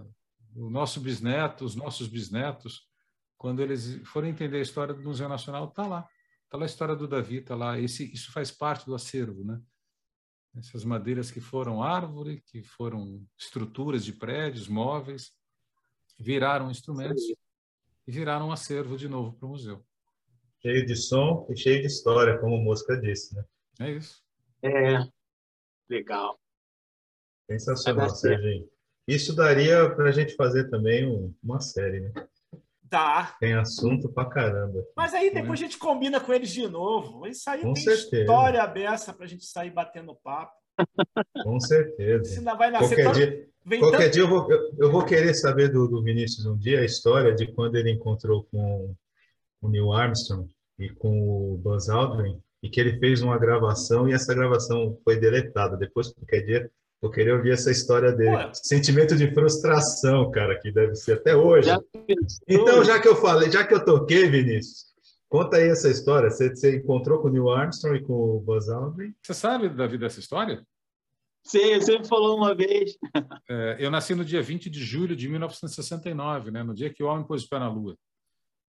o 0.56 0.70
nosso 0.70 1.00
bisneto, 1.00 1.66
os 1.66 1.76
nossos 1.76 2.08
bisnetos, 2.08 2.88
quando 3.38 3.62
eles 3.62 4.02
forem 4.08 4.32
entender 4.32 4.58
a 4.58 4.62
história 4.62 4.94
do 4.94 5.04
Museu 5.04 5.28
Nacional, 5.28 5.68
está 5.68 5.86
lá, 5.86 6.08
está 6.46 6.58
lá 6.58 6.64
a 6.64 6.66
história 6.66 6.96
do 6.96 7.08
Davi, 7.08 7.38
está 7.38 7.56
lá. 7.56 7.80
Esse, 7.80 8.12
isso 8.12 8.32
faz 8.32 8.52
parte 8.52 8.86
do 8.86 8.96
acervo, 8.96 9.44
né? 9.44 9.62
Essas 10.56 10.84
madeiras 10.84 11.30
que 11.30 11.42
foram 11.42 11.84
árvore, 11.84 12.42
que 12.46 12.64
foram 12.64 13.26
estruturas 13.38 14.04
de 14.04 14.14
prédios, 14.14 14.68
móveis, 14.68 15.32
viraram 16.18 16.72
instrumentos 16.72 17.24
Sim. 17.24 17.36
e 18.08 18.12
viraram 18.12 18.48
um 18.48 18.52
acervo 18.52 18.98
de 18.98 19.10
novo 19.10 19.34
para 19.34 19.46
o 19.46 19.50
museu. 19.50 19.86
Cheio 20.62 20.86
de 20.86 20.96
som 20.96 21.48
e 21.50 21.58
cheio 21.58 21.82
de 21.82 21.88
história, 21.88 22.38
como 22.38 22.56
o 22.56 22.64
Mosca 22.64 22.96
disse, 22.96 23.36
né? 23.36 23.44
É 23.80 23.92
isso. 23.92 24.22
É, 24.64 25.00
Legal. 25.92 26.40
Sensacional, 27.50 28.10
Serginho. 28.10 28.66
Isso 29.06 29.36
daria 29.36 29.90
para 29.94 30.08
a 30.08 30.12
gente 30.12 30.36
fazer 30.36 30.70
também 30.70 31.06
um, 31.06 31.34
uma 31.44 31.60
série, 31.60 32.00
né? 32.00 32.14
Tá. 32.90 33.36
Tem 33.42 33.54
assunto 33.54 34.08
pra 34.08 34.26
caramba. 34.26 34.86
Mas 34.96 35.14
aí 35.14 35.34
depois 35.34 35.60
a 35.60 35.64
gente 35.64 35.78
combina 35.78 36.22
com 36.22 36.32
eles 36.32 36.50
de 36.50 36.66
novo. 36.66 37.28
Isso 37.28 37.50
aí 37.50 37.62
com 37.62 37.74
tem 37.74 37.84
certeza. 37.84 38.22
história 38.22 38.64
aberta 38.64 39.14
pra 39.14 39.28
gente 39.28 39.46
sair 39.46 39.70
batendo 39.70 40.16
papo. 40.16 40.54
Com 41.44 41.60
certeza. 41.60 42.24
Você 42.24 42.40
ainda 42.40 42.54
vai 42.54 42.72
nascer 42.72 43.04
qualquer 43.04 43.14
dia, 43.14 43.80
qualquer 43.80 43.98
tanto... 43.98 44.14
dia 44.14 44.24
eu 44.24 44.30
vou, 44.30 44.52
eu, 44.52 44.76
eu, 44.80 44.92
vou 44.92 45.06
querer 45.06 45.34
saber 45.34 45.70
do, 45.70 45.88
do 45.90 46.02
Vinícius 46.02 46.46
um 46.46 46.58
dia 46.58 46.80
a 46.80 46.86
história 46.86 47.36
de 47.36 47.52
quando 47.52 47.76
ele 47.76 47.92
encontrou 47.92 48.46
com 48.46 48.96
o 49.62 49.70
Neil 49.70 49.92
Armstrong 49.92 50.50
e 50.80 50.90
com 50.90 51.54
o 51.54 51.58
Buzz 51.58 51.90
Aldrin 51.90 52.42
e 52.64 52.70
que 52.70 52.80
ele 52.80 52.98
fez 53.00 53.22
uma 53.22 53.38
gravação 53.38 54.08
e 54.08 54.14
essa 54.14 54.34
gravação 54.34 54.98
foi 55.04 55.20
deletada. 55.20 55.76
Depois, 55.76 56.14
qualquer 56.14 56.42
dia, 56.42 56.72
eu 57.02 57.10
queria 57.10 57.36
ouvir 57.36 57.52
essa 57.52 57.72
história 57.72 58.12
dele. 58.12 58.36
Ué. 58.36 58.52
Sentimento 58.54 59.16
de 59.16 59.34
frustração, 59.34 60.30
cara, 60.30 60.60
que 60.60 60.72
deve 60.72 60.96
ser 60.96 61.14
até 61.14 61.36
hoje. 61.36 61.68
Já 61.68 61.80
então, 62.48 62.84
já 62.84 63.00
que 63.00 63.08
eu 63.08 63.16
falei, 63.16 63.52
já 63.52 63.66
que 63.66 63.74
eu 63.74 63.84
toquei, 63.84 64.30
Vinícius, 64.30 64.86
conta 65.28 65.58
aí 65.58 65.70
essa 65.70 65.90
história. 65.90 66.30
Você, 66.30 66.50
você 66.50 66.76
encontrou 66.76 67.20
com 67.20 67.28
o 67.28 67.32
Neil 67.32 67.50
Armstrong 67.50 67.98
e 67.98 68.04
com 68.04 68.14
o 68.14 68.40
Buzz 68.40 68.70
Aldrin? 68.70 69.14
Você 69.24 69.34
sabe, 69.34 69.70
Davi, 69.70 69.98
dessa 69.98 70.20
história? 70.20 70.64
Sim, 71.44 71.80
você 71.80 71.98
me 71.98 72.08
falou 72.08 72.38
uma 72.38 72.54
vez. 72.54 72.96
É, 73.50 73.78
eu 73.80 73.90
nasci 73.90 74.14
no 74.14 74.24
dia 74.24 74.42
20 74.42 74.70
de 74.70 74.84
julho 74.84 75.16
de 75.16 75.28
1969, 75.28 76.52
né, 76.52 76.62
no 76.64 76.74
dia 76.74 76.94
que 76.94 77.04
o 77.04 77.08
homem 77.08 77.26
pôs 77.26 77.44
o 77.44 77.50
pé 77.50 77.58
na 77.58 77.68
Lua. 77.68 77.98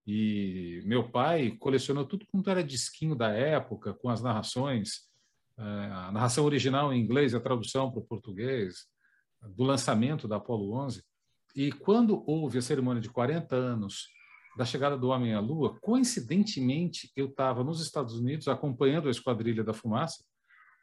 E 0.07 0.83
meu 0.85 1.09
pai 1.09 1.53
colecionou 1.61 2.05
tudo 2.05 2.27
quanto 2.27 2.51
era 2.51 2.65
disquinho 2.65 3.15
da 3.15 3.29
época, 3.29 3.95
com 3.95 4.09
as 4.09 4.21
narrações, 4.21 5.09
eh, 5.57 5.91
a 5.93 6.11
narração 6.11 6.45
original 6.45 6.93
em 6.93 7.01
inglês, 7.01 7.35
a 7.35 7.41
tradução 7.41 7.91
para 7.91 8.01
o 8.01 8.07
português, 8.07 8.87
do 9.41 9.65
lançamento 9.65 10.27
da 10.27 10.37
Apollo 10.37 10.75
11. 10.75 11.05
E 11.55 11.71
quando 11.71 12.23
houve 12.27 12.59
a 12.59 12.63
cerimônia 12.63 13.01
de 13.01 13.11
40 13.11 13.55
anos 13.55 14.09
da 14.57 14.65
chegada 14.65 14.97
do 14.97 15.09
homem 15.09 15.35
à 15.35 15.41
Lua, 15.41 15.79
coincidentemente 15.81 17.11
eu 17.17 17.27
estava 17.27 17.65
nos 17.65 17.81
Estados 17.81 18.15
Unidos 18.15 18.49
acompanhando 18.49 19.09
a 19.09 19.11
Esquadrilha 19.11 19.65
da 19.65 19.73
Fumaça. 19.73 20.25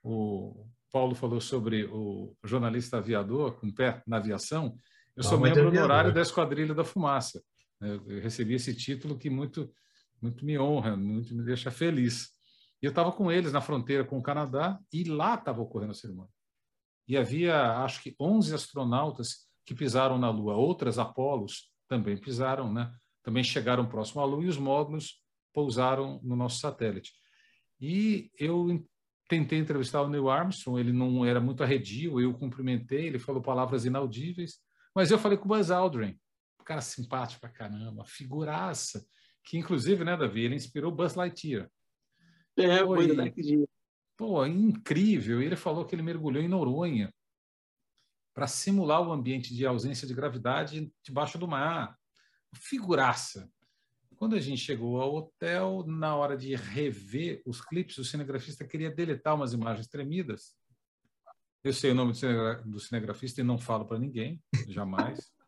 O 0.04 0.66
Paulo 0.91 1.14
falou 1.14 1.41
sobre 1.41 1.86
o 1.86 2.36
jornalista 2.44 2.98
aviador 2.98 3.60
com 3.60 3.72
pé 3.72 4.02
na 4.08 4.18
aviação. 4.18 4.76
Eu 5.16 5.24
sou 5.24 5.40
membro 5.40 5.68
honorário 5.68 6.14
da 6.14 6.22
Esquadrilha 6.22 6.74
da 6.74 6.84
Fumaça. 6.84 7.44
Eu 7.81 8.22
recebi 8.22 8.53
esse 8.56 8.76
título 8.76 9.18
que 9.18 9.30
muito, 9.30 9.72
muito 10.22 10.45
me 10.45 10.57
honra, 10.60 10.95
muito 10.97 11.34
me 11.34 11.43
deixa 11.43 11.72
feliz. 11.72 12.30
E 12.81 12.85
eu 12.85 12.89
estava 12.89 13.11
com 13.11 13.31
eles 13.31 13.51
na 13.51 13.61
fronteira 13.61 14.03
com 14.03 14.18
o 14.18 14.23
Canadá 14.23 14.80
e 14.91 15.03
lá 15.03 15.35
estava 15.35 15.61
ocorrendo 15.61 15.91
a 15.91 15.95
cerimônia. 15.95 16.31
E 17.07 17.18
havia, 17.18 17.77
acho 17.84 18.03
que, 18.03 18.15
11 18.19 18.53
astronautas 18.53 19.47
que 19.65 19.73
pisaram 19.73 20.18
na 20.18 20.30
Lua. 20.30 20.56
Outras 20.56 20.99
Apolos 20.99 21.72
também 21.88 22.18
pisaram, 22.18 22.72
né? 22.72 22.93
também 23.23 23.43
chegaram 23.43 23.88
próximo 23.88 24.22
à 24.22 24.26
Lua 24.26 24.43
e 24.43 24.47
os 24.47 24.57
módulos 24.57 25.22
pousaram 25.53 26.19
no 26.23 26.35
nosso 26.35 26.60
satélite. 26.60 27.14
E 27.80 28.31
eu 28.38 28.85
tentei 29.27 29.60
entrevistar 29.60 30.01
o 30.01 30.10
Neil 30.10 30.30
Armstrong, 30.30 30.80
ele 30.80 30.91
não 30.91 31.23
era 31.23 31.39
muito 31.39 31.64
arredio, 31.64 32.19
eu 32.19 32.34
cumprimentei, 32.34 33.06
ele 33.06 33.19
falou 33.19 33.41
palavras 33.41 33.85
inaudíveis, 33.85 34.57
mas 34.95 35.11
eu 35.11 35.19
falei 35.19 35.38
com 35.38 35.45
o 35.45 35.47
Buzz 35.47 35.69
Aldrin, 35.69 36.19
cara 36.70 36.82
simpático 36.82 37.41
pra 37.41 37.50
caramba, 37.50 38.06
figuraça, 38.06 39.04
que 39.44 39.58
inclusive, 39.58 40.04
né, 40.04 40.16
Davi, 40.16 40.41
ele 40.41 40.56
inspirou 40.56 40.91
Buzz 40.91 41.16
Lightyear. 41.16 41.68
É, 42.56 42.84
Pô, 42.84 43.02
e, 43.02 43.68
Pô, 44.16 44.46
incrível. 44.46 45.41
Ele 45.41 45.56
falou 45.56 45.84
que 45.84 45.96
ele 45.96 46.04
mergulhou 46.04 46.44
em 46.44 46.48
Noronha 46.48 47.12
para 48.36 48.46
simular 48.46 49.02
o 49.02 49.12
ambiente 49.12 49.56
de 49.56 49.66
ausência 49.66 50.08
de 50.08 50.14
gravidade 50.14 50.94
debaixo 51.04 51.40
do 51.40 51.48
mar. 51.48 51.98
Figuraça. 52.54 53.50
Quando 54.16 54.36
a 54.36 54.40
gente 54.40 54.62
chegou 54.62 55.02
ao 55.02 55.16
hotel, 55.16 55.84
na 55.88 56.16
hora 56.16 56.38
de 56.38 56.54
rever 56.54 57.41
os 57.48 57.62
clipes, 57.62 57.98
o 57.98 58.06
cinegrafista 58.06 58.64
queria 58.64 58.91
deletar 58.91 59.34
umas 59.34 59.54
imagens 59.54 59.88
tremidas. 59.88 60.56
Eu 61.64 61.74
sei 61.74 61.91
o 61.91 61.96
nome 61.96 62.14
do 62.66 62.80
cinegrafista 62.80 63.41
e 63.41 63.44
não 63.44 63.58
falo 63.58 63.86
para 63.86 63.98
ninguém, 63.98 64.40
jamais. 64.68 65.20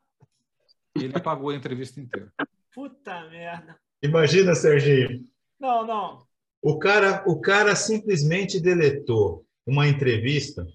Ele 0.96 1.16
apagou 1.16 1.50
a 1.50 1.56
entrevista 1.56 2.00
inteira. 2.00 2.32
Puta 2.74 3.30
merda. 3.30 3.78
Imagina, 4.04 4.56
Serginho. 4.56 5.26
Não, 5.60 5.86
não. 5.86 6.26
O 6.62 6.78
cara, 6.78 7.24
o 7.28 7.40
cara 7.40 7.76
simplesmente 7.76 8.60
deletou 8.60 9.46
uma 9.66 9.88
entrevista 9.88 10.66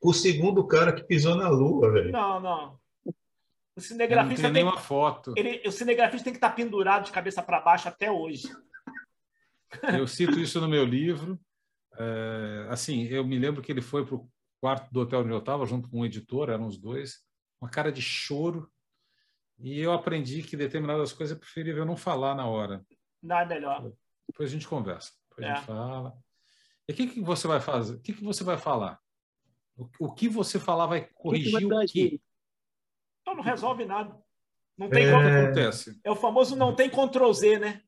com 0.00 0.10
o 0.10 0.14
segundo 0.14 0.66
cara 0.66 0.92
que 0.92 1.04
pisou 1.04 1.34
na 1.34 1.48
lua, 1.48 1.92
velho. 1.92 2.12
Não, 2.12 2.40
não. 2.40 2.78
O 3.76 3.80
cinegrafista 3.80 4.48
não 4.48 4.52
tem, 4.52 4.54
tem 4.54 4.64
nenhuma 4.64 4.80
foto. 4.80 5.32
Ele, 5.36 5.62
o 5.66 5.70
cinegrafista 5.70 6.24
tem 6.24 6.32
que 6.32 6.38
estar 6.38 6.50
pendurado 6.50 7.04
de 7.04 7.12
cabeça 7.12 7.42
para 7.42 7.60
baixo 7.60 7.88
até 7.88 8.10
hoje. 8.10 8.48
Eu 9.96 10.06
cito 10.06 10.38
isso 10.40 10.60
no 10.60 10.68
meu 10.68 10.84
livro. 10.84 11.38
É, 11.96 12.66
assim, 12.70 13.04
eu 13.04 13.24
me 13.24 13.38
lembro 13.38 13.62
que 13.62 13.70
ele 13.70 13.80
foi 13.80 14.04
para 14.04 14.16
o 14.16 14.28
quarto 14.60 14.92
do 14.92 15.00
hotel 15.00 15.20
onde 15.20 15.30
eu 15.30 15.38
estava, 15.38 15.66
junto 15.66 15.88
com 15.88 16.00
um 16.00 16.04
editor, 16.04 16.48
eram 16.48 16.66
os 16.66 16.78
dois, 16.78 17.24
uma 17.60 17.70
cara 17.70 17.92
de 17.92 18.02
choro. 18.02 18.68
E 19.60 19.80
eu 19.80 19.92
aprendi 19.92 20.42
que 20.42 20.56
determinadas 20.56 21.12
coisas 21.12 21.36
é 21.36 21.40
preferível 21.40 21.84
não 21.84 21.96
falar 21.96 22.34
na 22.34 22.46
hora. 22.46 22.84
Não 23.22 23.38
é 23.38 23.46
melhor. 23.46 23.92
Depois 24.26 24.50
a 24.50 24.52
gente 24.52 24.68
conversa. 24.68 25.12
Depois 25.28 25.46
é. 25.46 25.50
a 25.50 25.54
gente 25.56 25.66
fala. 25.66 26.16
E 26.88 26.92
o 26.92 26.94
que, 26.94 27.06
que 27.08 27.20
você 27.20 27.46
vai 27.48 27.60
fazer? 27.60 27.94
O 27.94 28.00
que, 28.00 28.12
que 28.12 28.24
você 28.24 28.44
vai 28.44 28.56
falar? 28.56 29.00
O, 29.76 29.88
o 29.98 30.14
que 30.14 30.28
você 30.28 30.58
falar 30.58 30.86
vai 30.86 31.08
corrigir 31.14 31.66
o 31.66 31.86
que? 31.86 32.20
Então 33.22 33.34
não 33.34 33.42
resolve 33.42 33.84
nada. 33.84 34.16
Não 34.76 34.88
tem 34.88 35.06
é... 35.06 35.12
como 35.12 35.26
acontece. 35.26 36.00
É 36.04 36.10
o 36.10 36.16
famoso 36.16 36.54
não 36.54 36.74
tem 36.74 36.88
Ctrl 36.88 37.32
Z, 37.32 37.58
né? 37.58 37.82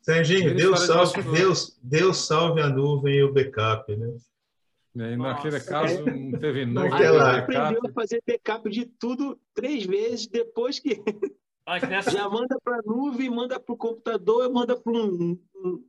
Serginho, 0.00 0.56
Deus 0.56 0.80
salve, 0.80 1.22
Deus, 1.22 1.78
Deus 1.80 2.26
salve 2.26 2.60
a 2.60 2.68
nuvem 2.68 3.14
e 3.14 3.22
o 3.22 3.32
backup, 3.32 3.94
né? 3.96 4.08
E 4.94 5.16
naquele 5.16 5.54
Nossa, 5.54 5.70
caso 5.70 6.08
é. 6.08 6.14
não 6.14 6.38
teve 6.38 6.66
nuvem. 6.66 6.90
Naquela... 6.90 7.38
aprendeu 7.38 7.80
a 7.86 7.92
fazer 7.92 8.22
backup 8.26 8.68
de 8.68 8.84
tudo 8.84 9.40
três 9.54 9.84
vezes 9.84 10.26
depois 10.26 10.78
que 10.78 11.02
nessa... 11.88 12.10
já 12.10 12.28
manda 12.28 12.58
para 12.62 12.76
a 12.76 12.82
nuvem, 12.84 13.30
manda 13.30 13.58
para 13.58 13.72
o 13.72 13.76
computador, 13.76 14.52
manda 14.52 14.78
para 14.78 14.92
um, 14.92 15.38
um, 15.56 15.84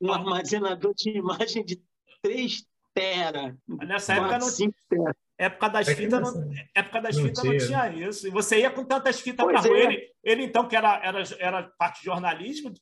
um, 0.00 0.12
armazenador 0.12 0.94
de 0.94 1.10
imagem 1.10 1.64
de 1.64 1.82
3 2.22 2.64
tera. 2.94 3.56
Nessa 3.68 4.14
época 4.14 4.38
não 4.38 4.54
tinha. 4.54 4.72
Época 5.38 5.68
das 5.68 5.88
é 5.88 5.94
fitas, 5.94 6.34
não, 6.34 6.50
época 6.74 7.00
das 7.00 7.16
não 7.16 7.24
fitas 7.24 7.40
tinha. 7.40 7.52
não 7.52 7.66
tinha 7.66 8.08
isso. 8.08 8.26
E 8.26 8.30
você 8.30 8.60
ia 8.60 8.70
com 8.70 8.84
tantas 8.84 9.20
fitas 9.20 9.46
para 9.46 9.68
é. 9.68 9.84
ele. 9.84 10.12
Ele, 10.22 10.44
então, 10.44 10.68
que 10.68 10.76
era, 10.76 11.00
era, 11.02 11.22
era 11.38 11.62
parte 11.78 12.00
de 12.00 12.06
jornalismo, 12.06 12.72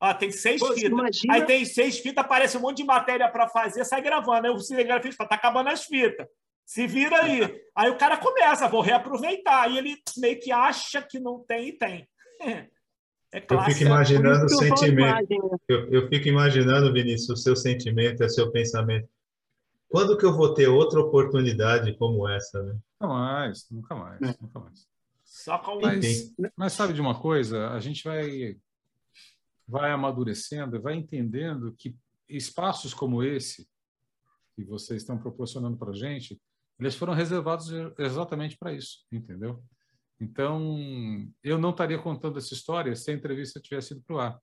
Ó, 0.00 0.12
tem 0.14 0.30
seis 0.30 0.60
Pô, 0.60 0.72
fitas. 0.72 0.90
Imagina... 0.90 1.34
Aí 1.34 1.44
tem 1.44 1.64
seis 1.64 1.98
fitas, 1.98 2.24
aparece 2.24 2.56
um 2.56 2.60
monte 2.60 2.78
de 2.78 2.84
matéria 2.84 3.28
para 3.28 3.48
fazer, 3.48 3.84
sai 3.84 4.02
gravando. 4.02 4.46
Aí 4.46 4.52
o 4.52 4.58
cinegrafista 4.58 5.16
fala, 5.16 5.30
tá 5.30 5.36
acabando 5.36 5.70
as 5.70 5.84
fitas. 5.84 6.26
Se 6.64 6.86
vira 6.86 7.22
aí. 7.22 7.40
aí 7.74 7.90
o 7.90 7.96
cara 7.96 8.16
começa, 8.18 8.68
vou 8.68 8.82
reaproveitar. 8.82 9.62
Aí 9.62 9.78
ele 9.78 9.96
meio 10.18 10.38
que 10.38 10.52
acha 10.52 11.00
que 11.00 11.18
não 11.18 11.38
tem 11.40 11.68
e 11.68 11.72
tem. 11.72 12.08
É 13.34 13.44
eu 13.50 13.60
fico 13.62 13.82
imaginando 13.82 14.46
o 14.46 14.48
sentimento. 14.48 15.28
Né? 15.28 15.58
Eu, 15.68 15.92
eu 15.92 16.08
fico 16.08 16.28
imaginando, 16.28 16.92
Vinícius, 16.92 17.40
o 17.40 17.42
seu 17.42 17.56
sentimento, 17.56 18.24
o 18.24 18.30
seu 18.30 18.50
pensamento. 18.52 19.08
Quando 19.88 20.16
que 20.16 20.24
eu 20.24 20.32
vou 20.32 20.54
ter 20.54 20.68
outra 20.68 21.00
oportunidade 21.00 21.94
como 21.98 22.26
essa, 22.28 22.62
né? 22.62 22.76
Nunca 23.00 23.14
mais, 23.14 23.66
nunca 23.70 23.94
mais, 23.94 24.22
é. 24.22 24.36
nunca 24.40 24.60
mais. 24.60 24.86
Só 25.24 25.58
com 25.58 25.80
mas, 25.80 26.34
mas 26.56 26.72
sabe 26.72 26.92
de 26.92 27.00
uma 27.00 27.20
coisa? 27.20 27.70
A 27.70 27.80
gente 27.80 28.04
vai 28.04 28.56
vai 29.66 29.90
amadurecendo, 29.90 30.80
vai 30.80 30.94
entendendo 30.94 31.74
que 31.76 31.96
espaços 32.28 32.94
como 32.94 33.22
esse 33.22 33.68
que 34.54 34.64
vocês 34.64 35.02
estão 35.02 35.18
proporcionando 35.18 35.76
para 35.76 35.90
a 35.90 35.94
gente, 35.94 36.40
eles 36.78 36.94
foram 36.94 37.12
reservados 37.12 37.68
exatamente 37.98 38.56
para 38.56 38.72
isso, 38.72 39.06
entendeu? 39.12 39.62
Então, 40.20 41.28
eu 41.42 41.58
não 41.58 41.70
estaria 41.70 41.98
contando 41.98 42.38
essa 42.38 42.54
história 42.54 42.94
se 42.94 43.10
a 43.10 43.14
entrevista 43.14 43.60
tivesse 43.60 43.92
ido 43.92 44.02
para 44.02 44.16
o 44.16 44.18
ar. 44.18 44.40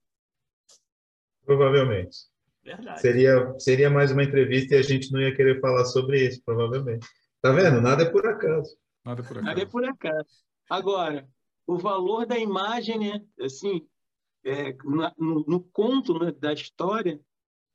Provavelmente. 1.44 2.16
Verdade. 2.62 3.00
Seria, 3.00 3.58
seria 3.58 3.90
mais 3.90 4.10
uma 4.10 4.22
entrevista 4.22 4.74
e 4.74 4.78
a 4.78 4.82
gente 4.82 5.12
não 5.12 5.20
ia 5.20 5.34
querer 5.34 5.60
falar 5.60 5.84
sobre 5.84 6.26
isso, 6.26 6.40
provavelmente. 6.44 7.06
Tá 7.42 7.52
vendo? 7.52 7.80
Nada 7.80 8.04
é 8.04 8.10
por 8.10 8.26
acaso. 8.26 8.76
Nada 9.04 9.20
é 9.20 9.24
por 9.24 9.32
acaso. 9.36 9.46
Nada 9.46 9.60
é 9.60 9.66
por 9.66 9.84
acaso. 9.84 10.44
Agora, 10.70 11.28
o 11.66 11.76
valor 11.76 12.24
da 12.24 12.38
imagem, 12.38 12.98
né? 12.98 13.20
Assim, 13.40 13.86
é, 14.44 14.72
no, 15.18 15.44
no, 15.46 15.60
conto 15.60 16.18
né, 16.18 16.32
da 16.32 16.52
história, 16.52 17.20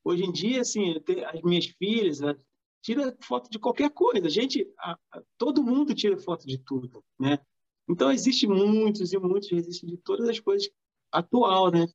hoje 0.04 0.24
em 0.24 0.32
dia, 0.32 0.62
assim, 0.62 0.96
as 1.34 1.42
minhas 1.42 1.66
filhas 1.66 2.20
né, 2.20 2.36
tira 2.82 3.16
foto 3.22 3.50
de 3.50 3.60
qualquer 3.60 3.90
coisa. 3.90 4.30
Gente, 4.30 4.68
a, 4.78 4.98
a, 5.12 5.22
todo 5.38 5.64
mundo 5.64 5.94
tira 5.94 6.18
foto 6.18 6.46
de 6.46 6.58
tudo, 6.58 7.04
né? 7.20 7.40
Então 7.88 8.12
existe 8.12 8.48
muitos 8.48 9.12
e 9.14 9.18
muitos 9.18 9.52
existe 9.52 9.86
de 9.86 9.98
todas 9.98 10.30
as 10.30 10.40
coisas 10.40 10.70
atual, 11.12 11.72
né? 11.72 11.88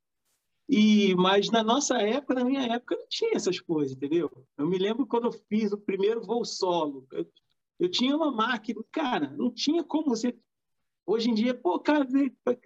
E 0.69 1.15
mas 1.15 1.51
na 1.51 1.63
nossa 1.63 1.99
época, 1.99 2.35
na 2.35 2.45
minha 2.45 2.63
época, 2.63 2.97
não 2.97 3.07
tinha 3.09 3.37
essas 3.37 3.61
coisas, 3.61 3.97
entendeu? 3.97 4.31
Eu 4.57 4.67
me 4.67 4.79
lembro 4.79 5.07
quando 5.07 5.27
eu 5.27 5.33
fiz 5.33 5.73
o 5.73 5.79
primeiro 5.79 6.23
voo 6.23 6.45
solo, 6.45 7.07
eu, 7.13 7.31
eu 7.79 7.89
tinha 7.89 8.17
uma 8.17 8.33
máquina, 8.33 8.83
cara, 8.91 9.31
não 9.37 9.53
tinha 9.53 9.85
como 9.85 10.09
você 10.09 10.37
Hoje 11.07 11.31
em 11.31 11.35
dia, 11.35 11.55
pô, 11.55 11.79
cara, 11.79 12.07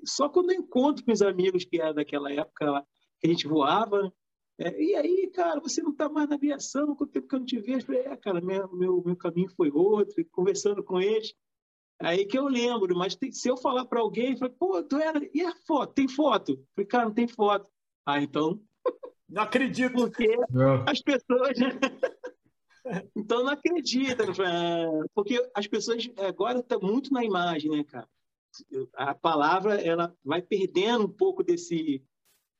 só 0.04 0.28
quando 0.28 0.52
eu 0.52 0.60
encontro 0.60 1.04
com 1.04 1.12
os 1.12 1.22
amigos 1.22 1.64
que 1.64 1.80
era 1.80 1.92
daquela 1.92 2.32
época 2.32 2.70
lá, 2.70 2.86
que 3.20 3.26
a 3.26 3.30
gente 3.30 3.48
voava, 3.48 4.12
é, 4.60 4.82
e 4.82 4.94
aí, 4.96 5.30
cara, 5.32 5.60
você 5.60 5.80
não 5.80 5.92
está 5.92 6.08
mais 6.08 6.28
na 6.28 6.34
aviação, 6.34 6.96
quanto 6.96 7.12
tempo 7.12 7.28
que 7.28 7.34
eu 7.34 7.38
não 7.38 7.46
te 7.46 7.60
vejo? 7.60 7.86
Falei, 7.86 8.02
é, 8.02 8.16
cara, 8.16 8.40
meu, 8.40 8.68
meu, 8.72 9.02
meu 9.04 9.16
caminho 9.16 9.48
foi 9.56 9.70
outro, 9.70 10.24
conversando 10.32 10.82
com 10.82 11.00
eles. 11.00 11.32
Aí 12.00 12.24
que 12.24 12.38
eu 12.38 12.46
lembro, 12.46 12.96
mas 12.96 13.14
tem, 13.14 13.30
se 13.30 13.48
eu 13.48 13.56
falar 13.56 13.84
para 13.84 14.00
alguém, 14.00 14.36
falei, 14.36 14.54
pô, 14.58 14.82
tu 14.82 14.96
era. 14.96 15.20
E 15.32 15.42
a 15.42 15.54
foto? 15.66 15.94
Tem 15.94 16.08
foto? 16.08 16.56
Falei, 16.74 16.86
cara, 16.86 17.04
não 17.06 17.14
tem 17.14 17.28
foto. 17.28 17.70
Ah, 18.04 18.20
então. 18.20 18.60
Não 19.28 19.42
acredito. 19.42 19.92
Porque 19.92 20.36
não. 20.50 20.84
as 20.88 21.02
pessoas. 21.02 21.56
então 23.14 23.44
não 23.44 23.52
acredita. 23.52 24.24
Porque 25.14 25.50
as 25.54 25.66
pessoas 25.66 26.08
agora 26.16 26.60
estão 26.60 26.80
tá 26.80 26.86
muito 26.86 27.12
na 27.12 27.24
imagem, 27.24 27.70
né, 27.70 27.84
cara? 27.84 28.08
A 28.94 29.14
palavra 29.14 29.80
ela 29.80 30.14
vai 30.24 30.42
perdendo 30.42 31.04
um 31.04 31.12
pouco 31.12 31.42
desse 31.42 32.02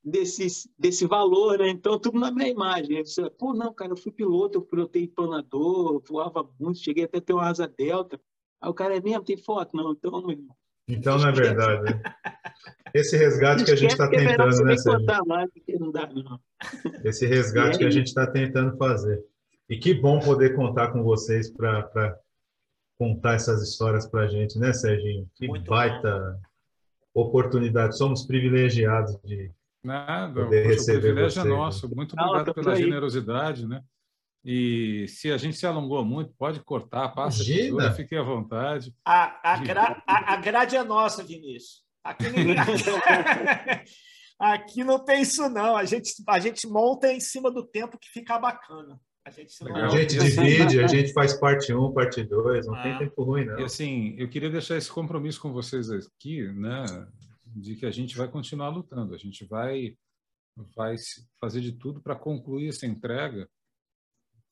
desse, 0.05 0.71
desse 0.79 1.07
valor, 1.07 1.59
né? 1.59 1.69
Então, 1.69 1.99
tudo 1.99 2.19
na 2.19 2.31
minha 2.31 2.49
imagem. 2.49 3.05
Você, 3.05 3.29
Pô, 3.31 3.53
não, 3.53 3.73
cara, 3.73 3.93
eu 3.93 3.97
fui 3.97 4.13
piloto, 4.13 4.59
eu 4.59 4.63
pilotei 4.63 5.07
planador, 5.07 6.03
voava 6.09 6.49
muito, 6.59 6.79
cheguei 6.79 7.05
até 7.05 7.19
a 7.19 7.21
ter 7.21 7.33
uma 7.33 7.49
asa 7.49 7.69
delta. 7.69 8.19
Aí 8.61 8.71
o 8.71 8.75
cara 8.75 8.97
é 8.97 9.01
mesmo, 9.01 9.25
tem 9.25 9.37
foto? 9.37 9.77
Não, 9.77 9.93
então, 9.93 10.21
meu 10.23 10.31
irmão. 10.31 10.57
Então, 10.89 11.19
na 11.19 11.29
é 11.29 11.33
verdade, 11.33 11.83
né? 11.85 12.03
esse 12.95 13.17
resgate 13.17 13.65
que 13.65 13.71
a 13.71 13.77
gente 13.77 13.91
está 13.91 14.07
é 14.07 14.11
tentando, 14.11 14.65
né, 14.65 14.77
Sérgio? 14.77 15.07
Mais, 15.27 15.51
não 15.79 15.93
dá, 15.93 16.09
não. 16.13 16.41
Esse 17.05 17.27
resgate 17.27 17.79
que 17.79 17.85
a 17.85 17.91
gente 17.91 18.07
está 18.07 18.27
tentando 18.27 18.77
fazer. 18.79 19.23
E 19.69 19.79
que 19.79 19.93
bom 19.93 20.19
poder 20.19 20.57
contar 20.57 20.91
com 20.91 21.03
vocês 21.03 21.51
para 21.51 22.19
contar 22.99 23.35
essas 23.35 23.63
histórias 23.63 24.07
para 24.07 24.23
a 24.23 24.27
gente, 24.27 24.59
né, 24.59 24.73
Serginho? 24.73 25.31
Que 25.37 25.47
Muito 25.47 25.71
baita 25.71 26.41
bom. 27.15 27.23
oportunidade. 27.23 27.97
Somos 27.97 28.27
privilegiados 28.27 29.17
de 29.25 29.51
Nada, 29.83 30.43
poder 30.43 30.65
poxa, 30.65 30.75
receber 30.75 30.99
o 30.99 31.01
privilégio 31.03 31.41
é 31.41 31.43
vocês. 31.43 31.47
é 31.47 31.57
nosso. 31.57 31.95
Muito 31.95 32.13
obrigado 32.19 32.55
pela 32.55 32.73
aí. 32.73 32.83
generosidade, 32.83 33.67
né? 33.67 33.83
E 34.45 35.07
se 35.09 35.31
a 35.31 35.37
gente 35.37 35.57
se 35.57 35.67
alongou 35.67 36.05
muito, 36.05 36.33
pode 36.39 36.61
cortar, 36.61 37.09
passa 37.11 37.45
tesoura, 37.45 37.93
fique 37.93 38.17
à 38.17 38.23
vontade. 38.23 38.95
A, 39.05 39.53
a, 39.53 39.57
gra, 39.59 40.03
a, 40.07 40.35
a 40.35 40.37
grade 40.37 40.77
é 40.77 40.83
nossa, 40.83 41.23
Vinícius. 41.23 41.83
Aqui, 42.03 42.31
ninguém... 42.31 42.57
Aqui 44.39 44.85
não 44.85 45.05
tem 45.05 45.23
isso, 45.23 45.49
não. 45.49 45.77
A 45.77 45.85
gente, 45.85 46.13
a 46.27 46.39
gente 46.39 46.67
monta 46.69 47.13
em 47.13 47.19
cima 47.19 47.51
do 47.51 47.65
tempo 47.67 47.99
que 47.99 48.09
fica 48.09 48.39
bacana. 48.39 48.99
A 49.29 49.31
gente, 49.31 49.63
não... 49.63 49.77
a 49.77 49.89
gente 49.91 50.19
divide, 50.19 50.81
a 50.81 50.87
gente 50.87 51.13
faz 51.13 51.35
parte 51.35 51.75
1, 51.75 51.93
parte 51.93 52.25
2, 52.25 52.67
não 52.67 52.75
ah. 52.75 52.83
tem 52.83 52.99
tempo 52.99 53.23
ruim, 53.23 53.45
não. 53.45 53.61
E 53.61 53.65
assim, 53.65 54.15
eu 54.17 54.27
queria 54.27 54.49
deixar 54.49 54.79
esse 54.79 54.91
compromisso 54.91 55.39
com 55.39 55.53
vocês 55.53 55.91
aqui, 55.91 56.51
né, 56.55 56.87
de 57.45 57.77
que 57.77 57.85
a 57.85 57.91
gente 57.91 58.17
vai 58.17 58.27
continuar 58.27 58.71
lutando, 58.71 59.15
a 59.15 59.19
gente 59.19 59.45
vai, 59.45 59.95
vai 60.75 60.97
fazer 61.39 61.61
de 61.61 61.73
tudo 61.73 62.01
para 62.01 62.17
concluir 62.17 62.69
essa 62.69 62.87
entrega, 62.87 63.47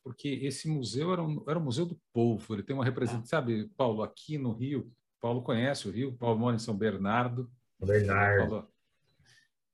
porque 0.05 0.28
esse 0.28 0.69
museu 0.69 1.11
era 1.11 1.23
um, 1.23 1.43
era 1.48 1.59
um 1.59 1.65
museu 1.65 1.86
do 1.86 1.98
povo, 2.12 2.55
ele 2.55 2.62
tem 2.62 2.77
uma 2.77 2.85
representação, 2.85 3.27
sabe, 3.27 3.70
Paulo, 3.78 4.03
aqui 4.03 4.36
no 4.36 4.53
Rio, 4.53 4.93
Paulo 5.23 5.40
conhece 5.40 5.89
o 5.89 5.90
Rio, 5.90 6.12
Paulo 6.12 6.39
mora 6.39 6.57
em 6.57 6.59
São 6.61 6.77
Bernardo. 6.77 7.51
Bernardo. 7.81 8.51
Paulo, 8.51 8.69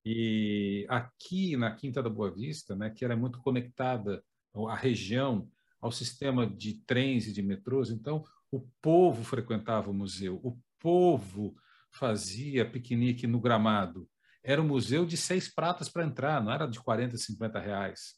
e 0.05 0.87
aqui 0.89 1.57
na 1.57 1.75
Quinta 1.75 2.01
da 2.01 2.09
Boa 2.09 2.31
Vista, 2.31 2.77
né, 2.77 2.91
que 2.91 3.05
era 3.05 3.17
muito 3.17 3.41
conectada 3.41 4.23
a 4.69 4.75
região, 4.75 5.49
ao 5.81 5.91
sistema 5.91 6.47
de 6.47 6.75
trens 6.85 7.27
e 7.27 7.33
de 7.33 7.43
metrôs. 7.43 7.91
Então, 7.91 8.25
o 8.51 8.61
povo 8.81 9.25
frequentava 9.25 9.91
o 9.91 9.95
museu, 9.95 10.41
o 10.45 10.57
povo 10.79 11.57
fazia 11.91 12.69
piquenique 12.69 13.27
no 13.27 13.41
gramado. 13.41 14.09
Era 14.45 14.63
um 14.63 14.67
museu 14.67 15.05
de 15.05 15.17
seis 15.17 15.53
pratas 15.53 15.89
para 15.89 16.05
entrar, 16.05 16.43
não 16.43 16.53
era 16.53 16.67
de 16.67 16.81
40, 16.81 17.17
50 17.17 17.59
reais. 17.59 18.15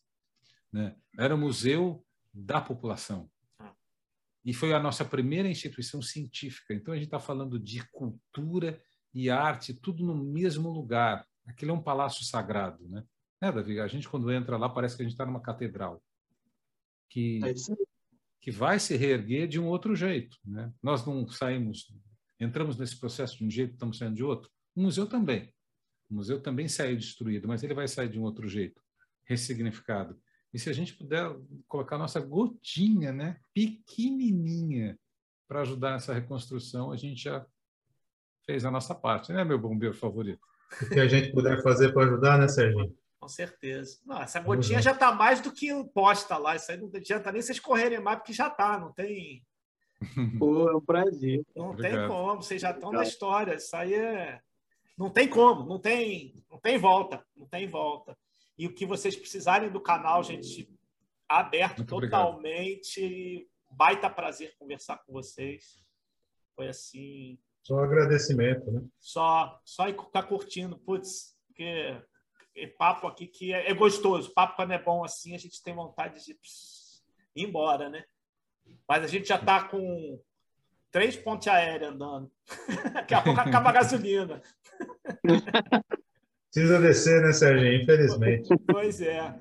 Né? 0.72 0.94
Era 1.18 1.34
um 1.34 1.38
museu 1.38 2.04
da 2.32 2.60
população. 2.60 3.30
e 4.44 4.52
foi 4.52 4.74
a 4.74 4.80
nossa 4.80 5.04
primeira 5.04 5.48
instituição 5.48 6.02
científica. 6.02 6.74
Então 6.74 6.92
a 6.92 6.96
gente 6.96 7.06
está 7.06 7.20
falando 7.20 7.58
de 7.58 7.82
cultura 7.90 8.78
e 9.14 9.30
arte, 9.30 9.72
tudo 9.72 10.04
no 10.04 10.14
mesmo 10.14 10.70
lugar. 10.70 11.26
Aquilo 11.46 11.70
é 11.70 11.74
um 11.74 11.82
palácio 11.82 12.24
sagrado, 12.24 12.86
né? 12.88 13.04
É, 13.40 13.50
Davi? 13.50 13.80
A 13.80 13.86
gente 13.86 14.08
quando 14.08 14.30
entra 14.32 14.58
lá 14.58 14.68
parece 14.68 14.96
que 14.96 15.02
a 15.02 15.04
gente 15.04 15.14
está 15.14 15.24
numa 15.24 15.40
catedral 15.40 16.02
que 17.14 17.40
é 17.44 17.54
que 18.40 18.50
vai 18.50 18.78
se 18.78 18.96
reerguer 18.96 19.48
de 19.48 19.58
um 19.58 19.66
outro 19.66 19.94
jeito, 19.94 20.36
né? 20.44 20.70
Nós 20.82 21.06
não 21.06 21.26
saímos, 21.26 21.90
entramos 22.38 22.76
nesse 22.76 22.98
processo 22.98 23.38
de 23.38 23.44
um 23.44 23.50
jeito, 23.50 23.72
estamos 23.72 23.96
saindo 23.96 24.16
de 24.16 24.24
outro. 24.24 24.50
O 24.76 24.82
museu 24.82 25.06
também. 25.06 25.54
O 26.10 26.14
museu 26.14 26.42
também 26.42 26.68
saiu 26.68 26.96
destruído, 26.96 27.48
mas 27.48 27.62
ele 27.62 27.72
vai 27.72 27.88
sair 27.88 28.10
de 28.10 28.18
um 28.18 28.22
outro 28.22 28.46
jeito, 28.46 28.82
ressignificado. 29.24 30.20
E 30.52 30.58
se 30.58 30.68
a 30.68 30.74
gente 30.74 30.94
puder 30.94 31.34
colocar 31.66 31.96
nossa 31.96 32.20
gotinha, 32.20 33.12
né, 33.12 33.40
pequenininha, 33.54 34.98
para 35.48 35.62
ajudar 35.62 35.92
nessa 35.92 36.12
reconstrução, 36.12 36.92
a 36.92 36.96
gente 36.96 37.22
já 37.22 37.46
fez 38.44 38.64
a 38.64 38.70
nossa 38.70 38.94
parte, 38.94 39.32
né, 39.32 39.42
meu 39.42 39.58
bombeiro 39.58 39.94
favorito? 39.94 40.46
O 40.82 40.88
que 40.88 41.00
a 41.00 41.08
gente 41.08 41.32
puder 41.32 41.62
fazer 41.62 41.92
para 41.92 42.04
ajudar, 42.04 42.38
né, 42.38 42.48
Serginho? 42.48 42.94
Com 43.24 43.28
certeza. 43.28 43.98
Não, 44.04 44.20
essa 44.20 44.38
gotinha 44.38 44.82
já 44.82 44.92
está 44.92 45.10
mais 45.10 45.40
do 45.40 45.50
que 45.50 45.72
posta 45.94 46.36
lá. 46.36 46.56
Isso 46.56 46.70
aí 46.70 46.76
não 46.76 46.90
adianta 46.94 47.32
nem 47.32 47.40
vocês 47.40 47.58
correrem 47.58 47.98
mais, 47.98 48.18
porque 48.18 48.34
já 48.34 48.48
está, 48.48 48.78
não 48.78 48.92
tem. 48.92 49.42
Pô, 50.38 50.68
é 50.68 50.76
um 50.76 50.80
prazer. 50.82 51.42
Não 51.56 51.70
Obrigado. 51.70 52.00
tem 52.00 52.08
como, 52.08 52.42
vocês 52.42 52.60
já 52.60 52.70
estão 52.72 52.92
na 52.92 53.02
história. 53.02 53.54
Isso 53.54 53.74
aí 53.74 53.94
é. 53.94 54.42
Não 54.98 55.08
tem 55.08 55.26
como, 55.26 55.64
não 55.64 55.78
tem, 55.78 56.34
não 56.50 56.60
tem 56.60 56.76
volta, 56.76 57.24
não 57.34 57.46
tem 57.46 57.66
volta. 57.66 58.14
E 58.58 58.66
o 58.66 58.74
que 58.74 58.84
vocês 58.84 59.16
precisarem 59.16 59.70
do 59.70 59.80
canal, 59.80 60.22
gente, 60.22 60.68
aberto 61.26 61.78
Muito 61.78 62.00
totalmente. 62.00 63.02
Obrigado. 63.02 63.48
Baita 63.70 64.10
prazer 64.10 64.54
conversar 64.58 64.98
com 64.98 65.14
vocês. 65.14 65.82
Foi 66.54 66.68
assim. 66.68 67.38
Só 67.62 67.78
agradecimento, 67.78 68.70
né? 68.70 68.82
Só, 69.00 69.58
só 69.64 69.88
estar 69.88 70.24
curtindo, 70.24 70.76
putz, 70.76 71.38
porque 71.46 71.96
papo 72.78 73.06
aqui 73.06 73.26
que 73.26 73.52
é, 73.52 73.70
é, 73.70 73.74
gostoso. 73.74 74.32
Papo 74.32 74.56
quando 74.56 74.72
é 74.72 74.78
bom 74.78 75.04
assim, 75.04 75.34
a 75.34 75.38
gente 75.38 75.62
tem 75.62 75.74
vontade 75.74 76.24
de 76.24 76.34
pss, 76.34 77.02
ir 77.34 77.44
embora, 77.44 77.88
né? 77.88 78.04
Mas 78.88 79.04
a 79.04 79.06
gente 79.06 79.28
já 79.28 79.36
está 79.36 79.64
com 79.64 80.20
três 80.90 81.16
pontes 81.16 81.48
aéreas 81.48 81.92
andando. 81.92 82.30
Daqui 82.94 83.14
a 83.14 83.20
pouco 83.20 83.40
acaba 83.40 83.70
a 83.70 83.72
gasolina. 83.72 84.40
Precisa 86.52 86.80
descer, 86.80 87.20
né, 87.20 87.32
Serginho? 87.32 87.82
Infelizmente. 87.82 88.48
Pois 88.70 89.00
é. 89.00 89.34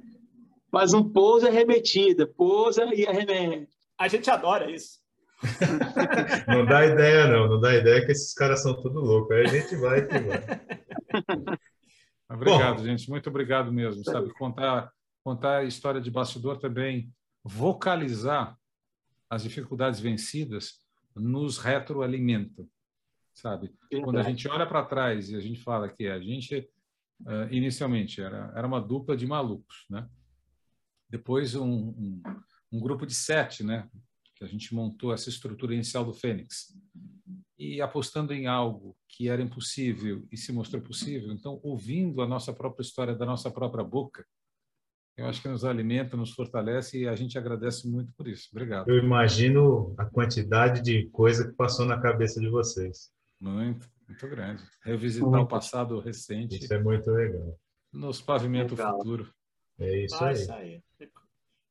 Mas 0.72 0.96
um 0.96 1.08
pouso 1.08 1.46
é 1.46 1.52
remetida, 1.52 2.26
pousa 2.26 2.86
e 2.96 3.06
arremete. 3.06 3.72
A 3.96 4.08
gente 4.08 4.32
adora 4.32 4.72
isso. 4.72 5.04
não 6.48 6.66
dá 6.66 6.86
ideia, 6.86 7.28
não. 7.28 7.48
Não 7.48 7.60
dá 7.60 7.76
ideia 7.76 8.04
que 8.04 8.12
esses 8.12 8.34
caras 8.34 8.64
são 8.64 8.74
tudo 8.82 9.00
loucos. 9.00 9.36
Aí 9.36 9.46
a 9.46 9.50
gente 9.50 9.76
vai 9.76 10.08
que 10.08 10.18
vai. 10.20 11.60
Obrigado, 12.34 12.78
Bom, 12.78 12.84
gente. 12.84 13.10
Muito 13.10 13.30
obrigado 13.30 13.72
mesmo. 13.72 14.04
Sabe, 14.04 14.34
contar, 14.34 14.92
contar 15.24 15.58
a 15.58 15.64
história 15.64 16.02
de 16.02 16.10
bastidor 16.10 16.58
também, 16.58 17.14
vocalizar 17.44 18.58
as 19.30 19.44
dificuldades 19.44 20.00
vencidas, 20.00 20.80
nos 21.16 21.58
retroalimenta. 21.58 22.66
Sabe? 23.34 23.74
Quando 24.04 24.18
a 24.18 24.24
gente 24.24 24.48
olha 24.48 24.66
para 24.66 24.86
trás 24.86 25.30
e 25.30 25.36
a 25.36 25.40
gente 25.40 25.60
fala 25.60 25.90
que 25.90 26.08
a 26.08 26.20
gente 26.20 26.70
uh, 27.22 27.52
inicialmente 27.52 28.22
era, 28.22 28.52
era 28.56 28.66
uma 28.66 28.82
dupla 28.82 29.18
de 29.18 29.26
malucos, 29.26 29.86
né? 29.90 30.08
Depois 31.10 31.56
um, 31.56 31.66
um, 31.68 32.24
um, 32.72 32.80
grupo 32.80 33.06
de 33.06 33.14
sete, 33.14 33.64
né? 33.64 33.88
Que 34.44 34.46
a 34.46 34.50
gente 34.50 34.76
montou 34.76 35.14
essa 35.14 35.30
estrutura 35.30 35.74
inicial 35.74 36.04
do 36.04 36.14
Fênix 36.14 36.78
e 37.58 37.82
apostando 37.82 38.34
em 38.34 38.46
algo 38.46 38.94
que 39.08 39.30
era 39.30 39.42
impossível 39.42 40.28
e 40.30 40.36
se 40.36 40.52
mostrou 40.52 40.82
possível. 40.82 41.32
Então, 41.32 41.62
ouvindo 41.64 42.22
a 42.22 42.28
nossa 42.28 42.52
própria 42.52 42.84
história 42.84 43.16
da 43.16 43.26
nossa 43.26 43.50
própria 43.50 43.84
boca, 43.84 44.26
eu 45.16 45.28
acho 45.28 45.42
que 45.42 45.48
nos 45.48 45.64
alimenta, 45.64 46.18
nos 46.18 46.32
fortalece 46.32 47.02
e 47.02 47.08
a 47.08 47.16
gente 47.16 47.38
agradece 47.38 47.88
muito 47.88 48.12
por 48.18 48.28
isso. 48.28 48.50
Obrigado. 48.52 48.90
Eu 48.90 48.98
imagino 48.98 49.96
a 49.98 50.06
quantidade 50.06 50.82
de 50.82 51.08
coisa 51.10 51.48
que 51.48 51.56
passou 51.56 51.86
na 51.86 52.02
cabeça 52.02 52.42
de 52.42 52.50
vocês. 52.50 53.12
Muito. 53.40 53.90
Muito 54.08 54.28
grande. 54.28 54.64
Revisitar 54.84 55.30
muito. 55.30 55.44
o 55.44 55.48
passado 55.48 56.00
recente. 56.00 56.58
Isso 56.58 56.74
é 56.74 56.84
muito 56.84 57.10
legal. 57.12 57.58
Nos 57.94 58.22
pavimenta 58.22 58.74
o 58.74 58.78
futuro. 58.78 59.34
É 59.80 60.04
isso 60.04 60.24
aí. 60.24 60.52
aí. 60.52 60.84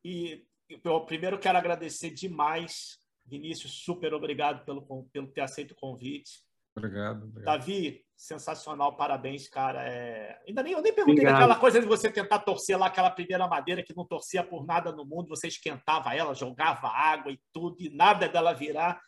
E 0.05 0.47
eu 0.83 1.01
primeiro 1.03 1.39
quero 1.39 1.59
agradecer 1.59 2.11
demais, 2.11 2.99
Vinícius, 3.27 3.73
super 3.73 4.13
obrigado 4.15 4.65
pelo, 4.65 4.83
pelo 5.13 5.29
ter 5.29 5.41
aceito 5.41 5.73
o 5.73 5.77
convite. 5.77 6.41
Obrigado, 6.75 7.25
obrigado. 7.25 7.45
Davi, 7.45 8.03
sensacional, 8.17 8.97
parabéns, 8.97 9.49
cara. 9.49 9.87
É... 9.87 10.41
Ainda 10.47 10.63
nem, 10.63 10.73
eu 10.73 10.83
nem 10.83 10.93
perguntei 10.93 11.21
obrigado. 11.21 11.41
daquela 11.41 11.59
coisa 11.59 11.81
de 11.81 11.87
você 11.87 12.11
tentar 12.11 12.39
torcer 12.41 12.79
lá 12.79 12.87
aquela 12.87 13.11
primeira 13.11 13.47
madeira 13.47 13.83
que 13.83 13.95
não 13.95 14.07
torcia 14.07 14.43
por 14.43 14.65
nada 14.65 14.91
no 14.91 15.05
mundo, 15.05 15.29
você 15.29 15.49
esquentava 15.49 16.15
ela, 16.15 16.35
jogava 16.35 16.89
água 16.89 17.31
e 17.31 17.39
tudo, 17.53 17.77
e 17.79 17.91
nada 17.91 18.29
dela 18.29 18.55
virar. 18.55 19.01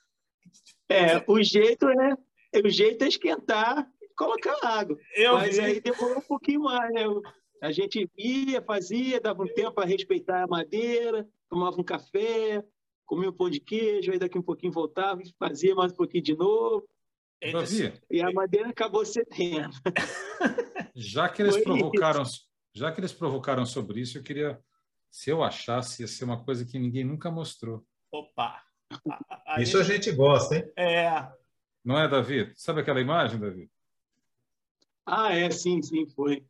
É, 0.89 1.25
o 1.27 1.43
jeito 1.43 1.89
é 1.89 2.17
o 2.63 2.69
jeito 2.69 3.03
é 3.03 3.09
esquentar 3.09 3.89
e 4.01 4.09
colocar 4.15 4.57
água. 4.63 4.97
Eu 5.15 5.35
Mas 5.35 5.57
vi. 5.57 5.63
aí 5.63 5.81
demorou 5.81 6.19
um 6.19 6.23
pouquinho 6.23 6.63
mais, 6.63 6.93
né? 6.93 7.05
A 7.63 7.73
gente 7.73 8.09
ia, 8.19 8.61
fazia, 8.61 9.21
dava 9.21 9.43
um 9.43 9.49
tempo 9.49 9.73
para 9.73 9.87
respeitar 9.87 10.43
a 10.43 10.47
madeira, 10.47 11.27
tomava 11.55 11.81
um 11.81 11.85
café, 11.85 12.65
comia 13.07 13.31
um 13.31 13.33
pão 13.33 13.49
de 13.49 13.61
queijo, 13.61 14.11
aí 14.11 14.19
daqui 14.19 14.37
um 14.37 14.43
pouquinho 14.43 14.73
voltava, 14.73 15.23
fazia 15.39 15.73
mais 15.73 15.93
um 15.93 15.97
pouquinho 15.97 16.25
de 16.25 16.37
novo. 16.37 16.85
E 18.11 18.21
a 18.21 18.33
madeira 18.33 18.71
acabou 18.71 19.05
cedendo. 19.05 19.71
Já 20.97 21.29
que 21.29 21.43
eles 21.43 21.55
Foi 21.55 21.63
provocaram, 21.63 22.23
isso. 22.23 22.49
já 22.73 22.91
que 22.91 23.01
eles 23.01 23.13
provocaram 23.13 23.67
sobre 23.67 24.01
isso, 24.01 24.17
eu 24.17 24.23
queria, 24.23 24.61
se 25.11 25.29
eu 25.29 25.43
achasse, 25.43 26.03
ia 26.03 26.09
ser 26.09 26.25
uma 26.25 26.43
coisa 26.45 26.65
que 26.65 26.79
ninguém 26.79 27.05
nunca 27.05 27.31
mostrou. 27.31 27.85
Opa! 28.13 28.63
isso 29.59 29.77
a 29.77 29.83
gente 29.83 30.13
gosta, 30.13 30.57
hein? 30.57 30.73
É, 30.77 31.29
não 31.85 31.99
é, 31.99 32.09
Davi? 32.09 32.53
Sabe 32.55 32.81
aquela 32.81 33.01
imagem, 33.01 33.41
Davi? 33.41 33.69
Ah, 35.05 35.35
é, 35.35 35.51
sim, 35.51 35.83
sim, 35.83 36.07
foi. 36.07 36.47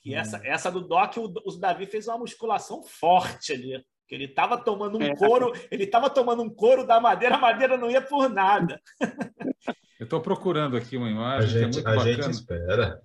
Que 0.00 0.12
essa, 0.14 0.44
essa 0.44 0.70
do 0.70 0.80
Doc, 0.80 1.16
o, 1.16 1.32
o 1.44 1.56
Davi 1.56 1.86
fez 1.86 2.08
uma 2.08 2.18
musculação 2.18 2.82
forte 2.82 3.52
ali. 3.52 3.86
Que 4.06 4.14
ele 4.14 4.26
estava 4.26 4.56
tomando 4.56 4.98
um 4.98 5.02
é. 5.02 5.16
couro, 5.16 5.52
ele 5.70 5.84
estava 5.84 6.08
tomando 6.08 6.42
um 6.42 6.50
couro 6.50 6.86
da 6.86 7.00
madeira, 7.00 7.34
a 7.36 7.38
madeira 7.38 7.76
não 7.76 7.90
ia 7.90 8.00
por 8.00 8.28
nada. 8.28 8.80
Eu 9.98 10.04
estou 10.04 10.20
procurando 10.20 10.76
aqui 10.76 10.96
uma 10.96 11.10
imagem 11.10 11.62
a 11.62 11.64
gente, 11.64 11.82
que 11.82 11.88
é 11.88 11.88
muito 11.88 11.88
a 11.88 11.96
bacana. 11.96 12.22
gente 12.22 12.34
espera. 12.34 13.02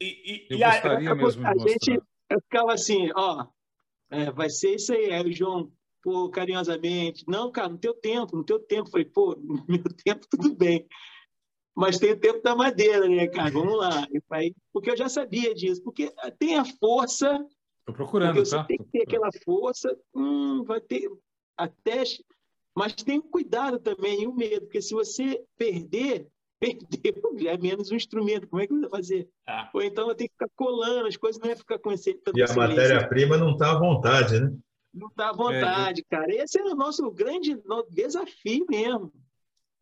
E, 0.00 0.06
e, 0.06 0.46
eu 0.48 0.56
e 0.56 0.64
gostaria 0.64 1.12
a, 1.12 1.14
mesmo 1.14 1.46
a 1.46 1.52
de 1.52 1.58
mostrar. 1.58 1.68
gente 1.68 2.02
eu 2.30 2.40
ficava 2.40 2.72
assim, 2.72 3.10
ó, 3.14 3.46
é, 4.10 4.30
vai 4.30 4.48
ser 4.48 4.76
isso 4.76 4.92
aí. 4.92 5.12
Aí 5.12 5.28
o 5.28 5.32
João, 5.32 5.70
pô, 6.02 6.30
carinhosamente, 6.30 7.24
não, 7.28 7.50
cara, 7.50 7.68
no 7.68 7.76
teu 7.76 7.92
tempo, 7.92 8.36
no 8.36 8.44
teu 8.44 8.58
tempo. 8.58 8.88
Eu 8.88 8.90
falei, 8.90 9.04
pô, 9.06 9.36
no 9.36 9.64
meu 9.68 9.82
tempo 10.04 10.26
tudo 10.30 10.54
bem. 10.54 10.86
Mas 11.74 11.98
tem 11.98 12.12
o 12.12 12.20
tempo 12.20 12.42
da 12.42 12.54
madeira, 12.54 13.08
né, 13.08 13.26
cara? 13.28 13.50
Vamos 13.50 13.76
lá. 13.78 14.06
Porque 14.72 14.90
eu 14.90 14.96
já 14.96 15.08
sabia 15.08 15.54
disso. 15.54 15.82
Porque 15.82 16.12
tem 16.38 16.58
a 16.58 16.64
força. 16.64 17.38
Estou 17.90 18.06
procurando, 18.06 18.44
você 18.44 18.56
tá? 18.56 18.64
tem 18.64 18.78
que 18.78 18.84
ter 18.84 19.02
aquela 19.02 19.30
força, 19.44 19.96
hum, 20.14 20.62
vai 20.64 20.80
ter 20.80 21.10
até. 21.56 22.02
Mas 22.74 22.94
tem 22.94 23.18
o 23.18 23.22
cuidado 23.22 23.78
também 23.78 24.22
e 24.22 24.26
o 24.26 24.34
medo, 24.34 24.62
porque 24.62 24.80
se 24.80 24.94
você 24.94 25.42
perder, 25.58 26.28
perdeu, 26.60 27.50
é 27.50 27.58
menos 27.58 27.90
um 27.90 27.96
instrumento. 27.96 28.48
Como 28.48 28.62
é 28.62 28.66
que 28.66 28.78
vai 28.78 28.88
fazer? 28.88 29.28
Ah. 29.46 29.70
Ou 29.74 29.82
então 29.82 30.06
vai 30.06 30.14
ter 30.14 30.28
que 30.28 30.34
ficar 30.34 30.48
colando, 30.54 31.08
as 31.08 31.16
coisas 31.16 31.40
não 31.40 31.48
vai 31.48 31.56
ficar 31.56 31.78
com 31.78 31.92
esse. 31.92 32.18
E 32.34 32.42
a 32.42 32.54
matéria-prima 32.54 33.36
não 33.36 33.52
está 33.52 33.72
à 33.72 33.78
vontade, 33.78 34.40
né? 34.40 34.56
Não 34.92 35.08
está 35.08 35.30
à 35.30 35.32
vontade, 35.32 36.00
é, 36.00 36.04
cara. 36.16 36.34
Esse 36.34 36.58
é 36.58 36.64
o 36.64 36.74
nosso 36.74 37.08
grande 37.10 37.60
desafio 37.90 38.66
mesmo. 38.68 39.12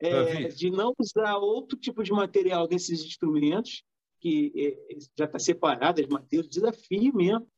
É, 0.01 0.47
de 0.47 0.71
não 0.71 0.95
usar 0.97 1.39
outro 1.39 1.77
tipo 1.77 2.05
de 2.05 2.13
material 2.13 2.69
desses 2.69 3.05
instrumentos, 3.05 3.83
que 4.21 4.53
é, 4.57 4.97
já 5.17 5.25
está 5.25 5.41
separado 5.41 6.01
as 6.01 6.07
madeiras, 6.07 6.49
desafio 6.49 7.13
mesmo. 7.15 7.49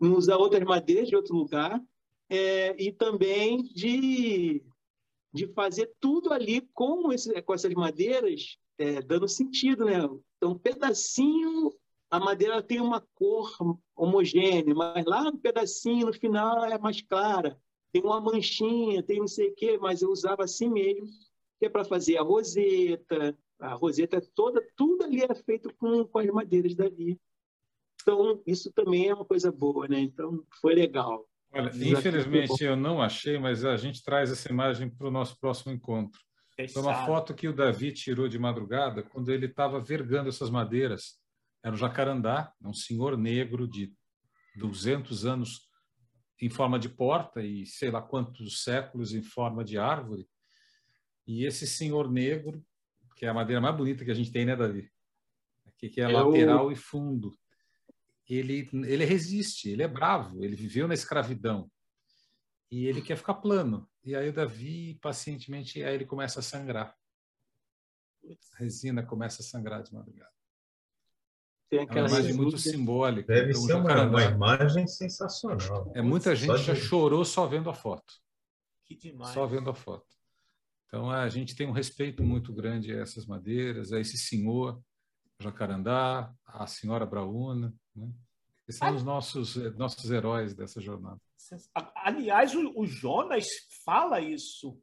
Usar 0.00 0.36
outras 0.36 0.64
madeiras 0.64 1.08
de 1.08 1.16
outro 1.16 1.34
lugar. 1.34 1.82
É, 2.28 2.74
e 2.82 2.92
também 2.92 3.62
de, 3.62 4.64
de 5.32 5.46
fazer 5.48 5.92
tudo 6.00 6.32
ali 6.32 6.62
com, 6.72 7.12
esse, 7.12 7.40
com 7.42 7.54
essas 7.54 7.72
madeiras, 7.74 8.56
é, 8.78 9.02
dando 9.02 9.28
sentido. 9.28 9.84
Né? 9.84 9.98
Então, 10.36 10.52
um 10.52 10.58
pedacinho 10.58 11.72
a 12.14 12.20
madeira 12.20 12.62
tem 12.62 12.80
uma 12.80 13.00
cor 13.16 13.50
homogênea, 13.96 14.72
mas 14.72 15.04
lá 15.04 15.24
no 15.24 15.36
pedacinho, 15.36 16.06
no 16.06 16.12
final, 16.12 16.64
é 16.64 16.78
mais 16.78 17.02
clara. 17.02 17.60
Tem 17.90 18.02
uma 18.02 18.20
manchinha, 18.20 19.02
tem 19.02 19.18
não 19.18 19.26
sei 19.26 19.48
o 19.48 19.54
quê, 19.56 19.76
mas 19.78 20.00
eu 20.00 20.10
usava 20.10 20.44
assim 20.44 20.68
mesmo, 20.68 21.08
que 21.58 21.66
é 21.66 21.68
para 21.68 21.84
fazer 21.84 22.16
a 22.16 22.22
roseta. 22.22 23.36
A 23.58 23.74
roseta 23.74 24.20
toda, 24.32 24.64
tudo 24.76 25.02
ali 25.02 25.22
era 25.24 25.34
feito 25.34 25.74
com, 25.74 26.04
com 26.04 26.18
as 26.20 26.26
madeiras 26.28 26.76
dali. 26.76 27.18
Então, 28.04 28.42
isso 28.46 28.70
também 28.72 29.08
é 29.08 29.14
uma 29.14 29.24
coisa 29.24 29.50
boa, 29.50 29.88
né? 29.88 29.98
Então, 29.98 30.44
foi 30.60 30.74
legal. 30.74 31.26
Olha, 31.50 31.70
infelizmente 31.74 32.62
eu 32.62 32.76
não 32.76 33.00
achei, 33.00 33.38
mas 33.38 33.64
a 33.64 33.76
gente 33.76 34.02
traz 34.02 34.30
essa 34.30 34.50
imagem 34.52 34.90
para 34.90 35.08
o 35.08 35.10
nosso 35.10 35.40
próximo 35.40 35.72
encontro. 35.72 36.20
Foi 36.72 36.82
uma 36.82 37.06
foto 37.06 37.32
que 37.32 37.48
o 37.48 37.52
Davi 37.52 37.92
tirou 37.92 38.28
de 38.28 38.38
madrugada 38.38 39.02
quando 39.02 39.30
ele 39.30 39.46
estava 39.46 39.80
vergando 39.80 40.28
essas 40.28 40.50
madeiras. 40.50 41.18
Era 41.64 41.74
um 41.74 41.78
jacarandá, 41.78 42.52
um 42.62 42.74
senhor 42.74 43.16
negro 43.16 43.66
de 43.66 43.92
200 44.56 45.24
anos 45.24 45.68
em 46.40 46.50
forma 46.50 46.78
de 46.78 46.88
porta 46.88 47.40
e 47.40 47.64
sei 47.64 47.90
lá 47.90 48.02
quantos 48.02 48.62
séculos 48.62 49.14
em 49.14 49.22
forma 49.22 49.64
de 49.64 49.78
árvore. 49.78 50.28
E 51.26 51.46
esse 51.46 51.66
senhor 51.66 52.10
negro, 52.10 52.62
que 53.16 53.24
é 53.24 53.28
a 53.30 53.34
madeira 53.34 53.60
mais 53.60 53.74
bonita 53.74 54.04
que 54.04 54.10
a 54.10 54.14
gente 54.14 54.30
tem, 54.30 54.44
né, 54.44 54.54
Davi? 54.54 54.90
Aqui 55.66 55.88
que 55.88 56.00
é, 56.00 56.04
é 56.04 56.08
lateral 56.08 56.66
o... 56.66 56.72
e 56.72 56.76
fundo. 56.76 57.32
Ele, 58.28 58.68
ele 58.86 59.04
resiste, 59.04 59.68
ele 59.68 59.82
é 59.82 59.88
bravo, 59.88 60.42
ele 60.42 60.56
viveu 60.56 60.88
na 60.88 60.94
escravidão 60.94 61.70
e 62.70 62.86
ele 62.86 63.02
quer 63.02 63.16
ficar 63.16 63.34
plano. 63.34 63.88
E 64.02 64.16
aí 64.16 64.28
o 64.28 64.32
Davi, 64.32 64.98
pacientemente, 65.00 65.82
aí 65.82 65.94
ele 65.94 66.06
começa 66.06 66.40
a 66.40 66.42
sangrar. 66.42 66.94
A 68.24 68.58
resina 68.58 69.04
começa 69.04 69.42
a 69.42 69.44
sangrar 69.44 69.82
de 69.82 69.92
madrugada. 69.92 70.32
Tem 71.70 71.80
aquela 71.80 72.08
é 72.08 72.10
uma 72.10 72.18
imagem 72.18 72.34
muito 72.34 72.58
simbólica. 72.58 73.32
Deve 73.32 73.50
então, 73.50 73.62
ser 73.62 73.74
uma, 73.74 74.02
uma, 74.02 74.22
imagem 74.24 74.86
sensacional. 74.86 75.92
É, 75.94 76.02
muita 76.02 76.34
gente 76.34 76.62
já 76.62 76.74
chorou 76.74 77.24
só 77.24 77.46
vendo 77.46 77.70
a 77.70 77.74
foto. 77.74 78.14
Que 78.84 78.96
demais. 78.96 79.32
Só 79.32 79.46
vendo 79.46 79.70
a 79.70 79.74
foto. 79.74 80.06
Então 80.86 81.10
a 81.10 81.28
gente 81.28 81.56
tem 81.56 81.66
um 81.66 81.72
respeito 81.72 82.22
muito 82.22 82.52
grande 82.52 82.92
a 82.92 83.00
essas 83.00 83.26
madeiras, 83.26 83.92
a 83.92 84.00
esse 84.00 84.16
senhor 84.16 84.80
Jacarandá, 85.40 86.32
a 86.46 86.66
senhora 86.66 87.04
Brauna, 87.04 87.74
né? 87.94 88.10
Esses 88.66 88.78
são 88.78 88.94
os 88.94 89.04
nossos, 89.04 89.56
nossos 89.76 90.10
heróis 90.10 90.54
dessa 90.54 90.80
jornada. 90.80 91.20
Aliás, 91.96 92.54
o, 92.54 92.72
o 92.76 92.86
Jonas 92.86 93.46
fala 93.84 94.20
isso 94.20 94.80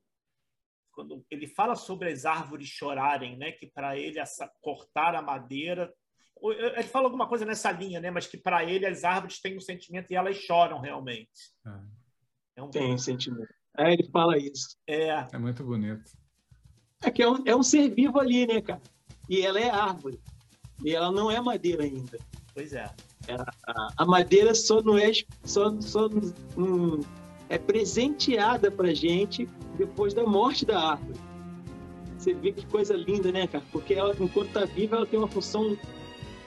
quando 0.92 1.26
ele 1.32 1.48
fala 1.48 1.76
sobre 1.76 2.12
as 2.12 2.26
árvores 2.26 2.68
chorarem, 2.68 3.38
né? 3.38 3.52
Que 3.52 3.68
para 3.68 3.98
ele 3.98 4.20
essa 4.20 4.52
cortar 4.62 5.16
a 5.16 5.22
madeira, 5.22 5.92
ele 6.44 6.84
fala 6.84 7.06
alguma 7.06 7.28
coisa 7.28 7.46
nessa 7.46 7.72
linha, 7.72 8.00
né? 8.00 8.12
Mas 8.12 8.28
que 8.28 8.38
para 8.38 8.64
ele 8.64 8.86
as 8.86 9.04
árvores 9.04 9.40
têm 9.40 9.58
um 9.58 9.62
sentimento 9.62 10.12
e 10.12 10.16
elas 10.16 10.38
choram 10.38 10.80
realmente. 10.80 11.30
É, 11.66 11.80
é 12.58 12.64
um... 12.64 12.70
Tem 12.70 12.98
sentimento. 12.98 13.54
É, 13.78 13.94
ele 13.94 14.10
fala 14.12 14.38
isso. 14.38 14.78
É. 14.86 15.28
É 15.32 15.38
muito 15.38 15.64
bonito. 15.64 16.12
É 17.04 17.10
que 17.10 17.24
é 17.24 17.30
um, 17.30 17.44
é 17.46 17.56
um 17.56 17.64
ser 17.64 17.90
vivo 17.90 18.20
ali, 18.20 18.46
né, 18.46 18.62
cara? 18.62 18.82
E 19.30 19.42
ela 19.42 19.60
é 19.60 19.70
árvore. 19.70 20.20
E 20.84 20.94
ela 20.94 21.12
não 21.12 21.32
é 21.32 21.40
madeira 21.40 21.84
ainda. 21.84 22.20
Pois 22.54 22.74
é. 22.74 22.90
É, 23.28 23.36
a, 23.68 23.88
a, 23.98 24.06
madeira 24.06 24.54
só 24.54 24.82
não 24.82 24.98
é, 24.98 25.12
só, 25.44 25.80
só 25.80 26.10
um, 26.58 27.02
é 27.50 27.58
presenteada 27.58 28.72
para 28.72 28.94
gente 28.94 29.48
depois 29.78 30.14
da 30.14 30.26
morte 30.26 30.66
da 30.66 30.92
árvore. 30.92 31.20
Você 32.18 32.34
vê 32.34 32.52
que 32.52 32.66
coisa 32.68 32.94
linda, 32.96 33.32
né, 33.32 33.48
cara? 33.48 33.64
Porque 33.72 33.94
ela, 33.94 34.16
enquanto 34.20 34.48
está 34.48 34.66
viva, 34.66 34.96
ela 34.98 35.06
tem 35.06 35.18
uma 35.18 35.28
função 35.28 35.78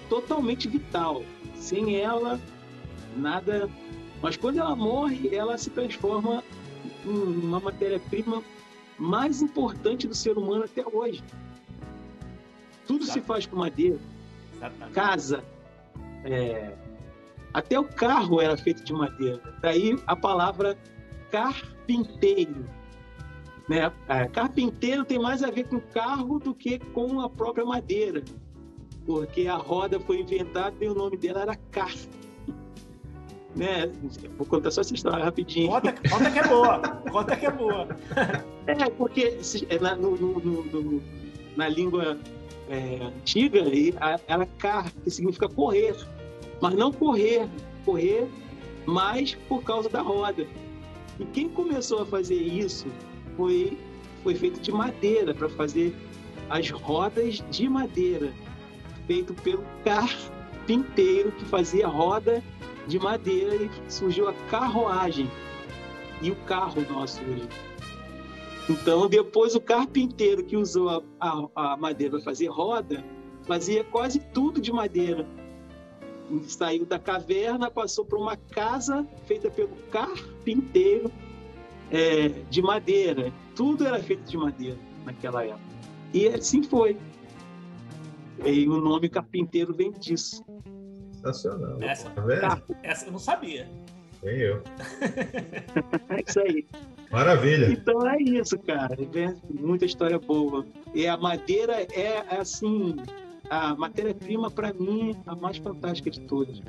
totalmente 0.08 0.68
vital. 0.68 1.22
Sem 1.56 1.96
ela, 1.96 2.40
nada. 3.16 3.68
Mas 4.22 4.36
quando 4.36 4.58
ela 4.58 4.76
morre, 4.76 5.34
ela 5.34 5.58
se 5.58 5.70
transforma 5.70 6.44
em 7.04 7.08
uma 7.08 7.60
matéria-prima 7.60 8.42
mais 8.98 9.42
importante 9.42 10.06
do 10.06 10.14
ser 10.14 10.38
humano 10.38 10.64
até 10.64 10.84
hoje. 10.86 11.22
Tudo 12.86 13.04
se 13.04 13.20
faz 13.20 13.46
com 13.46 13.56
madeira. 13.56 13.98
Exatamente. 14.54 14.94
Casa, 14.94 15.44
é, 16.24 16.74
até 17.52 17.78
o 17.78 17.84
carro 17.84 18.40
era 18.40 18.56
feito 18.56 18.82
de 18.82 18.92
madeira. 18.92 19.40
Daí 19.60 19.96
a 20.06 20.16
palavra 20.16 20.76
carpinteiro. 21.30 22.66
Né? 23.68 23.90
É, 24.08 24.26
carpinteiro 24.26 25.04
tem 25.04 25.18
mais 25.18 25.42
a 25.42 25.50
ver 25.50 25.68
com 25.68 25.80
carro 25.80 26.38
do 26.38 26.54
que 26.54 26.78
com 26.78 27.20
a 27.20 27.30
própria 27.30 27.64
madeira. 27.64 28.24
Porque 29.06 29.46
a 29.46 29.56
roda 29.56 30.00
foi 30.00 30.20
inventada 30.20 30.74
e 30.80 30.88
o 30.88 30.94
nome 30.94 31.16
dela 31.16 31.42
era 31.42 31.54
car. 31.70 31.94
Né? 33.54 33.88
Vou 34.36 34.46
contar 34.46 34.72
só 34.72 34.80
essa 34.80 34.94
história 34.94 35.24
rapidinho. 35.24 35.70
Conta, 35.70 35.92
conta 35.92 36.30
que 36.30 36.38
é 36.38 36.48
boa. 36.48 36.78
Conta 37.10 37.36
que 37.36 37.46
é 37.46 37.50
boa. 37.50 37.88
é, 38.66 38.90
porque 38.90 39.38
é, 39.68 39.78
na, 39.78 39.94
no, 39.94 40.16
no, 40.16 40.64
no, 40.64 41.02
na 41.56 41.68
língua 41.68 42.18
é, 42.68 42.96
antiga, 43.04 43.60
ela 44.26 44.46
car, 44.58 44.90
que 45.04 45.10
significa 45.10 45.48
correr 45.48 45.94
mas 46.60 46.74
não 46.74 46.92
correr, 46.92 47.48
correr 47.84 48.28
mais 48.86 49.34
por 49.48 49.62
causa 49.62 49.88
da 49.88 50.02
roda. 50.02 50.46
E 51.18 51.24
quem 51.26 51.48
começou 51.48 52.02
a 52.02 52.06
fazer 52.06 52.34
isso 52.34 52.86
foi, 53.36 53.78
foi 54.22 54.34
feito 54.34 54.60
de 54.60 54.72
madeira, 54.72 55.34
para 55.34 55.48
fazer 55.50 55.94
as 56.50 56.70
rodas 56.70 57.42
de 57.50 57.68
madeira, 57.68 58.32
feito 59.06 59.34
pelo 59.34 59.64
carpinteiro 59.84 61.32
que 61.32 61.44
fazia 61.44 61.86
roda 61.86 62.42
de 62.86 62.98
madeira 62.98 63.54
e 63.54 63.70
surgiu 63.88 64.28
a 64.28 64.34
carruagem 64.50 65.30
e 66.20 66.30
o 66.30 66.36
carro 66.46 66.84
nosso 66.90 67.22
hoje. 67.22 67.48
Então, 68.68 69.08
depois 69.08 69.54
o 69.54 69.60
carpinteiro 69.60 70.42
que 70.42 70.56
usou 70.56 70.88
a, 70.88 71.02
a, 71.20 71.72
a 71.72 71.76
madeira 71.76 72.12
para 72.12 72.24
fazer 72.24 72.46
roda, 72.46 73.04
fazia 73.46 73.84
quase 73.84 74.20
tudo 74.32 74.60
de 74.60 74.72
madeira 74.72 75.26
saiu 76.46 76.84
da 76.86 76.98
caverna, 76.98 77.70
passou 77.70 78.04
para 78.04 78.18
uma 78.18 78.36
casa 78.36 79.06
feita 79.26 79.50
pelo 79.50 79.76
carpinteiro 79.90 81.10
é, 81.90 82.28
de 82.50 82.62
madeira. 82.62 83.32
Tudo 83.54 83.86
era 83.86 84.02
feito 84.02 84.24
de 84.24 84.36
madeira 84.36 84.78
naquela 85.04 85.44
época. 85.44 85.60
E 86.12 86.28
assim 86.28 86.62
foi. 86.62 86.96
E 88.44 88.68
o 88.68 88.80
nome 88.80 89.08
carpinteiro 89.08 89.74
vem 89.74 89.92
disso. 89.92 90.44
Sensacional. 91.12 91.82
Essa, 91.82 92.10
tá 92.10 92.62
essa 92.82 93.06
eu 93.06 93.12
não 93.12 93.18
sabia. 93.18 93.68
Nem 94.22 94.38
eu. 94.38 94.62
é 96.10 96.22
isso 96.26 96.40
aí. 96.40 96.66
Maravilha. 97.10 97.70
Então 97.70 98.08
é 98.08 98.20
isso, 98.20 98.58
cara. 98.58 98.96
É 99.00 99.34
muita 99.48 99.84
história 99.84 100.18
boa. 100.18 100.66
E 100.94 101.06
a 101.06 101.16
madeira 101.16 101.86
é 101.92 102.24
assim 102.36 102.96
a 103.50 103.74
matéria-prima, 103.74 104.50
para 104.50 104.72
mim, 104.72 105.16
a 105.26 105.34
mais 105.34 105.58
fantástica 105.58 106.10
de 106.10 106.20
todas. 106.20 106.60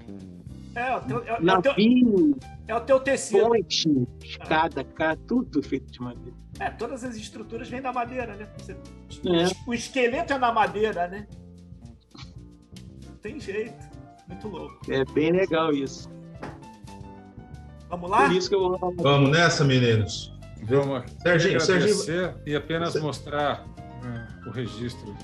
É, 0.76 0.96
o 0.96 1.02
teu, 1.02 1.24
é, 1.24 1.42
Navio, 1.42 2.38
é 2.68 2.76
o 2.76 2.82
teu 2.82 3.00
tecido. 3.00 3.48
Ponte, 3.48 4.08
escada, 4.22 4.84
cara, 4.84 5.18
tudo 5.28 5.64
feito 5.64 5.90
de 5.92 6.02
madeira. 6.02 6.38
É, 6.60 6.70
todas 6.70 7.04
as 7.04 7.16
estruturas 7.16 7.70
vêm 7.70 7.82
da 7.82 7.94
madeira, 7.94 8.36
né? 8.36 8.48
Você, 8.58 8.74
é. 8.74 9.48
O 9.66 9.74
esqueleto 9.74 10.34
é 10.34 10.40
da 10.40 10.52
madeira, 10.52 11.08
né? 11.08 11.28
Não 13.08 13.16
tem 13.18 13.40
jeito. 13.40 13.96
Muito 14.28 14.48
louco. 14.48 14.80
É 14.92 15.06
bem 15.06 15.32
legal 15.32 15.72
isso. 15.74 16.10
Vamos 17.90 18.10
lá? 18.10 18.28
Por 18.28 18.36
isso 18.36 18.50
que 18.50 18.56
eu... 18.56 18.78
Vamos 18.98 19.30
nessa, 19.30 19.64
meninos. 19.64 20.34
Vamos. 20.64 21.04
Serginho, 21.22 21.62
Serginho. 21.62 22.36
E 22.46 22.56
apenas 22.56 23.00
mostrar 23.00 23.66
uh, 23.66 24.50
o 24.50 24.52
registro 24.52 25.16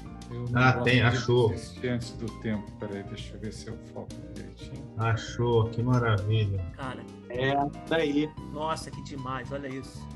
ah, 0.53 0.73
tem, 0.81 1.01
achou. 1.01 1.53
Antes 1.83 2.11
do 2.11 2.27
tempo, 2.39 2.69
peraí, 2.79 3.03
deixa 3.03 3.33
eu 3.35 3.39
ver 3.39 3.53
se 3.53 3.67
eu 3.67 3.77
foco 3.93 4.09
direitinho. 4.33 4.83
Achou, 4.97 5.69
que 5.69 5.81
maravilha. 5.81 6.63
Cara, 6.75 7.03
é, 7.29 7.53
tá 7.87 7.97
aí. 7.97 8.29
Nossa, 8.51 8.91
que 8.91 9.03
demais, 9.03 9.51
olha 9.51 9.67
isso. 9.67 10.07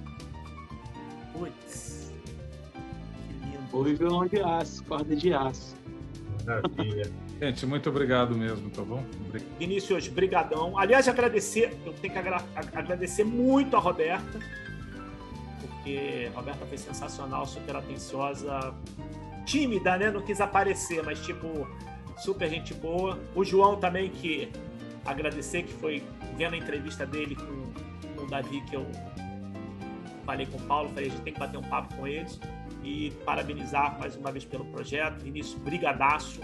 Putz. 1.34 2.14
Que 3.28 3.34
lindo. 3.46 3.78
O 3.78 3.84
violão 3.84 4.28
de 4.28 4.40
aço, 4.40 4.84
corda 4.86 5.16
de 5.16 5.34
aço. 5.34 5.76
Maravilha. 6.46 7.12
Gente, 7.42 7.66
muito 7.66 7.90
obrigado 7.90 8.34
mesmo, 8.34 8.70
tá 8.70 8.82
bom? 8.82 9.04
Obrigado. 9.28 9.58
Vinícius, 9.60 10.08
brigadão. 10.08 10.78
Aliás, 10.78 11.08
agradecer, 11.08 11.78
eu 11.86 11.94
tenho 11.94 12.14
que 12.14 12.20
agra 12.20 12.42
agradecer 12.74 13.26
muito 13.26 13.76
a 13.76 13.80
Roberta, 13.80 14.40
porque 15.60 16.30
a 16.34 16.38
Roberta 16.38 16.66
foi 16.66 16.78
sensacional, 16.78 17.46
super 17.46 17.76
atenciosa, 17.76 18.74
tímida, 19.46 19.98
né? 19.98 20.12
Não 20.12 20.22
quis 20.22 20.42
aparecer, 20.42 21.04
mas 21.04 21.20
tipo, 21.20 21.68
super 22.18 22.50
gente 22.50 22.74
boa. 22.74 23.20
O 23.34 23.44
João 23.44 23.78
também, 23.78 24.10
que 24.10 24.52
agradecer, 25.06 25.64
que 25.64 25.74
foi 25.74 26.04
vendo 26.36 26.56
a 26.56 26.58
entrevista 26.58 27.06
dele 27.06 27.36
com, 27.36 28.16
com 28.16 28.24
o 28.24 28.28
Davi, 28.28 28.62
que 28.62 28.76
eu 28.76 28.86
falei 30.26 30.46
com 30.46 30.58
o 30.58 30.62
Paulo, 30.62 30.90
falei, 30.90 31.08
a 31.08 31.10
gente 31.10 31.22
tem 31.22 31.34
que 31.34 31.40
bater 31.40 31.58
um 31.58 31.64
papo 31.64 31.96
com 31.96 32.08
eles. 32.08 32.40
E 32.84 33.12
parabenizar 33.26 33.98
mais 34.00 34.16
uma 34.16 34.32
vez 34.32 34.46
pelo 34.46 34.66
projeto. 34.66 35.24
Vinícius, 35.24 35.60
brigadaço. 35.62 36.40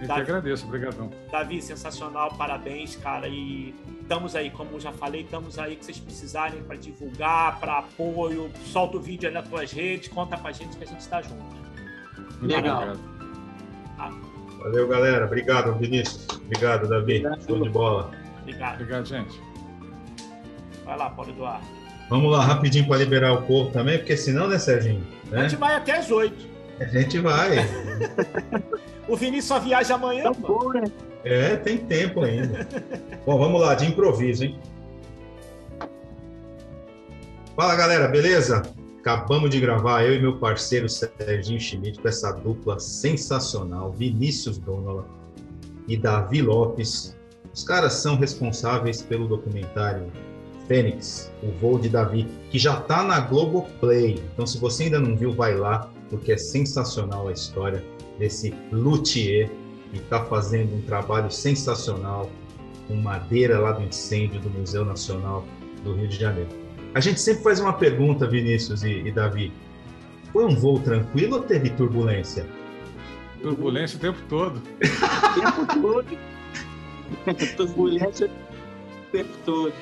Eu 0.00 0.08
Davi, 0.08 0.24
que 0.24 0.30
agradeço, 0.30 0.66
obrigadão. 0.66 1.10
Davi, 1.30 1.62
sensacional, 1.62 2.34
parabéns, 2.36 2.96
cara. 2.96 3.28
E 3.28 3.72
estamos 4.00 4.34
aí, 4.34 4.50
como 4.50 4.80
já 4.80 4.90
falei, 4.92 5.20
estamos 5.22 5.60
aí 5.60 5.76
que 5.76 5.84
vocês 5.84 6.00
precisarem 6.00 6.62
para 6.64 6.74
divulgar, 6.74 7.60
para 7.60 7.78
apoio. 7.78 8.50
Solta 8.64 8.96
o 8.96 9.00
vídeo 9.00 9.28
aí 9.28 9.34
nas 9.34 9.46
tuas 9.46 9.70
redes, 9.70 10.08
conta 10.08 10.36
com 10.36 10.48
a 10.48 10.52
gente 10.52 10.76
que 10.76 10.82
a 10.82 10.86
gente 10.86 11.00
está 11.00 11.22
junto. 11.22 11.71
Legal. 12.42 12.92
Valeu, 14.62 14.86
galera. 14.88 15.24
Obrigado, 15.26 15.74
Vinícius. 15.74 16.26
Obrigado, 16.44 16.88
Davi. 16.88 17.16
Obrigado. 17.18 17.46
Show 17.46 17.62
de 17.62 17.68
bola. 17.68 18.10
Obrigado. 18.42 18.74
Obrigado, 18.74 19.04
gente. 19.06 19.40
Vai 20.84 20.96
lá, 20.96 21.10
Paulo 21.10 21.30
Eduardo. 21.30 21.66
Vamos 22.08 22.30
lá, 22.30 22.44
rapidinho 22.44 22.86
para 22.86 22.98
liberar 22.98 23.32
o 23.32 23.42
povo 23.42 23.70
também, 23.70 23.98
porque 23.98 24.16
senão, 24.16 24.46
né, 24.48 24.58
Serginho? 24.58 25.02
A 25.30 25.36
Né? 25.36 25.42
gente 25.48 25.56
vai 25.58 25.74
até 25.74 25.96
as 25.98 26.10
oito. 26.10 26.46
A 26.80 26.84
gente 26.84 27.18
vai. 27.18 27.56
O 29.08 29.16
Vinícius 29.16 29.46
só 29.46 29.58
viaja 29.58 29.96
amanhã. 29.96 30.22
Tá 30.22 30.32
bom, 30.32 30.72
né? 30.72 30.84
É, 31.24 31.56
tem 31.56 31.76
tempo 31.76 32.22
ainda. 32.22 32.66
Bom, 33.26 33.36
vamos 33.36 33.60
lá, 33.60 33.74
de 33.74 33.86
improviso, 33.86 34.44
hein? 34.44 34.58
Fala, 37.56 37.74
galera, 37.74 38.06
beleza? 38.06 38.62
Acabamos 39.02 39.50
de 39.50 39.58
gravar, 39.58 40.04
eu 40.04 40.14
e 40.14 40.20
meu 40.20 40.36
parceiro 40.36 40.88
Serginho 40.88 41.58
Schmidt, 41.58 42.00
com 42.00 42.06
essa 42.06 42.30
dupla 42.30 42.78
sensacional, 42.78 43.90
Vinícius 43.90 44.58
Donola 44.58 45.04
e 45.88 45.96
Davi 45.96 46.40
Lopes. 46.40 47.18
Os 47.52 47.64
caras 47.64 47.94
são 47.94 48.14
responsáveis 48.14 49.02
pelo 49.02 49.26
documentário 49.26 50.06
Fênix, 50.68 51.32
o 51.42 51.50
voo 51.58 51.80
de 51.80 51.88
Davi, 51.88 52.28
que 52.48 52.60
já 52.60 52.78
está 52.78 53.02
na 53.02 53.18
Globoplay. 53.18 54.22
Então, 54.32 54.46
se 54.46 54.56
você 54.58 54.84
ainda 54.84 55.00
não 55.00 55.16
viu, 55.16 55.32
vai 55.32 55.56
lá, 55.56 55.90
porque 56.08 56.30
é 56.30 56.38
sensacional 56.38 57.26
a 57.26 57.32
história 57.32 57.84
desse 58.20 58.54
luthier 58.70 59.50
que 59.90 59.98
está 59.98 60.24
fazendo 60.26 60.76
um 60.76 60.82
trabalho 60.82 61.28
sensacional 61.28 62.30
com 62.86 62.94
madeira 62.94 63.58
lá 63.58 63.72
do 63.72 63.82
incêndio 63.82 64.38
do 64.38 64.48
Museu 64.48 64.84
Nacional 64.84 65.44
do 65.82 65.92
Rio 65.92 66.06
de 66.06 66.20
Janeiro. 66.20 66.61
A 66.94 67.00
gente 67.00 67.20
sempre 67.20 67.42
faz 67.42 67.58
uma 67.58 67.72
pergunta, 67.72 68.26
Vinícius 68.26 68.82
e, 68.82 69.00
e 69.06 69.10
Davi. 69.10 69.52
Foi 70.32 70.44
um 70.44 70.54
voo 70.54 70.78
tranquilo 70.80 71.36
ou 71.36 71.42
teve 71.42 71.70
turbulência? 71.70 72.46
Turbulência 73.40 73.96
o 73.96 74.00
tempo 74.00 74.18
todo. 74.28 74.56
O 74.56 75.40
tempo 75.40 75.80
todo. 75.80 77.56
Turbulência 77.56 78.26
o 78.26 79.10
tempo 79.10 79.30
todo. 79.44 79.72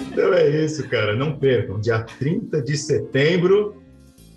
Então 0.00 0.32
é 0.32 0.48
isso, 0.48 0.88
cara. 0.88 1.14
Não 1.16 1.36
percam. 1.36 1.80
Dia 1.80 2.02
30 2.02 2.62
de 2.62 2.76
setembro, 2.76 3.82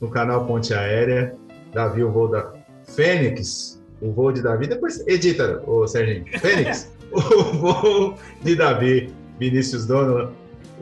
no 0.01 0.10
canal 0.10 0.45
Ponte 0.45 0.73
Aérea, 0.73 1.35
Davi, 1.72 2.03
o 2.03 2.11
voo 2.11 2.27
da 2.27 2.53
Fênix, 2.95 3.81
o 4.01 4.11
voo 4.11 4.31
de 4.31 4.41
Davi. 4.41 4.68
Depois 4.68 5.05
edita, 5.07 5.64
ô 5.68 5.88
Serginho. 5.88 6.26
Fênix, 6.39 6.91
o 7.11 7.43
voo 7.53 8.18
de 8.41 8.55
Davi. 8.55 9.14
Vinícius 9.39 9.85
Donola, 9.85 10.34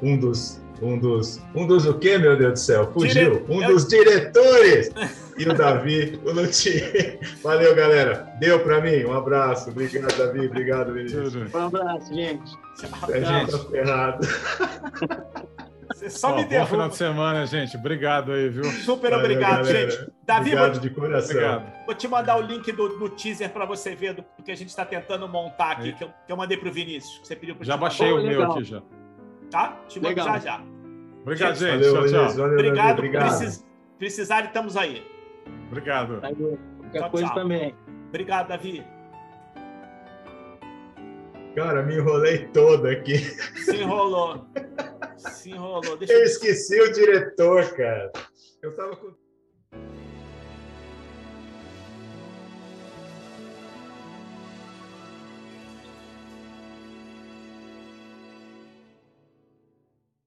um 0.01 0.17
dos. 0.17 0.60
Um 0.81 0.97
dos. 0.97 1.39
Um 1.53 1.67
dos 1.67 1.85
o 1.85 1.93
quê, 1.99 2.17
meu 2.17 2.35
Deus 2.37 2.53
do 2.53 2.59
céu? 2.59 2.91
Fugiu. 2.91 3.45
Um 3.47 3.61
é- 3.63 3.67
dos 3.67 3.87
diretores. 3.87 4.89
E 5.37 5.47
o 5.47 5.53
Davi, 5.53 6.19
o 6.25 6.31
Luthier. 6.31 7.19
Valeu, 7.43 7.73
galera. 7.75 8.27
Deu 8.39 8.59
pra 8.61 8.81
mim. 8.81 9.03
Um 9.05 9.13
abraço. 9.13 9.69
Obrigado, 9.69 10.15
Davi. 10.17 10.47
Obrigado, 10.47 10.93
Vinícius. 10.93 11.35
Um 11.35 11.57
abraço, 11.67 12.13
gente. 12.13 12.51
Tchau. 12.77 12.89
A 13.13 13.19
gente 13.19 13.51
tá 13.51 13.59
ferrado. 13.69 14.27
Você 15.93 16.09
só 16.09 16.29
Ó, 16.31 16.35
me 16.37 16.43
bom 16.43 16.49
final 16.49 16.65
derruba. 16.65 16.89
de 16.89 16.95
semana, 16.95 17.45
gente. 17.45 17.77
Obrigado 17.77 18.31
aí, 18.31 18.49
viu? 18.49 18.63
Super 18.63 19.11
Valeu, 19.11 19.25
obrigado, 19.25 19.65
galera. 19.65 19.91
gente. 19.91 20.11
Davi, 20.25 20.41
Obrigado 20.49 20.71
vou, 20.71 20.81
de 20.81 20.89
coração. 20.89 21.35
Obrigado. 21.35 21.85
vou 21.85 21.95
te 21.95 22.07
mandar 22.07 22.37
o 22.37 22.41
link 22.41 22.71
do, 22.71 22.97
do 22.97 23.09
teaser 23.09 23.49
para 23.51 23.65
você 23.65 23.93
ver 23.93 24.13
do 24.13 24.21
do 24.37 24.43
que 24.43 24.51
a 24.51 24.55
gente 24.55 24.69
está 24.69 24.85
tentando 24.85 25.27
montar 25.27 25.71
aqui, 25.73 25.89
É. 25.89 25.91
que 25.91 26.03
eu, 26.03 26.07
que 26.25 26.31
eu 26.31 26.37
mandei 26.37 26.57
pro 26.57 26.71
Vinícius. 26.71 27.19
Que 27.19 27.27
você 27.27 27.35
pediu 27.35 27.55
para 27.55 27.65
Já 27.65 27.77
baixei 27.77 28.09
Pô, 28.09 28.15
o 28.15 28.21
meu 28.23 28.39
legal. 28.39 28.51
aqui 28.53 28.63
já. 28.63 28.81
Tá? 29.51 29.77
Te 29.87 29.99
mando 29.99 30.09
Legal. 30.09 30.27
já 30.27 30.39
já. 30.39 30.61
Obrigado, 31.21 31.55
gente. 31.55 31.71
Valeu, 31.71 31.93
tchau, 31.93 32.07
tchau. 32.07 32.33
Valeu. 32.37 32.53
Obrigado. 32.53 32.97
Obrigado. 32.99 33.37
Precis, 33.37 33.65
precisar, 33.97 34.45
estamos 34.45 34.75
aí. 34.75 35.05
Obrigado. 35.67 36.19
Tá 36.19 36.31
bom. 36.33 36.57
Qualquer 36.79 36.99
Tchau, 36.99 37.11
coisa 37.11 37.27
tchau. 37.27 37.35
também. 37.35 37.75
Obrigado, 38.09 38.47
Davi. 38.49 38.83
Cara, 41.55 41.83
me 41.83 41.95
enrolei 41.95 42.47
todo 42.47 42.87
aqui. 42.87 43.17
Se 43.17 43.77
enrolou. 43.77 44.45
Se 45.17 45.51
enrolou. 45.51 45.97
Deixa 45.97 46.13
Eu 46.13 46.19
eu 46.19 46.25
esqueci 46.25 46.79
o 46.81 46.91
diretor, 46.91 47.69
cara. 47.75 48.11
Eu 48.61 48.75
tava 48.75 48.95
com. 48.95 49.13